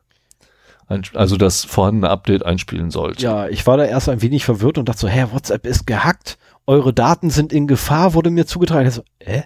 Ein, 0.88 1.02
also 1.14 1.36
das 1.36 1.64
vorhandene 1.64 2.10
Update 2.10 2.44
einspielen 2.44 2.90
sollte. 2.90 3.22
Ja, 3.22 3.48
ich 3.48 3.66
war 3.66 3.76
da 3.76 3.84
erst 3.84 4.08
ein 4.08 4.22
wenig 4.22 4.44
verwirrt 4.44 4.76
und 4.76 4.88
dachte 4.88 5.00
so, 5.00 5.08
hä, 5.08 5.26
WhatsApp 5.30 5.66
ist 5.66 5.86
gehackt. 5.86 6.38
Eure 6.66 6.92
Daten 6.92 7.30
sind 7.30 7.52
in 7.52 7.66
Gefahr, 7.66 8.14
wurde 8.14 8.30
mir 8.30 8.46
zugetragen. 8.46 8.88
Ich 8.88 8.94
so, 8.94 9.02
hä? 9.20 9.44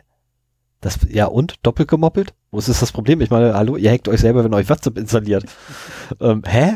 Das, 0.87 1.01
ja 1.11 1.27
und? 1.27 1.57
Doppelt 1.65 1.89
gemoppelt? 1.89 2.33
Wo 2.53 2.59
ist 2.59 2.69
das, 2.69 2.93
Problem? 2.93 3.21
Ich 3.21 3.31
meine, 3.31 3.55
hallo, 3.55 3.75
ihr 3.77 3.91
hackt 3.91 4.07
euch 4.07 4.21
selber, 4.21 4.45
wenn 4.45 4.55
euch 4.55 4.71
WhatsApp 4.71 4.97
installiert. 4.99 5.45
ähm, 6.21 6.45
hä? 6.47 6.75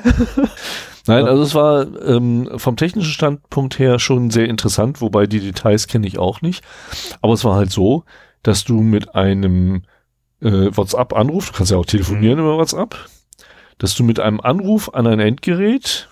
Nein, 1.07 1.27
also 1.27 1.43
es 1.45 1.55
war 1.55 1.87
ähm, 2.05 2.51
vom 2.57 2.75
technischen 2.75 3.13
Standpunkt 3.13 3.79
her 3.79 4.01
schon 4.01 4.31
sehr 4.31 4.49
interessant, 4.49 5.01
wobei 5.01 5.29
die 5.29 5.39
Details 5.39 5.87
kenne 5.87 6.09
ich 6.09 6.19
auch 6.19 6.43
nicht. 6.43 6.65
Aber 7.23 7.35
es 7.35 7.45
war 7.45 7.55
halt 7.55 7.71
so, 7.71 8.03
dass 8.43 8.65
du 8.65 8.81
mit 8.81 9.15
einem 9.15 9.83
äh, 10.41 10.77
WhatsApp-Anruf, 10.77 11.53
du 11.53 11.53
kannst 11.59 11.71
ja 11.71 11.79
auch 11.79 11.87
telefonieren 11.87 12.41
über 12.41 12.59
WhatsApp, 12.59 12.97
dass 13.79 13.95
du 13.95 14.03
mit 14.03 14.19
einem 14.19 14.41
Anruf 14.41 14.93
an 14.93 15.07
ein 15.07 15.21
Endgerät, 15.21 16.09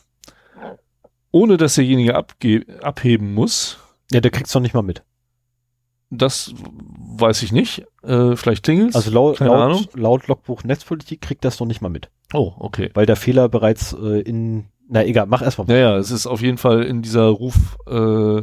ohne 1.32 1.57
dass 1.57 1.74
derjenige 1.74 2.14
abge 2.14 2.64
abheben 2.80 3.34
muss, 3.34 3.78
Ja, 4.12 4.20
der 4.20 4.30
kriegt's 4.30 4.53
doch 4.53 4.61
nicht 4.61 4.74
mal 4.74 4.82
mit. 4.82 5.03
das 6.11 6.55
weiß 6.55 7.42
ich 7.42 7.51
nicht. 7.51 7.84
Äh, 8.03 8.36
vielleicht 8.36 8.64
klingelt's. 8.64 8.96
Also 8.96 9.11
laut, 9.11 9.40
laut, 9.40 9.88
laut 9.94 10.26
Logbuch 10.28 10.64
Netzpolitik 10.64 11.20
kriegt 11.20 11.44
das 11.44 11.59
noch 11.59 11.66
nicht 11.66 11.80
mal 11.80 11.88
mit. 11.88 12.11
Oh, 12.32 12.53
okay. 12.59 12.90
Weil 12.94 13.07
der 13.07 13.16
Fehler 13.16 13.49
bereits 13.49 13.92
äh, 13.92 14.20
in, 14.20 14.66
na 14.88 15.05
egal, 15.05 15.26
mach 15.26 15.42
erstmal. 15.42 15.66
Naja, 15.66 15.96
es 15.96 16.11
ist 16.11 16.26
auf 16.26 16.40
jeden 16.40 16.59
Fall 16.59 16.82
in 16.84 17.03
dieser 17.03 17.26
Ruf 17.26 17.76
äh, 17.86 18.42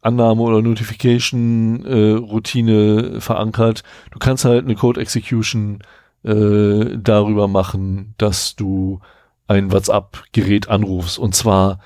Annahme 0.00 0.42
oder 0.42 0.62
Notification 0.62 1.84
äh, 1.84 2.12
Routine 2.12 3.20
verankert. 3.20 3.82
Du 4.12 4.18
kannst 4.18 4.44
halt 4.44 4.64
eine 4.64 4.76
Code 4.76 5.00
Execution 5.00 5.80
äh, 6.22 6.96
darüber 6.96 7.48
machen, 7.48 8.14
dass 8.18 8.54
du 8.54 9.00
ein 9.48 9.72
WhatsApp-Gerät 9.72 10.68
anrufst. 10.68 11.18
Und 11.18 11.34
zwar, 11.34 11.80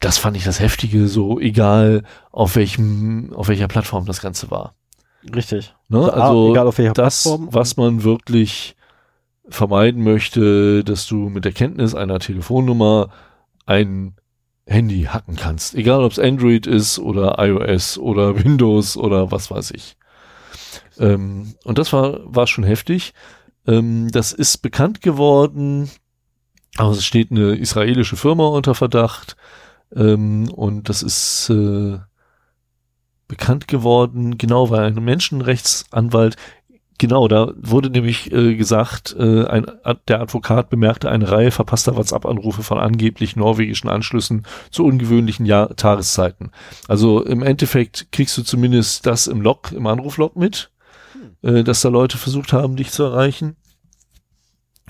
das 0.00 0.18
fand 0.18 0.36
ich 0.36 0.44
das 0.44 0.60
Heftige, 0.60 1.08
so 1.08 1.40
egal 1.40 2.04
auf 2.30 2.56
welchem, 2.56 3.32
auf 3.34 3.48
welcher 3.48 3.68
Plattform 3.68 4.06
das 4.06 4.20
Ganze 4.20 4.50
war. 4.50 4.74
Richtig. 5.34 5.74
Ne? 5.88 5.98
Also, 5.98 6.12
Also 6.12 6.50
egal 6.52 6.66
auf 6.66 6.78
welcher 6.78 6.92
das, 6.92 7.22
Plattform. 7.22 7.48
was 7.52 7.76
man 7.76 8.02
wirklich 8.02 8.76
vermeiden 9.48 10.02
möchte, 10.02 10.82
dass 10.82 11.06
du 11.06 11.28
mit 11.28 11.44
der 11.44 11.52
Kenntnis 11.52 11.94
einer 11.94 12.18
Telefonnummer 12.18 13.10
ein 13.64 14.16
Handy 14.66 15.04
hacken 15.04 15.36
kannst. 15.36 15.74
Egal 15.76 16.02
ob 16.02 16.10
es 16.12 16.18
Android 16.18 16.66
ist 16.66 16.98
oder 16.98 17.36
iOS 17.38 17.98
oder 17.98 18.36
Windows 18.44 18.96
oder 18.96 19.30
was 19.30 19.50
weiß 19.50 19.70
ich. 19.72 19.96
Ähm, 20.98 21.54
und 21.64 21.78
das 21.78 21.92
war, 21.92 22.18
war 22.24 22.46
schon 22.46 22.64
heftig. 22.64 23.12
Ähm, 23.66 24.08
das 24.10 24.32
ist 24.32 24.58
bekannt 24.58 25.00
geworden. 25.00 25.88
Also 26.76 26.98
es 26.98 27.04
steht 27.04 27.30
eine 27.30 27.54
israelische 27.54 28.16
Firma 28.16 28.48
unter 28.48 28.74
Verdacht. 28.74 29.36
Ähm, 29.94 30.50
und 30.50 30.88
das 30.88 31.02
ist 31.02 31.48
äh, 31.50 31.98
bekannt 33.28 33.68
geworden, 33.68 34.38
genau, 34.38 34.70
weil 34.70 34.84
ein 34.84 35.04
Menschenrechtsanwalt 35.04 36.36
Genau, 36.98 37.28
da 37.28 37.52
wurde 37.56 37.90
nämlich 37.90 38.32
äh, 38.32 38.54
gesagt, 38.54 39.14
äh, 39.18 39.44
ein, 39.44 39.66
der 40.08 40.20
Advokat 40.20 40.70
bemerkte 40.70 41.10
eine 41.10 41.30
Reihe 41.30 41.50
verpasster 41.50 41.94
WhatsApp-Anrufe 41.94 42.62
von 42.62 42.78
angeblich 42.78 43.36
norwegischen 43.36 43.90
Anschlüssen 43.90 44.46
zu 44.70 44.84
ungewöhnlichen 44.86 45.44
Jahr 45.44 45.76
Tageszeiten. 45.76 46.52
Also 46.88 47.22
im 47.22 47.42
Endeffekt 47.42 48.10
kriegst 48.12 48.38
du 48.38 48.42
zumindest 48.42 49.04
das 49.04 49.26
im 49.26 49.42
Log, 49.42 49.72
im 49.72 49.86
Anruflog 49.86 50.36
mit, 50.36 50.70
äh, 51.42 51.62
dass 51.64 51.82
da 51.82 51.90
Leute 51.90 52.16
versucht 52.16 52.54
haben, 52.54 52.76
dich 52.76 52.90
zu 52.90 53.02
erreichen. 53.02 53.56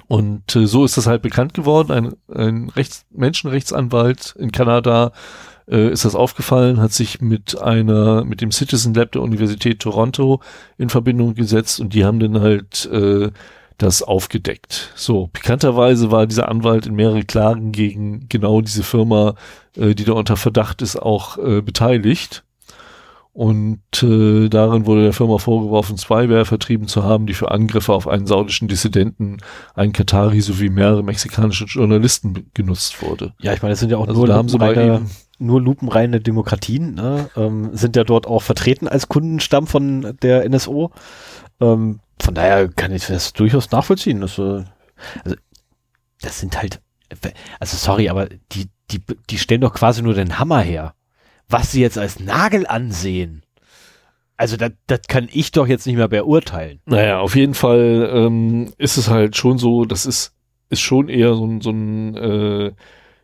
Und 0.08 0.54
äh, 0.54 0.66
so 0.66 0.84
ist 0.84 0.96
das 0.96 1.06
halt 1.06 1.22
bekannt 1.22 1.54
geworden. 1.54 1.92
Ein, 1.92 2.14
ein 2.32 2.68
Rechts 2.70 3.04
Menschenrechtsanwalt 3.10 4.34
in 4.38 4.52
Kanada 4.52 5.12
äh, 5.68 5.90
ist 5.90 6.04
das 6.04 6.14
aufgefallen, 6.14 6.80
hat 6.80 6.92
sich 6.92 7.20
mit 7.20 7.60
einer, 7.60 8.24
mit 8.24 8.40
dem 8.40 8.52
Citizen 8.52 8.94
Lab 8.94 9.12
der 9.12 9.22
Universität 9.22 9.80
Toronto 9.80 10.40
in 10.78 10.90
Verbindung 10.90 11.34
gesetzt 11.34 11.80
und 11.80 11.94
die 11.94 12.04
haben 12.04 12.20
dann 12.20 12.40
halt 12.40 12.86
äh, 12.86 13.30
das 13.78 14.02
aufgedeckt. 14.02 14.92
So, 14.94 15.28
pikanterweise 15.32 16.10
war 16.10 16.26
dieser 16.26 16.48
Anwalt 16.48 16.86
in 16.86 16.94
mehrere 16.94 17.24
Klagen 17.24 17.72
gegen 17.72 18.28
genau 18.28 18.60
diese 18.60 18.82
Firma, 18.82 19.34
äh, 19.76 19.94
die 19.94 20.04
da 20.04 20.12
unter 20.12 20.36
Verdacht 20.36 20.82
ist, 20.82 20.96
auch 20.96 21.36
äh, 21.38 21.60
beteiligt. 21.60 22.44
Und 23.36 23.82
äh, 24.02 24.48
darin 24.48 24.86
wurde 24.86 25.02
der 25.02 25.12
Firma 25.12 25.36
vorgeworfen, 25.36 25.98
Spyware 25.98 26.46
vertrieben 26.46 26.88
zu 26.88 27.04
haben, 27.04 27.26
die 27.26 27.34
für 27.34 27.50
Angriffe 27.50 27.92
auf 27.92 28.08
einen 28.08 28.26
saudischen 28.26 28.66
Dissidenten, 28.66 29.36
einen 29.74 29.92
Katari 29.92 30.40
sowie 30.40 30.70
mehrere 30.70 31.02
mexikanische 31.02 31.66
Journalisten 31.66 32.50
genutzt 32.54 33.02
wurde. 33.02 33.34
Ja, 33.42 33.52
ich 33.52 33.60
meine, 33.60 33.72
das 33.72 33.80
sind 33.80 33.90
ja 33.90 33.98
auch 33.98 34.08
Also 34.08 34.24
nur, 34.24 34.34
lupenreine, 34.42 35.02
nur 35.38 35.60
lupenreine 35.60 36.22
Demokratien, 36.22 36.94
ne? 36.94 37.28
ähm, 37.36 37.76
sind 37.76 37.94
ja 37.94 38.04
dort 38.04 38.26
auch 38.26 38.40
vertreten 38.40 38.88
als 38.88 39.10
Kundenstamm 39.10 39.66
von 39.66 40.16
der 40.22 40.48
NSO. 40.48 40.92
Ähm, 41.60 42.00
von 42.18 42.34
daher 42.34 42.68
kann 42.68 42.90
ich 42.94 43.06
das 43.06 43.34
durchaus 43.34 43.70
nachvollziehen. 43.70 44.22
Das, 44.22 44.38
äh, 44.38 44.64
also, 45.24 45.36
das 46.22 46.40
sind 46.40 46.56
halt, 46.56 46.80
also 47.60 47.76
sorry, 47.76 48.08
aber 48.08 48.30
die, 48.52 48.70
die, 48.90 49.02
die 49.28 49.36
stellen 49.36 49.60
doch 49.60 49.74
quasi 49.74 50.00
nur 50.00 50.14
den 50.14 50.38
Hammer 50.38 50.60
her. 50.60 50.94
Was 51.48 51.72
sie 51.72 51.80
jetzt 51.80 51.98
als 51.98 52.20
Nagel 52.20 52.66
ansehen. 52.66 53.42
Also 54.36 54.56
das, 54.56 54.72
das 54.86 55.00
kann 55.08 55.28
ich 55.32 55.52
doch 55.52 55.66
jetzt 55.66 55.86
nicht 55.86 55.96
mehr 55.96 56.08
beurteilen. 56.08 56.80
Naja, 56.84 57.20
auf 57.20 57.36
jeden 57.36 57.54
Fall 57.54 58.10
ähm, 58.12 58.72
ist 58.76 58.98
es 58.98 59.08
halt 59.08 59.36
schon 59.36 59.56
so, 59.56 59.84
das 59.84 60.04
ist, 60.04 60.34
ist 60.68 60.80
schon 60.80 61.08
eher 61.08 61.34
so 61.34 61.46
ein, 61.46 61.60
so 61.60 61.70
ein 61.70 62.16
äh, 62.16 62.72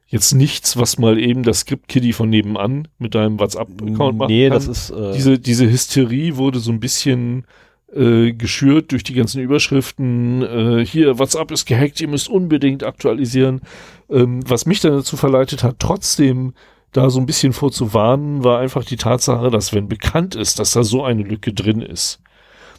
jetzt 0.07 0.32
nichts, 0.32 0.77
was 0.77 0.99
mal 0.99 1.19
eben 1.19 1.43
das 1.43 1.61
Script-Kiddie 1.61 2.12
von 2.12 2.31
nebenan 2.31 2.89
mit 2.99 3.15
deinem 3.15 3.39
WhatsApp-Account 3.40 4.19
macht. 4.19 4.31
Nee, 4.31 4.49
das 4.49 4.69
ist 4.69 4.90
äh, 4.90 5.12
diese, 5.12 5.39
diese 5.39 5.69
Hysterie 5.70 6.36
wurde 6.36 6.61
so 6.61 6.70
ein 6.70 6.81
bisschen 6.81 7.47
äh, 7.94 8.32
geschürt 8.32 8.93
durch 8.93 9.05
die 9.05 9.15
ganzen 9.15 9.40
Überschriften. 9.43 10.43
Äh, 10.43 10.86
hier, 10.86 11.19
WhatsApp 11.19 11.51
ist 11.51 11.66
gehackt, 11.66 12.01
ihr 12.01 12.09
müsst 12.09 12.28
unbedingt 12.28 12.85
aktualisieren. 12.85 13.62
Ähm, 14.11 14.40
was 14.49 14.66
mich 14.66 14.81
dann 14.81 14.93
dazu 14.93 15.16
verleitet 15.16 15.62
hat, 15.62 15.77
trotzdem 15.78 16.53
da 16.93 17.10
so 17.10 17.19
ein 17.19 17.27
bisschen 17.27 17.52
vorzuwarnen, 17.52 18.44
war 18.44 18.60
einfach 18.60 18.85
die 18.85 18.97
Tatsache, 18.97 19.51
dass 19.51 19.73
wenn 19.73 19.89
bekannt 19.89 20.35
ist, 20.35 20.59
dass 20.59 20.73
da 20.73 20.85
so 20.85 21.05
eine 21.05 21.23
Lücke 21.23 21.52
drin 21.52 21.81
ist, 21.81 22.20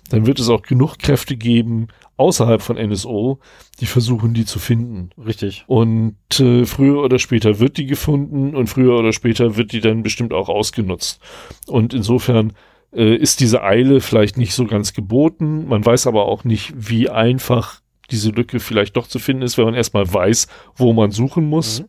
dann 0.09 0.25
wird 0.27 0.39
es 0.39 0.49
auch 0.49 0.61
genug 0.61 0.99
Kräfte 0.99 1.35
geben 1.35 1.87
außerhalb 2.17 2.61
von 2.61 2.77
NSO, 2.77 3.39
die 3.79 3.85
versuchen, 3.85 4.33
die 4.33 4.45
zu 4.45 4.59
finden. 4.59 5.09
richtig. 5.17 5.63
Und 5.67 6.15
äh, 6.39 6.65
früher 6.65 7.01
oder 7.01 7.19
später 7.19 7.59
wird 7.59 7.77
die 7.77 7.85
gefunden 7.85 8.55
und 8.55 8.67
früher 8.67 8.97
oder 8.97 9.13
später 9.13 9.57
wird 9.57 9.71
die 9.71 9.81
dann 9.81 10.03
bestimmt 10.03 10.33
auch 10.33 10.49
ausgenutzt. 10.49 11.19
Und 11.67 11.93
insofern 11.93 12.53
äh, 12.93 13.15
ist 13.15 13.39
diese 13.39 13.63
Eile 13.63 13.99
vielleicht 13.99 14.37
nicht 14.37 14.53
so 14.53 14.65
ganz 14.65 14.93
geboten. 14.93 15.67
Man 15.67 15.85
weiß 15.85 16.05
aber 16.05 16.25
auch 16.25 16.43
nicht, 16.43 16.73
wie 16.75 17.09
einfach 17.09 17.81
diese 18.11 18.29
Lücke 18.29 18.59
vielleicht 18.59 18.95
doch 18.95 19.07
zu 19.07 19.17
finden 19.17 19.41
ist, 19.41 19.57
wenn 19.57 19.65
man 19.65 19.73
erstmal 19.73 20.11
weiß, 20.11 20.47
wo 20.75 20.93
man 20.93 21.11
suchen 21.11 21.45
muss. 21.45 21.81
Mhm. 21.81 21.85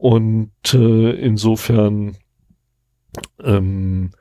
Und 0.00 0.50
äh, 0.72 1.10
insofern 1.10 2.16
ähm, 3.44 4.12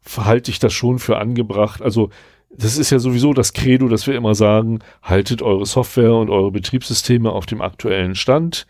verhalte 0.00 0.52
ich 0.52 0.60
das 0.60 0.72
schon 0.72 1.00
für 1.00 1.18
angebracht. 1.18 1.82
Also 1.82 2.10
das 2.50 2.78
ist 2.78 2.90
ja 2.90 3.00
sowieso 3.00 3.32
das 3.32 3.52
Credo, 3.52 3.88
dass 3.88 4.06
wir 4.06 4.14
immer 4.14 4.36
sagen, 4.36 4.78
haltet 5.02 5.42
eure 5.42 5.66
Software 5.66 6.14
und 6.14 6.30
eure 6.30 6.52
Betriebssysteme 6.52 7.32
auf 7.32 7.46
dem 7.46 7.62
aktuellen 7.62 8.14
Stand. 8.14 8.68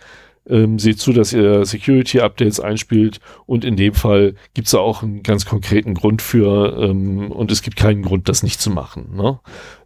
Ähm, 0.48 0.78
seht 0.78 0.98
zu, 1.00 1.12
dass 1.12 1.34
ihr 1.34 1.66
Security-Updates 1.66 2.60
einspielt 2.60 3.20
und 3.44 3.66
in 3.66 3.76
dem 3.76 3.92
Fall 3.92 4.34
gibt 4.54 4.68
es 4.68 4.74
auch 4.74 5.02
einen 5.02 5.22
ganz 5.22 5.44
konkreten 5.44 5.92
Grund 5.92 6.22
für 6.22 6.78
ähm, 6.80 7.30
und 7.30 7.52
es 7.52 7.60
gibt 7.60 7.76
keinen 7.76 8.00
Grund, 8.00 8.30
das 8.30 8.42
nicht 8.42 8.58
zu 8.58 8.70
machen. 8.70 9.14
Ne? 9.14 9.38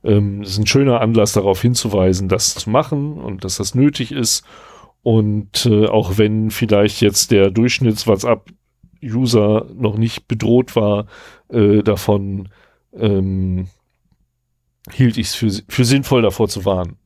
Ähm, 0.04 0.42
ist 0.42 0.58
ein 0.58 0.68
schöner 0.68 1.00
Anlass 1.00 1.32
darauf 1.32 1.60
hinzuweisen, 1.60 2.28
das 2.28 2.54
zu 2.54 2.70
machen 2.70 3.14
und 3.14 3.42
dass 3.42 3.56
das 3.56 3.74
nötig 3.74 4.12
ist 4.12 4.44
und 5.02 5.66
äh, 5.66 5.86
auch 5.86 6.18
wenn 6.18 6.50
vielleicht 6.50 7.00
jetzt 7.00 7.30
der 7.30 7.50
Durchschnitts-WhatsApp-User 7.50 9.66
noch 9.74 9.96
nicht 9.96 10.28
bedroht 10.28 10.76
war 10.76 11.06
äh, 11.48 11.82
davon, 11.82 12.50
ähm, 12.94 13.68
hielt 14.90 15.16
ich 15.18 15.28
es 15.28 15.34
für, 15.34 15.50
für 15.68 15.84
sinnvoll 15.84 16.22
davor 16.22 16.48
zu 16.48 16.64
warnen. 16.64 16.96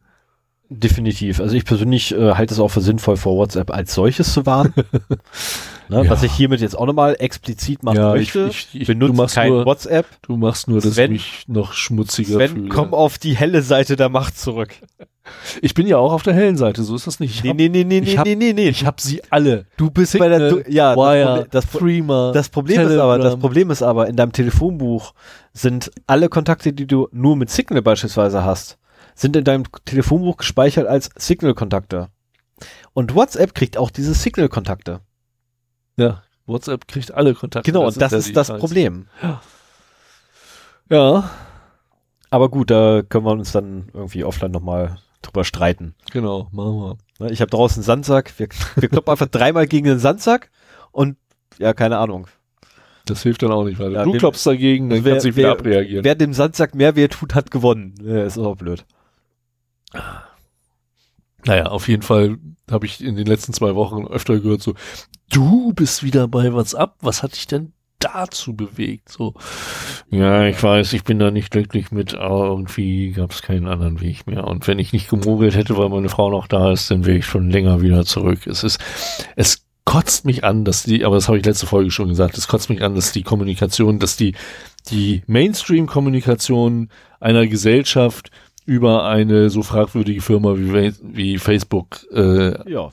Definitiv. 0.68 1.40
Also 1.40 1.54
ich 1.54 1.64
persönlich 1.64 2.12
äh, 2.12 2.34
halte 2.34 2.52
es 2.52 2.60
auch 2.60 2.68
für 2.68 2.80
sinnvoll, 2.80 3.16
vor 3.16 3.36
WhatsApp 3.36 3.70
als 3.70 3.94
solches 3.94 4.32
zu 4.32 4.46
warnen. 4.46 4.74
ne, 5.88 6.04
ja. 6.04 6.10
Was 6.10 6.22
ich 6.22 6.32
hiermit 6.32 6.60
jetzt 6.60 6.76
auch 6.76 6.86
nochmal 6.86 7.16
explizit 7.18 7.82
machen 7.82 7.98
ja, 7.98 8.10
möchte. 8.10 8.48
Ich, 8.50 8.68
ich, 8.72 8.82
ich 8.82 8.86
benutze 8.86 9.34
kein 9.34 9.50
nur, 9.50 9.66
WhatsApp. 9.66 10.06
Du 10.22 10.36
machst 10.36 10.68
nur, 10.68 10.80
dass 10.80 10.94
Sven, 10.94 11.12
ich 11.12 11.44
mich 11.46 11.48
noch 11.48 11.72
schmutziger 11.72 12.34
Sven, 12.34 12.50
fühle. 12.50 12.68
komm 12.68 12.94
auf 12.94 13.18
die 13.18 13.36
helle 13.36 13.62
Seite 13.62 13.96
der 13.96 14.08
Macht 14.08 14.38
zurück. 14.38 14.74
Ich 15.60 15.74
bin 15.74 15.86
ja 15.86 15.96
auch 15.98 16.12
auf 16.12 16.22
der 16.22 16.34
hellen 16.34 16.56
Seite, 16.56 16.82
so 16.84 16.94
ist 16.94 17.06
das 17.06 17.18
nicht. 17.18 17.34
Ich 17.34 17.42
nee, 17.42 17.50
hab, 17.50 17.56
nee, 17.56 17.68
nee, 17.68 17.84
nee, 17.84 17.98
ich 17.98 18.16
hab, 18.16 18.26
nee, 18.26 18.36
nee, 18.36 18.52
nee. 18.52 18.68
Ich 18.68 18.86
habe 18.86 19.00
sie 19.00 19.22
alle. 19.30 19.66
Du 19.76 19.90
bist 19.90 20.12
Signal, 20.12 20.30
bei 20.30 20.38
der, 20.38 20.50
du, 20.50 20.70
ja, 20.70 20.96
Wire, 20.96 21.46
das, 21.50 21.66
Problem, 21.66 22.08
das, 22.08 22.32
das 22.32 22.48
Problem 22.48 22.76
Telegram. 22.76 22.96
ist 22.96 23.02
aber, 23.02 23.18
das 23.18 23.36
Problem 23.36 23.70
ist 23.70 23.82
aber, 23.82 24.06
in 24.06 24.16
deinem 24.16 24.32
Telefonbuch 24.32 25.14
sind 25.52 25.90
alle 26.06 26.28
Kontakte, 26.28 26.72
die 26.72 26.86
du 26.86 27.08
nur 27.10 27.34
mit 27.36 27.50
Signal 27.50 27.82
beispielsweise 27.82 28.44
hast, 28.44 28.78
sind 29.16 29.34
in 29.34 29.44
deinem 29.44 29.64
Telefonbuch 29.84 30.36
gespeichert 30.36 30.86
als 30.86 31.10
Signal-Kontakte. 31.16 32.08
Und 32.92 33.14
WhatsApp 33.14 33.54
kriegt 33.54 33.76
auch 33.76 33.90
diese 33.90 34.14
Signal-Kontakte. 34.14 35.00
Ja, 35.96 36.22
WhatsApp 36.46 36.86
kriegt 36.86 37.12
alle 37.12 37.34
Kontakte. 37.34 37.70
Genau, 37.70 37.84
das, 37.86 37.96
das 37.96 38.12
ist, 38.12 38.26
ist 38.28 38.36
das 38.36 38.48
Problem. 38.48 39.08
Ja. 39.22 39.40
ja. 40.90 41.30
Aber 42.30 42.48
gut, 42.48 42.70
da 42.70 43.02
können 43.02 43.24
wir 43.24 43.32
uns 43.32 43.52
dann 43.52 43.88
irgendwie 43.92 44.24
offline 44.24 44.50
nochmal 44.50 44.98
drüber 45.22 45.44
streiten. 45.44 45.94
Genau, 46.12 46.48
machen 46.52 46.74
wir. 46.74 46.98
Ne, 47.18 47.32
ich 47.32 47.40
habe 47.40 47.50
draußen 47.50 47.78
einen 47.78 47.84
Sandsack. 47.84 48.38
Wir, 48.38 48.48
wir 48.76 48.88
kloppen 48.88 49.10
einfach 49.10 49.26
dreimal 49.26 49.66
gegen 49.66 49.86
den 49.86 49.98
Sandsack 49.98 50.50
und 50.92 51.16
ja, 51.58 51.72
keine 51.72 51.98
Ahnung. 51.98 52.28
Das 53.06 53.22
hilft 53.22 53.42
dann 53.42 53.52
auch 53.52 53.64
nicht 53.64 53.78
weiter. 53.78 53.92
Ja, 53.92 54.04
du 54.04 54.12
klopfst 54.12 54.46
dagegen, 54.46 54.90
dann 54.90 55.04
wer, 55.04 55.12
kannst 55.12 55.26
du 55.26 55.36
wieder 55.36 55.52
abreagieren. 55.52 56.04
Wer 56.04 56.16
dem 56.16 56.32
Sandsack 56.32 56.74
mehr 56.74 56.96
weh 56.96 57.06
tut, 57.08 57.34
hat 57.34 57.50
gewonnen. 57.50 57.94
Ja, 58.02 58.24
ist 58.24 58.36
auch 58.36 58.56
blöd. 58.56 58.84
Naja, 61.44 61.66
auf 61.66 61.86
jeden 61.86 62.02
Fall 62.02 62.38
habe 62.68 62.86
ich 62.86 63.02
in 63.02 63.14
den 63.14 63.26
letzten 63.26 63.52
zwei 63.52 63.76
Wochen 63.76 64.06
öfter 64.08 64.40
gehört, 64.40 64.62
so, 64.62 64.74
du 65.30 65.72
bist 65.72 66.02
wieder 66.02 66.28
bei 66.28 66.52
WhatsApp, 66.52 66.94
was 67.00 67.22
hat 67.22 67.34
dich 67.34 67.46
denn 67.46 67.72
dazu 67.98 68.54
bewegt? 68.54 69.08
So, 69.08 69.34
ja, 70.10 70.46
ich 70.46 70.62
weiß, 70.62 70.92
ich 70.92 71.04
bin 71.04 71.18
da 71.18 71.30
nicht 71.30 71.50
glücklich 71.50 71.90
mit, 71.90 72.14
aber 72.14 72.46
irgendwie 72.46 73.12
gab 73.12 73.32
es 73.32 73.42
keinen 73.42 73.66
anderen 73.66 74.00
Weg 74.00 74.26
mehr. 74.26 74.44
Und 74.44 74.66
wenn 74.68 74.78
ich 74.78 74.92
nicht 74.92 75.08
gemogelt 75.08 75.56
hätte, 75.56 75.76
weil 75.76 75.88
meine 75.88 76.08
Frau 76.08 76.30
noch 76.30 76.46
da 76.46 76.72
ist, 76.72 76.90
dann 76.90 77.06
wäre 77.06 77.18
ich 77.18 77.26
schon 77.26 77.50
länger 77.50 77.80
wieder 77.80 78.04
zurück. 78.04 78.46
Es 78.46 78.64
ist, 78.64 78.80
es 79.34 79.64
kotzt 79.84 80.24
mich 80.24 80.44
an, 80.44 80.64
dass 80.64 80.82
die, 80.82 81.04
aber 81.04 81.14
das 81.14 81.28
habe 81.28 81.38
ich 81.38 81.44
letzte 81.44 81.66
Folge 81.66 81.90
schon 81.90 82.08
gesagt, 82.08 82.36
es 82.36 82.48
kotzt 82.48 82.68
mich 82.68 82.82
an, 82.82 82.94
dass 82.94 83.12
die 83.12 83.22
Kommunikation, 83.22 83.98
dass 83.98 84.16
die, 84.16 84.34
die 84.90 85.22
Mainstream-Kommunikation 85.26 86.90
einer 87.20 87.46
Gesellschaft 87.46 88.30
über 88.66 89.04
eine 89.04 89.48
so 89.48 89.62
fragwürdige 89.62 90.20
Firma 90.20 90.56
wie, 90.56 90.92
wie 91.02 91.38
Facebook 91.38 92.04
äh, 92.12 92.70
ja. 92.70 92.90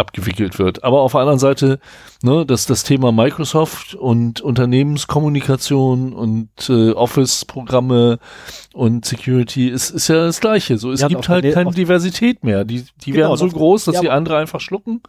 Abgewickelt 0.00 0.58
wird. 0.58 0.82
Aber 0.82 1.02
auf 1.02 1.12
der 1.12 1.20
anderen 1.20 1.38
Seite, 1.38 1.78
ne, 2.22 2.44
dass 2.44 2.66
das 2.66 2.82
Thema 2.82 3.12
Microsoft 3.12 3.94
und 3.94 4.40
Unternehmenskommunikation 4.40 6.12
und 6.12 6.50
äh, 6.68 6.90
Office-Programme 6.92 8.18
und 8.74 9.04
Security 9.04 9.68
ist, 9.68 9.90
ist 9.90 10.08
ja 10.08 10.26
das 10.26 10.40
Gleiche. 10.40 10.78
So, 10.78 10.90
es 10.90 11.00
ja, 11.00 11.08
gibt 11.08 11.28
halt 11.28 11.54
keine 11.54 11.70
Diversität 11.70 12.42
mehr. 12.42 12.64
Die, 12.64 12.84
die 13.04 13.12
genau, 13.12 13.28
werden 13.28 13.36
so 13.36 13.48
groß, 13.48 13.84
dass 13.84 13.96
ja, 13.96 14.00
die 14.00 14.10
andere 14.10 14.38
einfach 14.38 14.60
schlucken. 14.60 15.02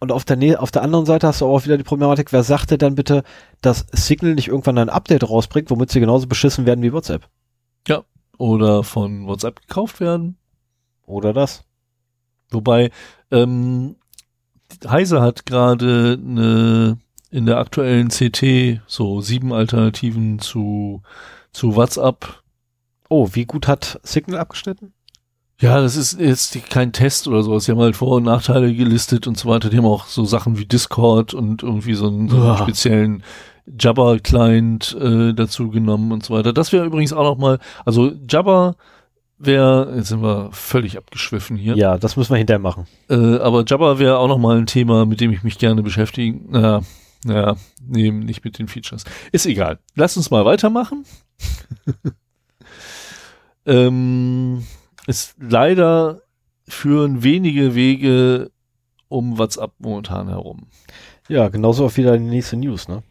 Und 0.00 0.10
auf 0.10 0.24
der, 0.24 0.60
auf 0.60 0.72
der 0.72 0.82
anderen 0.82 1.06
Seite 1.06 1.28
hast 1.28 1.42
du 1.42 1.46
auch 1.46 1.64
wieder 1.64 1.78
die 1.78 1.84
Problematik, 1.84 2.32
wer 2.32 2.42
sagte 2.42 2.76
dann 2.76 2.96
bitte, 2.96 3.22
dass 3.60 3.86
Signal 3.92 4.34
nicht 4.34 4.48
irgendwann 4.48 4.78
ein 4.78 4.88
Update 4.88 5.28
rausbringt, 5.28 5.70
womit 5.70 5.92
sie 5.92 6.00
genauso 6.00 6.26
beschissen 6.26 6.66
werden 6.66 6.82
wie 6.82 6.92
WhatsApp? 6.92 7.28
Ja, 7.86 8.02
oder 8.36 8.82
von 8.82 9.28
WhatsApp 9.28 9.60
gekauft 9.60 10.00
werden. 10.00 10.38
Oder 11.06 11.32
das. 11.32 11.62
Wobei, 12.50 12.90
ähm, 13.30 13.96
Heise 14.88 15.20
hat 15.20 15.46
gerade 15.46 16.18
eine 16.20 16.98
in 17.32 17.46
der 17.46 17.58
aktuellen 17.58 18.08
CT 18.08 18.82
so 18.86 19.22
sieben 19.22 19.52
Alternativen 19.52 20.38
zu, 20.38 21.02
zu 21.52 21.74
WhatsApp. 21.74 22.42
Oh, 23.08 23.30
wie 23.32 23.46
gut 23.46 23.66
hat 23.66 23.98
Signal 24.02 24.38
abgeschnitten? 24.38 24.92
Ja, 25.58 25.80
das 25.80 25.96
ist 25.96 26.20
jetzt 26.20 26.58
kein 26.70 26.92
Test 26.92 27.28
oder 27.28 27.42
sowas. 27.42 27.64
Sie 27.64 27.72
haben 27.72 27.80
halt 27.80 27.96
Vor- 27.96 28.16
und 28.16 28.24
Nachteile 28.24 28.74
gelistet 28.74 29.26
und 29.26 29.38
so 29.38 29.48
weiter. 29.48 29.70
Die 29.70 29.78
haben 29.78 29.86
auch 29.86 30.06
so 30.06 30.24
Sachen 30.24 30.58
wie 30.58 30.66
Discord 30.66 31.32
und 31.32 31.62
irgendwie 31.62 31.94
so 31.94 32.08
einen, 32.08 32.28
so 32.28 32.42
einen 32.42 32.58
speziellen 32.58 33.22
Jabber-Client 33.78 34.96
äh, 35.00 35.32
dazu 35.32 35.70
genommen 35.70 36.12
und 36.12 36.24
so 36.24 36.34
weiter. 36.34 36.52
Das 36.52 36.72
wäre 36.72 36.84
übrigens 36.84 37.12
auch 37.12 37.22
noch 37.22 37.38
mal, 37.38 37.60
also 37.84 38.12
Jabber 38.28 38.76
wäre, 39.44 39.92
jetzt 39.96 40.08
sind 40.08 40.22
wir 40.22 40.50
völlig 40.52 40.96
abgeschwiffen 40.98 41.56
hier. 41.56 41.76
Ja, 41.76 41.98
das 41.98 42.16
müssen 42.16 42.30
wir 42.30 42.38
hinterher 42.38 42.60
machen. 42.60 42.86
Äh, 43.08 43.36
aber 43.38 43.64
Jabber 43.66 43.98
wäre 43.98 44.18
auch 44.18 44.28
noch 44.28 44.38
mal 44.38 44.56
ein 44.56 44.66
Thema, 44.66 45.06
mit 45.06 45.20
dem 45.20 45.32
ich 45.32 45.42
mich 45.42 45.58
gerne 45.58 45.82
beschäftigen. 45.82 46.50
Naja, 46.50 46.82
naja, 47.24 47.56
nee, 47.80 48.10
nicht 48.10 48.44
mit 48.44 48.58
den 48.58 48.68
Features. 48.68 49.04
Ist 49.30 49.46
egal. 49.46 49.78
Lass 49.94 50.16
uns 50.16 50.30
mal 50.30 50.44
weitermachen. 50.44 51.04
ähm, 53.66 54.64
ist 55.06 55.34
leider 55.38 56.22
führen 56.68 57.22
wenige 57.22 57.74
Wege 57.74 58.50
um 59.08 59.38
WhatsApp 59.38 59.72
momentan 59.78 60.28
herum. 60.28 60.68
Ja, 61.28 61.48
genauso 61.48 61.86
auch 61.86 61.96
wieder 61.96 62.16
die 62.16 62.24
nächste 62.24 62.56
News, 62.56 62.88
ne? 62.88 63.02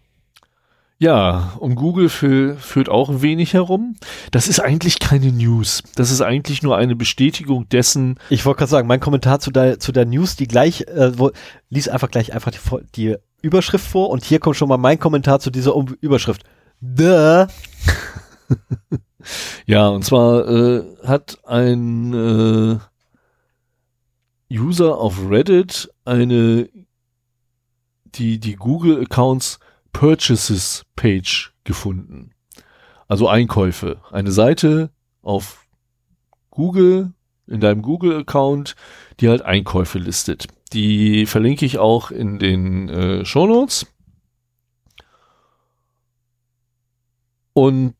Ja, 1.01 1.53
um 1.57 1.73
Google 1.73 2.09
für, 2.09 2.55
führt 2.57 2.87
auch 2.87 3.09
ein 3.09 3.23
wenig 3.23 3.55
herum. 3.55 3.95
Das 4.29 4.47
ist 4.47 4.59
eigentlich 4.59 4.99
keine 4.99 5.31
News. 5.31 5.81
Das 5.95 6.11
ist 6.11 6.21
eigentlich 6.21 6.61
nur 6.61 6.77
eine 6.77 6.95
Bestätigung 6.95 7.67
dessen. 7.69 8.19
Ich 8.29 8.45
wollte 8.45 8.59
gerade 8.59 8.69
sagen, 8.69 8.87
mein 8.87 8.99
Kommentar 8.99 9.39
zu 9.39 9.49
der, 9.49 9.79
zu 9.79 9.91
der 9.91 10.05
News, 10.05 10.35
die 10.35 10.47
gleich, 10.47 10.81
äh, 10.81 11.17
wo, 11.17 11.31
lies 11.71 11.89
einfach 11.89 12.11
gleich 12.11 12.33
einfach 12.33 12.51
die, 12.51 12.59
die 12.93 13.17
Überschrift 13.41 13.83
vor 13.87 14.11
und 14.11 14.23
hier 14.23 14.37
kommt 14.37 14.57
schon 14.57 14.69
mal 14.69 14.77
mein 14.77 14.99
Kommentar 14.99 15.39
zu 15.39 15.49
dieser 15.49 15.75
um 15.75 15.87
Überschrift. 16.01 16.43
Duh. 16.81 17.47
ja, 19.65 19.87
und 19.87 20.05
zwar 20.05 20.47
äh, 20.47 20.83
hat 21.03 21.39
ein 21.47 22.13
äh, 22.13 22.77
User 24.55 24.99
auf 24.99 25.17
Reddit 25.27 25.89
eine 26.05 26.69
die 28.13 28.39
die 28.39 28.55
Google 28.55 29.01
Accounts 29.01 29.57
Purchases 29.91 30.84
Page 30.95 31.53
gefunden. 31.63 32.31
Also 33.07 33.27
Einkäufe. 33.27 34.01
Eine 34.11 34.31
Seite 34.31 34.91
auf 35.22 35.65
Google, 36.49 37.13
in 37.47 37.59
deinem 37.59 37.81
Google-Account, 37.81 38.76
die 39.19 39.30
halt 39.30 39.41
Einkäufe 39.41 39.99
listet. 39.99 40.47
Die 40.73 41.26
verlinke 41.26 41.65
ich 41.65 41.77
auch 41.77 42.11
in 42.11 42.39
den 42.39 42.89
äh, 42.89 43.26
Show 43.26 43.47
Notes. 43.47 43.88
Und 47.53 47.95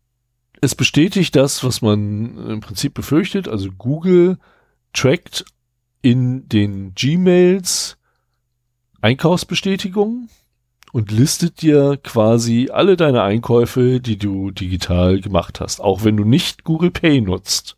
es 0.62 0.76
bestätigt 0.76 1.36
das, 1.36 1.64
was 1.64 1.82
man 1.82 2.38
im 2.50 2.60
Prinzip 2.62 2.94
befürchtet. 2.94 3.48
Also 3.48 3.72
Google 3.72 4.38
trackt 4.94 5.44
in 6.02 6.48
den 6.48 6.94
Gmails 6.96 7.98
Einkaufsbestätigungen 9.02 10.30
und 10.92 11.12
listet 11.12 11.62
dir 11.62 11.98
quasi 12.04 12.70
alle 12.72 12.98
deine 12.98 13.24
Einkäufe, 13.24 14.00
die 14.00 14.18
du 14.18 14.52
digital 14.52 15.20
gemacht 15.22 15.60
hast, 15.62 15.80
auch 15.80 16.04
wenn 16.04 16.18
du 16.18 16.26
nicht 16.26 16.64
Google 16.64 16.92
Pay 16.92 17.22
nutzt. 17.22 17.78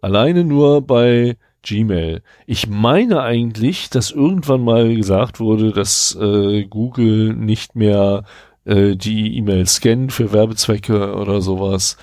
Alleine 0.00 0.44
nur 0.44 0.82
bei 0.82 1.36
Gmail. 1.62 2.22
Ich 2.46 2.66
meine 2.68 3.22
eigentlich, 3.22 3.88
dass 3.90 4.10
irgendwann 4.10 4.62
mal 4.62 4.94
gesagt 4.94 5.40
wurde, 5.40 5.72
dass 5.72 6.14
äh, 6.20 6.64
Google 6.64 7.34
nicht 7.34 7.74
mehr 7.74 8.24
äh, 8.64 8.96
die 8.96 9.36
E-Mail 9.38 9.66
scannen 9.66 10.10
für 10.10 10.32
Werbezwecke 10.32 11.14
oder 11.14 11.40
sowas. 11.40 11.96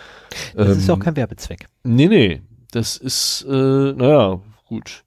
Das 0.56 0.77
ist 0.77 0.88
ja 0.88 0.93
auch 0.95 0.98
Ähm, 0.98 1.03
kein 1.03 1.15
Werbezweck. 1.15 1.68
Nee, 1.84 2.07
nee. 2.07 2.41
Das 2.72 2.98
ist, 2.98 3.45
äh, 3.49 3.93
naja, 3.93 4.39
gut. 4.65 5.03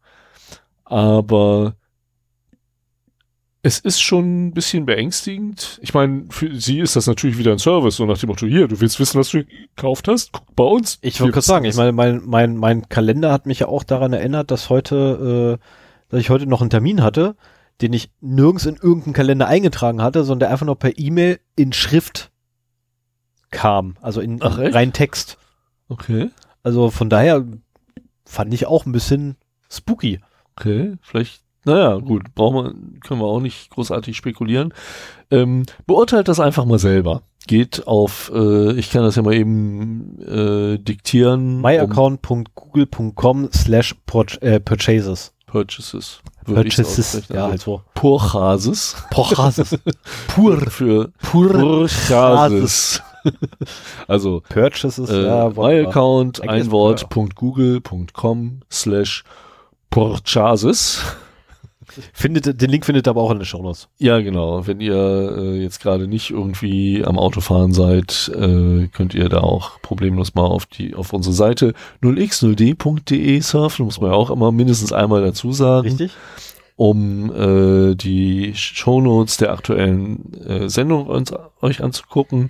Aber 0.84 1.74
es 3.66 3.78
ist 3.78 4.02
schon 4.02 4.48
ein 4.48 4.52
bisschen 4.52 4.84
beängstigend. 4.84 5.78
Ich 5.82 5.94
meine, 5.94 6.26
für 6.28 6.54
sie 6.54 6.80
ist 6.80 6.96
das 6.96 7.06
natürlich 7.06 7.38
wieder 7.38 7.50
ein 7.50 7.58
Service, 7.58 7.96
so 7.96 8.04
nach 8.04 8.18
dem 8.18 8.28
Motto, 8.28 8.46
hier, 8.46 8.68
du 8.68 8.78
willst 8.78 9.00
wissen, 9.00 9.18
was 9.18 9.30
du 9.30 9.42
gekauft 9.42 10.06
hast? 10.06 10.32
Guck 10.32 10.54
bei 10.54 10.64
uns. 10.64 10.98
Ich 11.00 11.18
wollte 11.18 11.32
gerade 11.32 11.46
sagen, 11.46 11.64
ich 11.64 11.74
meine, 11.74 11.92
mein, 11.92 12.20
mein, 12.26 12.56
mein 12.56 12.88
Kalender 12.90 13.32
hat 13.32 13.46
mich 13.46 13.60
ja 13.60 13.68
auch 13.68 13.82
daran 13.82 14.12
erinnert, 14.12 14.50
dass 14.50 14.68
heute, 14.68 15.58
äh, 15.58 15.64
dass 16.10 16.20
ich 16.20 16.28
heute 16.28 16.46
noch 16.46 16.60
einen 16.60 16.68
Termin 16.68 17.02
hatte, 17.02 17.36
den 17.80 17.94
ich 17.94 18.10
nirgends 18.20 18.66
in 18.66 18.74
irgendeinen 18.76 19.14
Kalender 19.14 19.48
eingetragen 19.48 20.02
hatte, 20.02 20.24
sondern 20.24 20.40
der 20.40 20.50
einfach 20.50 20.66
nur 20.66 20.78
per 20.78 20.98
E-Mail 20.98 21.40
in 21.56 21.72
Schrift 21.72 22.30
kam, 23.50 23.96
also 24.02 24.20
in, 24.20 24.40
Ach, 24.42 24.58
rein 24.58 24.92
Text. 24.92 25.38
Okay, 25.88 26.28
Also 26.62 26.90
von 26.90 27.08
daher 27.08 27.46
fand 28.26 28.52
ich 28.52 28.66
auch 28.66 28.84
ein 28.84 28.92
bisschen 28.92 29.36
spooky. 29.70 30.20
okay, 30.54 30.96
vielleicht, 31.00 31.43
naja, 31.64 31.96
gut, 31.96 32.34
brauchen 32.34 32.56
wir, 32.56 32.74
können 33.00 33.20
wir 33.20 33.26
auch 33.26 33.40
nicht 33.40 33.70
großartig 33.70 34.16
spekulieren. 34.16 34.72
Ähm, 35.30 35.64
beurteilt 35.86 36.28
das 36.28 36.40
einfach 36.40 36.64
mal 36.64 36.78
selber. 36.78 37.22
Geht 37.46 37.86
auf, 37.86 38.30
äh, 38.34 38.72
ich 38.72 38.90
kann 38.90 39.02
das 39.02 39.16
ja 39.16 39.22
mal 39.22 39.34
eben 39.34 40.18
äh, 40.20 40.78
diktieren. 40.78 41.60
myaccount.google.com 41.60 43.50
slash 43.52 43.94
äh, 44.40 44.60
purchases. 44.60 45.32
Purchases. 45.46 46.20
Purchases, 46.44 47.28
ja, 47.28 47.44
Also 47.44 47.50
halt 47.50 47.60
so. 47.60 47.82
Purchases. 47.94 48.96
Purchases. 49.10 49.78
Pur 50.28 50.60
für 50.70 51.12
Purchases. 51.22 53.02
also 54.08 54.42
Purchases, 54.48 55.08
äh, 55.10 55.26
ja, 55.26 55.48
myaccount, 55.50 56.46
ein 56.48 56.70
Wort, 56.70 57.08
Punkt 57.08 57.36
.google.com 57.36 58.60
slash 58.70 59.24
Purchases. 59.90 61.02
Findet, 62.12 62.60
den 62.60 62.70
Link 62.70 62.84
findet 62.84 63.06
ihr 63.06 63.10
aber 63.10 63.22
auch 63.22 63.30
in 63.30 63.38
den 63.38 63.44
Shownotes. 63.44 63.88
Ja, 63.98 64.20
genau. 64.20 64.66
Wenn 64.66 64.80
ihr 64.80 65.36
äh, 65.38 65.62
jetzt 65.62 65.80
gerade 65.80 66.06
nicht 66.08 66.30
irgendwie 66.30 67.04
am 67.04 67.18
Autofahren 67.18 67.72
seid, 67.72 68.30
äh, 68.34 68.88
könnt 68.88 69.14
ihr 69.14 69.28
da 69.28 69.40
auch 69.40 69.80
problemlos 69.82 70.34
mal 70.34 70.46
auf 70.46 70.66
die 70.66 70.94
auf 70.94 71.12
unsere 71.12 71.34
Seite 71.34 71.74
0x0d.de 72.02 73.40
surfen, 73.40 73.84
muss 73.84 74.00
man 74.00 74.10
ja 74.10 74.16
auch 74.16 74.30
immer 74.30 74.52
mindestens 74.52 74.92
einmal 74.92 75.22
dazu 75.22 75.52
sagen. 75.52 75.88
Richtig? 75.88 76.12
um 76.76 77.30
äh, 77.32 77.94
die 77.94 78.52
Shownotes 78.54 79.36
der 79.36 79.52
aktuellen 79.52 80.32
äh, 80.44 80.68
Sendung 80.68 81.06
uns, 81.06 81.32
euch 81.60 81.82
anzugucken. 81.82 82.48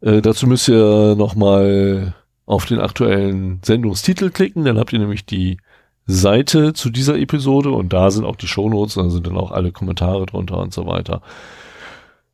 Äh, 0.00 0.22
dazu 0.22 0.46
müsst 0.46 0.68
ihr 0.68 1.14
nochmal 1.16 2.14
auf 2.46 2.66
den 2.66 2.80
aktuellen 2.80 3.60
Sendungstitel 3.64 4.30
klicken, 4.30 4.64
dann 4.64 4.78
habt 4.78 4.92
ihr 4.92 4.98
nämlich 4.98 5.24
die 5.24 5.58
Seite 6.06 6.74
zu 6.74 6.90
dieser 6.90 7.16
Episode 7.16 7.70
und 7.70 7.92
da 7.92 8.10
sind 8.10 8.24
auch 8.24 8.36
die 8.36 8.46
Shownotes, 8.46 8.94
da 8.94 9.08
sind 9.08 9.26
dann 9.26 9.36
auch 9.36 9.52
alle 9.52 9.72
Kommentare 9.72 10.26
drunter 10.26 10.58
und 10.58 10.72
so 10.72 10.86
weiter. 10.86 11.22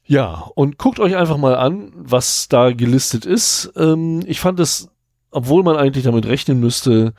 Ja, 0.05 0.51
und 0.57 0.77
guckt 0.77 0.99
euch 0.99 1.17
einfach 1.17 1.37
mal 1.37 1.55
an, 1.55 1.93
was 1.95 2.49
da 2.49 2.73
gelistet 2.73 3.25
ist. 3.27 3.73
Ähm, 3.77 4.25
ich 4.27 4.41
fand 4.41 4.59
es, 4.59 4.89
obwohl 5.31 5.63
man 5.63 5.77
eigentlich 5.77 6.03
damit 6.03 6.27
rechnen 6.27 6.59
müsste, 6.59 7.15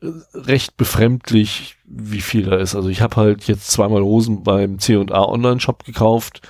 äh, 0.00 0.06
recht 0.32 0.78
befremdlich, 0.78 1.76
wie 1.84 2.22
viel 2.22 2.44
da 2.44 2.56
ist. 2.56 2.74
Also 2.74 2.88
ich 2.88 3.02
habe 3.02 3.16
halt 3.16 3.44
jetzt 3.48 3.70
zweimal 3.70 4.00
Hosen 4.02 4.44
beim 4.44 4.78
C&A 4.78 5.22
Online-Shop 5.22 5.84
gekauft. 5.84 6.40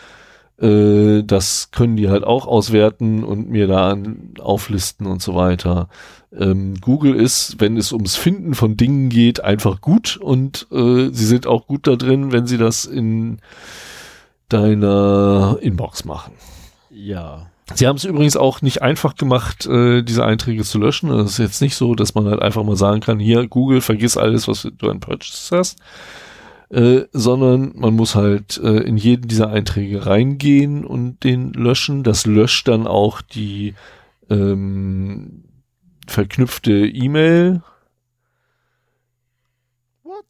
Äh, 0.60 1.22
das 1.24 1.70
können 1.70 1.96
die 1.96 2.08
halt 2.08 2.24
auch 2.24 2.46
auswerten 2.46 3.24
und 3.24 3.48
mir 3.48 3.66
da 3.66 3.96
auflisten 4.38 5.06
und 5.06 5.22
so 5.22 5.34
weiter. 5.34 5.88
Ähm, 6.36 6.74
Google 6.80 7.14
ist, 7.14 7.56
wenn 7.58 7.76
es 7.76 7.92
ums 7.92 8.16
Finden 8.16 8.54
von 8.54 8.76
Dingen 8.76 9.08
geht, 9.08 9.44
einfach 9.44 9.80
gut 9.80 10.16
und 10.16 10.66
äh, 10.70 11.08
sie 11.12 11.26
sind 11.26 11.46
auch 11.46 11.66
gut 11.66 11.86
da 11.86 11.96
drin, 11.96 12.32
wenn 12.32 12.46
sie 12.46 12.58
das 12.58 12.84
in 12.84 13.38
deiner 14.48 15.58
Inbox 15.60 16.04
machen. 16.04 16.34
Ja. 16.90 17.46
Sie 17.74 17.86
haben 17.86 17.96
es 17.96 18.04
übrigens 18.04 18.36
auch 18.36 18.60
nicht 18.60 18.82
einfach 18.82 19.14
gemacht, 19.14 19.66
äh, 19.66 20.02
diese 20.02 20.24
Einträge 20.24 20.62
zu 20.62 20.78
löschen. 20.78 21.10
Es 21.10 21.32
ist 21.32 21.38
jetzt 21.38 21.62
nicht 21.62 21.74
so, 21.74 21.94
dass 21.94 22.14
man 22.14 22.26
halt 22.26 22.42
einfach 22.42 22.62
mal 22.64 22.76
sagen 22.76 23.00
kann, 23.00 23.18
hier, 23.18 23.46
Google, 23.46 23.80
vergiss 23.80 24.16
alles, 24.16 24.46
was 24.48 24.68
du 24.76 24.90
an 24.90 25.00
Purchases 25.00 25.50
hast. 25.52 25.78
Äh, 26.72 27.06
sondern 27.12 27.72
man 27.74 27.94
muss 27.94 28.14
halt 28.14 28.56
äh, 28.56 28.78
in 28.78 28.96
jeden 28.96 29.28
dieser 29.28 29.50
Einträge 29.50 30.06
reingehen 30.06 30.86
und 30.86 31.22
den 31.22 31.52
löschen. 31.52 32.02
Das 32.02 32.24
löscht 32.24 32.66
dann 32.66 32.86
auch 32.86 33.20
die 33.20 33.74
ähm, 34.30 35.44
verknüpfte 36.06 36.72
E-Mail. 36.86 37.62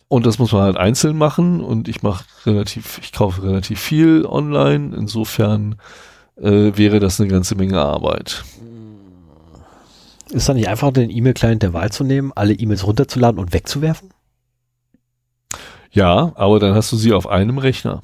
Und 0.09 0.27
das 0.27 0.41
muss 0.41 0.51
man 0.51 0.63
halt 0.63 0.77
einzeln 0.77 1.17
machen 1.17 1.61
und 1.61 1.87
ich 1.87 2.03
mache 2.03 2.25
relativ, 2.45 2.99
ich 3.01 3.13
kaufe 3.13 3.45
relativ 3.45 3.79
viel 3.79 4.27
online. 4.27 4.97
Insofern 4.97 5.77
äh, 6.37 6.73
wäre 6.75 6.99
das 6.99 7.21
eine 7.21 7.31
ganze 7.31 7.55
Menge 7.55 7.81
Arbeit. 7.81 8.45
Ist 10.31 10.49
da 10.49 10.55
nicht 10.55 10.69
einfach 10.69 10.93
den 10.93 11.09
E-Mail-Client 11.09 11.63
der 11.63 11.73
Wahl 11.73 11.93
zu 11.93 12.03
nehmen, 12.03 12.33
alle 12.35 12.53
E-Mails 12.53 12.85
runterzuladen 12.85 13.39
und 13.39 13.53
wegzuwerfen? 13.53 14.11
Ja, 15.93 16.33
aber 16.37 16.59
dann 16.59 16.75
hast 16.75 16.91
du 16.93 16.97
sie 16.97 17.13
auf 17.13 17.29
einem 17.29 17.59
Rechner. 17.59 18.01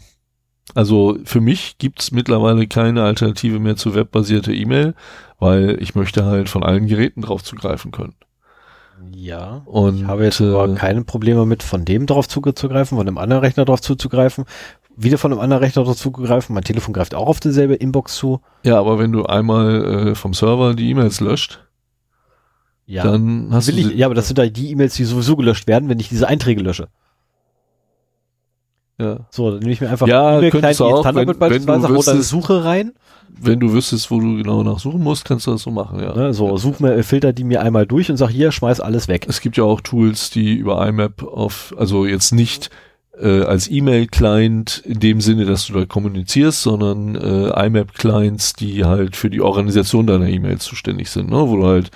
Also 0.74 1.16
für 1.24 1.40
mich 1.40 1.78
gibt's 1.78 2.12
mittlerweile 2.12 2.66
keine 2.66 3.02
Alternative 3.02 3.58
mehr 3.58 3.76
zu 3.76 3.94
webbasierte 3.94 4.52
E-Mail, 4.54 4.94
weil 5.38 5.78
ich 5.80 5.94
möchte 5.94 6.26
halt 6.26 6.48
von 6.50 6.62
allen 6.62 6.86
Geräten 6.86 7.22
drauf 7.22 7.42
zugreifen 7.42 7.90
können. 7.90 8.14
Ja. 9.14 9.62
Und 9.64 10.00
Ich 10.00 10.04
habe 10.04 10.24
jetzt 10.24 10.40
äh, 10.40 10.52
aber 10.52 10.74
keine 10.74 11.04
Probleme 11.04 11.46
mit, 11.46 11.62
von 11.62 11.84
dem 11.86 12.06
drauf 12.06 12.28
zuzugreifen, 12.28 12.98
von 12.98 13.06
einem 13.06 13.16
anderen 13.16 13.40
Rechner 13.42 13.64
drauf 13.64 13.80
zuzugreifen, 13.80 14.44
wieder 14.96 15.16
von 15.16 15.32
einem 15.32 15.40
anderen 15.40 15.62
Rechner 15.62 15.84
drauf 15.84 15.96
zugreifen. 15.96 16.52
Mein 16.54 16.64
Telefon 16.64 16.92
greift 16.92 17.14
auch 17.14 17.28
auf 17.28 17.40
dieselbe 17.40 17.74
Inbox 17.74 18.16
zu. 18.16 18.40
ja, 18.64 18.78
aber 18.78 18.98
wenn 18.98 19.12
du 19.12 19.24
einmal 19.24 20.08
äh, 20.08 20.14
vom 20.14 20.34
Server 20.34 20.74
die 20.74 20.90
E-Mails 20.90 21.20
löscht, 21.20 21.60
Ja. 22.86 23.04
dann 23.04 23.48
hast 23.52 23.68
will 23.68 23.82
du 23.84 23.90
ich, 23.90 23.96
ja, 23.96 24.06
aber 24.06 24.14
das 24.16 24.26
sind 24.26 24.36
da 24.38 24.46
die 24.46 24.70
E-Mails, 24.72 24.96
die 24.96 25.04
sowieso 25.04 25.36
gelöscht 25.36 25.66
werden, 25.68 25.88
wenn 25.88 26.00
ich 26.00 26.08
diese 26.10 26.28
Einträge 26.28 26.60
lösche. 26.60 26.88
Ja. 28.98 29.18
So, 29.30 29.50
dann 29.50 29.60
nehme 29.60 29.72
ich 29.72 29.80
mir 29.80 29.88
einfach 29.90 30.06
Ja, 30.06 30.40
du 30.40 30.46
wie 30.46 30.48
auch, 30.48 31.02
Thunderbird 31.04 31.14
wenn- 31.14 31.16
wenn 31.18 31.26
du 31.26 31.38
beispielsweise, 31.38 31.80
da 31.82 31.86
eine 31.88 31.96
wüsstest- 31.98 32.28
Suche 32.30 32.64
rein. 32.64 32.92
wenn 33.40 33.60
du 33.60 33.72
wüsstest, 33.72 34.10
wo 34.10 34.18
du 34.20 34.36
genau 34.36 34.62
nachsuchen 34.62 35.00
musst, 35.02 35.24
kannst 35.24 35.46
du 35.46 35.52
das 35.52 35.62
so 35.62 35.70
machen, 35.70 36.00
ja. 36.00 36.14
Ne, 36.14 36.34
so, 36.34 36.48
ja. 36.48 36.56
such 36.56 36.80
mir, 36.80 37.02
filter 37.04 37.32
die 37.32 37.44
mir 37.44 37.62
einmal 37.62 37.86
durch 37.86 38.10
und 38.10 38.16
sag 38.16 38.30
hier, 38.30 38.50
schmeiß 38.52 38.80
alles 38.80 39.06
weg. 39.08 39.26
Es 39.28 39.40
gibt 39.40 39.56
ja 39.56 39.64
auch 39.64 39.80
Tools, 39.80 40.30
die 40.30 40.54
über 40.54 40.86
IMAP 40.88 41.22
auf, 41.22 41.74
also 41.78 42.04
jetzt 42.06 42.32
nicht 42.32 42.70
äh, 43.20 43.42
als 43.42 43.68
E-Mail-Client 43.68 44.82
in 44.86 45.00
dem 45.00 45.20
Sinne, 45.20 45.44
dass 45.44 45.66
du 45.66 45.72
da 45.72 45.84
kommunizierst, 45.86 46.62
sondern 46.62 47.16
äh, 47.16 47.66
IMAP-Clients, 47.66 48.52
die 48.52 48.84
halt 48.84 49.16
für 49.16 49.28
die 49.28 49.40
Organisation 49.40 50.06
deiner 50.06 50.28
E-Mails 50.28 50.62
zuständig 50.64 51.10
sind, 51.10 51.28
ne? 51.30 51.48
wo 51.48 51.56
du 51.56 51.66
halt 51.66 51.90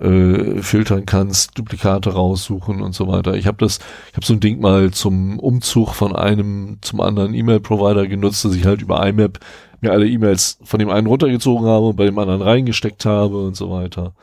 äh, 0.00 0.62
filtern 0.62 1.06
kannst, 1.06 1.56
Duplikate 1.58 2.12
raussuchen 2.12 2.82
und 2.82 2.94
so 2.94 3.08
weiter. 3.08 3.34
Ich 3.34 3.46
habe 3.46 3.58
das, 3.58 3.78
ich 4.10 4.16
habe 4.16 4.26
so 4.26 4.34
ein 4.34 4.40
Ding 4.40 4.60
mal 4.60 4.90
zum 4.90 5.38
Umzug 5.38 5.94
von 5.94 6.14
einem 6.14 6.78
zum 6.82 7.00
anderen 7.00 7.34
E-Mail-Provider 7.34 8.06
genutzt, 8.06 8.44
dass 8.44 8.54
ich 8.54 8.66
halt 8.66 8.82
über 8.82 9.06
IMAP 9.06 9.38
mir 9.80 9.92
alle 9.92 10.08
E-Mails 10.08 10.58
von 10.64 10.80
dem 10.80 10.90
einen 10.90 11.06
runtergezogen 11.06 11.66
habe 11.66 11.86
und 11.88 11.96
bei 11.96 12.04
dem 12.04 12.18
anderen 12.18 12.42
reingesteckt 12.42 13.04
habe 13.04 13.42
und 13.44 13.56
so 13.56 13.70
weiter. 13.70 14.14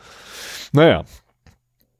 Naja. 0.71 1.05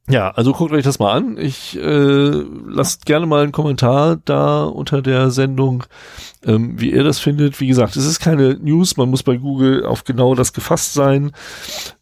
Ja, 0.10 0.32
also 0.32 0.52
guckt 0.52 0.74
euch 0.74 0.84
das 0.84 1.00
mal 1.00 1.14
an. 1.14 1.38
Ich 1.38 1.78
äh, 1.80 2.44
lasst 2.68 3.06
gerne 3.06 3.26
mal 3.26 3.44
einen 3.44 3.54
Kommentar 3.54 4.18
da 4.26 4.66
unter 4.66 5.02
der 5.02 5.32
Sendung, 5.32 5.86
ähm, 6.44 6.78
wie 6.80 6.92
ihr 6.92 7.06
das 7.06 7.20
findet. 7.20 7.62
Wie 7.62 7.68
gesagt, 7.68 7.96
es 7.96 8.06
ist 8.06 8.20
keine 8.20 8.56
News, 8.56 8.98
man 8.98 9.10
muss 9.10 9.24
bei 9.24 9.38
Google 9.38 9.86
auf 9.86 10.04
genau 10.04 10.36
das 10.36 10.52
gefasst 10.52 10.94
sein. 10.94 11.32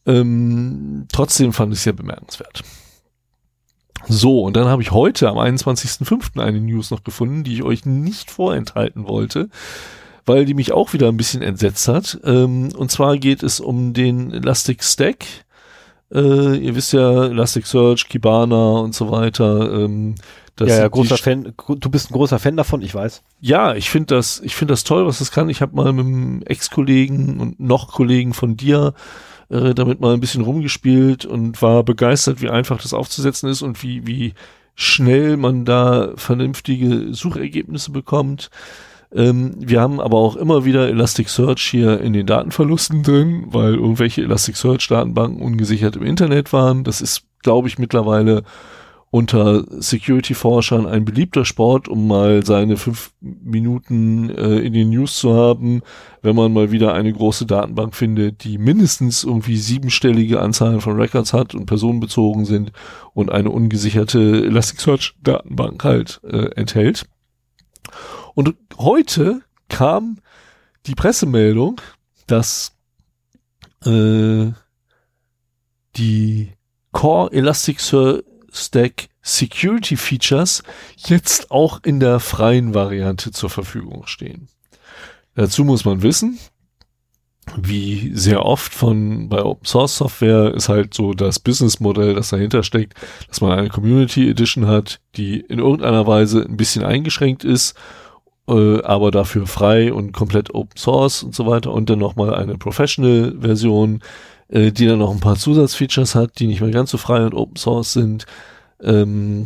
Ähm, 0.07 1.05
trotzdem 1.11 1.53
fand 1.53 1.73
ich 1.73 1.79
es 1.79 1.83
sehr 1.83 1.93
bemerkenswert. 1.93 2.63
So, 4.07 4.41
und 4.41 4.55
dann 4.55 4.65
habe 4.65 4.81
ich 4.81 4.91
heute 4.91 5.29
am 5.29 5.37
21.05. 5.37 6.39
eine 6.41 6.59
News 6.59 6.89
noch 6.89 7.03
gefunden, 7.03 7.43
die 7.43 7.53
ich 7.53 7.63
euch 7.63 7.85
nicht 7.85 8.31
vorenthalten 8.31 9.07
wollte, 9.07 9.49
weil 10.25 10.45
die 10.45 10.55
mich 10.55 10.71
auch 10.71 10.93
wieder 10.93 11.07
ein 11.07 11.17
bisschen 11.17 11.43
entsetzt 11.43 11.87
hat. 11.87 12.19
Ähm, 12.23 12.69
und 12.75 12.89
zwar 12.89 13.17
geht 13.17 13.43
es 13.43 13.59
um 13.59 13.93
den 13.93 14.33
Elastic 14.33 14.83
Stack. 14.83 15.25
Äh, 16.13 16.57
ihr 16.57 16.75
wisst 16.75 16.93
ja, 16.93 17.25
Elasticsearch, 17.25 18.09
Kibana 18.09 18.79
und 18.79 18.93
so 18.93 19.11
weiter. 19.11 19.71
Ähm, 19.71 20.15
ja, 20.59 20.67
ja, 20.67 20.87
großer 20.87 21.17
Fan, 21.17 21.53
du 21.67 21.89
bist 21.89 22.11
ein 22.11 22.13
großer 22.13 22.37
Fan 22.37 22.55
davon, 22.55 22.81
ich 22.81 22.93
weiß. 22.93 23.23
ja, 23.39 23.73
ich 23.73 23.89
finde 23.89 24.15
das, 24.15 24.41
ich 24.43 24.55
finde 24.55 24.73
das 24.73 24.83
toll, 24.83 25.07
was 25.07 25.17
das 25.19 25.31
kann. 25.31 25.49
Ich 25.49 25.61
habe 25.61 25.75
mal 25.75 25.91
mit 25.91 26.05
einem 26.05 26.43
Ex-Kollegen 26.43 27.39
und 27.39 27.59
noch 27.59 27.87
Kollegen 27.91 28.33
von 28.33 28.57
dir 28.57 28.93
äh, 29.49 29.73
damit 29.73 29.99
mal 29.99 30.13
ein 30.13 30.19
bisschen 30.19 30.43
rumgespielt 30.43 31.25
und 31.25 31.61
war 31.61 31.83
begeistert, 31.83 32.41
wie 32.41 32.49
einfach 32.49 32.81
das 32.81 32.93
aufzusetzen 32.93 33.49
ist 33.49 33.61
und 33.61 33.81
wie, 33.83 34.05
wie 34.07 34.33
schnell 34.75 35.37
man 35.37 35.65
da 35.65 36.11
vernünftige 36.15 37.13
Suchergebnisse 37.13 37.91
bekommt. 37.91 38.49
Ähm, 39.13 39.55
wir 39.57 39.81
haben 39.81 39.99
aber 39.99 40.17
auch 40.17 40.35
immer 40.35 40.65
wieder 40.65 40.87
Elasticsearch 40.87 41.61
hier 41.61 41.99
in 41.99 42.13
den 42.13 42.25
Datenverlusten 42.25 43.03
drin, 43.03 43.45
weil 43.47 43.75
irgendwelche 43.75 44.21
Elasticsearch-Datenbanken 44.21 45.41
ungesichert 45.41 45.97
im 45.97 46.03
Internet 46.03 46.53
waren. 46.53 46.83
Das 46.83 47.01
ist, 47.01 47.23
glaube 47.41 47.67
ich, 47.67 47.77
mittlerweile 47.77 48.43
unter 49.11 49.65
Security-Forschern 49.67 50.85
ein 50.85 51.03
beliebter 51.03 51.43
Sport, 51.43 51.89
um 51.89 52.07
mal 52.07 52.45
seine 52.45 52.77
fünf 52.77 53.11
Minuten 53.19 54.29
äh, 54.29 54.59
in 54.59 54.71
den 54.71 54.89
News 54.89 55.17
zu 55.17 55.35
haben, 55.35 55.81
wenn 56.21 56.37
man 56.37 56.53
mal 56.53 56.71
wieder 56.71 56.93
eine 56.93 57.11
große 57.11 57.45
Datenbank 57.45 57.93
findet, 57.93 58.45
die 58.45 58.57
mindestens 58.57 59.25
irgendwie 59.25 59.57
siebenstellige 59.57 60.39
Anzahlen 60.39 60.79
von 60.79 60.95
Records 60.95 61.33
hat 61.33 61.53
und 61.53 61.65
personenbezogen 61.65 62.45
sind 62.45 62.71
und 63.13 63.29
eine 63.29 63.49
ungesicherte 63.49 64.45
Elasticsearch-Datenbank 64.45 65.83
halt 65.83 66.21
äh, 66.23 66.49
enthält. 66.55 67.05
Und 68.33 68.55
heute 68.77 69.41
kam 69.69 70.19
die 70.85 70.95
Pressemeldung, 70.95 71.79
dass 72.27 72.73
äh, 73.85 74.51
die 75.95 76.53
Core 76.91 77.31
Elasticsearch 77.31 78.23
Stack 78.53 79.09
Security 79.21 79.95
Features 79.95 80.63
jetzt 80.97 81.51
auch 81.51 81.81
in 81.83 81.99
der 81.99 82.19
freien 82.19 82.73
Variante 82.73 83.31
zur 83.31 83.49
Verfügung 83.49 84.07
stehen. 84.07 84.47
Dazu 85.35 85.63
muss 85.63 85.85
man 85.85 86.01
wissen, 86.01 86.39
wie 87.55 88.11
sehr 88.13 88.45
oft 88.45 88.73
von 88.73 89.29
bei 89.29 89.43
Open 89.43 89.65
Source 89.65 89.97
Software 89.97 90.53
ist 90.53 90.69
halt 90.69 90.93
so 90.93 91.13
das 91.13 91.39
Businessmodell, 91.39 92.15
das 92.15 92.29
dahinter 92.29 92.63
steckt, 92.63 92.93
dass 93.27 93.41
man 93.41 93.57
eine 93.57 93.69
Community 93.69 94.29
Edition 94.29 94.67
hat, 94.67 94.99
die 95.15 95.39
in 95.39 95.59
irgendeiner 95.59 96.05
Weise 96.07 96.45
ein 96.47 96.57
bisschen 96.57 96.83
eingeschränkt 96.83 97.43
ist, 97.43 97.75
äh, 98.47 98.81
aber 98.81 99.11
dafür 99.11 99.47
frei 99.47 99.93
und 99.93 100.11
komplett 100.13 100.53
Open 100.53 100.77
Source 100.77 101.23
und 101.23 101.35
so 101.35 101.45
weiter 101.45 101.71
und 101.71 101.89
dann 101.89 101.99
nochmal 101.99 102.33
eine 102.35 102.57
Professional 102.57 103.35
Version, 103.39 104.01
äh, 104.49 104.71
die 104.71 104.87
dann 104.87 104.99
noch 104.99 105.11
ein 105.11 105.19
paar 105.19 105.35
Zusatzfeatures 105.35 106.15
hat, 106.15 106.39
die 106.39 106.47
nicht 106.47 106.61
mehr 106.61 106.71
ganz 106.71 106.91
so 106.91 106.97
frei 106.97 107.25
und 107.25 107.33
Open 107.33 107.55
Source 107.55 107.93
sind. 107.93 108.25
Ähm, 108.81 109.45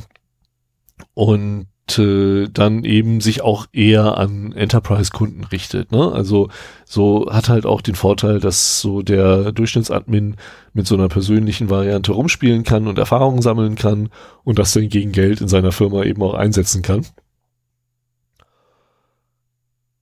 und 1.14 1.68
äh, 1.98 2.48
dann 2.52 2.84
eben 2.84 3.22
sich 3.22 3.42
auch 3.42 3.68
eher 3.72 4.18
an 4.18 4.54
Enterprise-Kunden 4.54 5.44
richtet. 5.46 5.92
Ne? 5.92 6.12
Also 6.12 6.50
so 6.86 7.28
hat 7.30 7.50
halt 7.50 7.66
auch 7.66 7.82
den 7.82 7.96
Vorteil, 7.96 8.40
dass 8.40 8.82
so 8.82 9.02
der 9.02 9.52
Durchschnittsadmin 9.52 10.36
mit 10.74 10.88
so 10.88 10.96
einer 10.96 11.10
persönlichen 11.10 11.70
Variante 11.70 12.12
rumspielen 12.12 12.64
kann 12.64 12.88
und 12.88 12.98
Erfahrungen 12.98 13.42
sammeln 13.42 13.76
kann 13.76 14.10
und 14.44 14.58
das 14.58 14.74
dann 14.74 14.90
gegen 14.90 15.12
Geld 15.12 15.42
in 15.42 15.48
seiner 15.48 15.72
Firma 15.72 16.04
eben 16.04 16.24
auch 16.24 16.34
einsetzen 16.34 16.82
kann. 16.82 17.06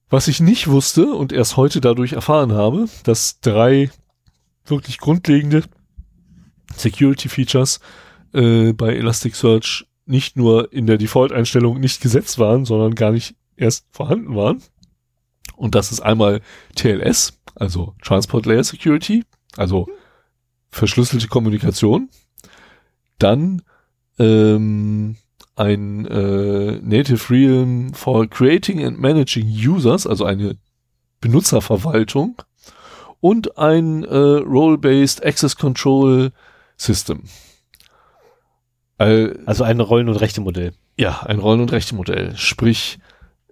Was 0.08 0.28
ich 0.28 0.40
nicht 0.40 0.68
wusste 0.68 1.06
und 1.06 1.32
erst 1.32 1.56
heute 1.56 1.80
dadurch 1.80 2.12
erfahren 2.12 2.52
habe, 2.52 2.86
dass 3.04 3.40
drei 3.40 3.90
wirklich 4.66 4.98
grundlegende 4.98 5.64
Security 6.74 7.28
Features 7.28 7.80
äh, 8.32 8.72
bei 8.72 8.94
Elasticsearch 8.94 9.86
nicht 10.06 10.36
nur 10.36 10.72
in 10.72 10.86
der 10.86 10.98
Default-Einstellung 10.98 11.80
nicht 11.80 12.00
gesetzt 12.00 12.38
waren, 12.38 12.64
sondern 12.64 12.94
gar 12.94 13.12
nicht 13.12 13.34
erst 13.56 13.86
vorhanden 13.90 14.34
waren. 14.34 14.62
Und 15.56 15.74
das 15.74 15.92
ist 15.92 16.00
einmal 16.00 16.40
TLS, 16.74 17.40
also 17.54 17.94
Transport 18.02 18.46
Layer 18.46 18.64
Security, 18.64 19.24
also 19.56 19.88
verschlüsselte 20.70 21.28
Kommunikation. 21.28 22.10
Dann 23.18 23.62
ähm, 24.18 25.16
ein 25.56 26.06
äh, 26.06 26.80
Native 26.82 27.30
Realm 27.30 27.94
for 27.94 28.28
Creating 28.28 28.84
and 28.84 29.00
Managing 29.00 29.46
Users, 29.46 30.06
also 30.06 30.24
eine 30.24 30.56
Benutzerverwaltung 31.20 32.42
und 33.20 33.56
ein 33.56 34.04
äh, 34.04 34.16
Role-Based 34.16 35.24
Access 35.24 35.56
Control 35.56 36.32
System. 36.76 37.22
All, 38.98 39.38
also 39.46 39.64
ein 39.64 39.80
Rollen- 39.80 40.08
und 40.08 40.16
Rechte-Modell. 40.16 40.72
Ja, 40.96 41.20
ein 41.20 41.38
Rollen- 41.38 41.60
und 41.60 41.72
Rechte-Modell. 41.72 42.36
Sprich, 42.36 42.98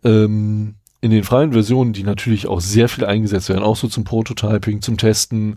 ähm, 0.05 0.75
in 1.01 1.11
den 1.11 1.25
freien 1.25 1.53
Versionen, 1.53 1.93
die 1.93 2.05
natürlich 2.05 2.47
auch 2.47 2.61
sehr 2.61 2.89
viel 2.89 3.05
eingesetzt 3.05 3.49
werden, 3.49 3.65
auch 3.65 3.77
so 3.77 3.89
zum 3.89 4.05
Prototyping, 4.05 4.83
zum 4.83 4.99
Testen, 4.99 5.57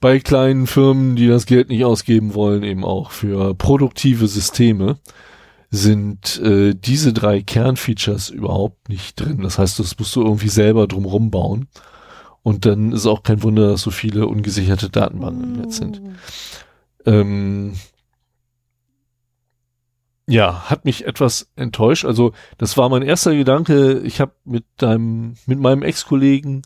bei 0.00 0.20
kleinen 0.20 0.66
Firmen, 0.66 1.16
die 1.16 1.28
das 1.28 1.46
Geld 1.46 1.70
nicht 1.70 1.84
ausgeben 1.84 2.34
wollen, 2.34 2.62
eben 2.62 2.84
auch 2.84 3.10
für 3.10 3.54
produktive 3.54 4.26
Systeme, 4.26 4.98
sind 5.74 6.40
äh, 6.40 6.74
diese 6.74 7.12
drei 7.12 7.42
Kernfeatures 7.42 8.30
überhaupt 8.30 8.88
nicht 8.88 9.20
drin. 9.20 9.42
Das 9.42 9.58
heißt, 9.58 9.78
das 9.78 9.98
musst 9.98 10.14
du 10.16 10.22
irgendwie 10.22 10.48
selber 10.48 10.86
drumrum 10.86 11.30
bauen. 11.30 11.68
Und 12.42 12.66
dann 12.66 12.92
ist 12.92 13.06
auch 13.06 13.22
kein 13.22 13.42
Wunder, 13.42 13.68
dass 13.68 13.82
so 13.82 13.90
viele 13.90 14.26
ungesicherte 14.26 14.90
Datenbanken 14.90 15.44
im 15.44 15.52
Netz 15.60 15.78
sind. 15.78 16.00
Ähm, 17.06 17.74
ja, 20.26 20.70
hat 20.70 20.84
mich 20.84 21.06
etwas 21.06 21.50
enttäuscht. 21.56 22.04
Also 22.04 22.32
das 22.58 22.76
war 22.76 22.88
mein 22.88 23.02
erster 23.02 23.34
Gedanke. 23.34 24.00
Ich 24.00 24.20
habe 24.20 24.32
mit 24.44 24.64
deinem, 24.76 25.34
mit 25.46 25.58
meinem 25.58 25.82
Ex-Kollegen 25.82 26.62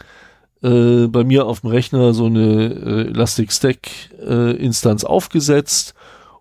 äh, 0.62 1.06
bei 1.06 1.24
mir 1.24 1.46
auf 1.46 1.60
dem 1.60 1.70
Rechner 1.70 2.12
so 2.12 2.26
eine 2.26 2.72
äh, 2.72 3.08
Elastic 3.08 3.52
Stack 3.52 3.88
äh, 4.20 4.56
Instanz 4.56 5.04
aufgesetzt 5.04 5.94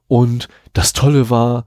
und 0.08 0.48
das 0.74 0.94
Tolle 0.94 1.30
war, 1.30 1.66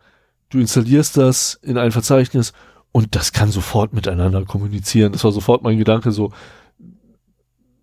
du 0.51 0.59
installierst 0.59 1.17
das 1.17 1.59
in 1.63 1.79
ein 1.79 1.93
Verzeichnis 1.93 2.53
und 2.93 3.15
das 3.15 3.33
kann 3.33 3.51
sofort 3.51 3.93
miteinander 3.93 4.45
kommunizieren. 4.45 5.13
Das 5.13 5.25
war 5.25 5.33
sofort 5.33 5.63
mein 5.63 5.79
Gedanke 5.79 6.13
so, 6.13 6.33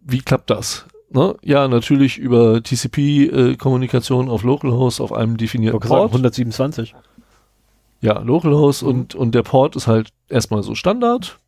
wie 0.01 0.19
klappt 0.19 0.49
das? 0.49 0.85
Ne? 1.09 1.35
Ja, 1.41 1.67
natürlich 1.67 2.17
über 2.17 2.61
TCP-Kommunikation 2.61 4.27
äh, 4.27 4.29
auf 4.29 4.43
Localhost 4.43 4.99
auf 4.99 5.13
einem 5.13 5.37
definierten 5.37 5.79
Port. 5.79 6.11
127. 6.11 6.93
Ja, 8.01 8.19
Localhost 8.19 8.83
mhm. 8.83 8.89
und, 8.89 9.15
und 9.15 9.35
der 9.35 9.43
Port 9.43 9.75
ist 9.75 9.87
halt 9.87 10.09
erstmal 10.29 10.63
so 10.63 10.75
Standard. 10.75 11.39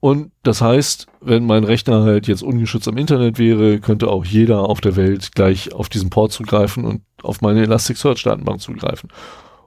Und 0.00 0.32
das 0.42 0.62
heißt, 0.62 1.06
wenn 1.20 1.44
mein 1.44 1.62
Rechner 1.62 2.02
halt 2.02 2.26
jetzt 2.26 2.42
ungeschützt 2.42 2.88
am 2.88 2.96
Internet 2.96 3.38
wäre, 3.38 3.80
könnte 3.80 4.08
auch 4.08 4.24
jeder 4.24 4.60
auf 4.62 4.80
der 4.80 4.96
Welt 4.96 5.32
gleich 5.34 5.74
auf 5.74 5.90
diesen 5.90 6.08
Port 6.08 6.32
zugreifen 6.32 6.84
und 6.84 7.02
auf 7.22 7.42
meine 7.42 7.62
Elasticsearch-Datenbank 7.62 8.62
zugreifen. 8.62 9.10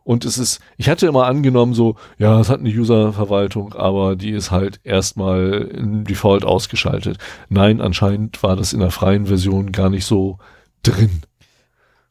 Und 0.04 0.26
es 0.26 0.38
ist, 0.38 0.60
ich 0.78 0.90
hatte 0.90 1.08
immer 1.08 1.26
angenommen 1.28 1.74
so, 1.74 1.96
ja, 2.18 2.40
es 2.40 2.50
hat 2.50 2.60
eine 2.60 2.70
User-Verwaltung, 2.70 3.74
aber 3.74 4.16
die 4.16 4.32
ist 4.32 4.52
halt 4.52 4.82
erstmal 4.84 5.70
im 5.74 6.04
Default 6.04 6.44
ausgeschaltet. 6.44 7.18
Nein, 7.50 7.80
anscheinend 7.80 8.44
war 8.44 8.56
das 8.56 8.74
in 8.74 8.82
der 8.82 8.92
freien 8.92 9.28
Version 9.28 9.72
gar 9.72 9.90
nicht 9.90 10.06
so 10.06 10.40
drin. 10.84 11.22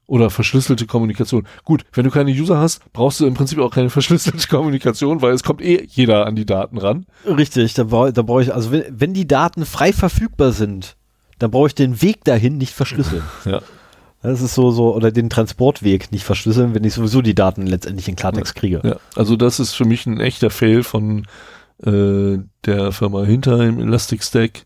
Oder 0.07 0.31
verschlüsselte 0.31 0.87
Kommunikation. 0.87 1.47
Gut, 1.65 1.85
wenn 1.93 2.05
du 2.05 2.11
keine 2.11 2.31
User 2.31 2.59
hast, 2.59 2.83
brauchst 2.93 3.21
du 3.21 3.27
im 3.27 3.35
Prinzip 3.35 3.59
auch 3.59 3.71
keine 3.71 3.91
verschlüsselte 3.91 4.49
Kommunikation, 4.49 5.21
weil 5.21 5.33
es 5.33 5.43
kommt 5.43 5.61
eh 5.61 5.87
jeder 5.89 6.27
an 6.27 6.35
die 6.35 6.47
Daten 6.47 6.79
ran. 6.79 7.07
Richtig, 7.27 7.75
da 7.75 7.85
brauche 7.85 8.13
da 8.13 8.23
brauch 8.23 8.41
ich, 8.41 8.55
also 8.55 8.73
wenn, 8.73 8.85
wenn 8.89 9.15
die 9.15 9.27
Daten 9.27 9.67
frei 9.67 9.93
verfügbar 9.93 10.53
sind, 10.53 10.97
dann 11.39 11.51
brauche 11.51 11.69
ich 11.69 11.75
den 11.75 12.01
Weg 12.03 12.25
dahin 12.25 12.57
nicht 12.57 12.73
verschlüsseln. 12.73 13.23
ja. 13.45 13.61
Das 14.23 14.41
ist 14.41 14.55
so, 14.55 14.71
so, 14.71 14.95
oder 14.95 15.11
den 15.11 15.31
Transportweg 15.31 16.13
nicht 16.13 16.25
verschlüsseln, 16.25 16.75
wenn 16.75 16.85
ich 16.85 16.95
sowieso 16.95 17.23
die 17.23 17.35
Daten 17.35 17.67
letztendlich 17.67 18.09
in 18.09 18.17
Klartext 18.17 18.55
kriege. 18.55 18.81
Ja, 18.85 18.97
also 19.17 19.37
das 19.37 19.59
ist 19.59 19.75
für 19.75 19.85
mich 19.85 20.07
ein 20.07 20.21
echter 20.21 20.51
Fail 20.51 20.85
von 20.85 21.27
äh, 21.85 22.39
der 22.65 22.93
Firma 22.93 23.25
hinter 23.25 23.61
im 23.65 23.81
Elastic 23.81 24.23
Stack. 24.23 24.65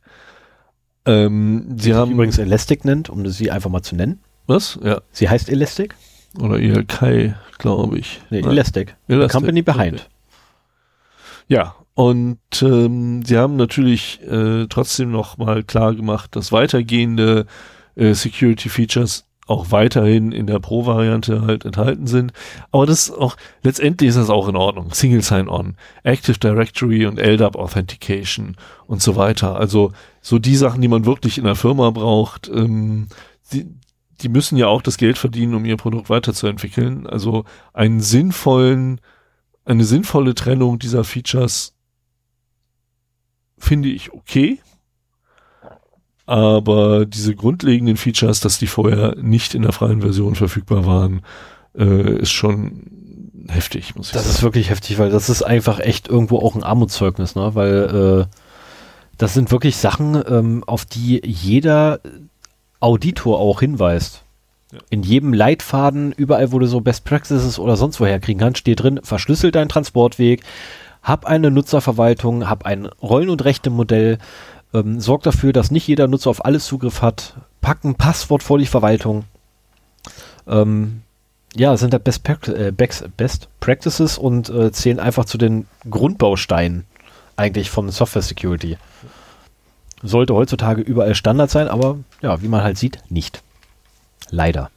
Ähm, 1.06 1.74
sie 1.78 1.94
haben 1.94 2.12
übrigens 2.12 2.36
Elastic 2.36 2.84
nennt, 2.84 3.08
um 3.08 3.26
sie 3.28 3.50
einfach 3.50 3.70
mal 3.70 3.82
zu 3.82 3.96
nennen. 3.96 4.20
Was? 4.46 4.78
Ja. 4.82 5.00
Sie 5.10 5.28
heißt 5.28 5.48
Elastic? 5.48 5.94
Oder 6.38 6.58
ELK, 6.58 7.34
glaube 7.58 7.98
ich. 7.98 8.20
Nee, 8.30 8.40
Elastic. 8.40 8.96
Elastic. 9.08 9.30
The 9.30 9.38
Company 9.38 9.62
behind. 9.62 9.94
Okay. 9.94 10.04
Ja, 11.48 11.76
und 11.94 12.38
ähm, 12.60 13.24
sie 13.24 13.38
haben 13.38 13.56
natürlich 13.56 14.20
äh, 14.22 14.66
trotzdem 14.68 15.12
noch 15.12 15.38
mal 15.38 15.62
klar 15.62 15.94
gemacht, 15.94 16.36
dass 16.36 16.52
weitergehende 16.52 17.46
äh, 17.94 18.12
Security 18.12 18.68
Features 18.68 19.25
auch 19.46 19.70
weiterhin 19.70 20.32
in 20.32 20.46
der 20.46 20.58
Pro-Variante 20.58 21.42
halt 21.42 21.64
enthalten 21.64 22.06
sind. 22.06 22.32
Aber 22.72 22.84
das 22.84 23.08
ist 23.08 23.10
auch, 23.12 23.36
letztendlich 23.62 24.08
ist 24.08 24.18
das 24.18 24.28
auch 24.28 24.48
in 24.48 24.56
Ordnung. 24.56 24.92
Single 24.92 25.22
Sign-On, 25.22 25.76
Active 26.02 26.38
Directory 26.38 27.06
und 27.06 27.18
LDAP 27.18 27.54
Authentication 27.54 28.56
und 28.86 29.00
so 29.00 29.14
weiter. 29.14 29.56
Also 29.56 29.92
so 30.20 30.38
die 30.40 30.56
Sachen, 30.56 30.82
die 30.82 30.88
man 30.88 31.06
wirklich 31.06 31.38
in 31.38 31.44
der 31.44 31.54
Firma 31.54 31.90
braucht, 31.90 32.48
ähm, 32.48 33.06
die, 33.52 33.66
die 34.20 34.28
müssen 34.28 34.56
ja 34.56 34.66
auch 34.66 34.82
das 34.82 34.98
Geld 34.98 35.16
verdienen, 35.16 35.54
um 35.54 35.64
ihr 35.64 35.76
Produkt 35.76 36.10
weiterzuentwickeln. 36.10 37.06
Also 37.06 37.44
einen 37.72 38.00
sinnvollen, 38.00 39.00
eine 39.64 39.84
sinnvolle 39.84 40.34
Trennung 40.34 40.80
dieser 40.80 41.04
Features 41.04 41.74
finde 43.58 43.88
ich 43.88 44.12
okay. 44.12 44.60
Aber 46.26 47.06
diese 47.06 47.34
grundlegenden 47.36 47.96
Features, 47.96 48.40
dass 48.40 48.58
die 48.58 48.66
vorher 48.66 49.14
nicht 49.16 49.54
in 49.54 49.62
der 49.62 49.72
freien 49.72 50.00
Version 50.00 50.34
verfügbar 50.34 50.84
waren, 50.84 51.22
äh, 51.78 52.18
ist 52.18 52.32
schon 52.32 52.82
heftig, 53.48 53.94
muss 53.94 54.08
ich 54.08 54.12
Das 54.12 54.24
sagen. 54.24 54.34
ist 54.34 54.42
wirklich 54.42 54.70
heftig, 54.70 54.98
weil 54.98 55.10
das 55.10 55.28
ist 55.28 55.42
einfach 55.42 55.78
echt 55.78 56.08
irgendwo 56.08 56.38
auch 56.38 56.56
ein 56.56 56.64
Armutszeugnis, 56.64 57.36
ne? 57.36 57.54
Weil 57.54 58.26
äh, 58.26 58.36
das 59.18 59.34
sind 59.34 59.52
wirklich 59.52 59.76
Sachen, 59.76 60.20
ähm, 60.28 60.64
auf 60.66 60.84
die 60.84 61.22
jeder 61.24 62.00
Auditor 62.80 63.38
auch 63.38 63.60
hinweist. 63.60 64.22
Ja. 64.72 64.78
In 64.90 65.04
jedem 65.04 65.32
Leitfaden, 65.32 66.10
überall, 66.12 66.50
wo 66.50 66.58
du 66.58 66.66
so 66.66 66.80
Best 66.80 67.04
Practices 67.04 67.58
oder 67.60 67.76
sonst 67.76 68.00
woher 68.00 68.18
kriegen 68.18 68.40
kannst, 68.40 68.58
steht 68.58 68.82
drin, 68.82 68.98
verschlüssel 69.02 69.52
deinen 69.52 69.68
Transportweg, 69.68 70.42
hab 71.02 71.24
eine 71.24 71.52
Nutzerverwaltung, 71.52 72.48
hab 72.50 72.66
ein 72.66 72.86
Rollen- 73.00 73.30
und 73.30 73.44
Rechte-Modell, 73.44 74.18
ähm, 74.76 75.00
sorg 75.00 75.22
dafür, 75.22 75.52
dass 75.52 75.70
nicht 75.70 75.86
jeder 75.86 76.08
Nutzer 76.08 76.30
auf 76.30 76.44
alles 76.44 76.66
Zugriff 76.66 77.02
hat, 77.02 77.34
pack 77.60 77.84
ein 77.84 77.94
Passwort 77.94 78.42
vor 78.42 78.58
die 78.58 78.66
Verwaltung. 78.66 79.24
Ähm, 80.46 81.02
ja, 81.54 81.76
sind 81.76 81.94
da 81.94 81.98
Best, 81.98 82.28
äh, 82.48 82.72
Best 82.72 83.48
Practices 83.60 84.18
und 84.18 84.50
äh, 84.50 84.70
zählen 84.72 85.00
einfach 85.00 85.24
zu 85.24 85.38
den 85.38 85.66
Grundbausteinen 85.88 86.84
eigentlich 87.36 87.70
von 87.70 87.90
Software 87.90 88.22
Security. 88.22 88.76
Sollte 90.02 90.34
heutzutage 90.34 90.82
überall 90.82 91.14
Standard 91.14 91.50
sein, 91.50 91.68
aber 91.68 91.98
ja, 92.20 92.42
wie 92.42 92.48
man 92.48 92.62
halt 92.62 92.76
sieht, 92.76 92.98
nicht. 93.08 93.42
Leider. 94.30 94.70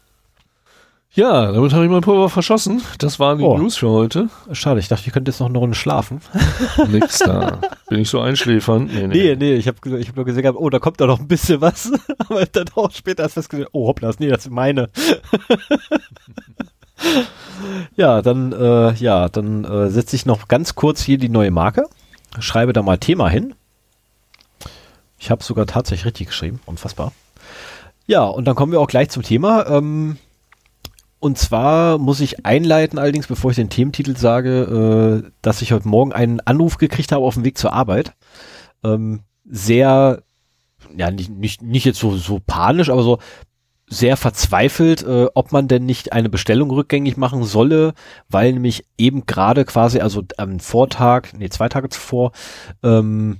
Ja, 1.12 1.52
damit 1.52 1.74
habe 1.74 1.86
ich 1.86 1.90
mein 1.92 2.02
Pulver 2.02 2.30
verschossen. 2.30 2.84
Das 3.00 3.20
waren 3.20 3.40
die 3.40 3.44
Oh. 3.44 3.58
News 3.58 3.78
für 3.78 3.90
heute. 3.90 4.30
Schade, 4.52 4.80
ich 4.80 4.88
dachte, 4.88 5.08
ich 5.08 5.14
könnte 5.14 5.32
jetzt 5.32 5.40
noch 5.40 5.50
eine 5.50 5.58
Runde 5.58 5.76
schlafen. 5.76 6.22
Nix 6.88 7.18
da. 7.20 7.60
Bin 7.90 8.00
ich 8.02 8.10
so 8.10 8.20
einschläfernd? 8.20 8.94
Nee, 8.94 9.08
Nee, 9.08 9.36
nee, 9.36 9.56
ich 9.56 9.68
habe 9.68 10.00
ich 10.00 10.10
hab 10.10 10.16
nur 10.16 10.26
gesehen, 10.26 10.48
oh, 10.56 10.70
da 10.70 10.78
kommt 10.78 11.02
da 11.02 11.08
noch 11.08 11.20
ein 11.20 11.28
bisschen 11.28 11.62
was. 11.62 11.92
aber 12.20 12.46
dann 12.46 12.66
auch 12.76 12.92
später 12.92 13.24
erst 13.24 13.34
festgestellt, 13.34 13.70
oh, 13.72 13.88
hoppla, 13.88 14.12
nee, 14.20 14.28
das 14.30 14.46
ist 14.46 14.52
meine. 14.52 14.90
ja, 17.96 18.22
dann, 18.22 18.54
äh, 18.54 18.94
ja, 18.94 19.30
dann 19.30 19.64
äh, 19.66 19.90
setze 19.90 20.16
ich 20.16 20.28
noch 20.28 20.48
ganz 20.48 20.76
kurz 20.76 21.02
hier 21.02 21.18
die 21.18 21.30
neue 21.30 21.52
Marke, 21.52 21.86
schreibe 22.40 22.72
da 22.72 22.84
mal 22.84 23.00
Thema 23.00 23.30
hin. 23.30 23.56
Ich 25.18 25.32
habe 25.32 25.44
sogar 25.44 25.66
tatsächlich 25.66 26.06
richtig 26.06 26.28
geschrieben, 26.28 26.60
unfassbar. 26.68 27.14
Ja, 28.06 28.26
und 28.26 28.46
dann 28.46 28.56
kommen 28.56 28.72
wir 28.72 28.80
auch 28.80 28.88
gleich 28.88 29.10
zum 29.10 29.24
Thema. 29.24 29.66
Ähm, 29.68 30.18
und 31.20 31.38
zwar 31.38 31.98
muss 31.98 32.22
ich 32.22 32.46
einleiten, 32.46 32.98
allerdings, 32.98 33.28
bevor 33.28 33.52
ich 33.52 33.58
den 33.58 33.70
Thementitel 33.70 34.16
sage, 34.16 35.24
äh, 35.26 35.32
dass 35.42 35.62
ich 35.62 35.74
heute 35.74 35.88
Morgen 35.88 36.14
einen 36.14 36.40
Anruf 36.40 36.78
gekriegt 36.78 37.12
habe 37.12 37.26
auf 37.26 37.34
dem 37.34 37.44
Weg 37.44 37.58
zur 37.58 37.74
Arbeit. 37.74 38.14
Ähm, 38.84 39.22
sehr, 39.44 40.24
ja, 40.96 41.12
nicht, 41.12 41.30
nicht, 41.30 41.62
nicht 41.62 41.86
jetzt 41.86 42.00
so, 42.00 42.16
so 42.16 42.40
panisch, 42.46 42.90
aber 42.90 43.04
so 43.04 43.20
sehr 43.90 44.18
verzweifelt, 44.18 45.04
äh, 45.04 45.28
ob 45.34 45.52
man 45.52 45.68
denn 45.68 45.86
nicht 45.86 46.14
eine 46.14 46.30
Bestellung 46.30 46.70
rückgängig 46.72 47.18
machen 47.18 47.44
solle, 47.44 47.94
weil 48.30 48.54
nämlich 48.54 48.86
eben 48.98 49.26
gerade 49.26 49.66
quasi, 49.66 50.00
also 50.00 50.24
am 50.38 50.60
Vortag, 50.60 51.34
nee, 51.38 51.50
zwei 51.50 51.70
Tage 51.70 51.90
zuvor, 51.90 52.32
ähm, 52.84 53.40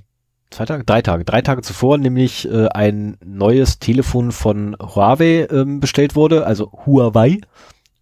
zwei 0.50 0.64
Tage, 0.64 0.84
drei 0.84 1.02
Tage, 1.02 1.24
drei 1.24 1.42
Tage 1.42 1.62
zuvor 1.62 1.98
nämlich 1.98 2.48
äh, 2.48 2.68
ein 2.68 3.16
neues 3.24 3.78
Telefon 3.78 4.32
von 4.32 4.76
Huawei 4.80 5.46
ähm, 5.50 5.80
bestellt 5.80 6.16
wurde, 6.16 6.46
also 6.46 6.70
Huawei. 6.86 7.40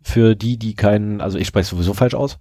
Für 0.00 0.34
die, 0.34 0.56
die 0.56 0.74
keinen, 0.74 1.20
also 1.20 1.36
ich 1.36 1.48
spreche 1.48 1.68
sowieso 1.68 1.92
falsch 1.92 2.14
aus. 2.14 2.38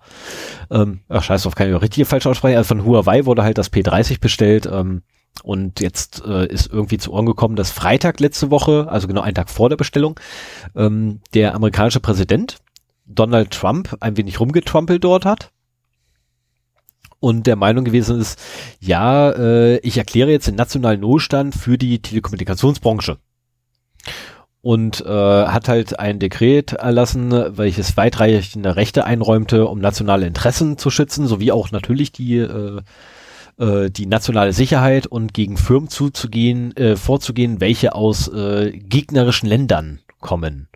Ähm, 0.71 1.01
ach 1.09 1.23
scheiß 1.23 1.43
drauf, 1.43 1.55
kann 1.55 1.67
ich 1.67 1.75
auch 1.75 1.81
richtig 1.81 2.07
falsch 2.07 2.25
aussprechen. 2.25 2.55
Also 2.55 2.69
von 2.69 2.85
Huawei 2.85 3.25
wurde 3.25 3.43
halt 3.43 3.57
das 3.57 3.73
P30 3.73 4.21
bestellt. 4.21 4.69
Ähm, 4.71 5.01
und 5.43 5.81
jetzt 5.81 6.23
äh, 6.25 6.47
ist 6.47 6.71
irgendwie 6.71 6.97
zu 6.97 7.11
Ohren 7.11 7.25
gekommen, 7.25 7.57
dass 7.57 7.71
Freitag 7.71 8.21
letzte 8.21 8.51
Woche, 8.51 8.87
also 8.89 9.07
genau 9.07 9.21
einen 9.21 9.35
Tag 9.35 9.49
vor 9.49 9.67
der 9.67 9.75
Bestellung, 9.75 10.17
ähm, 10.75 11.19
der 11.33 11.55
amerikanische 11.55 11.99
Präsident 11.99 12.57
Donald 13.05 13.51
Trump 13.51 13.97
ein 13.99 14.15
wenig 14.15 14.39
rumgetrumpelt 14.39 15.03
dort 15.03 15.25
hat 15.25 15.51
und 17.19 17.47
der 17.47 17.55
Meinung 17.55 17.85
gewesen 17.85 18.19
ist, 18.19 18.39
ja, 18.79 19.31
äh, 19.31 19.77
ich 19.77 19.97
erkläre 19.97 20.31
jetzt 20.31 20.47
den 20.47 20.55
nationalen 20.55 21.01
Notstand 21.01 21.55
für 21.55 21.77
die 21.77 22.01
Telekommunikationsbranche. 22.01 23.17
Und 24.61 25.01
äh, 25.01 25.07
hat 25.07 25.69
halt 25.69 25.99
ein 25.99 26.19
Dekret 26.19 26.73
erlassen, 26.73 27.31
welches 27.31 27.95
weitreichende 27.95 28.75
Rechte 28.75 29.05
einräumte, 29.05 29.67
um 29.67 29.79
nationale 29.79 30.27
Interessen 30.27 30.77
zu 30.77 30.89
schützen, 30.89 31.27
sowie 31.27 31.51
auch 31.51 31.71
natürlich 31.71 32.11
die 32.11 32.37
äh, 32.37 32.81
äh, 33.57 33.89
die 33.89 34.05
nationale 34.05 34.53
Sicherheit 34.53 35.07
und 35.07 35.33
gegen 35.33 35.57
Firmen 35.57 35.89
zuzugehen, 35.89 36.75
äh, 36.77 36.95
vorzugehen, 36.95 37.59
welche 37.59 37.95
aus 37.95 38.27
äh, 38.27 38.71
gegnerischen 38.71 39.49
Ländern 39.49 39.99
kommen. 40.19 40.67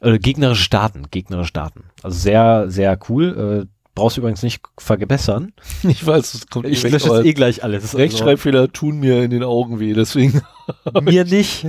Äh, 0.00 0.18
gegnerische 0.18 0.62
Staaten, 0.62 1.06
gegnerische 1.10 1.48
Staaten. 1.48 1.84
Also 2.02 2.18
sehr, 2.18 2.70
sehr 2.70 2.98
cool. 3.08 3.66
Äh, 3.68 3.71
brauchst 3.94 4.16
du 4.16 4.20
übrigens 4.20 4.42
nicht 4.42 4.62
verbessern. 4.78 5.52
Ich 5.82 6.06
weiß, 6.06 6.34
es 6.34 6.46
kommt 6.46 6.66
Ich 6.66 6.82
lösche 6.82 7.08
jetzt 7.08 7.26
eh 7.26 7.32
gleich 7.32 7.64
alles. 7.64 7.96
Rechtschreibfehler 7.96 8.72
tun 8.72 8.98
mir 9.00 9.22
in 9.22 9.30
den 9.30 9.42
Augen 9.42 9.80
weh, 9.80 9.92
deswegen. 9.94 10.42
Also, 10.84 11.00
mir 11.02 11.24
nicht. 11.24 11.66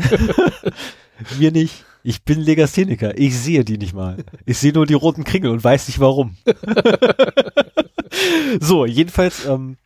mir 1.39 1.51
nicht. 1.51 1.85
Ich 2.03 2.23
bin 2.23 2.39
Legastheniker. 2.39 3.17
Ich 3.17 3.37
sehe 3.37 3.63
die 3.63 3.77
nicht 3.77 3.93
mal. 3.93 4.17
Ich 4.45 4.57
sehe 4.57 4.73
nur 4.73 4.85
die 4.85 4.93
roten 4.93 5.23
Kringel 5.23 5.51
und 5.51 5.63
weiß 5.63 5.87
nicht 5.87 5.99
warum. 5.99 6.35
so, 8.59 8.85
jedenfalls, 8.85 9.45
ähm, 9.45 9.77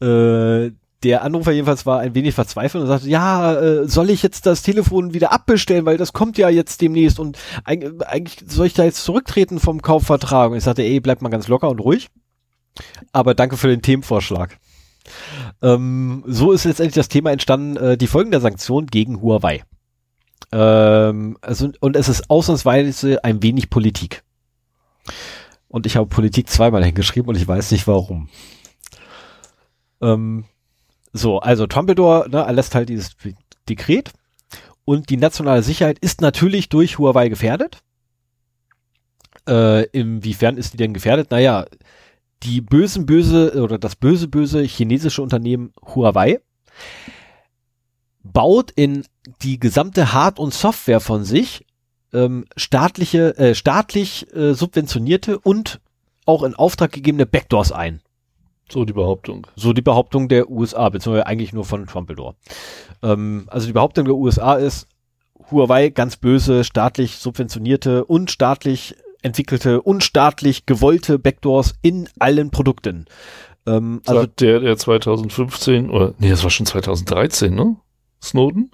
äh, 0.00 0.70
der 1.02 1.22
Anrufer 1.22 1.52
jedenfalls 1.52 1.86
war 1.86 2.00
ein 2.00 2.14
wenig 2.14 2.34
verzweifelt 2.34 2.82
und 2.82 2.88
sagte, 2.88 3.08
ja, 3.08 3.54
äh, 3.54 3.88
soll 3.88 4.10
ich 4.10 4.22
jetzt 4.22 4.46
das 4.46 4.62
Telefon 4.62 5.14
wieder 5.14 5.32
abbestellen, 5.32 5.84
weil 5.84 5.96
das 5.96 6.12
kommt 6.12 6.38
ja 6.38 6.48
jetzt 6.48 6.80
demnächst 6.80 7.18
und 7.18 7.38
eig 7.64 7.84
eigentlich 8.06 8.44
soll 8.48 8.66
ich 8.66 8.74
da 8.74 8.84
jetzt 8.84 9.04
zurücktreten 9.04 9.58
vom 9.58 9.82
Kaufvertrag? 9.82 10.50
Und 10.50 10.58
ich 10.58 10.64
sagte, 10.64 10.82
ey, 10.82 11.00
bleib 11.00 11.22
mal 11.22 11.28
ganz 11.28 11.48
locker 11.48 11.68
und 11.68 11.80
ruhig. 11.80 12.08
Aber 13.12 13.34
danke 13.34 13.56
für 13.56 13.68
den 13.68 13.82
Themenvorschlag. 13.82 14.58
Ähm, 15.60 16.24
so 16.26 16.52
ist 16.52 16.64
letztendlich 16.64 16.94
das 16.94 17.08
Thema 17.08 17.32
entstanden, 17.32 17.76
äh, 17.76 17.96
die 17.96 18.06
Folgen 18.06 18.30
der 18.30 18.40
Sanktionen 18.40 18.86
gegen 18.86 19.20
Huawei. 19.20 19.64
Ähm, 20.52 21.36
also, 21.40 21.70
und 21.80 21.96
es 21.96 22.08
ist 22.08 22.30
ausnahmsweise 22.30 23.24
ein 23.24 23.42
wenig 23.42 23.70
Politik. 23.70 24.22
Und 25.68 25.86
ich 25.86 25.96
habe 25.96 26.06
Politik 26.06 26.48
zweimal 26.48 26.84
hingeschrieben 26.84 27.28
und 27.28 27.36
ich 27.36 27.48
weiß 27.48 27.70
nicht 27.72 27.86
warum. 27.86 28.28
Ähm, 30.00 30.44
so, 31.12 31.40
also 31.40 31.66
Trumpeldor 31.66 32.28
ne, 32.28 32.38
erlässt 32.38 32.74
halt 32.74 32.88
dieses 32.88 33.16
Dekret 33.68 34.12
und 34.84 35.10
die 35.10 35.16
nationale 35.16 35.62
Sicherheit 35.62 35.98
ist 35.98 36.20
natürlich 36.20 36.68
durch 36.68 36.98
Huawei 36.98 37.28
gefährdet. 37.28 37.78
Äh, 39.48 39.86
inwiefern 39.90 40.56
ist 40.56 40.72
die 40.72 40.76
denn 40.76 40.94
gefährdet? 40.94 41.30
Naja, 41.30 41.66
die 42.42 42.60
bösen 42.60 43.06
böse 43.06 43.62
oder 43.62 43.78
das 43.78 43.96
böse 43.96 44.28
böse 44.28 44.62
chinesische 44.62 45.22
Unternehmen 45.22 45.72
Huawei 45.82 46.40
baut 48.22 48.70
in 48.70 49.04
die 49.42 49.58
gesamte 49.58 50.12
Hard- 50.12 50.38
und 50.38 50.54
Software 50.54 51.00
von 51.00 51.24
sich 51.24 51.66
ähm, 52.12 52.44
staatliche, 52.56 53.36
äh, 53.38 53.54
staatlich 53.54 54.32
äh, 54.34 54.54
subventionierte 54.54 55.38
und 55.38 55.80
auch 56.24 56.42
in 56.42 56.54
Auftrag 56.54 56.92
gegebene 56.92 57.26
Backdoors 57.26 57.72
ein. 57.72 58.00
So 58.72 58.84
die 58.84 58.92
Behauptung. 58.92 59.46
So 59.54 59.72
die 59.72 59.82
Behauptung 59.82 60.28
der 60.28 60.50
USA, 60.50 60.88
beziehungsweise 60.88 61.26
eigentlich 61.26 61.52
nur 61.52 61.64
von 61.64 61.86
Trumpeldor. 61.86 62.36
Ähm, 63.02 63.44
also 63.48 63.66
die 63.66 63.72
Behauptung 63.72 64.06
der 64.06 64.14
USA 64.14 64.54
ist, 64.54 64.88
Huawei 65.50 65.90
ganz 65.90 66.16
böse, 66.16 66.64
staatlich 66.64 67.16
subventionierte 67.16 68.04
und 68.04 68.30
staatlich 68.30 68.96
entwickelte 69.22 69.82
und 69.82 70.02
staatlich 70.02 70.66
gewollte 70.66 71.18
Backdoors 71.18 71.74
in 71.82 72.08
allen 72.18 72.50
Produkten. 72.50 73.06
Ähm, 73.66 74.00
also 74.06 74.20
Also 74.20 74.32
der, 74.38 74.60
der 74.60 74.76
2015, 74.76 75.90
oder, 75.90 76.14
nee, 76.18 76.30
das 76.30 76.42
war 76.42 76.50
schon 76.50 76.66
2013, 76.66 77.54
ne? 77.54 77.76
Snowden? 78.22 78.70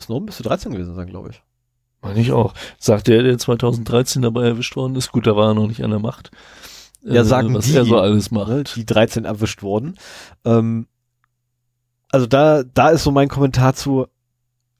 Snowden 0.00 0.26
müsste 0.26 0.42
13 0.42 0.72
gewesen 0.72 0.94
sein, 0.94 1.08
glaube 1.08 1.30
ich. 1.30 1.42
Meine 2.02 2.20
ich 2.20 2.30
auch. 2.32 2.54
Sagt 2.78 3.08
der, 3.08 3.22
der 3.22 3.38
2013 3.38 4.22
dabei 4.22 4.44
erwischt 4.44 4.76
worden 4.76 4.94
ist. 4.94 5.10
Gut, 5.10 5.26
da 5.26 5.34
war 5.34 5.48
er 5.48 5.54
noch 5.54 5.66
nicht 5.66 5.82
an 5.82 5.90
der 5.90 5.98
Macht. 5.98 6.30
Ja, 7.02 7.24
sagen 7.24 7.54
was 7.54 7.66
die, 7.66 7.76
er 7.76 7.84
so 7.84 7.98
alles 7.98 8.30
ne, 8.30 8.38
macht. 8.38 8.76
die 8.76 8.86
13 8.86 9.24
erwischt 9.24 9.62
wurden. 9.62 9.96
Ähm, 10.44 10.86
also 12.10 12.26
da, 12.26 12.62
da 12.62 12.90
ist 12.90 13.04
so 13.04 13.10
mein 13.10 13.28
Kommentar 13.28 13.74
zu, 13.74 14.06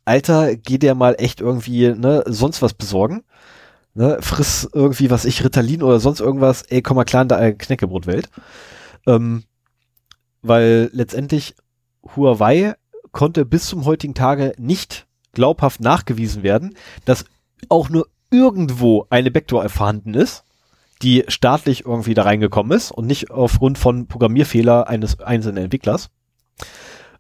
Alter, 0.05 0.57
geh 0.57 0.79
dir 0.79 0.95
mal 0.95 1.17
echt 1.19 1.41
irgendwie, 1.41 1.89
ne, 1.91 2.25
sonst 2.27 2.63
was 2.63 2.75
besorgen. 2.75 3.25
Ne, 3.95 4.19
friss 4.21 4.69
irgendwie, 4.75 5.11
was 5.11 5.25
ich, 5.25 5.43
Ritalin 5.43 5.83
oder 5.83 6.01
sonst 6.01 6.21
irgendwas, 6.21 6.63
ey, 6.63 6.83
komm 6.83 6.97
mal 6.97 7.05
klar 7.05 7.23
in 7.23 7.29
der 7.29 7.55
Knäckebrotwelt. 7.55 8.29
Ähm, 9.07 9.45
weil 10.43 10.91
letztendlich 10.93 11.55
Huawei 12.15 12.75
konnte 13.13 13.45
bis 13.47 13.67
zum 13.67 13.85
heutigen 13.85 14.15
Tage 14.15 14.53
nicht 14.59 15.07
glaubhaft 15.33 15.81
nachgewiesen 15.81 16.43
werden, 16.43 16.77
dass 17.05 17.25
auch 17.69 17.89
nur 17.89 18.09
irgendwo 18.31 19.07
eine 19.11 19.31
Backdoor 19.31 19.69
vorhanden 19.69 20.15
ist, 20.15 20.45
die 21.03 21.25
staatlich 21.29 21.85
irgendwie 21.85 22.15
da 22.15 22.23
reingekommen 22.23 22.77
ist 22.77 22.91
und 22.91 23.07
nicht 23.07 23.31
aufgrund 23.31 23.79
von 23.79 24.07
Programmierfehler 24.07 24.89
eines 24.89 25.21
einzelnen 25.21 25.65
Entwicklers. 25.65 26.11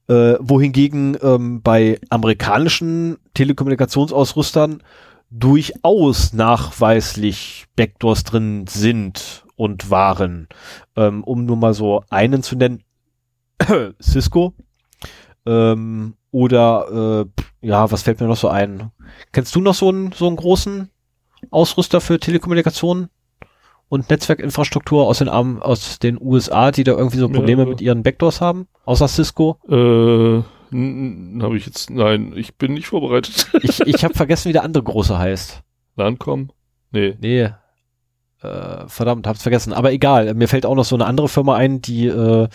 Äh, 0.09 0.36
wohingegen 0.39 1.16
ähm, 1.20 1.62
bei 1.62 1.98
amerikanischen 2.11 3.19
Telekommunikationsausrüstern 3.35 4.82
durchaus 5.31 6.32
nachweislich 6.32 7.66
Backdoors 7.74 8.23
drin 8.23 8.66
sind 8.69 9.44
und 9.57 9.90
waren. 9.90 10.48
Ähm, 10.94 11.24
um 11.24 11.44
nur 11.44 11.57
mal 11.57 11.74
so 11.74 12.05
einen 12.09 12.44
zu 12.44 12.55
nennen, 12.55 12.85
Cisco. 14.01 14.55
Ähm, 15.44 16.15
oder 16.31 17.27
äh, 17.62 17.66
ja, 17.66 17.90
was 17.90 18.03
fällt 18.03 18.20
mir 18.20 18.28
noch 18.28 18.36
so 18.36 18.48
ein? 18.48 18.93
Kennst 19.32 19.55
du 19.55 19.61
noch 19.61 19.74
so 19.74 19.89
einen 19.89 20.12
so 20.12 20.28
einen 20.28 20.36
großen 20.36 20.90
Ausrüster 21.51 22.01
für 22.01 22.20
Telekommunikation 22.20 23.09
und 23.89 24.11
Netzwerkinfrastruktur 24.11 25.07
aus 25.07 25.19
den 25.19 25.29
Armen, 25.29 25.63
aus 25.63 25.99
den 25.99 26.21
USA, 26.21 26.71
die 26.71 26.85
da 26.85 26.93
irgendwie 26.93 27.19
so 27.19 27.29
Probleme 27.29 27.63
ja, 27.63 27.69
mit 27.69 27.81
ihren 27.81 28.03
Backdoors 28.03 28.41
haben, 28.41 28.67
außer 28.85 29.09
Cisco? 29.09 29.59
Äh, 29.69 30.43
habe 31.43 31.57
ich 31.57 31.67
jetzt, 31.67 31.91
nein, 31.91 32.33
ich 32.37 32.57
bin 32.57 32.75
nicht 32.75 32.89
vorbereitet. 32.89 33.49
ich 33.63 33.81
ich 33.81 34.05
habe 34.05 34.15
vergessen, 34.15 34.49
wie 34.49 34.53
der 34.53 34.65
andere 34.65 34.83
große 34.83 35.17
heißt. 35.17 35.63
Lancom? 35.97 36.51
Nee. 36.91 37.17
Nee. 37.21 37.51
Äh, 38.43 38.89
verdammt, 38.89 39.27
hab's 39.27 39.43
vergessen. 39.43 39.73
Aber 39.73 39.93
egal, 39.93 40.35
mir 40.35 40.49
fällt 40.49 40.67
auch 40.67 40.75
noch 40.75 40.85
so 40.85 40.97
eine 40.97 41.07
andere 41.07 41.29
Firma 41.29 41.57
ein, 41.57 41.81
die 41.81 42.07
äh, 42.07 42.49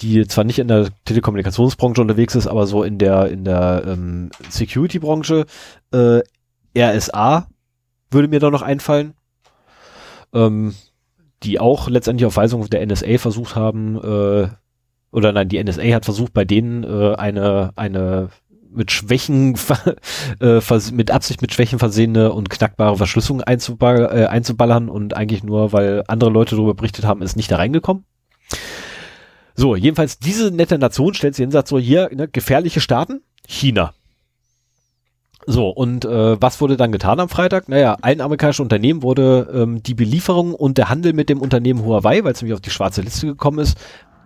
die 0.00 0.26
zwar 0.26 0.44
nicht 0.44 0.58
in 0.58 0.68
der 0.68 0.88
Telekommunikationsbranche 1.04 2.00
unterwegs 2.00 2.34
ist, 2.34 2.46
aber 2.46 2.66
so 2.66 2.82
in 2.82 2.98
der 2.98 3.28
in 3.28 3.44
der 3.44 3.84
ähm, 3.86 4.30
Security-Branche. 4.48 5.46
Äh, 5.92 6.20
RSA 6.76 7.46
würde 8.10 8.28
mir 8.28 8.40
da 8.40 8.50
noch 8.50 8.62
einfallen. 8.62 9.14
Ähm, 10.34 10.74
die 11.42 11.60
auch 11.60 11.88
letztendlich 11.88 12.26
auf 12.26 12.36
Weisung 12.36 12.68
der 12.70 12.84
NSA 12.86 13.18
versucht 13.18 13.54
haben, 13.54 13.96
äh, 13.96 14.48
oder 15.12 15.32
nein, 15.32 15.48
die 15.48 15.62
NSA 15.62 15.82
hat 15.94 16.04
versucht, 16.04 16.32
bei 16.32 16.44
denen 16.44 16.82
äh, 16.84 17.14
eine, 17.14 17.70
eine 17.76 18.30
mit 18.74 18.90
Schwächen, 18.90 19.56
äh, 20.40 20.60
mit 20.92 21.10
Absicht 21.10 21.40
mit 21.40 21.52
Schwächen 21.52 21.78
versehene 21.78 22.32
und 22.32 22.50
knackbare 22.50 22.96
Verschlüsselung 22.96 23.40
einzuball 23.40 24.10
äh, 24.12 24.26
einzuballern 24.26 24.88
und 24.88 25.14
eigentlich 25.14 25.44
nur, 25.44 25.72
weil 25.72 26.02
andere 26.08 26.30
Leute 26.30 26.56
darüber 26.56 26.74
berichtet 26.74 27.04
haben, 27.04 27.22
ist 27.22 27.36
nicht 27.36 27.50
da 27.50 27.56
reingekommen. 27.56 28.04
So, 29.54 29.76
jedenfalls 29.76 30.18
diese 30.18 30.50
nette 30.50 30.78
Nation 30.78 31.14
stellt 31.14 31.36
sich 31.36 31.44
hin, 31.44 31.52
sagt 31.52 31.68
so, 31.68 31.78
hier, 31.78 32.10
ne, 32.12 32.26
gefährliche 32.26 32.80
Staaten, 32.80 33.22
China. 33.46 33.94
So, 35.46 35.68
und 35.68 36.04
äh, 36.04 36.40
was 36.40 36.60
wurde 36.60 36.76
dann 36.76 36.92
getan 36.92 37.20
am 37.20 37.28
Freitag? 37.28 37.68
Naja, 37.68 37.96
allen 38.00 38.20
amerikanischen 38.20 38.62
Unternehmen 38.62 39.02
wurde 39.02 39.50
ähm, 39.54 39.82
die 39.82 39.94
Belieferung 39.94 40.54
und 40.54 40.78
der 40.78 40.88
Handel 40.88 41.12
mit 41.12 41.28
dem 41.28 41.40
Unternehmen 41.40 41.84
Huawei, 41.84 42.24
weil 42.24 42.32
es 42.32 42.40
nämlich 42.40 42.54
auf 42.54 42.62
die 42.62 42.70
schwarze 42.70 43.02
Liste 43.02 43.26
gekommen 43.26 43.58
ist, 43.58 43.78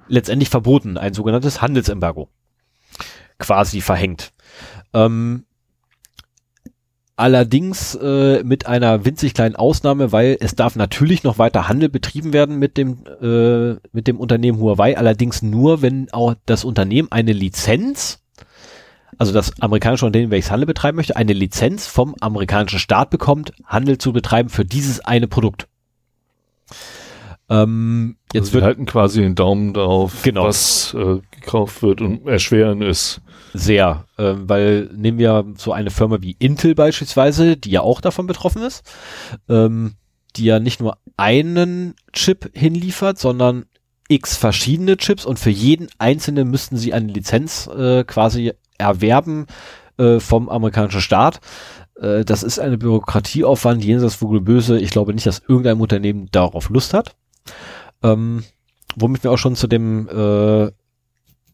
letztendlich 0.07 0.49
verboten. 0.49 0.97
Ein 0.97 1.15
sogenanntes 1.15 1.61
Handelsembargo. 1.61 2.29
Quasi 3.39 3.81
verhängt. 3.81 4.33
Ähm, 4.95 5.45
allerdings 7.17 7.97
äh, 7.97 8.45
mit 8.45 8.67
einer 8.67 9.05
winzig 9.05 9.35
kleinen 9.35 9.57
Ausnahme, 9.57 10.13
weil 10.13 10.37
es 10.41 10.55
darf 10.55 10.77
natürlich 10.77 11.25
noch 11.25 11.39
weiter 11.39 11.69
Handel 11.69 11.89
betrieben 11.89 12.33
werden 12.33 12.59
mit 12.59 12.77
dem, 12.77 12.99
äh, 13.21 13.77
mit 13.93 14.07
dem 14.07 14.21
Unternehmen 14.21 14.61
Huawei, 14.61 14.97
allerdings 14.97 15.43
nur, 15.43 15.83
wenn 15.83 16.13
auch 16.13 16.35
das 16.47 16.65
Unternehmen 16.65 17.11
eine 17.11 17.33
Lizenz 17.33 18.21
also 19.17 19.33
das 19.33 19.61
amerikanische 19.61 20.07
Unternehmen, 20.07 20.31
welches 20.31 20.51
Handel 20.51 20.67
betreiben 20.67 20.97
möchte, 20.97 21.17
eine 21.17 21.33
Lizenz 21.33 21.87
vom 21.87 22.15
amerikanischen 22.21 22.79
Staat 22.79 23.11
bekommt, 23.11 23.53
Handel 23.65 23.99
zu 23.99 24.13
betreiben 24.13 24.49
für 24.49 24.65
dieses 24.65 25.01
eine 25.01 25.29
Produkt. 25.29 25.69
Ähm, 27.51 28.17
jetzt 28.33 28.49
also 28.49 28.59
wir 28.59 28.65
halten 28.65 28.85
quasi 28.85 29.23
den 29.23 29.35
Daumen 29.35 29.73
darauf, 29.73 30.23
genau. 30.23 30.45
was 30.45 30.95
äh, 30.95 31.21
gekauft 31.31 31.83
wird 31.83 32.01
und 32.03 32.27
erschweren 32.27 32.83
ist. 32.83 33.23
Sehr, 33.55 34.05
äh, 34.19 34.35
weil 34.37 34.91
nehmen 34.95 35.19
wir 35.19 35.47
so 35.57 35.73
eine 35.73 35.91
Firma 35.91 36.19
wie 36.21 36.37
Intel 36.39 36.75
beispielsweise, 36.75 37.57
die 37.57 37.71
ja 37.71 37.81
auch 37.81 38.03
davon 38.03 38.27
betroffen 38.27 38.63
ist, 38.63 38.83
ähm, 39.49 39.95
die 40.37 40.45
ja 40.45 40.61
nicht 40.61 40.81
nur 40.81 40.99
einen 41.17 41.95
Chip 42.13 42.51
hinliefert, 42.55 43.19
sondern 43.19 43.65
x 44.09 44.37
verschiedene 44.37 44.97
Chips 44.99 45.25
und 45.25 45.39
für 45.39 45.51
jeden 45.51 45.89
einzelnen 45.99 46.51
müssten 46.51 46.77
sie 46.77 46.93
eine 46.93 47.13
Lizenz 47.13 47.67
äh, 47.67 48.05
quasi 48.05 48.53
erwerben 48.79 49.47
äh, 49.99 50.21
vom 50.21 50.49
amerikanischen 50.49 51.01
Staat. 51.01 51.41
Äh, 52.01 52.25
das 52.25 52.43
ist 52.43 52.59
eine 52.59 52.79
Bürokratieaufwand 52.79 53.85
jenseits 53.85 54.17
Vogel 54.17 54.41
böse. 54.41 54.79
Ich 54.79 54.91
glaube 54.91 55.13
nicht, 55.13 55.27
dass 55.27 55.43
irgendein 55.47 55.81
Unternehmen 55.81 56.29
darauf 56.31 56.71
Lust 56.71 56.95
hat. 56.95 57.17
Ähm, 58.03 58.45
womit 58.97 59.25
wir 59.25 59.33
auch 59.33 59.39
schon 59.39 59.57
zu 59.57 59.67
dem, 59.67 60.09
äh, 60.09 60.71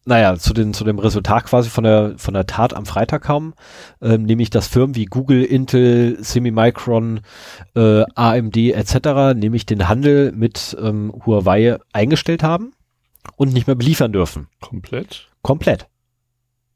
naja, 0.07 0.35
zu, 0.37 0.53
den, 0.53 0.73
zu 0.73 0.83
dem 0.83 0.99
Resultat 0.99 1.45
quasi 1.45 1.69
von 1.69 1.83
der, 1.83 2.13
von 2.17 2.35
der 2.35 2.45
Tat 2.45 2.75
am 2.75 2.85
Freitag 2.85 3.23
kamen, 3.23 3.53
ähm, 4.01 4.23
nämlich 4.23 4.51
dass 4.51 4.67
Firmen 4.67 4.95
wie 4.95 5.05
Google, 5.05 5.43
Intel, 5.43 6.23
Semimicron, 6.23 7.21
äh, 7.75 8.03
AMD 8.13 8.57
etc., 8.57 9.35
nämlich 9.35 9.65
den 9.65 9.87
Handel 9.87 10.31
mit 10.31 10.77
ähm, 10.79 11.11
Huawei 11.25 11.77
eingestellt 11.91 12.43
haben 12.43 12.73
und 13.35 13.53
nicht 13.53 13.65
mehr 13.65 13.75
beliefern 13.75 14.11
dürfen. 14.11 14.47
Komplett? 14.61 15.27
Komplett. 15.41 15.87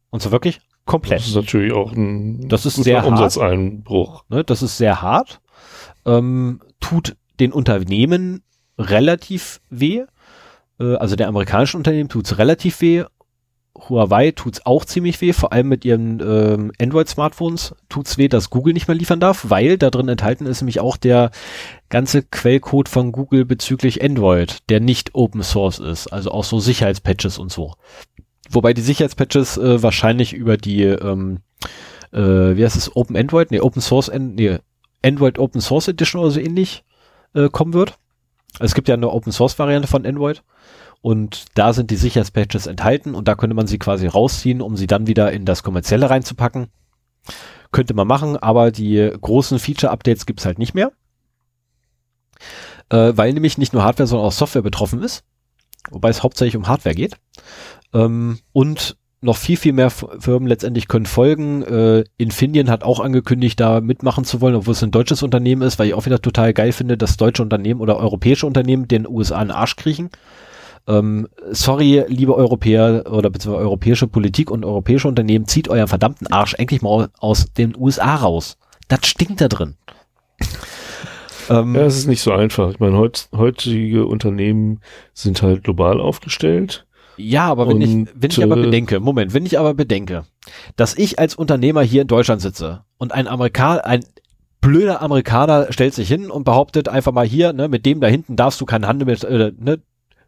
Und 0.10 0.22
zwar 0.22 0.32
wirklich 0.32 0.60
komplett. 0.86 1.20
Das 1.20 1.28
ist 1.28 1.36
natürlich 1.36 1.74
auch 1.74 1.92
ein 1.92 2.48
das 2.48 2.66
ist 2.66 2.76
sehr 2.76 3.06
Umsatzeinbruch. 3.06 4.24
Ne, 4.30 4.44
das 4.44 4.62
ist 4.62 4.78
sehr 4.78 5.02
hart. 5.02 5.42
Ähm, 6.06 6.62
tut 6.80 7.16
den 7.40 7.52
Unternehmen 7.52 8.44
relativ 8.78 9.62
weh. 9.70 10.04
Äh, 10.80 10.96
also 10.96 11.16
der 11.16 11.28
amerikanischen 11.28 11.78
Unternehmen 11.78 12.10
tut's 12.10 12.38
relativ 12.38 12.82
weh. 12.82 13.04
Huawei 13.88 14.32
tut's 14.32 14.66
auch 14.66 14.84
ziemlich 14.84 15.22
weh, 15.22 15.32
vor 15.32 15.54
allem 15.54 15.70
mit 15.70 15.86
ihren 15.86 16.20
ähm, 16.20 16.72
Android-Smartphones 16.82 17.76
tut's 17.88 18.18
weh, 18.18 18.28
dass 18.28 18.50
Google 18.50 18.74
nicht 18.74 18.88
mehr 18.88 18.98
liefern 18.98 19.20
darf, 19.20 19.46
weil 19.50 19.78
da 19.78 19.90
drin 19.90 20.10
enthalten 20.10 20.46
ist 20.46 20.62
nämlich 20.62 20.80
auch 20.80 20.98
der 20.98 21.32
ganze 21.88 22.24
Quellcode 22.24 22.90
von 22.90 23.12
Google 23.12 23.46
bezüglich 23.46 24.04
Android, 24.04 24.58
der 24.70 24.80
nicht 24.82 25.16
Open 25.16 25.44
Source 25.44 25.80
ist, 25.80 26.08
also 26.08 26.32
auch 26.32 26.44
so 26.44 26.60
Sicherheitspatches 26.60 27.38
und 27.38 27.52
so. 27.52 27.76
Wobei 28.50 28.74
die 28.74 28.82
Sicherheitspatches 28.82 29.58
äh, 29.58 29.82
wahrscheinlich 29.84 30.34
über 30.34 30.58
die, 30.58 30.84
ähm, 30.84 31.40
äh, 32.12 32.20
wie 32.20 32.64
heißt 32.64 32.76
es, 32.76 32.96
Open 32.96 33.16
Android, 33.16 33.52
nee, 33.52 33.60
Open 33.60 33.82
Source, 33.82 34.12
nee, 34.14 34.58
Android 35.04 35.40
Open 35.40 35.62
Source 35.62 35.88
Edition 35.88 36.22
oder 36.22 36.32
so 36.32 36.40
ähnlich 36.40 36.84
äh, 37.36 37.50
kommen 37.50 37.74
wird. 37.74 37.98
Es 38.60 38.74
gibt 38.74 38.88
ja 38.88 38.96
eine 38.96 39.10
Open 39.10 39.32
Source 39.32 39.60
Variante 39.60 39.88
von 39.88 40.06
Android 40.06 40.44
und 41.02 41.46
da 41.56 41.74
sind 41.74 41.92
die 41.92 41.96
Sicherheitspatches 41.96 42.68
enthalten 42.68 43.14
und 43.14 43.28
da 43.28 43.36
könnte 43.36 43.56
man 43.56 43.68
sie 43.68 43.78
quasi 43.78 44.08
rausziehen, 44.08 44.62
um 44.62 44.76
sie 44.76 44.88
dann 44.88 45.08
wieder 45.08 45.32
in 45.32 45.46
das 45.46 45.64
kommerzielle 45.64 46.10
reinzupacken. 46.10 46.68
Könnte 47.72 47.94
man 47.94 48.08
machen, 48.08 48.36
aber 48.36 48.72
die 48.72 49.12
großen 49.22 49.60
Feature-Updates 49.60 50.26
gibt's 50.26 50.46
halt 50.46 50.58
nicht 50.58 50.74
mehr. 50.74 50.92
Äh, 52.90 53.14
weil 53.16 53.32
nämlich 53.34 53.60
nicht 53.60 53.74
nur 53.74 53.84
Hardware, 53.84 54.08
sondern 54.08 54.28
auch 54.28 54.32
Software 54.32 54.64
betroffen 54.64 55.04
ist. 55.04 55.24
Wobei 55.92 56.10
es 56.10 56.24
hauptsächlich 56.24 56.58
um 56.58 56.68
Hardware 56.68 56.96
geht. 56.96 57.16
Ähm, 57.94 58.40
und 58.54 58.98
noch 59.22 59.36
viel, 59.36 59.58
viel 59.58 59.74
mehr 59.74 59.90
Firmen 59.90 60.48
letztendlich 60.48 60.88
können 60.88 61.06
folgen. 61.06 61.64
Äh, 61.64 62.06
Infineon 62.18 62.70
hat 62.70 62.84
auch 62.84 63.00
angekündigt, 63.00 63.60
da 63.60 63.82
mitmachen 63.82 64.24
zu 64.24 64.40
wollen, 64.40 64.56
obwohl 64.56 64.74
es 64.74 64.84
ein 64.84 64.92
deutsches 64.92 65.24
Unternehmen 65.24 65.62
ist, 65.62 65.78
weil 65.78 65.88
ich 65.88 65.94
auch 65.94 66.06
wieder 66.06 66.22
total 66.22 66.54
geil 66.54 66.72
finde, 66.72 66.98
dass 66.98 67.18
deutsche 67.18 67.44
Unternehmen 67.44 67.82
oder 67.82 67.98
europäische 67.98 68.48
Unternehmen 68.48 68.88
den 68.88 69.08
USA 69.08 69.38
einen 69.38 69.52
Arsch 69.52 69.76
kriechen. 69.76 70.10
Ähm, 70.88 71.28
sorry, 71.52 72.06
liebe 72.08 72.36
Europäer 72.36 73.04
oder 73.12 73.30
beziehungsweise 73.30 73.66
europäische 73.66 74.08
Politik 74.08 74.50
und 74.50 74.64
europäische 74.64 75.08
Unternehmen, 75.08 75.48
zieht 75.48 75.68
euren 75.68 75.88
verdammten 75.88 76.28
Arsch 76.28 76.54
endlich 76.54 76.82
mal 76.82 77.10
aus 77.20 77.52
den 77.54 77.76
USA 77.78 78.16
raus. 78.16 78.58
Das 78.88 79.06
stinkt 79.06 79.42
da 79.42 79.50
drin. 79.50 79.76
Ähm, 81.50 81.76
ja, 81.76 81.82
es 81.82 81.98
ist 81.98 82.08
nicht 82.08 82.22
so 82.22 82.32
einfach. 82.32 82.72
Ich 82.72 82.80
meine, 82.80 82.98
heut, 82.98 83.30
heutige 83.36 84.06
Unternehmen 84.06 84.82
sind 85.14 85.42
halt 85.42 85.64
global 85.64 86.00
aufgestellt 86.00 86.86
ja, 87.20 87.48
aber 87.48 87.68
wenn 87.68 87.76
und, 87.76 87.82
ich, 87.82 88.08
wenn 88.16 88.32
ich 88.32 88.44
aber 88.44 88.58
äh, 88.58 88.64
bedenke, 88.64 89.00
Moment, 89.02 89.34
wenn 89.34 89.46
ich 89.46 89.60
aber 89.60 89.74
bedenke, 89.74 90.24
dass 90.78 90.98
ich 90.98 91.20
als 91.20 91.36
Unternehmer 91.36 91.82
hier 91.82 92.04
in 92.04 92.08
Deutschland 92.08 92.42
sitze 92.42 92.86
und 92.98 93.12
ein 93.12 93.28
Amerikaner, 93.28 93.86
ein 93.86 94.06
blöder 94.62 95.02
Amerikaner 95.02 95.72
stellt 95.72 95.94
sich 95.94 96.08
hin 96.08 96.32
und 96.32 96.46
behauptet 96.46 96.88
einfach 96.88 97.12
mal 97.12 97.28
hier, 97.28 97.52
ne, 97.52 97.68
mit 97.68 97.86
dem 97.86 98.00
da 98.00 98.08
hinten 98.08 98.38
darfst 98.38 98.62
du 98.62 98.66
keinen 98.66 98.88
Handel 98.88 99.06
mehr, 99.06 99.22
äh, 99.24 99.52
ne, 99.58 99.82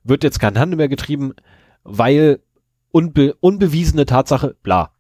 wird 0.04 0.26
jetzt 0.26 0.40
kein 0.40 0.60
Handel 0.60 0.76
mehr 0.76 0.90
getrieben, 0.90 1.34
weil 1.84 2.42
unbe 2.92 3.36
unbewiesene 3.40 4.06
Tatsache, 4.06 4.56
bla. 4.62 4.92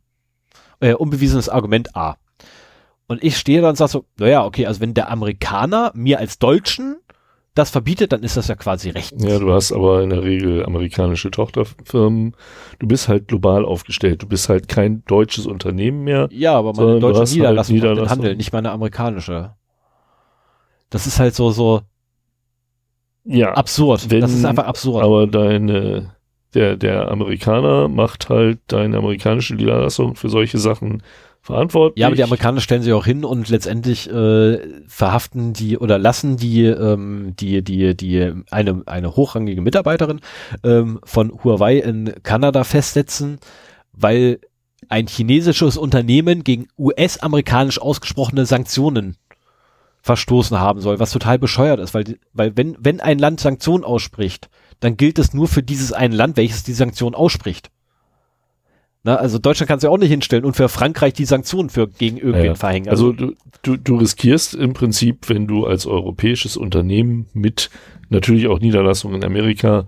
Äh, 0.79 0.93
unbewiesenes 0.93 1.49
Argument 1.49 1.95
A. 1.95 2.15
Und 3.11 3.23
ich 3.23 3.37
stehe 3.37 3.61
da 3.61 3.69
und 3.69 3.75
sage 3.75 3.91
so, 3.91 4.05
naja, 4.17 4.45
okay, 4.45 4.65
also 4.65 4.79
wenn 4.81 4.93
der 4.93 5.11
Amerikaner 5.11 5.91
mir 5.93 6.19
als 6.19 6.39
Deutschen 6.39 6.97
das 7.53 7.69
verbietet, 7.69 8.13
dann 8.13 8.23
ist 8.23 8.37
das 8.37 8.47
ja 8.47 8.55
quasi 8.55 8.91
recht. 8.91 9.13
Ja, 9.21 9.37
du 9.37 9.51
hast 9.51 9.73
aber 9.73 10.01
in 10.01 10.09
der 10.09 10.23
Regel 10.23 10.65
amerikanische 10.65 11.31
Tochterfirmen. 11.31 12.33
Du 12.79 12.87
bist 12.87 13.09
halt 13.09 13.27
global 13.27 13.65
aufgestellt. 13.65 14.23
Du 14.23 14.27
bist 14.27 14.47
halt 14.47 14.69
kein 14.69 15.03
deutsches 15.05 15.47
Unternehmen 15.47 16.05
mehr. 16.05 16.29
Ja, 16.31 16.53
aber 16.53 16.71
meine 16.73 16.99
deutsche 16.99 17.33
Niederlassung 17.33 17.75
halt 17.75 17.83
Niederlassung. 17.83 18.05
den 18.05 18.09
Handel, 18.09 18.35
nicht 18.37 18.53
meine 18.53 18.71
amerikanische. 18.71 19.53
Das 20.89 21.07
ist 21.07 21.19
halt 21.19 21.35
so, 21.35 21.51
so 21.51 21.81
ja, 23.25 23.53
absurd. 23.53 24.09
Wenn, 24.09 24.21
das 24.21 24.33
ist 24.33 24.45
einfach 24.45 24.65
absurd. 24.65 25.03
Aber 25.03 25.27
deine, 25.27 26.15
der, 26.53 26.77
der 26.77 27.11
Amerikaner 27.11 27.89
macht 27.89 28.29
halt 28.29 28.59
deine 28.67 28.97
amerikanische 28.97 29.55
Niederlassung 29.55 30.15
für 30.15 30.29
solche 30.29 30.57
Sachen 30.57 31.03
verantwortlich. 31.41 31.99
Ja, 32.01 32.07
aber 32.07 32.15
die 32.15 32.23
Amerikaner 32.23 32.61
stellen 32.61 32.83
sich 32.83 32.93
auch 32.93 33.05
hin 33.05 33.25
und 33.25 33.49
letztendlich 33.49 34.09
äh, 34.09 34.59
verhaften 34.87 35.53
die 35.53 35.77
oder 35.77 35.97
lassen 35.97 36.37
die 36.37 36.65
ähm, 36.65 37.33
die 37.39 37.63
die 37.63 37.95
die 37.95 38.31
eine 38.51 38.83
eine 38.85 39.15
hochrangige 39.15 39.61
Mitarbeiterin 39.61 40.21
ähm, 40.63 40.99
von 41.03 41.31
Huawei 41.43 41.77
in 41.77 42.13
Kanada 42.23 42.63
festsetzen, 42.63 43.39
weil 43.91 44.39
ein 44.89 45.07
chinesisches 45.07 45.77
Unternehmen 45.77 46.43
gegen 46.43 46.67
US-amerikanisch 46.77 47.81
ausgesprochene 47.81 48.45
Sanktionen 48.45 49.17
verstoßen 50.01 50.59
haben 50.59 50.81
soll, 50.81 50.99
was 50.99 51.11
total 51.11 51.37
bescheuert 51.37 51.79
ist, 51.79 51.93
weil, 51.93 52.17
weil 52.33 52.57
wenn, 52.57 52.75
wenn 52.79 52.99
ein 52.99 53.19
Land 53.19 53.39
Sanktionen 53.39 53.83
ausspricht, 53.83 54.49
dann 54.79 54.97
gilt 54.97 55.19
es 55.19 55.33
nur 55.33 55.47
für 55.47 55.61
dieses 55.61 55.93
ein 55.93 56.11
Land, 56.11 56.37
welches 56.37 56.63
die 56.63 56.73
Sanktionen 56.73 57.15
ausspricht. 57.15 57.69
Na, 59.03 59.15
also 59.15 59.39
Deutschland 59.39 59.67
kann 59.67 59.79
sich 59.79 59.89
auch 59.89 59.97
nicht 59.97 60.09
hinstellen 60.11 60.45
und 60.45 60.55
für 60.55 60.69
Frankreich 60.69 61.13
die 61.13 61.25
Sanktionen 61.25 61.69
für 61.69 61.87
gegen 61.87 62.17
irgendwen 62.17 62.39
Ja, 62.41 62.51
ja. 62.51 62.55
verhängen. 62.55 62.89
Also 62.89 63.13
du, 63.13 63.33
du, 63.63 63.77
du 63.77 63.97
riskierst 63.97 64.53
im 64.53 64.73
Prinzip, 64.73 65.27
wenn 65.29 65.47
du 65.47 65.65
als 65.65 65.87
europäisches 65.87 66.55
Unternehmen 66.55 67.25
mit 67.33 67.71
natürlich 68.09 68.47
auch 68.47 68.59
Niederlassungen 68.59 69.17
in 69.17 69.23
Amerika 69.23 69.85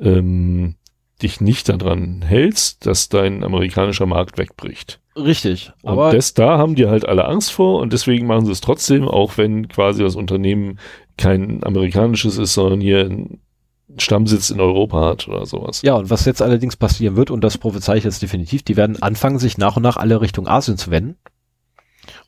ähm, 0.00 0.74
dich 1.22 1.40
nicht 1.40 1.68
daran 1.68 2.22
hältst, 2.22 2.86
dass 2.86 3.08
dein 3.08 3.44
amerikanischer 3.44 4.06
Markt 4.06 4.36
wegbricht. 4.36 5.00
richtig. 5.16 5.72
Und 5.82 5.92
Aber 5.92 6.10
das, 6.12 6.34
da 6.34 6.58
haben 6.58 6.74
die 6.74 6.86
halt 6.86 7.08
alle 7.08 7.26
Angst 7.26 7.52
vor 7.52 7.80
und 7.80 7.92
deswegen 7.92 8.26
machen 8.26 8.46
sie 8.46 8.52
es 8.52 8.60
trotzdem, 8.60 9.06
auch 9.08 9.38
wenn 9.38 9.68
quasi 9.68 10.02
das 10.02 10.16
Unternehmen 10.16 10.78
kein 11.16 11.62
amerikanisches 11.64 12.36
ist, 12.36 12.52
sondern 12.54 12.80
hier 12.80 13.00
einen 13.04 13.40
Stammsitz 13.98 14.50
in 14.50 14.60
Europa 14.60 15.04
hat 15.04 15.28
oder 15.28 15.46
sowas. 15.46 15.82
ja, 15.82 15.94
und 15.94 16.10
was 16.10 16.24
jetzt 16.24 16.42
allerdings 16.42 16.76
passieren 16.76 17.16
wird, 17.16 17.30
und 17.30 17.42
das 17.42 17.58
prophezei 17.58 17.96
ich 17.96 18.04
jetzt 18.04 18.20
definitiv, 18.20 18.62
die 18.62 18.76
werden 18.76 19.00
anfangen, 19.02 19.38
sich 19.38 19.58
nach 19.58 19.76
und 19.76 19.82
nach 19.82 19.96
alle 19.96 20.20
Richtung 20.20 20.48
Asien 20.48 20.76
zu 20.76 20.90
wenden. 20.90 21.16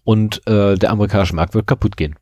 Und 0.05 0.47
äh, 0.47 0.77
der 0.77 0.91
amerikanische 0.91 1.35
Markt 1.35 1.55
wird 1.55 1.67
kaputt 1.67 1.97
gehen. 1.97 2.17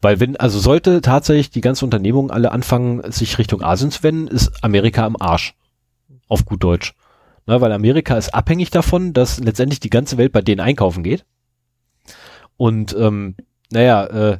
Weil 0.00 0.20
wenn, 0.20 0.36
also 0.36 0.58
sollte 0.58 1.00
tatsächlich 1.00 1.50
die 1.50 1.60
ganze 1.60 1.84
Unternehmung 1.84 2.30
alle 2.30 2.52
anfangen, 2.52 3.10
sich 3.10 3.38
Richtung 3.38 3.62
Asien 3.62 3.90
zu 3.90 4.02
wenden, 4.02 4.28
ist 4.28 4.62
Amerika 4.62 5.04
am 5.04 5.16
Arsch. 5.18 5.54
Auf 6.28 6.44
gut 6.44 6.62
Deutsch. 6.62 6.94
Na, 7.46 7.60
weil 7.60 7.72
Amerika 7.72 8.16
ist 8.16 8.34
abhängig 8.34 8.70
davon, 8.70 9.12
dass 9.12 9.38
letztendlich 9.38 9.80
die 9.80 9.90
ganze 9.90 10.18
Welt 10.18 10.32
bei 10.32 10.42
denen 10.42 10.60
einkaufen 10.60 11.02
geht. 11.02 11.24
Und 12.56 12.94
ähm, 12.98 13.36
naja, 13.70 14.04
äh, 14.06 14.38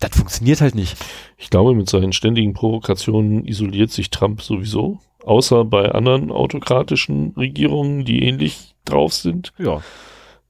das 0.00 0.16
funktioniert 0.16 0.60
halt 0.60 0.74
nicht. 0.74 0.96
Ich 1.38 1.50
glaube, 1.50 1.74
mit 1.74 1.88
seinen 1.88 2.12
ständigen 2.12 2.52
Provokationen 2.54 3.46
isoliert 3.46 3.90
sich 3.90 4.10
Trump 4.10 4.42
sowieso, 4.42 4.98
außer 5.24 5.64
bei 5.64 5.92
anderen 5.92 6.30
autokratischen 6.32 7.34
Regierungen, 7.36 8.04
die 8.04 8.22
ähnlich 8.24 8.74
drauf 8.84 9.12
sind. 9.12 9.52
Ja. 9.58 9.80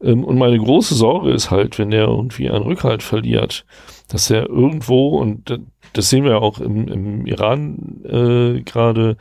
Ähm, 0.03 0.25
und 0.25 0.39
meine 0.39 0.59
große 0.59 0.95
Sorge 0.95 1.31
ist 1.33 1.51
halt, 1.51 1.79
wenn 1.79 1.93
er 1.93 2.07
irgendwie 2.07 2.49
einen 2.49 2.65
Rückhalt 2.65 3.03
verliert, 3.03 3.65
dass 4.09 4.31
er 4.31 4.49
irgendwo, 4.49 5.19
und 5.19 5.51
da- 5.51 5.59
das 5.93 6.09
sehen 6.09 6.23
wir 6.25 6.31
ja 6.33 6.39
auch 6.39 6.61
im, 6.61 6.87
im 6.87 7.27
Iran 7.27 8.01
äh, 8.05 8.63
gerade, 8.63 9.17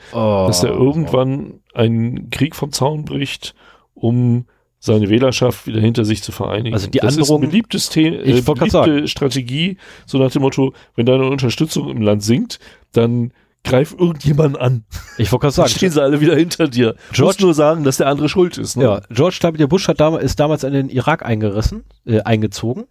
dass 0.47 0.63
er 0.63 0.69
irgendwann 0.71 1.61
einen 1.73 2.29
Krieg 2.29 2.55
vom 2.55 2.71
Zaun 2.71 3.05
bricht, 3.05 3.55
um 3.95 4.45
seine 4.79 5.09
Wählerschaft 5.09 5.67
wieder 5.67 5.81
hinter 5.81 6.05
sich 6.05 6.23
zu 6.23 6.31
vereinigen. 6.31 6.73
Also 6.73 6.87
die 6.89 6.99
das 6.99 7.15
ist 7.17 7.19
Androhung- 7.29 7.43
ein 7.43 7.49
beliebtes 7.49 7.91
The 7.91 8.05
äh, 8.05 8.41
beliebte 8.41 9.07
Strategie, 9.07 9.77
so 10.05 10.17
nach 10.17 10.31
dem 10.31 10.41
Motto, 10.41 10.73
wenn 10.95 11.05
deine 11.05 11.25
Unterstützung 11.29 11.89
im 11.89 12.01
Land 12.01 12.23
sinkt, 12.23 12.59
dann 12.93 13.33
greif 13.65 13.93
irgendjemanden 13.99 14.55
an. 14.59 14.85
Ich 15.17 15.33
wollte 15.33 15.41
gerade 15.47 15.55
Dann 15.55 15.67
sagen, 15.67 15.69
stehen 15.69 15.91
sie 15.91 16.01
alle 16.01 16.21
wieder 16.21 16.33
hinter 16.35 16.69
dir. 16.69 16.95
George- 17.11 17.23
musst 17.23 17.41
nur 17.41 17.53
sagen, 17.53 17.83
dass 17.83 17.97
der 17.97 18.07
andere 18.07 18.29
schuld 18.29 18.57
ist. 18.57 18.77
Ne? 18.77 18.83
Ja, 18.85 19.01
George 19.09 19.37
W. 19.41 19.65
Bush 19.67 19.89
hat 19.89 19.99
damals, 19.99 20.23
ist 20.23 20.39
damals 20.39 20.63
in 20.63 20.71
den 20.71 20.87
Irak 20.87 21.25
eingerissen, 21.25 21.83
äh, 22.05 22.21
eingezogen 22.21 22.85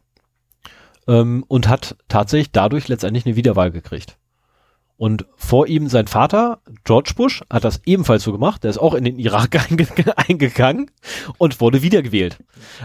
ähm, 1.06 1.42
und 1.48 1.68
hat 1.68 1.96
tatsächlich 2.08 2.52
dadurch 2.52 2.86
letztendlich 2.88 3.24
eine 3.24 3.34
Wiederwahl 3.36 3.70
gekriegt. 3.70 4.17
Und 4.98 5.26
vor 5.36 5.68
ihm 5.68 5.88
sein 5.88 6.08
Vater, 6.08 6.58
George 6.82 7.12
Bush, 7.16 7.42
hat 7.48 7.62
das 7.62 7.80
ebenfalls 7.86 8.24
so 8.24 8.32
gemacht. 8.32 8.64
Der 8.64 8.70
ist 8.70 8.78
auch 8.78 8.94
in 8.94 9.04
den 9.04 9.16
Irak 9.16 9.56
einge 9.70 9.86
eingegangen 10.16 10.90
und 11.38 11.60
wurde 11.60 11.82
wiedergewählt. 11.82 12.38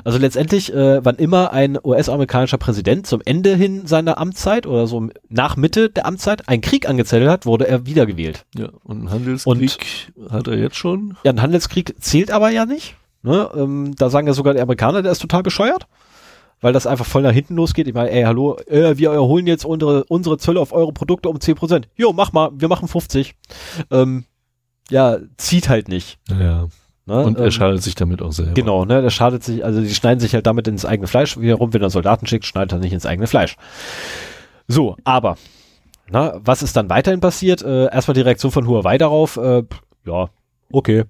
Also 0.03 0.19
letztendlich, 0.19 0.71
äh, 0.71 1.03
wann 1.03 1.15
immer 1.15 1.51
ein 1.51 1.79
US-amerikanischer 1.83 2.59
Präsident 2.59 3.07
zum 3.07 3.21
Ende 3.25 3.55
hin 3.55 3.87
seiner 3.87 4.19
Amtszeit 4.19 4.67
oder 4.67 4.85
so 4.85 5.09
nach 5.27 5.57
Mitte 5.57 5.89
der 5.89 6.05
Amtszeit 6.05 6.47
einen 6.47 6.61
Krieg 6.61 6.87
angezettelt 6.87 7.31
hat, 7.31 7.47
wurde 7.47 7.67
er 7.67 7.87
wiedergewählt. 7.87 8.45
Ja, 8.55 8.69
und 8.83 8.99
einen 8.99 9.11
Handelskrieg 9.11 10.13
hat 10.29 10.47
er 10.47 10.57
jetzt 10.57 10.75
schon. 10.75 11.17
Ja, 11.23 11.31
ein 11.31 11.41
Handelskrieg 11.41 11.95
zählt 11.99 12.29
aber 12.29 12.51
ja 12.51 12.67
nicht. 12.67 12.95
Ne? 13.23 13.49
Ähm, 13.55 13.95
da 13.97 14.11
sagen 14.11 14.27
ja 14.27 14.33
sogar 14.33 14.53
die 14.53 14.61
Amerikaner, 14.61 15.01
der 15.01 15.13
ist 15.13 15.19
total 15.19 15.41
bescheuert, 15.41 15.87
weil 16.63 16.73
das 16.73 16.87
einfach 16.87 17.05
voll 17.05 17.21
nach 17.21 17.31
hinten 17.33 17.55
losgeht. 17.55 17.87
Ich 17.87 17.93
meine, 17.93 18.09
ey, 18.09 18.23
hallo, 18.23 18.55
äh, 18.67 18.97
wir 18.97 19.11
erholen 19.11 19.45
jetzt 19.47 19.65
unsere, 19.65 20.05
unsere 20.05 20.37
Zölle 20.37 20.61
auf 20.61 20.71
eure 20.71 20.93
Produkte 20.93 21.27
um 21.27 21.37
10%. 21.37 21.83
Jo, 21.97 22.13
mach 22.13 22.31
mal, 22.31 22.51
wir 22.53 22.69
machen 22.69 22.87
50. 22.87 23.35
Ähm, 23.91 24.23
ja, 24.89 25.17
zieht 25.37 25.67
halt 25.67 25.89
nicht. 25.89 26.19
Ja. 26.29 26.67
Ne? 27.05 27.25
Und 27.25 27.37
er 27.37 27.45
Ähm, 27.45 27.51
schadet 27.51 27.83
sich 27.83 27.95
damit 27.95 28.21
auch 28.21 28.31
selber. 28.31 28.53
Genau, 28.53 28.85
ne, 28.85 29.01
der 29.01 29.09
schadet 29.09 29.43
sich, 29.43 29.65
also 29.65 29.81
die 29.81 29.93
schneiden 29.93 30.21
sich 30.21 30.33
halt 30.33 30.47
damit 30.47 30.69
ins 30.69 30.85
eigene 30.85 31.07
Fleisch. 31.07 31.37
Wiederum, 31.37 31.73
wenn 31.73 31.81
er 31.81 31.89
Soldaten 31.89 32.27
schickt, 32.27 32.45
schneidet 32.45 32.71
er 32.71 32.79
nicht 32.79 32.93
ins 32.93 33.05
eigene 33.05 33.27
Fleisch. 33.27 33.57
So, 34.69 34.95
aber, 35.03 35.35
na, 36.09 36.39
was 36.45 36.63
ist 36.63 36.77
dann 36.77 36.89
weiterhin 36.89 37.19
passiert? 37.19 37.61
Äh, 37.61 37.91
erstmal 37.91 38.15
die 38.15 38.21
Reaktion 38.21 38.53
von 38.53 38.67
Huawei 38.67 38.97
darauf, 38.97 39.35
äh, 39.35 39.63
ja, 40.05 40.29
okay, 40.71 41.03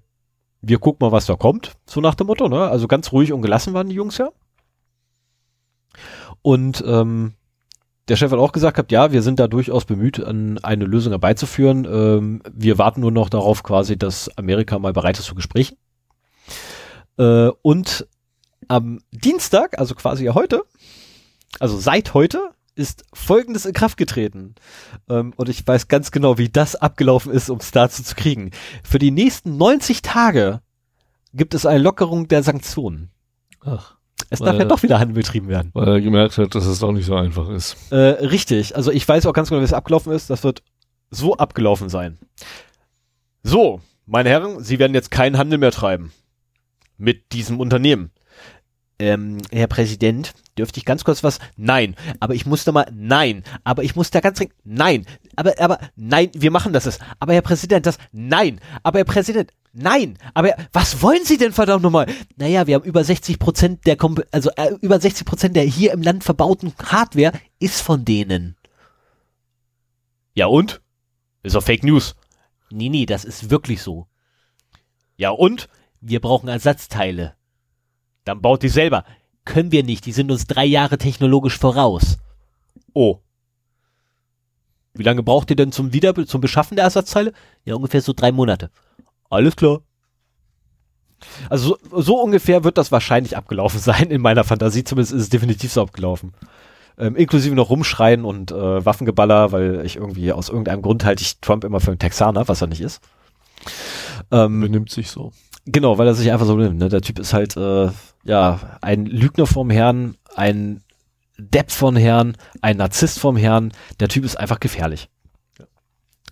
wir 0.63 0.79
gucken 0.79 1.05
mal, 1.05 1.11
was 1.11 1.27
da 1.27 1.35
kommt, 1.35 1.73
so 1.85 2.01
nach 2.01 2.15
dem 2.15 2.25
Motto, 2.25 2.49
ne? 2.49 2.67
Also 2.69 2.87
ganz 2.87 3.11
ruhig 3.11 3.31
und 3.31 3.43
gelassen 3.43 3.75
waren 3.75 3.89
die 3.89 3.95
Jungs 3.95 4.17
ja. 4.17 4.29
Und 6.43 6.83
ähm, 6.85 7.33
der 8.09 8.17
Chef 8.17 8.31
hat 8.31 8.39
auch 8.39 8.51
gesagt 8.51 8.75
gehabt, 8.75 8.91
ja, 8.91 9.11
wir 9.11 9.21
sind 9.21 9.39
da 9.39 9.47
durchaus 9.47 9.85
bemüht, 9.85 10.23
an 10.23 10.59
eine 10.59 10.85
Lösung 10.85 11.13
herbeizuführen. 11.13 11.85
Ähm, 11.85 12.41
wir 12.51 12.77
warten 12.77 13.01
nur 13.01 13.11
noch 13.11 13.29
darauf 13.29 13.63
quasi, 13.63 13.97
dass 13.97 14.29
Amerika 14.37 14.77
mal 14.77 14.93
bereit 14.93 15.17
ist 15.17 15.25
zu 15.25 15.35
Gesprächen. 15.35 15.77
Äh, 17.17 17.49
und 17.61 18.05
am 18.67 18.99
Dienstag, 19.11 19.79
also 19.79 19.95
quasi 19.95 20.25
heute, 20.25 20.63
also 21.59 21.77
seit 21.77 22.13
heute, 22.13 22.51
ist 22.75 23.03
Folgendes 23.13 23.65
in 23.65 23.73
Kraft 23.73 23.97
getreten. 23.97 24.55
Ähm, 25.09 25.33
und 25.37 25.47
ich 25.47 25.65
weiß 25.65 25.87
ganz 25.87 26.11
genau, 26.11 26.37
wie 26.37 26.49
das 26.49 26.75
abgelaufen 26.75 27.31
ist, 27.31 27.49
um 27.49 27.59
es 27.59 27.71
dazu 27.71 28.03
zu 28.03 28.15
kriegen. 28.15 28.51
Für 28.83 28.99
die 28.99 29.11
nächsten 29.11 29.57
90 29.57 30.01
Tage 30.01 30.61
gibt 31.33 31.53
es 31.53 31.65
eine 31.65 31.79
Lockerung 31.79 32.27
der 32.27 32.43
Sanktionen. 32.43 33.11
Ach, 33.61 33.95
Es 34.29 34.39
darf 34.39 34.57
ja 34.57 34.65
doch 34.65 34.83
wieder 34.83 34.99
Handel 34.99 35.15
betrieben 35.15 35.47
werden. 35.47 35.71
weil 35.73 35.87
er 35.87 36.01
gemerkt 36.01 36.37
hat, 36.37 36.55
dass 36.55 36.65
es 36.65 36.79
doch 36.79 36.91
nicht 36.91 37.05
so 37.05 37.15
einfach 37.15 37.49
ist. 37.49 37.75
Äh, 37.91 37.95
richtig. 37.95 38.75
Also 38.75 38.91
ich 38.91 39.07
weiß 39.07 39.25
auch 39.25 39.33
ganz 39.33 39.49
genau, 39.49 39.61
wie 39.61 39.65
es 39.65 39.73
abgelaufen 39.73 40.11
ist. 40.11 40.29
Das 40.29 40.43
wird 40.43 40.63
so 41.09 41.37
abgelaufen 41.37 41.89
sein. 41.89 42.17
So, 43.43 43.81
meine 44.05 44.29
Herren, 44.29 44.63
Sie 44.63 44.79
werden 44.79 44.93
jetzt 44.93 45.11
keinen 45.11 45.37
Handel 45.37 45.59
mehr 45.59 45.71
treiben 45.71 46.11
mit 46.97 47.31
diesem 47.33 47.59
Unternehmen. 47.59 48.11
Ähm, 48.99 49.39
Herr 49.51 49.67
Präsident, 49.67 50.33
dürfte 50.57 50.79
ich 50.79 50.85
ganz 50.85 51.03
kurz 51.03 51.23
was? 51.23 51.39
Nein. 51.57 51.95
Aber 52.19 52.35
ich 52.35 52.45
muss 52.45 52.63
da 52.63 52.71
mal, 52.71 52.89
nein. 52.93 53.43
Aber 53.63 53.83
ich 53.83 53.95
muss 53.95 54.11
da 54.11 54.19
ganz 54.19 54.37
dringend, 54.37 54.55
nein. 54.63 55.05
Aber, 55.35 55.53
aber, 55.59 55.79
nein, 55.95 56.29
wir 56.33 56.51
machen 56.51 56.73
das. 56.73 56.85
jetzt. 56.85 57.01
Aber 57.19 57.33
Herr 57.33 57.41
Präsident, 57.41 57.85
das, 57.85 57.97
nein. 58.11 58.59
Aber 58.83 58.99
Herr 58.99 59.05
Präsident, 59.05 59.51
nein. 59.73 60.17
Aber 60.33 60.55
was 60.71 61.01
wollen 61.01 61.25
Sie 61.25 61.37
denn 61.37 61.53
verdammt 61.53 61.83
nochmal? 61.83 62.07
Naja, 62.37 62.67
wir 62.67 62.75
haben 62.75 62.85
über 62.85 63.03
60 63.03 63.39
Prozent 63.39 63.85
der, 63.87 63.97
Kom 63.97 64.15
also 64.31 64.51
äh, 64.55 64.73
über 64.81 64.99
60 64.99 65.25
Prozent 65.25 65.55
der 65.55 65.63
hier 65.63 65.91
im 65.91 66.01
Land 66.01 66.23
verbauten 66.23 66.73
Hardware 66.83 67.33
ist 67.59 67.81
von 67.81 68.05
denen. 68.05 68.55
Ja 70.35 70.47
und? 70.47 70.81
Ist 71.41 71.55
doch 71.55 71.63
Fake 71.63 71.83
News. 71.83 72.15
Nee, 72.71 72.89
nee, 72.89 73.05
das 73.05 73.25
ist 73.25 73.49
wirklich 73.49 73.81
so. 73.81 74.07
Ja 75.17 75.29
und? 75.31 75.67
Wir 75.99 76.19
brauchen 76.19 76.49
Ersatzteile. 76.49 77.35
Dann 78.25 78.41
baut 78.41 78.63
die 78.63 78.69
selber. 78.69 79.05
Können 79.45 79.71
wir 79.71 79.83
nicht, 79.83 80.05
die 80.05 80.13
sind 80.13 80.31
uns 80.31 80.47
drei 80.47 80.65
Jahre 80.65 80.97
technologisch 80.97 81.57
voraus. 81.57 82.17
Oh. 82.93 83.19
Wie 84.93 85.03
lange 85.03 85.23
braucht 85.23 85.49
ihr 85.49 85.55
denn 85.55 85.71
zum 85.71 85.91
Wieder 85.91 86.13
zum 86.25 86.39
Beschaffen 86.39 86.75
der 86.75 86.85
Ersatzteile? 86.85 87.33
Ja, 87.65 87.75
ungefähr 87.75 88.01
so 88.01 88.13
drei 88.13 88.31
Monate. 88.31 88.69
Alles 89.29 89.55
klar. 89.55 89.81
Also 91.49 91.77
so, 91.89 92.01
so 92.01 92.21
ungefähr 92.21 92.63
wird 92.63 92.77
das 92.77 92.91
wahrscheinlich 92.91 93.35
abgelaufen 93.35 93.79
sein. 93.81 94.11
In 94.11 94.21
meiner 94.21 94.43
Fantasie 94.43 94.83
zumindest 94.83 95.13
ist 95.13 95.21
es 95.23 95.29
definitiv 95.29 95.71
so 95.71 95.81
abgelaufen. 95.81 96.33
Ähm, 96.97 97.15
inklusive 97.15 97.55
noch 97.55 97.71
rumschreien 97.71 98.23
und 98.23 98.51
äh, 98.51 98.85
Waffengeballer, 98.85 99.51
weil 99.51 99.83
ich 99.83 99.95
irgendwie 99.95 100.31
aus 100.31 100.49
irgendeinem 100.49 100.83
Grund 100.83 101.03
halte 101.05 101.23
ich 101.23 101.39
Trump 101.39 101.63
immer 101.63 101.79
für 101.79 101.89
einen 101.89 101.99
Texaner, 101.99 102.47
was 102.47 102.61
er 102.61 102.67
nicht 102.67 102.81
ist. 102.81 103.01
Ähm, 104.31 104.61
Benimmt 104.61 104.91
sich 104.91 105.09
so. 105.09 105.31
Genau, 105.65 105.97
weil 105.97 106.07
er 106.07 106.13
sich 106.13 106.31
einfach 106.31 106.45
so 106.45 106.57
nimmt. 106.57 106.79
Ne? 106.79 106.89
Der 106.89 107.01
Typ 107.01 107.19
ist 107.19 107.33
halt 107.33 107.55
äh, 107.55 107.89
ja 108.23 108.59
ein 108.81 109.05
Lügner 109.05 109.47
vom 109.47 109.69
Herrn, 109.69 110.15
ein 110.35 110.83
Depp 111.37 111.71
vom 111.71 111.95
Herrn, 111.95 112.37
ein 112.61 112.77
Narzisst 112.77 113.19
vom 113.19 113.37
Herrn. 113.37 113.71
Der 113.99 114.09
Typ 114.09 114.25
ist 114.25 114.37
einfach 114.37 114.59
gefährlich. 114.59 115.09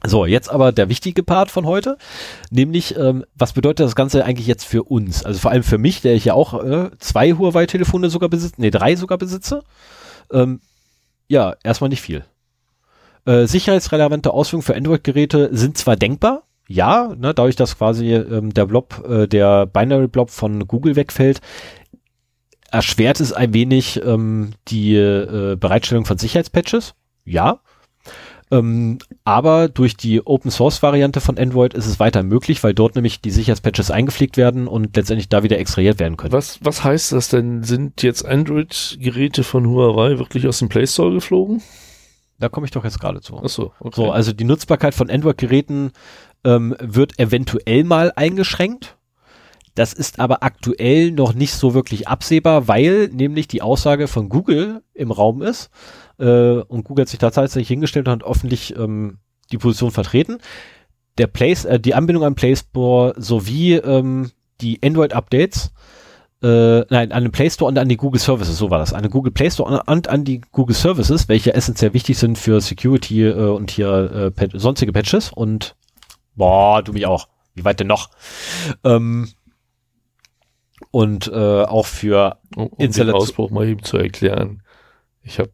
So, 0.03 0.25
jetzt 0.25 0.49
aber 0.49 0.71
der 0.71 0.89
wichtige 0.89 1.21
Part 1.21 1.51
von 1.51 1.67
heute, 1.67 1.97
nämlich 2.49 2.97
ähm, 2.97 3.23
was 3.35 3.53
bedeutet 3.53 3.85
das 3.85 3.95
Ganze 3.95 4.25
eigentlich 4.25 4.47
jetzt 4.47 4.65
für 4.65 4.83
uns? 4.83 5.23
Also 5.23 5.39
vor 5.39 5.51
allem 5.51 5.61
für 5.61 5.77
mich, 5.77 6.01
der 6.01 6.15
ich 6.15 6.25
ja 6.25 6.33
auch 6.33 6.63
äh, 6.63 6.89
zwei 6.97 7.33
Huawei-Telefone 7.33 8.09
sogar 8.09 8.27
besitze, 8.27 8.55
nee, 8.57 8.71
drei 8.71 8.95
sogar 8.95 9.19
besitze. 9.19 9.63
Ähm, 10.31 10.59
ja, 11.27 11.55
erstmal 11.63 11.91
nicht 11.91 12.01
viel. 12.01 12.25
Äh, 13.25 13.45
sicherheitsrelevante 13.45 14.31
Auswirkungen 14.31 14.63
für 14.63 14.75
Android-Geräte 14.75 15.49
sind 15.55 15.77
zwar 15.77 15.95
denkbar, 15.95 16.43
ja, 16.71 17.13
ne, 17.17 17.33
dadurch, 17.33 17.55
dass 17.55 17.77
quasi 17.77 18.13
ähm, 18.13 18.53
der 18.53 18.65
Blob, 18.65 19.03
äh, 19.07 19.27
der 19.27 19.65
Binary-Blob 19.65 20.29
von 20.29 20.67
Google 20.67 20.95
wegfällt, 20.95 21.41
erschwert 22.71 23.19
es 23.19 23.33
ein 23.33 23.53
wenig 23.53 24.01
ähm, 24.03 24.51
die 24.67 24.95
äh, 24.95 25.55
Bereitstellung 25.59 26.05
von 26.05 26.17
Sicherheitspatches. 26.17 26.95
Ja. 27.25 27.59
Ähm, 28.49 28.97
aber 29.23 29.69
durch 29.69 29.95
die 29.95 30.25
Open 30.25 30.51
Source 30.51 30.83
Variante 30.83 31.21
von 31.21 31.37
Android 31.37 31.73
ist 31.73 31.85
es 31.85 31.99
weiter 31.99 32.21
möglich, 32.21 32.63
weil 32.63 32.73
dort 32.73 32.95
nämlich 32.95 33.21
die 33.21 33.31
Sicherheitspatches 33.31 33.91
eingepflegt 33.91 34.35
werden 34.35 34.67
und 34.67 34.95
letztendlich 34.95 35.29
da 35.29 35.43
wieder 35.43 35.57
extrahiert 35.57 35.99
werden 35.99 36.17
können. 36.17 36.33
Was, 36.33 36.59
was 36.61 36.83
heißt 36.83 37.13
das 37.13 37.29
denn? 37.29 37.63
Sind 37.63 38.03
jetzt 38.03 38.25
Android-Geräte 38.25 39.43
von 39.43 39.67
Huawei 39.67 40.17
wirklich 40.17 40.47
aus 40.47 40.59
dem 40.59 40.67
Play 40.67 40.85
Store 40.85 41.13
geflogen? 41.13 41.61
Da 42.41 42.49
komme 42.49 42.65
ich 42.65 42.71
doch 42.71 42.83
jetzt 42.83 42.99
gerade 42.99 43.21
zu. 43.21 43.39
Ach 43.43 43.47
so, 43.49 43.71
okay. 43.79 43.93
So, 43.95 44.11
also 44.11 44.33
die 44.33 44.43
Nutzbarkeit 44.43 44.95
von 44.95 45.11
Android-Geräten 45.11 45.91
ähm, 46.43 46.75
wird 46.79 47.19
eventuell 47.19 47.83
mal 47.83 48.11
eingeschränkt. 48.15 48.97
Das 49.75 49.93
ist 49.93 50.19
aber 50.19 50.43
aktuell 50.43 51.11
noch 51.11 51.33
nicht 51.33 51.53
so 51.53 51.75
wirklich 51.75 52.07
absehbar, 52.07 52.67
weil 52.67 53.09
nämlich 53.09 53.47
die 53.47 53.61
Aussage 53.61 54.07
von 54.07 54.27
Google 54.27 54.81
im 54.93 55.11
Raum 55.11 55.43
ist 55.43 55.69
äh, 56.17 56.55
und 56.61 56.83
Google 56.83 57.03
hat 57.03 57.09
sich 57.09 57.19
da 57.19 57.29
tatsächlich 57.29 57.67
hingestellt 57.69 58.07
und 58.07 58.13
hat 58.13 58.23
öffentlich 58.23 58.75
ähm, 58.75 59.19
die 59.51 59.59
Position 59.59 59.91
vertreten. 59.91 60.39
Der 61.19 61.27
Play, 61.27 61.55
äh, 61.65 61.79
die 61.79 61.93
Anbindung 61.93 62.23
an 62.23 62.35
Play 62.35 62.55
Store 62.55 63.13
sowie 63.17 63.75
ähm, 63.75 64.31
die 64.61 64.79
Android-Updates 64.83 65.71
äh, 66.41 66.85
nein, 66.89 67.11
an 67.11 67.23
den 67.23 67.31
Play 67.31 67.49
Store 67.49 67.69
und 67.69 67.77
an 67.77 67.87
die 67.87 67.97
Google 67.97 68.19
Services, 68.19 68.57
so 68.57 68.69
war 68.69 68.79
das. 68.79 68.93
An 68.93 69.03
den 69.03 69.11
Google 69.11 69.31
Play 69.31 69.51
Store 69.51 69.83
und 69.85 70.07
an 70.07 70.23
die 70.23 70.41
Google 70.51 70.75
Services, 70.75 71.29
welche 71.29 71.53
essentiell 71.53 71.93
wichtig 71.93 72.17
sind 72.17 72.37
für 72.37 72.61
Security 72.61 73.25
äh, 73.25 73.33
und 73.33 73.71
hier 73.71 74.33
äh, 74.37 74.47
sonstige 74.53 74.91
Patches 74.91 75.31
und 75.31 75.75
boah, 76.35 76.81
du 76.81 76.93
mich 76.93 77.05
auch. 77.05 77.27
Wie 77.53 77.65
weit 77.65 77.79
denn 77.79 77.87
noch? 77.87 78.09
Ähm, 78.83 79.29
und 80.89 81.27
äh, 81.27 81.63
auch 81.63 81.85
für 81.85 82.37
um, 82.55 82.67
um 82.67 82.91
den 82.91 83.11
Ausbruch 83.11 83.51
mal 83.51 83.67
eben 83.67 83.83
zu 83.83 83.97
erklären. 83.97 84.63
Ich 85.23 85.39
habe 85.39 85.51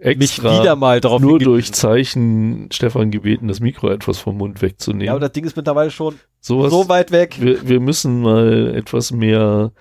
äh, 0.00 0.08
extra 0.08 0.50
Mich 0.50 0.60
wieder 0.60 0.76
mal 0.76 1.00
drauf 1.00 1.20
nur 1.20 1.40
durch 1.40 1.72
Zeichen 1.72 2.68
Stefan 2.72 3.10
gebeten, 3.10 3.48
das 3.48 3.58
Mikro 3.58 3.90
etwas 3.90 4.18
vom 4.18 4.36
Mund 4.36 4.62
wegzunehmen. 4.62 5.06
Ja, 5.06 5.12
aber 5.12 5.20
das 5.20 5.32
Ding 5.32 5.44
ist 5.44 5.56
mittlerweile 5.56 5.90
schon 5.90 6.14
Sowas, 6.40 6.70
so 6.70 6.88
weit 6.88 7.10
weg. 7.10 7.36
Wir, 7.40 7.68
wir 7.68 7.80
müssen 7.80 8.22
mal 8.22 8.74
etwas 8.76 9.10
mehr 9.10 9.72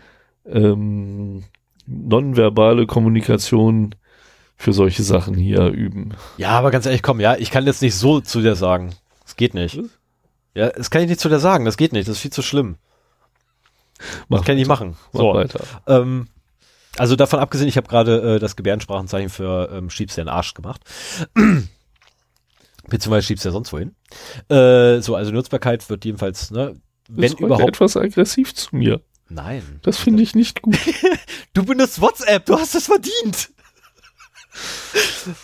ähm, 0.48 1.44
nonverbale 1.86 2.88
Kommunikation 2.88 3.94
für 4.56 4.74
solche 4.74 5.04
Sachen 5.04 5.36
hier 5.36 5.68
üben. 5.68 6.16
Ja, 6.38 6.50
aber 6.50 6.72
ganz 6.72 6.88
ehrlich, 6.88 7.04
komm, 7.04 7.20
ja, 7.20 7.36
ich 7.36 7.52
kann 7.52 7.66
jetzt 7.68 7.84
nicht 7.84 7.96
so 7.96 8.22
zu 8.22 8.42
dir 8.42 8.56
sagen. 8.56 8.96
Das 9.24 9.36
geht 9.36 9.54
nicht. 9.54 9.78
Was? 9.78 9.90
Ja, 10.56 10.70
das 10.70 10.90
kann 10.90 11.04
ich 11.04 11.10
nicht 11.10 11.22
zu 11.22 11.30
dir 11.30 11.40
sagen, 11.40 11.66
das 11.66 11.78
geht 11.78 11.94
nicht, 11.94 12.08
das 12.08 12.16
ist 12.16 12.22
viel 12.22 12.32
zu 12.32 12.42
schlimm. 12.42 12.78
Mach 14.28 14.40
das 14.40 14.48
kann 14.48 14.56
ich 14.56 14.62
nicht 14.62 14.68
machen. 14.68 14.98
Mach 15.14 15.20
so. 15.20 15.34
weiter. 15.36 15.60
Ähm, 15.86 16.28
also 16.98 17.16
davon 17.16 17.40
abgesehen, 17.40 17.68
ich 17.68 17.78
habe 17.78 17.88
gerade 17.88 18.36
äh, 18.36 18.40
das 18.40 18.56
Gebärdensprachenzeichen 18.56 19.30
für 19.30 19.70
ähm, 19.72 19.90
schiebst 19.90 20.18
dir 20.18 20.24
den 20.24 20.30
Arsch 20.30 20.54
gemacht. 20.54 20.82
Beziehungsweise 22.88 23.28
schiebst 23.28 23.46
ja 23.46 23.52
sonst 23.52 23.74
wohin. 23.74 23.96
Äh, 24.50 25.02
so, 25.02 25.16
also 25.16 25.32
Nutzbarkeit 25.32 25.90
wird 25.90 26.06
jedenfalls, 26.06 26.52
ne, 26.52 26.80
wenn 27.10 27.32
das 27.32 27.40
überhaupt. 27.40 27.68
etwas 27.68 27.98
aggressiv 27.98 28.54
zu 28.56 28.76
mir. 28.76 29.02
Nein. 29.30 29.80
Das 29.84 29.98
finde 29.98 30.24
ich 30.24 30.36
nicht 30.36 30.62
gut. 30.62 30.78
du 31.54 31.66
benutzt 31.66 32.00
WhatsApp, 32.02 32.46
du 32.46 32.58
hast 32.58 32.76
es 32.76 32.86
verdient. 32.86 33.50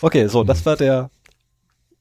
okay, 0.02 0.28
so, 0.28 0.44
das 0.44 0.66
war 0.66 0.78
der 0.78 1.10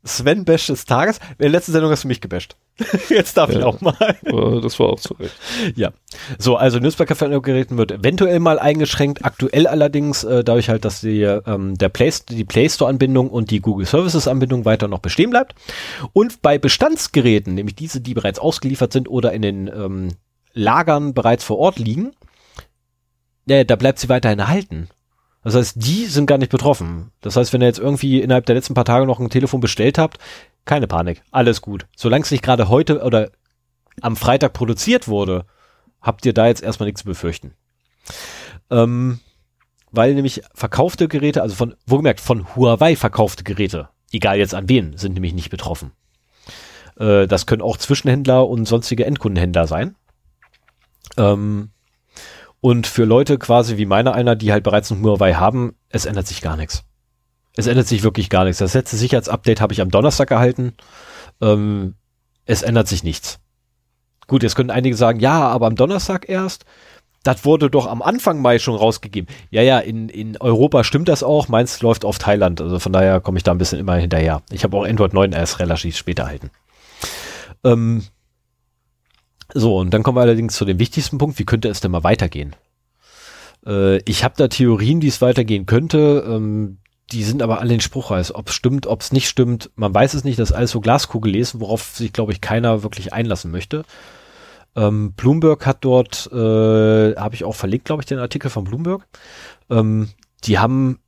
Sven 0.05 0.45
Bash 0.45 0.67
des 0.67 0.85
Tages. 0.85 1.19
In 1.31 1.39
der 1.41 1.51
letzten 1.51 1.73
Sendung 1.73 1.91
hast 1.91 2.05
du 2.05 2.09
mich 2.09 2.21
gebasht. 2.21 2.57
Jetzt 3.09 3.37
darf 3.37 3.51
ja, 3.51 3.59
ich 3.59 3.65
auch 3.65 3.81
mal. 3.81 4.17
Das 4.63 4.79
war 4.79 4.89
auch 4.89 5.01
zu 5.01 5.15
Recht. 5.15 5.35
Ja. 5.77 5.93
So, 6.39 6.57
also 6.57 6.79
Newspaper-Geräten 6.79 7.77
wird 7.79 7.93
eventuell 7.93 8.41
mal 8.41 8.59
eingeschränkt. 8.59 9.25
Aktuell 9.25 9.67
allerdings, 9.67 10.25
äh, 10.25 10.43
dadurch 10.45 10.69
halt, 10.69 10.85
dass 10.85 11.01
die, 11.01 11.23
ähm, 11.23 11.77
der 11.77 11.89
Play, 11.89 12.13
die 12.29 12.45
Play 12.45 12.69
Store-Anbindung 12.69 13.31
und 13.31 13.51
die 13.51 13.61
Google 13.61 13.87
Services-Anbindung 13.87 14.65
weiter 14.65 14.89
noch 14.89 15.01
bestehen 15.01 15.31
bleibt. 15.31 15.55
Und 16.13 16.43
bei 16.43 16.59
Bestandsgeräten, 16.59 17.55
nämlich 17.55 17.77
diese, 17.77 18.01
die 18.01 18.15
bereits 18.15 18.39
ausgeliefert 18.39 18.93
sind 18.93 19.09
oder 19.09 19.33
in 19.33 19.43
den 19.43 19.69
ähm, 19.69 20.09
Lagern 20.53 21.15
bereits 21.15 21.45
vor 21.45 21.59
Ort 21.59 21.79
liegen, 21.79 22.13
äh, 23.49 23.65
da 23.65 23.77
bleibt 23.77 23.99
sie 23.99 24.09
weiterhin 24.09 24.39
erhalten. 24.39 24.89
Das 25.45 25.55
heißt, 25.57 25.77
die 25.77 26.07
sind 26.07 26.27
gar 26.27 26.39
nicht 26.39 26.53
betroffen. 26.53 27.11
Das 27.21 27.37
heißt, 27.37 27.53
wenn 27.53 27.63
ihr 27.63 27.67
jetzt 27.67 27.81
irgendwie 27.81 28.21
innerhalb 28.21 28.47
der 28.47 28.55
letzten 28.55 28.75
paar 28.75 28.85
Tage 28.85 29.07
noch 29.07 29.19
ein 29.19 29.31
Telefon 29.31 29.61
bestellt 29.61 29.99
habt, 29.99 30.19
keine 30.65 30.87
Panik, 30.87 31.23
alles 31.31 31.61
gut. 31.61 31.87
Solange 31.97 32.25
es 32.25 32.31
nicht 32.31 32.45
gerade 32.45 32.69
heute 32.69 33.03
oder 33.03 33.31
am 34.01 34.17
Freitag 34.17 34.53
produziert 34.53 35.09
wurde, 35.09 35.45
habt 36.01 36.25
ihr 36.25 36.33
da 36.33 36.47
jetzt 36.47 36.63
erstmal 36.63 36.87
nichts 36.87 37.03
zu 37.03 37.07
befürchten. 37.07 37.55
Ähm, 38.71 39.21
weil 39.91 40.15
nämlich 40.15 40.43
verkaufte 40.55 41.09
Geräte, 41.09 41.43
also 41.43 41.55
von, 41.55 41.75
wo 41.87 41.97
gemerkt, 41.97 42.21
von 42.21 42.55
Huawei 42.57 42.97
verkaufte 42.97 43.45
Geräte, 43.45 43.89
egal 44.13 44.39
jetzt 44.39 44.55
an 44.55 44.69
wen, 44.69 44.97
sind 44.97 45.15
nämlich 45.15 45.35
nicht 45.35 45.51
betroffen. 45.51 45.93
Äh, 46.97 47.27
das 47.27 47.47
können 47.47 47.63
auch 47.63 47.77
Zwischenhändler 47.77 48.49
und 48.49 48.67
sonstige 48.67 49.05
Endkundenhändler 49.05 49.67
sein. 49.67 49.97
Ähm, 51.17 51.71
und 52.61 52.87
für 52.87 53.05
Leute 53.05 53.39
quasi 53.39 53.77
wie 53.77 53.87
meiner 53.87 54.15
einer, 54.15 54.37
die 54.37 54.53
halt 54.53 54.65
bereits 54.65 54.91
ein 54.91 55.03
Huawei 55.03 55.35
haben, 55.35 55.75
es 55.89 56.07
ändert 56.07 56.27
sich 56.27 56.41
gar 56.41 56.57
nichts. 56.57 56.85
Es 57.57 57.67
ändert 57.67 57.87
sich 57.87 58.03
wirklich 58.03 58.31
gar 58.31 58.45
nichts. 58.45 58.59
Das 58.59 58.75
letzte 58.75 58.97
Sicherheitsupdate 58.97 59.61
habe 59.61 59.73
ich 59.73 59.81
am 59.81 59.91
Donnerstag 59.91 60.31
erhalten. 60.31 60.75
Ähm, 61.41 61.95
es 62.47 62.63
ändert 62.63 62.89
sich 62.89 63.05
nichts. 63.05 63.41
Gut, 64.27 64.43
jetzt 64.43 64.55
können 64.55 64.71
einige 64.71 64.97
sagen, 64.97 65.21
ja, 65.21 65.49
aber 65.49 65.67
am 65.67 65.77
Donnerstag 65.77 66.29
erst. 66.29 66.65
Das 67.23 67.45
wurde 67.45 67.71
doch 67.71 67.87
am 67.87 68.03
Anfang 68.03 68.41
Mai 68.41 68.59
schon 68.59 68.75
rausgegeben. 68.75 69.33
Ja, 69.51 69.63
ja, 69.63 69.79
in, 69.79 70.09
in 70.09 70.37
Europa 70.39 70.83
stimmt 70.83 71.09
das 71.09 71.23
auch. 71.23 71.49
Meins 71.49 71.81
läuft 71.83 72.05
auf 72.05 72.19
Thailand. 72.19 72.61
Also 72.61 72.79
von 72.79 72.93
daher 72.93 73.21
komme 73.21 73.39
ich 73.39 73.45
da 73.45 73.53
ein 73.53 73.59
bisschen 73.59 73.79
immer 73.79 73.95
hinterher. 73.95 74.43
Ich 74.51 74.65
habe 74.65 74.77
auch 74.77 74.85
Android 74.85 75.13
9 75.13 75.33
erst 75.33 75.61
relativ 75.61 75.97
später 75.97 76.25
erhalten. 76.25 76.51
Ähm, 77.63 78.03
so, 79.55 79.77
und 79.77 79.91
dann 79.91 80.03
kommen 80.03 80.17
wir 80.17 80.23
allerdings 80.23 80.57
zu 80.57 80.65
dem 80.65 80.79
wichtigsten 80.79 81.19
Punkt, 81.19 81.39
wie 81.39 81.45
könnte 81.45 81.69
es 81.69 81.81
denn 81.81 81.91
mal 81.91 82.03
weitergehen? 82.03 82.57
Äh, 83.67 83.99
ich 83.99 84.25
habe 84.25 84.35
da 84.37 84.49
Theorien, 84.49 85.03
wie 85.03 85.09
es 85.09 85.21
weitergehen 85.21 85.67
könnte, 85.67 86.25
ähm, 86.27 86.79
die 87.11 87.25
sind 87.25 87.43
aber 87.43 87.61
alle 87.61 87.75
in 87.75 87.81
Spruchreis. 87.81 88.35
Ob 88.35 88.49
es 88.49 88.55
stimmt, 88.55 88.87
ob 88.87 89.01
es 89.01 89.13
nicht 89.13 89.29
stimmt, 89.29 89.71
man 89.75 89.95
weiß 89.95 90.15
es 90.15 90.25
nicht, 90.25 90.39
das 90.39 90.51
ist 90.51 90.57
alles 90.57 90.71
so 90.71 90.81
Glaskugel 90.81 91.33
lesen, 91.33 91.61
worauf 91.61 91.83
sich, 91.83 92.13
glaube 92.13 92.33
ich, 92.33 92.41
keiner 92.41 92.83
wirklich 92.83 93.13
einlassen 93.13 93.51
möchte. 93.51 93.85
Ähm, 94.75 95.13
Bloomberg 95.13 95.67
hat 95.67 95.85
dort, 95.85 96.31
äh, 96.33 97.15
habe 97.17 97.35
ich 97.35 97.45
auch 97.45 97.55
verlegt, 97.55 97.85
glaube 97.85 98.03
ich, 98.03 98.07
den 98.07 98.19
Artikel 98.19 98.51
von 98.51 98.65
Bloomberg. 98.65 99.07
Ähm, 99.69 100.09
die 100.45 100.59
haben 100.59 101.01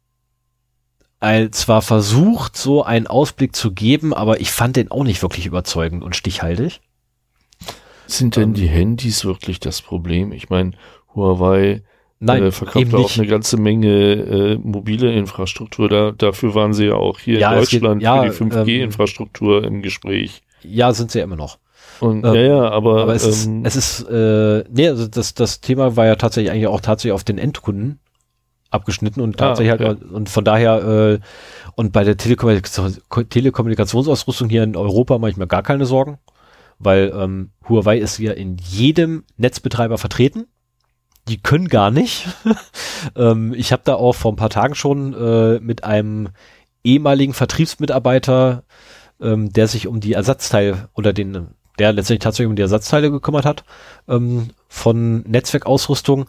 ein, 1.20 1.52
zwar 1.52 1.80
versucht, 1.80 2.56
so 2.56 2.84
einen 2.84 3.06
Ausblick 3.06 3.56
zu 3.56 3.72
geben, 3.72 4.12
aber 4.12 4.40
ich 4.40 4.52
fand 4.52 4.76
den 4.76 4.90
auch 4.90 5.04
nicht 5.04 5.22
wirklich 5.22 5.46
überzeugend 5.46 6.02
und 6.02 6.14
stichhaltig. 6.14 6.82
Sind 8.06 8.36
denn 8.36 8.50
ähm, 8.50 8.54
die 8.54 8.68
Handys 8.68 9.24
wirklich 9.24 9.60
das 9.60 9.80
Problem? 9.80 10.32
Ich 10.32 10.50
meine, 10.50 10.72
Huawei 11.14 11.82
Nein, 12.20 12.44
äh, 12.44 12.50
verkauft 12.52 12.94
auch 12.94 13.16
eine 13.16 13.26
ganze 13.26 13.56
Menge 13.56 13.88
äh, 13.88 14.58
mobile 14.62 15.12
Infrastruktur. 15.12 15.88
Da, 15.88 16.12
dafür 16.12 16.54
waren 16.54 16.72
sie 16.72 16.86
ja 16.86 16.94
auch 16.94 17.18
hier 17.18 17.38
ja, 17.38 17.52
in 17.52 17.58
Deutschland 17.58 18.00
geht, 18.00 18.04
ja, 18.04 18.30
für 18.32 18.44
die 18.44 18.50
5G-Infrastruktur 18.50 19.64
ähm, 19.64 19.74
im 19.74 19.82
Gespräch. 19.82 20.42
Ja, 20.62 20.92
sind 20.92 21.10
sie 21.10 21.18
ja 21.18 21.24
immer 21.24 21.36
noch. 21.36 21.58
Und, 22.00 22.24
ähm, 22.24 22.34
ja, 22.34 22.42
ja, 22.42 22.70
aber, 22.70 23.02
aber 23.02 23.14
es 23.14 23.46
ähm, 23.46 23.64
ist, 23.64 23.76
es 23.76 24.00
ist 24.00 24.08
äh, 24.08 24.64
nee, 24.70 24.88
also 24.88 25.06
das, 25.06 25.34
das 25.34 25.60
Thema 25.60 25.96
war 25.96 26.06
ja 26.06 26.16
tatsächlich 26.16 26.50
eigentlich 26.50 26.66
auch 26.66 26.80
tatsächlich 26.80 27.12
auf 27.12 27.24
den 27.24 27.38
Endkunden 27.38 28.00
abgeschnitten 28.70 29.20
und 29.20 29.40
ah, 29.40 29.48
tatsächlich 29.48 29.72
ah, 29.72 29.74
okay. 29.74 29.84
halt, 29.84 30.02
und 30.02 30.28
von 30.28 30.44
daher 30.44 30.82
äh, 30.84 31.18
und 31.76 31.92
bei 31.92 32.04
der 32.04 32.16
Telekommunikation, 32.16 32.96
Telekommunikationsausrüstung 33.28 34.48
hier 34.48 34.64
in 34.64 34.76
Europa 34.76 35.18
mache 35.18 35.30
ich 35.30 35.36
mir 35.36 35.46
gar 35.46 35.62
keine 35.62 35.86
Sorgen 35.86 36.18
weil 36.78 37.12
ähm, 37.16 37.50
Huawei 37.68 37.98
ist 37.98 38.18
ja 38.18 38.32
in 38.32 38.56
jedem 38.58 39.24
Netzbetreiber 39.36 39.98
vertreten. 39.98 40.46
Die 41.28 41.40
können 41.40 41.68
gar 41.68 41.90
nicht. 41.90 42.26
ähm, 43.16 43.54
ich 43.56 43.72
habe 43.72 43.82
da 43.84 43.94
auch 43.94 44.12
vor 44.14 44.32
ein 44.32 44.36
paar 44.36 44.50
Tagen 44.50 44.74
schon 44.74 45.14
äh, 45.14 45.58
mit 45.60 45.84
einem 45.84 46.28
ehemaligen 46.82 47.32
Vertriebsmitarbeiter, 47.32 48.62
ähm, 49.20 49.52
der 49.52 49.68
sich 49.68 49.86
um 49.86 50.00
die 50.00 50.12
Ersatzteile 50.12 50.88
oder 50.94 51.12
den, 51.12 51.48
der 51.78 51.92
letztendlich 51.92 52.22
tatsächlich 52.24 52.50
um 52.50 52.56
die 52.56 52.62
Ersatzteile 52.62 53.10
gekümmert 53.10 53.44
hat 53.46 53.64
ähm, 54.08 54.50
von 54.68 55.22
Netzwerkausrüstung 55.22 56.26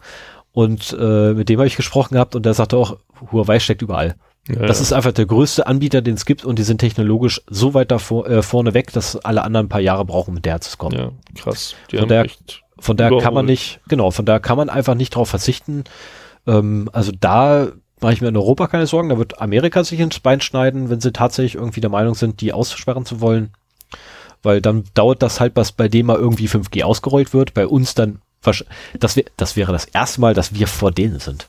und 0.52 0.96
äh, 0.98 1.34
mit 1.34 1.48
dem 1.50 1.58
habe 1.58 1.66
ich 1.66 1.76
gesprochen 1.76 2.14
gehabt 2.14 2.34
und 2.34 2.46
der 2.46 2.54
sagte 2.54 2.76
auch, 2.78 2.96
Huawei 3.32 3.58
steckt 3.60 3.82
überall. 3.82 4.14
Ja, 4.48 4.64
Das 4.66 4.80
ist 4.80 4.92
einfach 4.92 5.12
der 5.12 5.26
größte 5.26 5.66
Anbieter, 5.66 6.00
den 6.00 6.14
es 6.14 6.24
gibt 6.24 6.44
und 6.44 6.58
die 6.58 6.62
sind 6.62 6.78
technologisch 6.78 7.42
so 7.48 7.74
weit 7.74 7.90
davor, 7.90 8.26
äh, 8.28 8.42
vorne 8.42 8.72
weg, 8.72 8.92
dass 8.92 9.16
alle 9.16 9.42
anderen 9.42 9.66
ein 9.66 9.68
paar 9.68 9.80
Jahre 9.80 10.04
brauchen, 10.06 10.32
mit 10.32 10.46
der 10.46 10.60
zu 10.60 10.76
kommen. 10.78 10.96
ja, 10.96 11.10
krass. 11.34 11.74
Die 11.90 11.96
Von 11.96 12.02
haben 12.04 12.08
der- 12.08 12.24
echt, 12.24 12.62
Von 12.78 12.96
daher 12.96 13.18
kann 13.18 13.34
man 13.34 13.46
nicht, 13.46 13.80
genau, 13.88 14.10
von 14.10 14.26
daher 14.26 14.40
kann 14.40 14.56
man 14.56 14.68
einfach 14.68 14.94
nicht 14.94 15.14
drauf 15.14 15.30
verzichten. 15.30 15.84
Ähm, 16.46 16.90
also 16.92 17.12
da 17.18 17.68
mache 18.00 18.12
ich 18.12 18.20
mir 18.20 18.28
in 18.28 18.36
Europa 18.36 18.66
keine 18.66 18.86
Sorgen. 18.86 19.08
Da 19.08 19.18
wird 19.18 19.40
Amerika 19.40 19.82
sich 19.82 20.00
ins 20.00 20.20
Bein 20.20 20.40
schneiden, 20.40 20.90
wenn 20.90 21.00
sie 21.00 21.12
tatsächlich 21.12 21.54
irgendwie 21.54 21.80
der 21.80 21.90
Meinung 21.90 22.14
sind, 22.14 22.40
die 22.40 22.52
aussperren 22.52 23.06
zu 23.06 23.20
wollen. 23.20 23.52
Weil 24.42 24.60
dann 24.60 24.84
dauert 24.94 25.22
das 25.22 25.40
halt, 25.40 25.54
bis 25.54 25.72
bei 25.72 25.88
dem 25.88 26.06
mal 26.06 26.16
irgendwie 26.16 26.48
5G 26.48 26.84
ausgerollt 26.84 27.32
wird. 27.32 27.54
Bei 27.54 27.66
uns 27.66 27.94
dann, 27.94 28.20
das, 29.00 29.16
wär, 29.16 29.24
das 29.36 29.56
wäre 29.56 29.72
das 29.72 29.86
erste 29.86 30.20
Mal, 30.20 30.34
dass 30.34 30.54
wir 30.54 30.68
vor 30.68 30.92
denen 30.92 31.18
sind. 31.18 31.48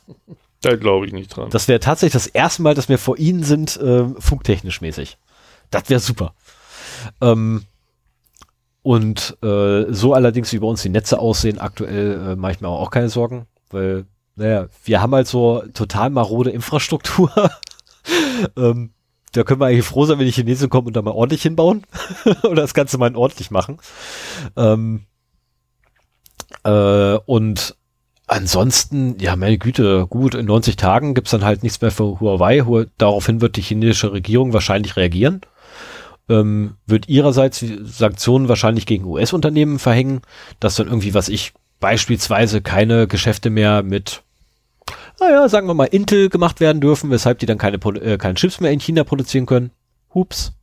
da 0.62 0.76
glaube 0.76 1.06
ich 1.06 1.14
nicht 1.14 1.36
dran. 1.36 1.50
Das 1.50 1.68
wäre 1.68 1.80
tatsächlich 1.80 2.14
das 2.14 2.28
erste 2.28 2.62
Mal, 2.62 2.74
dass 2.74 2.90
wir 2.90 2.98
vor 2.98 3.18
ihnen 3.18 3.44
sind, 3.44 3.78
äh, 3.78 4.06
funktechnisch 4.18 4.82
mäßig. 4.82 5.18
Das 5.70 5.90
wäre 5.90 6.00
super. 6.00 6.34
Ähm, 7.22 7.66
und 8.88 9.38
äh, 9.44 9.92
so 9.92 10.14
allerdings, 10.14 10.54
wie 10.54 10.60
bei 10.60 10.68
uns 10.68 10.82
die 10.82 10.88
Netze 10.88 11.20
aussehen, 11.20 11.60
aktuell 11.60 12.32
äh, 12.32 12.36
mache 12.38 12.54
ich 12.54 12.62
mir 12.62 12.70
auch 12.70 12.90
keine 12.90 13.10
Sorgen, 13.10 13.46
weil, 13.70 14.06
naja, 14.38 14.70
wir 14.86 15.02
haben 15.02 15.14
halt 15.14 15.28
so 15.28 15.62
total 15.74 16.10
marode 16.10 16.52
Infrastruktur. 16.52 17.30
ähm, 18.56 18.92
da 19.34 19.44
können 19.44 19.60
wir 19.60 19.66
eigentlich 19.66 19.86
froh 19.86 20.06
sein, 20.06 20.20
wenn 20.20 20.26
die 20.26 20.32
Chinesen 20.32 20.70
kommen 20.70 20.88
und 20.88 20.96
da 20.96 21.02
mal 21.02 21.12
ordentlich 21.12 21.42
hinbauen 21.42 21.84
oder 22.44 22.62
das 22.62 22.74
Ganze 22.74 22.98
mal 22.98 23.14
ordentlich 23.14 23.52
machen. 23.52 23.78
Ähm, 24.56 25.04
äh, 26.64 27.18
und 27.26 27.76
ansonsten, 28.26 29.20
ja, 29.20 29.36
meine 29.36 29.58
Güte, 29.58 30.08
gut, 30.08 30.34
in 30.34 30.46
90 30.46 30.78
Tagen 30.78 31.14
gibt's 31.14 31.32
dann 31.32 31.44
halt 31.44 31.62
nichts 31.62 31.82
mehr 31.82 31.92
für 31.92 32.22
Huawei. 32.22 32.62
Hu 32.62 32.86
daraufhin 32.98 33.42
wird 33.42 33.58
die 33.58 33.62
chinesische 33.64 34.14
Regierung 34.14 34.54
wahrscheinlich 34.54 34.96
reagieren. 34.96 35.42
Ähm, 36.30 36.76
wird 36.86 37.08
ihrerseits 37.08 37.64
Sanktionen 37.84 38.50
wahrscheinlich 38.50 38.86
gegen 38.86 39.06
US-Unternehmen 39.06 39.80
verhängen, 39.80 40.22
dass 40.60 40.76
dann 40.76 40.88
irgendwie, 40.88 41.14
was 41.14 41.30
ich, 41.30 41.54
beispielsweise 41.80 42.62
keine 42.62 43.08
Geschäfte 43.08 43.50
mehr 43.50 43.84
mit, 43.84 44.24
naja, 45.20 45.48
sagen 45.48 45.68
wir 45.68 45.74
mal, 45.74 45.86
Intel 45.86 46.30
gemacht 46.30 46.60
werden 46.60 46.82
dürfen, 46.82 47.12
weshalb 47.12 47.40
die 47.40 47.46
dann 47.46 47.58
keine, 47.58 47.78
äh, 47.78 48.18
keine 48.18 48.36
Chips 48.36 48.60
mehr 48.60 48.72
in 48.72 48.80
China 48.80 49.04
produzieren 49.04 49.46
können. 49.46 49.72
Hups. 50.14 50.54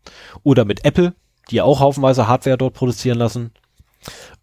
Oder 0.42 0.64
mit 0.64 0.84
Apple, 0.84 1.14
die 1.50 1.60
auch 1.62 1.80
haufenweise 1.80 2.28
Hardware 2.28 2.58
dort 2.58 2.74
produzieren 2.74 3.18
lassen. 3.18 3.52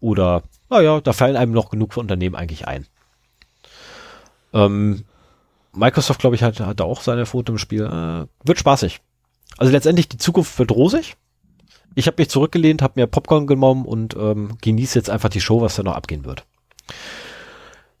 Oder, 0.00 0.42
naja, 0.70 1.00
da 1.00 1.12
fallen 1.12 1.36
einem 1.36 1.52
noch 1.52 1.70
genug 1.70 1.96
Unternehmen 1.96 2.36
eigentlich 2.36 2.66
ein. 2.66 2.86
Ähm, 4.52 5.04
Microsoft, 5.72 6.20
glaube 6.20 6.36
ich, 6.36 6.42
hat, 6.42 6.60
hat 6.60 6.80
auch 6.80 7.00
seine 7.00 7.26
Foto 7.26 7.52
im 7.52 7.58
Spiel. 7.58 7.84
Äh, 7.84 8.26
wird 8.46 8.58
spaßig. 8.58 9.00
Also 9.62 9.70
letztendlich, 9.70 10.08
die 10.08 10.18
Zukunft 10.18 10.58
wird 10.58 10.72
rosig. 10.72 11.14
Ich 11.94 12.08
habe 12.08 12.16
mich 12.18 12.28
zurückgelehnt, 12.28 12.82
habe 12.82 13.00
mir 13.00 13.06
Popcorn 13.06 13.46
genommen 13.46 13.84
und 13.84 14.16
ähm, 14.16 14.58
genieße 14.60 14.98
jetzt 14.98 15.08
einfach 15.08 15.28
die 15.28 15.40
Show, 15.40 15.60
was 15.60 15.76
da 15.76 15.84
noch 15.84 15.94
abgehen 15.94 16.24
wird. 16.24 16.44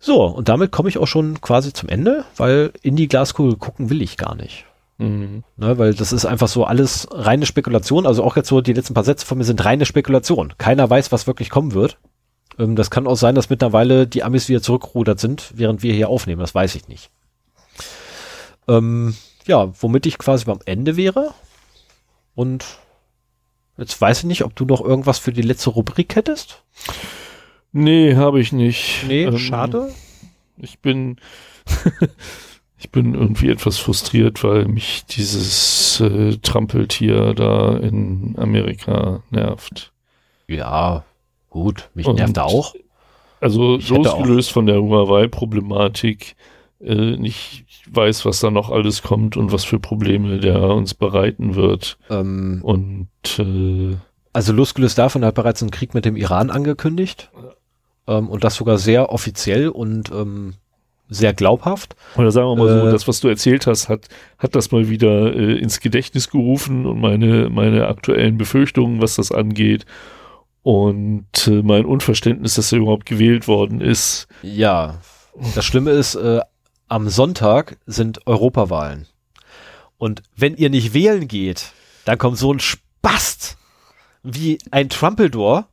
So, 0.00 0.24
und 0.24 0.48
damit 0.48 0.72
komme 0.72 0.88
ich 0.88 0.98
auch 0.98 1.06
schon 1.06 1.40
quasi 1.40 1.72
zum 1.72 1.88
Ende, 1.88 2.24
weil 2.36 2.72
in 2.82 2.96
die 2.96 3.06
Glaskugel 3.06 3.54
gucken 3.54 3.90
will 3.90 4.02
ich 4.02 4.16
gar 4.16 4.34
nicht. 4.34 4.64
Mhm. 4.98 5.44
Ne, 5.56 5.78
weil 5.78 5.94
das 5.94 6.12
ist 6.12 6.24
einfach 6.24 6.48
so 6.48 6.64
alles 6.64 7.06
reine 7.12 7.46
Spekulation. 7.46 8.08
Also 8.08 8.24
auch 8.24 8.34
jetzt 8.34 8.48
so 8.48 8.60
die 8.60 8.72
letzten 8.72 8.94
paar 8.94 9.04
Sätze 9.04 9.24
von 9.24 9.38
mir 9.38 9.44
sind 9.44 9.64
reine 9.64 9.86
Spekulation. 9.86 10.54
Keiner 10.58 10.90
weiß, 10.90 11.12
was 11.12 11.28
wirklich 11.28 11.48
kommen 11.48 11.74
wird. 11.74 11.96
Ähm, 12.58 12.74
das 12.74 12.90
kann 12.90 13.06
auch 13.06 13.14
sein, 13.14 13.36
dass 13.36 13.50
mittlerweile 13.50 14.08
die 14.08 14.24
Amis 14.24 14.48
wieder 14.48 14.62
zurückgerudert 14.62 15.20
sind, 15.20 15.52
während 15.54 15.84
wir 15.84 15.94
hier 15.94 16.08
aufnehmen. 16.08 16.40
Das 16.40 16.56
weiß 16.56 16.74
ich 16.74 16.88
nicht. 16.88 17.10
Ähm, 18.66 19.14
ja, 19.46 19.72
womit 19.80 20.06
ich 20.06 20.18
quasi 20.18 20.44
beim 20.44 20.58
Ende 20.64 20.96
wäre. 20.96 21.32
Und 22.34 22.64
jetzt 23.76 24.00
weiß 24.00 24.20
ich 24.20 24.24
nicht, 24.24 24.44
ob 24.44 24.54
du 24.56 24.64
noch 24.64 24.80
irgendwas 24.80 25.18
für 25.18 25.32
die 25.32 25.42
letzte 25.42 25.70
Rubrik 25.70 26.16
hättest. 26.16 26.62
Nee, 27.72 28.16
habe 28.16 28.40
ich 28.40 28.52
nicht. 28.52 29.04
Nee, 29.08 29.24
Ähm, 29.24 29.38
schade. 29.38 29.92
Ich 30.58 30.78
bin, 30.80 31.16
ich 32.78 32.90
bin 32.90 33.14
irgendwie 33.14 33.48
etwas 33.50 33.78
frustriert, 33.78 34.44
weil 34.44 34.66
mich 34.66 35.04
dieses 35.06 36.00
äh, 36.00 36.36
Trampeltier 36.38 37.34
da 37.34 37.76
in 37.76 38.34
Amerika 38.38 39.22
nervt. 39.30 39.92
Ja, 40.48 41.04
gut. 41.50 41.90
Mich 41.94 42.06
Und- 42.06 42.16
nervt 42.16 42.36
er 42.36 42.46
auch. 42.46 42.74
Also 43.40 43.76
losgelöst 43.76 44.52
von 44.52 44.66
der 44.66 44.80
Huawei-Problematik, 44.80 46.36
äh, 46.80 47.16
nicht 47.16 47.64
weiß, 47.94 48.24
was 48.24 48.40
da 48.40 48.50
noch 48.50 48.70
alles 48.70 49.02
kommt 49.02 49.36
und 49.36 49.52
was 49.52 49.64
für 49.64 49.78
Probleme 49.78 50.38
der 50.38 50.62
uns 50.62 50.94
bereiten 50.94 51.54
wird. 51.54 51.98
Ähm, 52.10 52.60
Und 52.62 53.08
äh, 53.38 53.96
Also 54.32 54.52
losgelöst 54.52 54.98
davon 54.98 55.24
hat 55.24 55.34
bereits 55.34 55.62
einen 55.62 55.70
Krieg 55.70 55.94
mit 55.94 56.04
dem 56.04 56.16
Iran 56.16 56.50
angekündigt. 56.50 57.30
Ähm, 58.06 58.28
und 58.28 58.42
das 58.44 58.56
sogar 58.56 58.78
sehr 58.78 59.10
offiziell 59.12 59.68
und 59.68 60.10
ähm, 60.10 60.54
sehr 61.08 61.34
glaubhaft. 61.34 61.94
Oder 62.16 62.32
sagen 62.32 62.48
wir 62.48 62.56
mal 62.56 62.80
so, 62.80 62.86
Äh, 62.88 62.90
das, 62.90 63.06
was 63.06 63.20
du 63.20 63.28
erzählt 63.28 63.66
hast, 63.66 63.88
hat, 63.88 64.08
hat 64.38 64.54
das 64.54 64.72
mal 64.72 64.88
wieder 64.88 65.34
äh, 65.34 65.58
ins 65.58 65.80
Gedächtnis 65.80 66.30
gerufen 66.30 66.86
und 66.86 67.00
meine, 67.00 67.50
meine 67.50 67.86
aktuellen 67.86 68.38
Befürchtungen, 68.38 69.02
was 69.02 69.16
das 69.16 69.30
angeht. 69.30 69.84
Und 70.62 71.26
äh, 71.48 71.62
mein 71.62 71.84
Unverständnis, 71.84 72.54
dass 72.54 72.72
er 72.72 72.78
überhaupt 72.78 73.04
gewählt 73.06 73.48
worden 73.48 73.80
ist. 73.80 74.26
Ja, 74.42 74.98
das 75.54 75.64
Schlimme 75.64 75.90
ist, 75.90 76.14
äh, 76.14 76.40
am 76.92 77.08
Sonntag 77.08 77.78
sind 77.86 78.26
Europawahlen. 78.26 79.06
Und 79.96 80.22
wenn 80.36 80.56
ihr 80.56 80.68
nicht 80.68 80.92
wählen 80.92 81.26
geht, 81.26 81.72
dann 82.04 82.18
kommt 82.18 82.36
so 82.36 82.52
ein 82.52 82.60
Spast 82.60 83.56
wie 84.22 84.58
ein 84.70 84.90
Trumpeldor, 84.90 85.68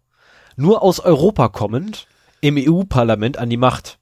nur 0.55 0.81
aus 0.81 1.01
Europa 1.01 1.49
kommend, 1.49 2.07
im 2.39 2.55
EU-Parlament 2.57 3.37
an 3.37 3.49
die 3.49 3.57
Macht. 3.57 3.99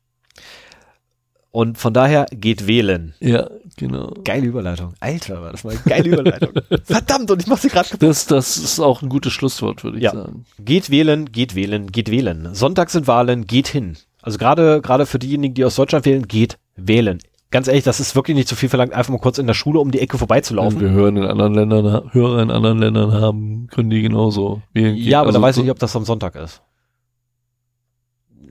Und 1.50 1.80
von 1.80 1.92
daher 1.92 2.28
geht 2.30 2.68
wählen. 2.68 3.16
Ja, 3.20 3.50
genau. 3.78 4.14
Geile 4.24 4.46
Überleitung. 4.46 4.94
Alter, 5.00 5.42
war 5.42 5.52
das 5.54 5.64
mal 5.64 5.72
eine 5.72 5.80
geile 5.80 6.10
Überleitung. 6.10 6.54
Verdammt, 6.84 7.32
und 7.32 7.42
ich 7.42 7.48
mach 7.48 7.58
sie 7.58 7.70
gerade 7.70 7.90
kaputt. 7.90 8.08
Das, 8.08 8.28
das 8.28 8.58
ist 8.58 8.80
auch 8.80 9.02
ein 9.02 9.10
gutes 9.10 9.34
Schlusswort, 9.34 9.84
würde 9.84 9.98
ich 9.98 10.04
Ja. 10.04 10.12
sagen. 10.12 10.46
Geht 10.60 10.92
wählen, 10.92 11.32
geht 11.32 11.56
wählen, 11.56 11.92
geht 11.92 12.12
wählen. 12.12 12.54
Sonntag 12.54 12.92
sind 12.92 13.08
Wahlen, 13.08 13.48
geht 13.48 13.70
hin. 13.70 13.98
Also 14.22 14.38
gerade 14.38 14.82
gerade 14.84 15.08
für 15.08 15.18
diejenigen, 15.18 15.56
die 15.56 15.66
aus 15.66 15.76
Deutschland 15.78 16.06
wählen, 16.06 16.28
geht 16.28 16.60
wählen. 16.78 17.20
Ganz 17.50 17.68
ehrlich, 17.68 17.84
das 17.86 18.00
ist 18.00 18.16
wirklich 18.16 18.36
nicht 18.36 18.48
zu 18.50 18.56
viel 18.56 18.68
verlangt, 18.68 18.94
einfach 18.94 19.12
mal 19.12 19.20
kurz 19.20 19.38
in 19.38 19.48
der 19.48 19.54
Schule 19.54 19.80
um 19.80 19.92
die 19.92 20.00
Ecke 20.00 20.18
vorbeizulaufen. 20.18 20.82
wir 20.82 20.90
Hörer 20.90 21.08
in 21.10 21.18
anderen 21.20 21.54
Ländern, 21.54 22.14
Hörer 22.14 22.42
in 22.42 22.52
anderen 22.52 22.80
Ländern 22.80 23.14
haben, 23.14 23.68
können 23.68 23.90
die 23.90 24.02
genauso 24.02 24.62
wählen. 24.74 24.96
Ja, 24.98 25.20
aber 25.20 25.28
Also 25.28 25.40
da 25.40 25.44
weiß 25.44 25.58
ich 25.58 25.64
nicht, 25.64 25.72
ob 25.72 25.80
das 25.80 25.96
am 25.96 26.04
Sonntag 26.04 26.36
ist. 26.36 26.62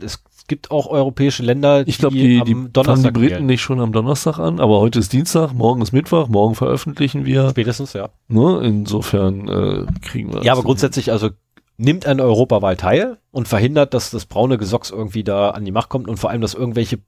Es 0.03 0.23
gibt 0.47 0.71
auch 0.71 0.87
europäische 0.87 1.43
Länder, 1.43 1.87
Ich 1.87 1.99
glaube, 1.99 2.17
die, 2.17 2.23
die 2.29 2.41
am 2.41 2.47
fangen 2.47 2.67
die 2.67 2.73
Donnerstag 2.73 3.15
Briten 3.15 3.31
wählen. 3.35 3.47
nicht 3.47 3.61
schon 3.61 3.81
am 3.81 3.93
Donnerstag 3.93 4.39
an, 4.39 4.61
aber 4.61 4.81
heute 4.81 4.99
ist 4.99 5.13
Dienstag, 5.13 5.53
morgen 5.53 5.83
ist 5.83 5.93
Mittwoch, 5.93 6.29
morgen 6.29 6.55
veröffentlichen 6.55 7.25
wir. 7.27 7.51
Spätestens, 7.51 7.93
ja. 7.93 8.09
Ne? 8.29 8.61
Insofern 8.63 9.49
äh, 9.49 9.87
kriegen 10.03 10.33
wir 10.33 10.43
Ja, 10.43 10.53
aber 10.53 10.63
grundsätzlich, 10.63 11.13
also 11.13 11.31
nimmt 11.77 12.07
an 12.07 12.17
der 12.19 12.27
Europawahl 12.27 12.77
teil 12.77 13.19
und 13.31 13.49
verhindert, 13.49 13.93
dass 13.93 14.11
das 14.11 14.25
braune 14.25 14.57
Gesocks 14.57 14.91
irgendwie 14.91 15.25
da 15.25 15.51
an 15.51 15.65
die 15.65 15.73
Macht 15.73 15.91
kommt 15.91 16.09
und 16.09 16.17
vor 16.19 16.31
allem, 16.31 16.41
dass 16.41 16.55
irgendwelche 16.55 16.99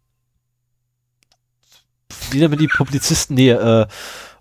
wie 2.30 2.38
nennt 2.38 2.50
man 2.50 2.58
die 2.58 2.68
Publizisten? 2.68 3.34
Nee, 3.34 3.50
äh, 3.50 3.86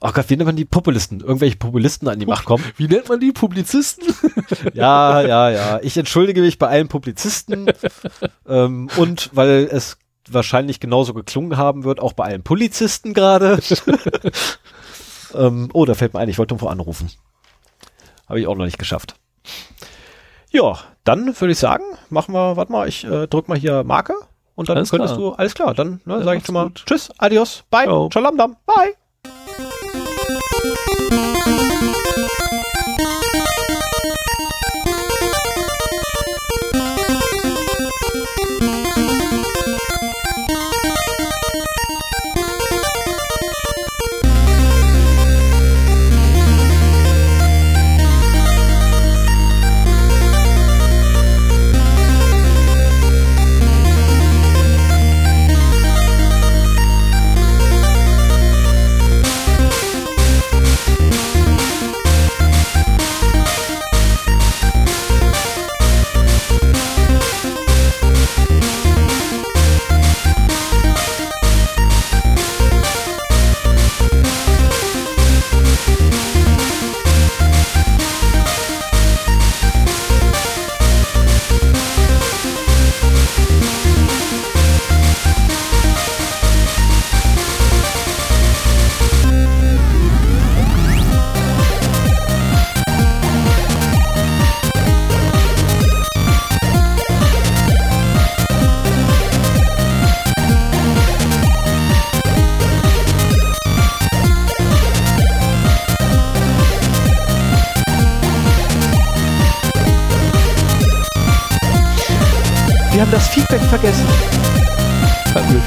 oh 0.02 0.12
Gott, 0.12 0.30
wie 0.30 0.36
nennt 0.36 0.48
man 0.48 0.56
die 0.56 0.66
Populisten? 0.66 1.22
Irgendwelche 1.22 1.58
Populisten 1.58 2.08
an 2.08 2.20
die 2.20 2.26
Macht 2.26 2.46
kommen. 2.46 2.64
Wie 2.78 2.88
nennt 2.88 3.10
man 3.10 3.20
die 3.20 3.32
Publizisten? 3.32 4.14
Ja, 4.74 5.22
ja, 5.22 5.50
ja. 5.50 5.80
Ich 5.82 5.98
entschuldige 5.98 6.42
mich 6.42 6.58
bei 6.58 6.68
allen 6.68 6.88
Publizisten 6.88 7.70
ähm, 8.48 8.90
und 8.98 9.30
weil 9.34 9.68
es 9.72 9.98
wahrscheinlich 10.30 10.80
genauso 10.80 11.14
geklungen 11.14 11.58
haben 11.58 11.84
wird, 11.84 12.00
auch 12.00 12.14
bei 12.14 12.26
allen 12.26 12.44
Polizisten 12.44 13.14
gerade. 13.14 13.60
ähm, 15.34 15.70
oh, 15.74 15.86
da 15.86 15.96
fällt 15.96 16.14
mir 16.14 16.20
ein, 16.20 16.30
ich 16.30 16.38
wollte 16.38 16.54
irgendwo 16.54 16.68
anrufen. 16.68 17.12
Habe 18.28 18.40
ich 18.40 18.48
auch 18.48 18.56
noch 18.56 18.66
nicht 18.66 18.80
geschafft. 18.80 19.16
Ja, 20.52 20.80
dann 21.04 21.40
würde 21.40 21.52
ich 21.52 21.60
sagen, 21.60 21.84
machen 22.10 22.34
wir, 22.34 22.58
warte 22.58 22.72
mal, 22.72 22.88
ich 22.88 23.04
äh, 23.04 23.28
drück 23.28 23.48
mal 23.48 23.58
hier 23.58 23.84
Marke 23.84 24.16
und 24.58 24.68
dann 24.68 24.76
Alles 24.78 24.90
könntest 24.90 25.16
klar. 25.16 25.32
du, 25.32 25.36
alles 25.38 25.54
klar, 25.54 25.74
dann 25.74 26.02
ne, 26.04 26.16
Ja, 26.16 26.24
sage 26.24 26.38
ich 26.40 26.46
schon 26.46 26.54
mal 26.54 26.64
gut. 26.66 26.84
Tschüss, 26.86 27.10
Adios, 27.18 27.64
Bye, 27.70 27.86
Ciao. 27.86 28.10
Shalom, 28.12 28.36
Bye. 28.66 28.96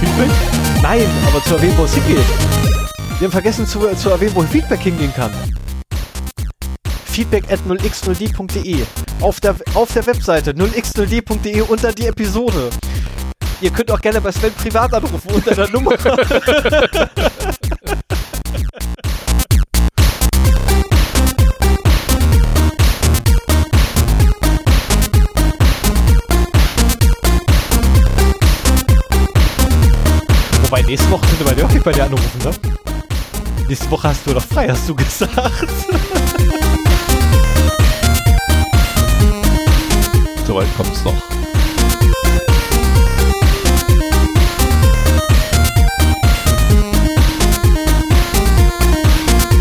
Feedback? 0.00 0.30
Nein, 0.82 1.06
aber 1.28 1.42
zu 1.44 1.56
erwähnen, 1.56 1.76
wo 1.76 1.84
es 1.84 1.94
hingeht. 1.94 2.24
Wir 3.18 3.26
haben 3.26 3.32
vergessen 3.32 3.66
zu, 3.66 3.80
zu 3.96 4.08
erwähnen, 4.08 4.34
wo 4.34 4.40
Feedback 4.42 4.80
hingehen 4.80 5.12
kann. 5.14 5.30
Feedback 7.04 7.44
at 7.52 7.60
0x0d.de. 7.68 8.86
Auf 9.20 9.40
der, 9.40 9.56
auf 9.74 9.92
der 9.92 10.06
Webseite 10.06 10.52
0x0d.de 10.52 11.60
unter 11.62 11.92
die 11.92 12.06
Episode. 12.06 12.70
Ihr 13.60 13.70
könnt 13.70 13.90
auch 13.90 14.00
gerne 14.00 14.22
bei 14.22 14.32
Sven 14.32 14.54
privat 14.54 14.94
anrufen 14.94 15.30
unter 15.34 15.54
der 15.54 15.68
Nummer. 15.68 15.92
Wobei 30.70 30.82
nächste 30.82 31.10
Woche 31.10 31.26
könnte 31.26 31.42
man 31.42 31.58
ja 31.58 31.64
auch 31.64 31.82
bei 31.82 31.90
dir 31.90 32.04
anrufen, 32.04 32.40
ne? 32.44 32.52
Nächste 33.66 33.90
Woche 33.90 34.06
hast 34.06 34.24
du 34.24 34.32
doch 34.32 34.44
frei, 34.44 34.68
hast 34.68 34.88
du 34.88 34.94
gesagt. 34.94 35.34
Soweit 40.46 40.68
kommt 40.76 40.92
es 40.92 41.02
noch. 41.02 41.20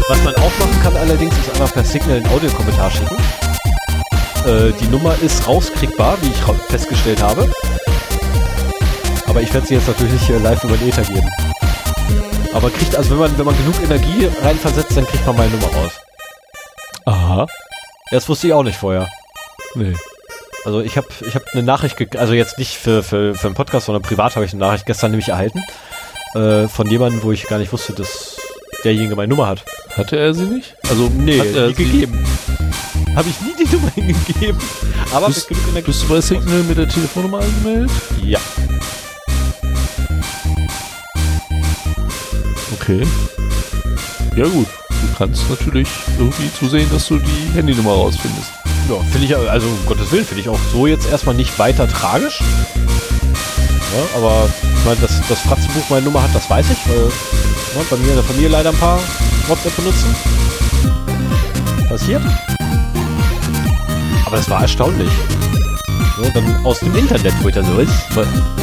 Was 0.09 0.23
man 0.23 0.35
auch 0.35 0.59
machen 0.59 0.79
kann 0.83 0.95
allerdings, 0.95 1.35
ist 1.39 1.49
einfach 1.49 1.73
per 1.73 1.83
Signal 1.83 2.17
einen 2.17 2.27
Audiokommentar 2.27 2.91
schicken. 2.91 3.17
Äh, 4.45 4.73
die 4.79 4.87
Nummer 4.89 5.15
ist 5.23 5.47
rauskriegbar, 5.47 6.19
wie 6.21 6.27
ich 6.27 6.37
festgestellt 6.67 7.23
habe. 7.23 7.49
Aber 9.29 9.41
ich 9.41 9.53
werde 9.53 9.67
sie 9.67 9.75
jetzt 9.75 9.87
natürlich 9.87 10.13
nicht 10.13 10.29
äh, 10.29 10.39
live 10.39 10.63
über 10.63 10.75
den 10.75 10.89
Ether 10.89 11.03
geben. 11.03 11.29
Aber 12.53 12.69
kriegt, 12.71 12.95
also 12.95 13.11
wenn 13.11 13.19
man, 13.19 13.37
wenn 13.37 13.45
man 13.45 13.55
genug 13.57 13.75
Energie 13.83 14.27
reinversetzt, 14.41 14.97
dann 14.97 15.05
kriegt 15.05 15.25
man 15.25 15.37
meine 15.37 15.51
Nummer 15.51 15.67
raus. 15.67 15.91
Aha. 17.05 17.47
Das 18.11 18.27
wusste 18.27 18.47
ich 18.47 18.53
auch 18.53 18.63
nicht 18.63 18.77
vorher. 18.77 19.07
Nee. 19.75 19.93
Also 20.65 20.81
ich 20.81 20.97
habe 20.97 21.07
ich 21.25 21.35
hab 21.35 21.43
eine 21.53 21.63
Nachricht, 21.63 22.17
also 22.17 22.33
jetzt 22.33 22.57
nicht 22.57 22.75
für, 22.75 23.03
für, 23.03 23.35
für 23.35 23.47
einen 23.47 23.55
Podcast, 23.55 23.85
sondern 23.85 24.01
privat 24.01 24.35
habe 24.35 24.45
ich 24.45 24.51
eine 24.51 24.59
Nachricht 24.59 24.85
gestern 24.87 25.11
nämlich 25.11 25.29
erhalten. 25.29 25.61
Äh, 26.33 26.67
von 26.67 26.89
jemandem, 26.89 27.23
wo 27.23 27.31
ich 27.31 27.47
gar 27.47 27.59
nicht 27.59 27.71
wusste, 27.71 27.93
dass 27.93 28.37
derjenige 28.83 29.15
meine 29.15 29.29
Nummer 29.29 29.47
hat. 29.47 29.63
Hatte 29.95 30.17
er 30.17 30.33
sie 30.33 30.45
nicht? 30.45 30.75
Also, 30.89 31.09
Nee, 31.15 31.39
hat 31.39 31.47
er 31.47 31.67
nie 31.67 31.73
gegeben. 31.73 32.25
Habe 33.15 33.29
ich 33.29 33.41
nie 33.41 33.65
die 33.65 33.75
Nummer 33.75 33.91
hingegeben. 33.95 34.59
Aber 35.13 35.27
Bist, 35.27 35.49
bist 35.85 36.03
du 36.03 36.07
bei 36.07 36.21
Signal 36.21 36.63
mit 36.63 36.77
der 36.77 36.89
Telefonnummer 36.89 37.39
angemeldet? 37.39 37.91
Ja. 38.23 38.39
Okay. 42.89 43.05
Ja 44.35 44.45
gut. 44.45 44.65
Du 44.89 45.15
kannst 45.15 45.47
natürlich 45.47 45.87
irgendwie 46.17 46.51
zusehen, 46.57 46.89
dass 46.91 47.07
du 47.07 47.19
die 47.19 47.51
Handynummer 47.53 47.91
rausfindest. 47.91 48.49
Ja, 48.89 48.95
finde 49.11 49.27
ich, 49.27 49.37
also 49.37 49.67
um 49.67 49.85
Gottes 49.85 50.11
Willen, 50.11 50.25
finde 50.25 50.41
ich 50.41 50.49
auch 50.49 50.57
so 50.71 50.87
jetzt 50.87 51.07
erstmal 51.07 51.35
nicht 51.35 51.59
weiter 51.59 51.87
tragisch. 51.87 52.41
Ja, 52.41 54.17
aber 54.17 54.49
ich 54.63 54.85
meine, 54.85 54.99
dass 55.01 55.21
das 55.27 55.39
Fratzenbuch 55.41 55.87
meine 55.91 56.05
Nummer 56.05 56.23
hat, 56.23 56.33
das 56.33 56.49
weiß 56.49 56.65
ich, 56.71 56.89
weil 56.89 57.11
ja, 57.75 57.81
bei 57.91 57.97
mir 57.97 58.09
in 58.09 58.15
der 58.15 58.23
Familie 58.23 58.49
leider 58.49 58.71
ein 58.71 58.77
paar 58.77 58.99
WhatsApp 59.47 59.75
benutzen. 59.75 60.15
Passiert. 61.87 62.23
Aber 64.25 64.37
es 64.37 64.49
war 64.49 64.63
erstaunlich. 64.63 65.11
Ja, 66.23 66.29
dann 66.31 66.65
aus 66.65 66.79
dem 66.79 66.95
Internet, 66.95 67.35
wo 67.43 67.49
ich 67.49 67.55
da 67.55 67.63
so 67.63 67.77
ist. 67.77 67.93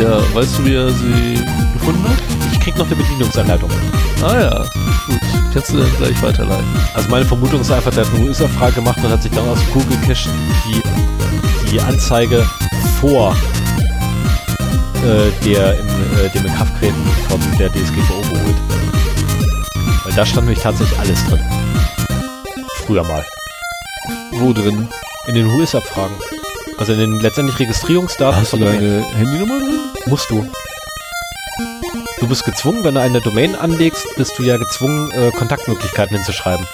Ja, 0.00 0.20
weißt 0.34 0.58
du, 0.58 0.64
wie 0.64 0.74
er 0.74 0.90
sie 0.90 1.38
gefunden 1.74 2.08
hat? 2.08 2.55
Ich 2.66 2.72
krieg 2.72 2.78
noch 2.80 2.86
eine 2.86 2.96
Bedienungsanleitung. 2.96 3.70
Ah 4.24 4.40
ja, 4.40 4.64
gut. 5.06 5.20
Kannst 5.54 5.72
du 5.72 5.76
dann 5.76 5.96
gleich 5.98 6.20
weiterleiten. 6.20 6.66
Also 6.94 7.08
meine 7.08 7.24
Vermutung 7.24 7.60
ist 7.60 7.70
einfach, 7.70 7.92
der 7.94 8.04
hat 8.04 8.12
eine 8.12 8.28
User-Frage 8.28 8.72
gemacht 8.72 8.98
und 9.04 9.08
hat 9.08 9.22
sich 9.22 9.30
dann 9.30 9.48
aus 9.48 9.60
Google 9.72 9.96
Cache 10.04 10.28
die, 10.66 11.70
die 11.70 11.80
Anzeige 11.80 12.44
vor 13.00 13.36
äh, 14.96 15.44
der 15.44 15.78
im, 15.78 15.86
äh, 15.86 16.28
dem 16.34 16.44
Inkrafttreten 16.44 17.06
von 17.28 17.40
der 17.56 17.70
DSGVO 17.70 18.22
geholt. 18.22 18.56
Weil 20.02 20.12
da 20.14 20.26
stand 20.26 20.48
nämlich 20.48 20.64
tatsächlich 20.64 20.98
alles 20.98 21.24
drin. 21.26 21.44
Früher 22.84 23.04
mal. 23.04 23.24
Wo 24.32 24.52
drin? 24.52 24.88
In 25.28 25.36
den 25.36 25.46
US-Abfragen. 25.46 26.16
Also 26.78 26.94
in 26.94 26.98
den 26.98 27.20
letztendlich 27.20 27.60
Registrierungsdaten 27.60 28.40
Hast 28.40 28.54
du 28.54 28.56
deine 28.56 29.04
Handynummer 29.14 29.60
drin? 29.60 29.80
Musst 30.06 30.28
du. 30.30 30.44
Du 32.20 32.28
bist 32.28 32.44
gezwungen, 32.44 32.82
wenn 32.84 32.94
du 32.94 33.00
eine 33.00 33.20
Domain 33.20 33.54
anlegst, 33.54 34.06
bist 34.16 34.38
du 34.38 34.42
ja 34.42 34.56
gezwungen, 34.56 35.10
äh, 35.12 35.30
Kontaktmöglichkeiten 35.32 36.16
hinzuschreiben. 36.16 36.66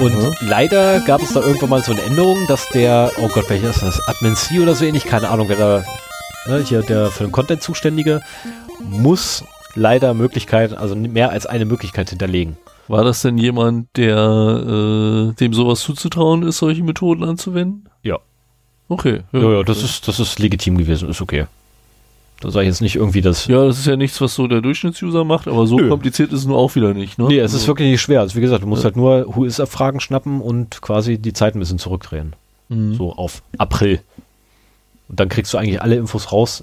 Und 0.00 0.14
Mhm. 0.14 0.34
leider 0.40 1.00
gab 1.00 1.22
es 1.22 1.32
da 1.32 1.40
irgendwann 1.40 1.70
mal 1.70 1.82
so 1.82 1.92
eine 1.92 2.02
Änderung, 2.02 2.38
dass 2.48 2.66
der, 2.70 3.12
oh 3.18 3.28
Gott, 3.28 3.48
welcher 3.48 3.70
ist 3.70 3.82
das? 3.82 4.00
Admin 4.08 4.34
C 4.34 4.58
oder 4.58 4.74
so 4.74 4.84
ähnlich, 4.84 5.04
keine 5.04 5.28
Ahnung, 5.28 5.48
wer 5.48 5.56
da, 5.56 5.84
ne, 6.46 6.64
hier 6.66 6.82
der 6.82 7.10
für 7.10 7.24
den 7.24 7.32
Content 7.32 7.62
zuständige, 7.62 8.20
muss 8.80 9.44
leider 9.74 10.14
Möglichkeiten, 10.14 10.74
also 10.74 10.96
mehr 10.96 11.30
als 11.30 11.46
eine 11.46 11.64
Möglichkeit 11.64 12.10
hinterlegen. 12.10 12.56
War 12.88 13.04
das 13.04 13.22
denn 13.22 13.38
jemand, 13.38 13.96
der 13.96 14.16
äh, 14.16 15.32
dem 15.34 15.54
sowas 15.54 15.80
zuzutrauen 15.80 16.42
ist, 16.42 16.58
solche 16.58 16.82
Methoden 16.82 17.22
anzuwenden? 17.22 17.88
Ja. 18.02 18.18
Okay. 18.88 19.22
Ja, 19.32 19.40
ja, 19.40 19.62
das 19.62 19.82
ist, 19.82 20.08
das 20.08 20.18
ist 20.18 20.38
legitim 20.40 20.76
gewesen, 20.76 21.08
ist 21.08 21.20
okay. 21.22 21.46
Da 22.42 22.50
sage 22.50 22.64
ich 22.64 22.68
jetzt 22.70 22.80
nicht 22.82 22.96
irgendwie 22.96 23.20
das. 23.20 23.46
Ja, 23.46 23.64
das 23.64 23.78
ist 23.78 23.86
ja 23.86 23.96
nichts, 23.96 24.20
was 24.20 24.34
so 24.34 24.48
der 24.48 24.60
Durchschnittsuser 24.60 25.22
macht, 25.24 25.46
aber 25.46 25.66
so 25.66 25.76
Nö. 25.78 25.88
kompliziert 25.88 26.32
ist 26.32 26.40
es 26.40 26.46
nur 26.46 26.58
auch 26.58 26.74
wieder 26.74 26.92
nicht, 26.92 27.16
ne? 27.16 27.26
Nee, 27.28 27.38
es 27.38 27.52
ist 27.52 27.60
Also, 27.60 27.68
wirklich 27.68 27.90
nicht 27.92 28.00
schwer. 28.00 28.20
Also 28.20 28.34
wie 28.34 28.40
gesagt, 28.40 28.64
du 28.64 28.66
musst 28.66 28.82
Ja. 28.82 28.86
halt 28.86 28.96
nur 28.96 29.26
Who-is-Abfragen 29.34 30.00
schnappen 30.00 30.40
und 30.40 30.82
quasi 30.82 31.18
die 31.18 31.32
Zeit 31.32 31.54
ein 31.54 31.60
bisschen 31.60 31.78
zurückdrehen. 31.78 32.34
mhm. 32.68 32.94
So 32.94 33.12
auf 33.14 33.42
April. 33.58 34.00
Und 35.08 35.20
dann 35.20 35.28
kriegst 35.28 35.52
du 35.54 35.58
eigentlich 35.58 35.80
alle 35.82 35.96
Infos 35.96 36.32
raus. 36.32 36.62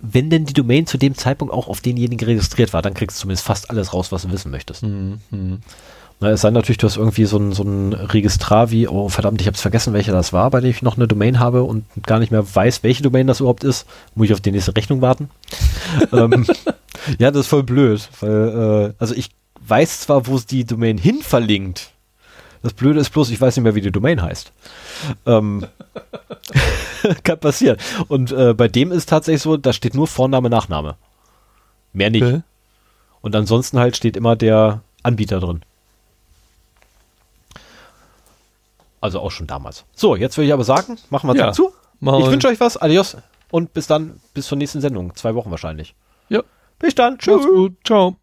Wenn 0.00 0.28
denn 0.28 0.44
die 0.46 0.52
Domain 0.52 0.86
zu 0.86 0.98
dem 0.98 1.14
Zeitpunkt 1.14 1.54
auch 1.54 1.68
auf 1.68 1.80
denjenigen 1.80 2.26
registriert 2.26 2.72
war, 2.72 2.82
dann 2.82 2.92
kriegst 2.92 3.16
du 3.16 3.22
zumindest 3.22 3.46
fast 3.46 3.70
alles 3.70 3.94
raus, 3.94 4.12
was 4.12 4.22
du 4.22 4.32
wissen 4.32 4.50
möchtest. 4.50 4.82
Mhm. 4.82 5.20
Na, 6.20 6.30
es 6.30 6.42
sei 6.42 6.50
natürlich, 6.50 6.78
du 6.78 6.86
hast 6.86 6.96
irgendwie 6.96 7.24
so 7.24 7.38
ein, 7.38 7.52
so 7.52 7.64
ein 7.64 7.92
Registrar 7.92 8.70
wie, 8.70 8.86
oh 8.88 9.08
verdammt, 9.08 9.40
ich 9.40 9.46
habe 9.46 9.56
vergessen, 9.56 9.92
welcher 9.92 10.12
das 10.12 10.32
war, 10.32 10.50
bei 10.50 10.60
dem 10.60 10.70
ich 10.70 10.82
noch 10.82 10.96
eine 10.96 11.08
Domain 11.08 11.40
habe 11.40 11.64
und 11.64 11.84
gar 12.06 12.18
nicht 12.18 12.30
mehr 12.30 12.54
weiß, 12.54 12.82
welche 12.82 13.02
Domain 13.02 13.26
das 13.26 13.40
überhaupt 13.40 13.64
ist. 13.64 13.86
Muss 14.14 14.26
ich 14.26 14.32
auf 14.32 14.40
die 14.40 14.52
nächste 14.52 14.76
Rechnung 14.76 15.00
warten. 15.00 15.28
ähm, 16.12 16.46
ja, 17.18 17.30
das 17.30 17.42
ist 17.42 17.48
voll 17.48 17.64
blöd, 17.64 18.08
weil, 18.20 18.90
äh, 18.90 18.94
also 18.98 19.14
ich 19.14 19.30
weiß 19.66 20.00
zwar, 20.00 20.26
wo 20.26 20.36
es 20.36 20.46
die 20.46 20.64
Domain 20.64 20.98
hin 20.98 21.20
verlinkt. 21.22 21.90
Das 22.62 22.72
Blöde 22.72 23.00
ist 23.00 23.10
bloß, 23.10 23.28
ich 23.30 23.40
weiß 23.40 23.56
nicht 23.56 23.64
mehr, 23.64 23.74
wie 23.74 23.82
die 23.82 23.92
Domain 23.92 24.22
heißt. 24.22 24.50
Ähm, 25.26 25.66
kann 27.22 27.38
passieren. 27.38 27.76
Und 28.08 28.32
äh, 28.32 28.54
bei 28.54 28.68
dem 28.68 28.90
ist 28.90 29.10
tatsächlich 29.10 29.42
so, 29.42 29.58
da 29.58 29.74
steht 29.74 29.94
nur 29.94 30.06
Vorname, 30.06 30.48
Nachname. 30.48 30.96
Mehr 31.92 32.08
nicht. 32.08 32.22
Okay. 32.22 32.42
Und 33.20 33.36
ansonsten 33.36 33.78
halt 33.78 33.96
steht 33.96 34.16
immer 34.16 34.34
der 34.34 34.80
Anbieter 35.02 35.40
drin. 35.40 35.60
Also 39.04 39.20
auch 39.20 39.30
schon 39.30 39.46
damals. 39.46 39.84
So, 39.94 40.16
jetzt 40.16 40.38
will 40.38 40.46
ich 40.46 40.52
aber 40.54 40.64
sagen, 40.64 40.96
machen 41.10 41.28
wir 41.28 41.36
Ja, 41.36 41.52
zu. 41.52 41.74
machen 42.00 42.20
Ich 42.22 42.26
wünsche 42.30 42.48
euch 42.48 42.58
was. 42.58 42.78
Adios. 42.78 43.18
Und 43.50 43.74
bis 43.74 43.86
dann, 43.86 44.18
bis 44.32 44.46
zur 44.46 44.56
nächsten 44.56 44.80
Sendung. 44.80 45.14
Zwei 45.14 45.34
Wochen 45.34 45.50
wahrscheinlich. 45.50 45.94
Ja. 46.30 46.42
Bis 46.78 46.94
dann. 46.94 47.18
Gut. 47.18 47.74
Ciao. 47.84 48.16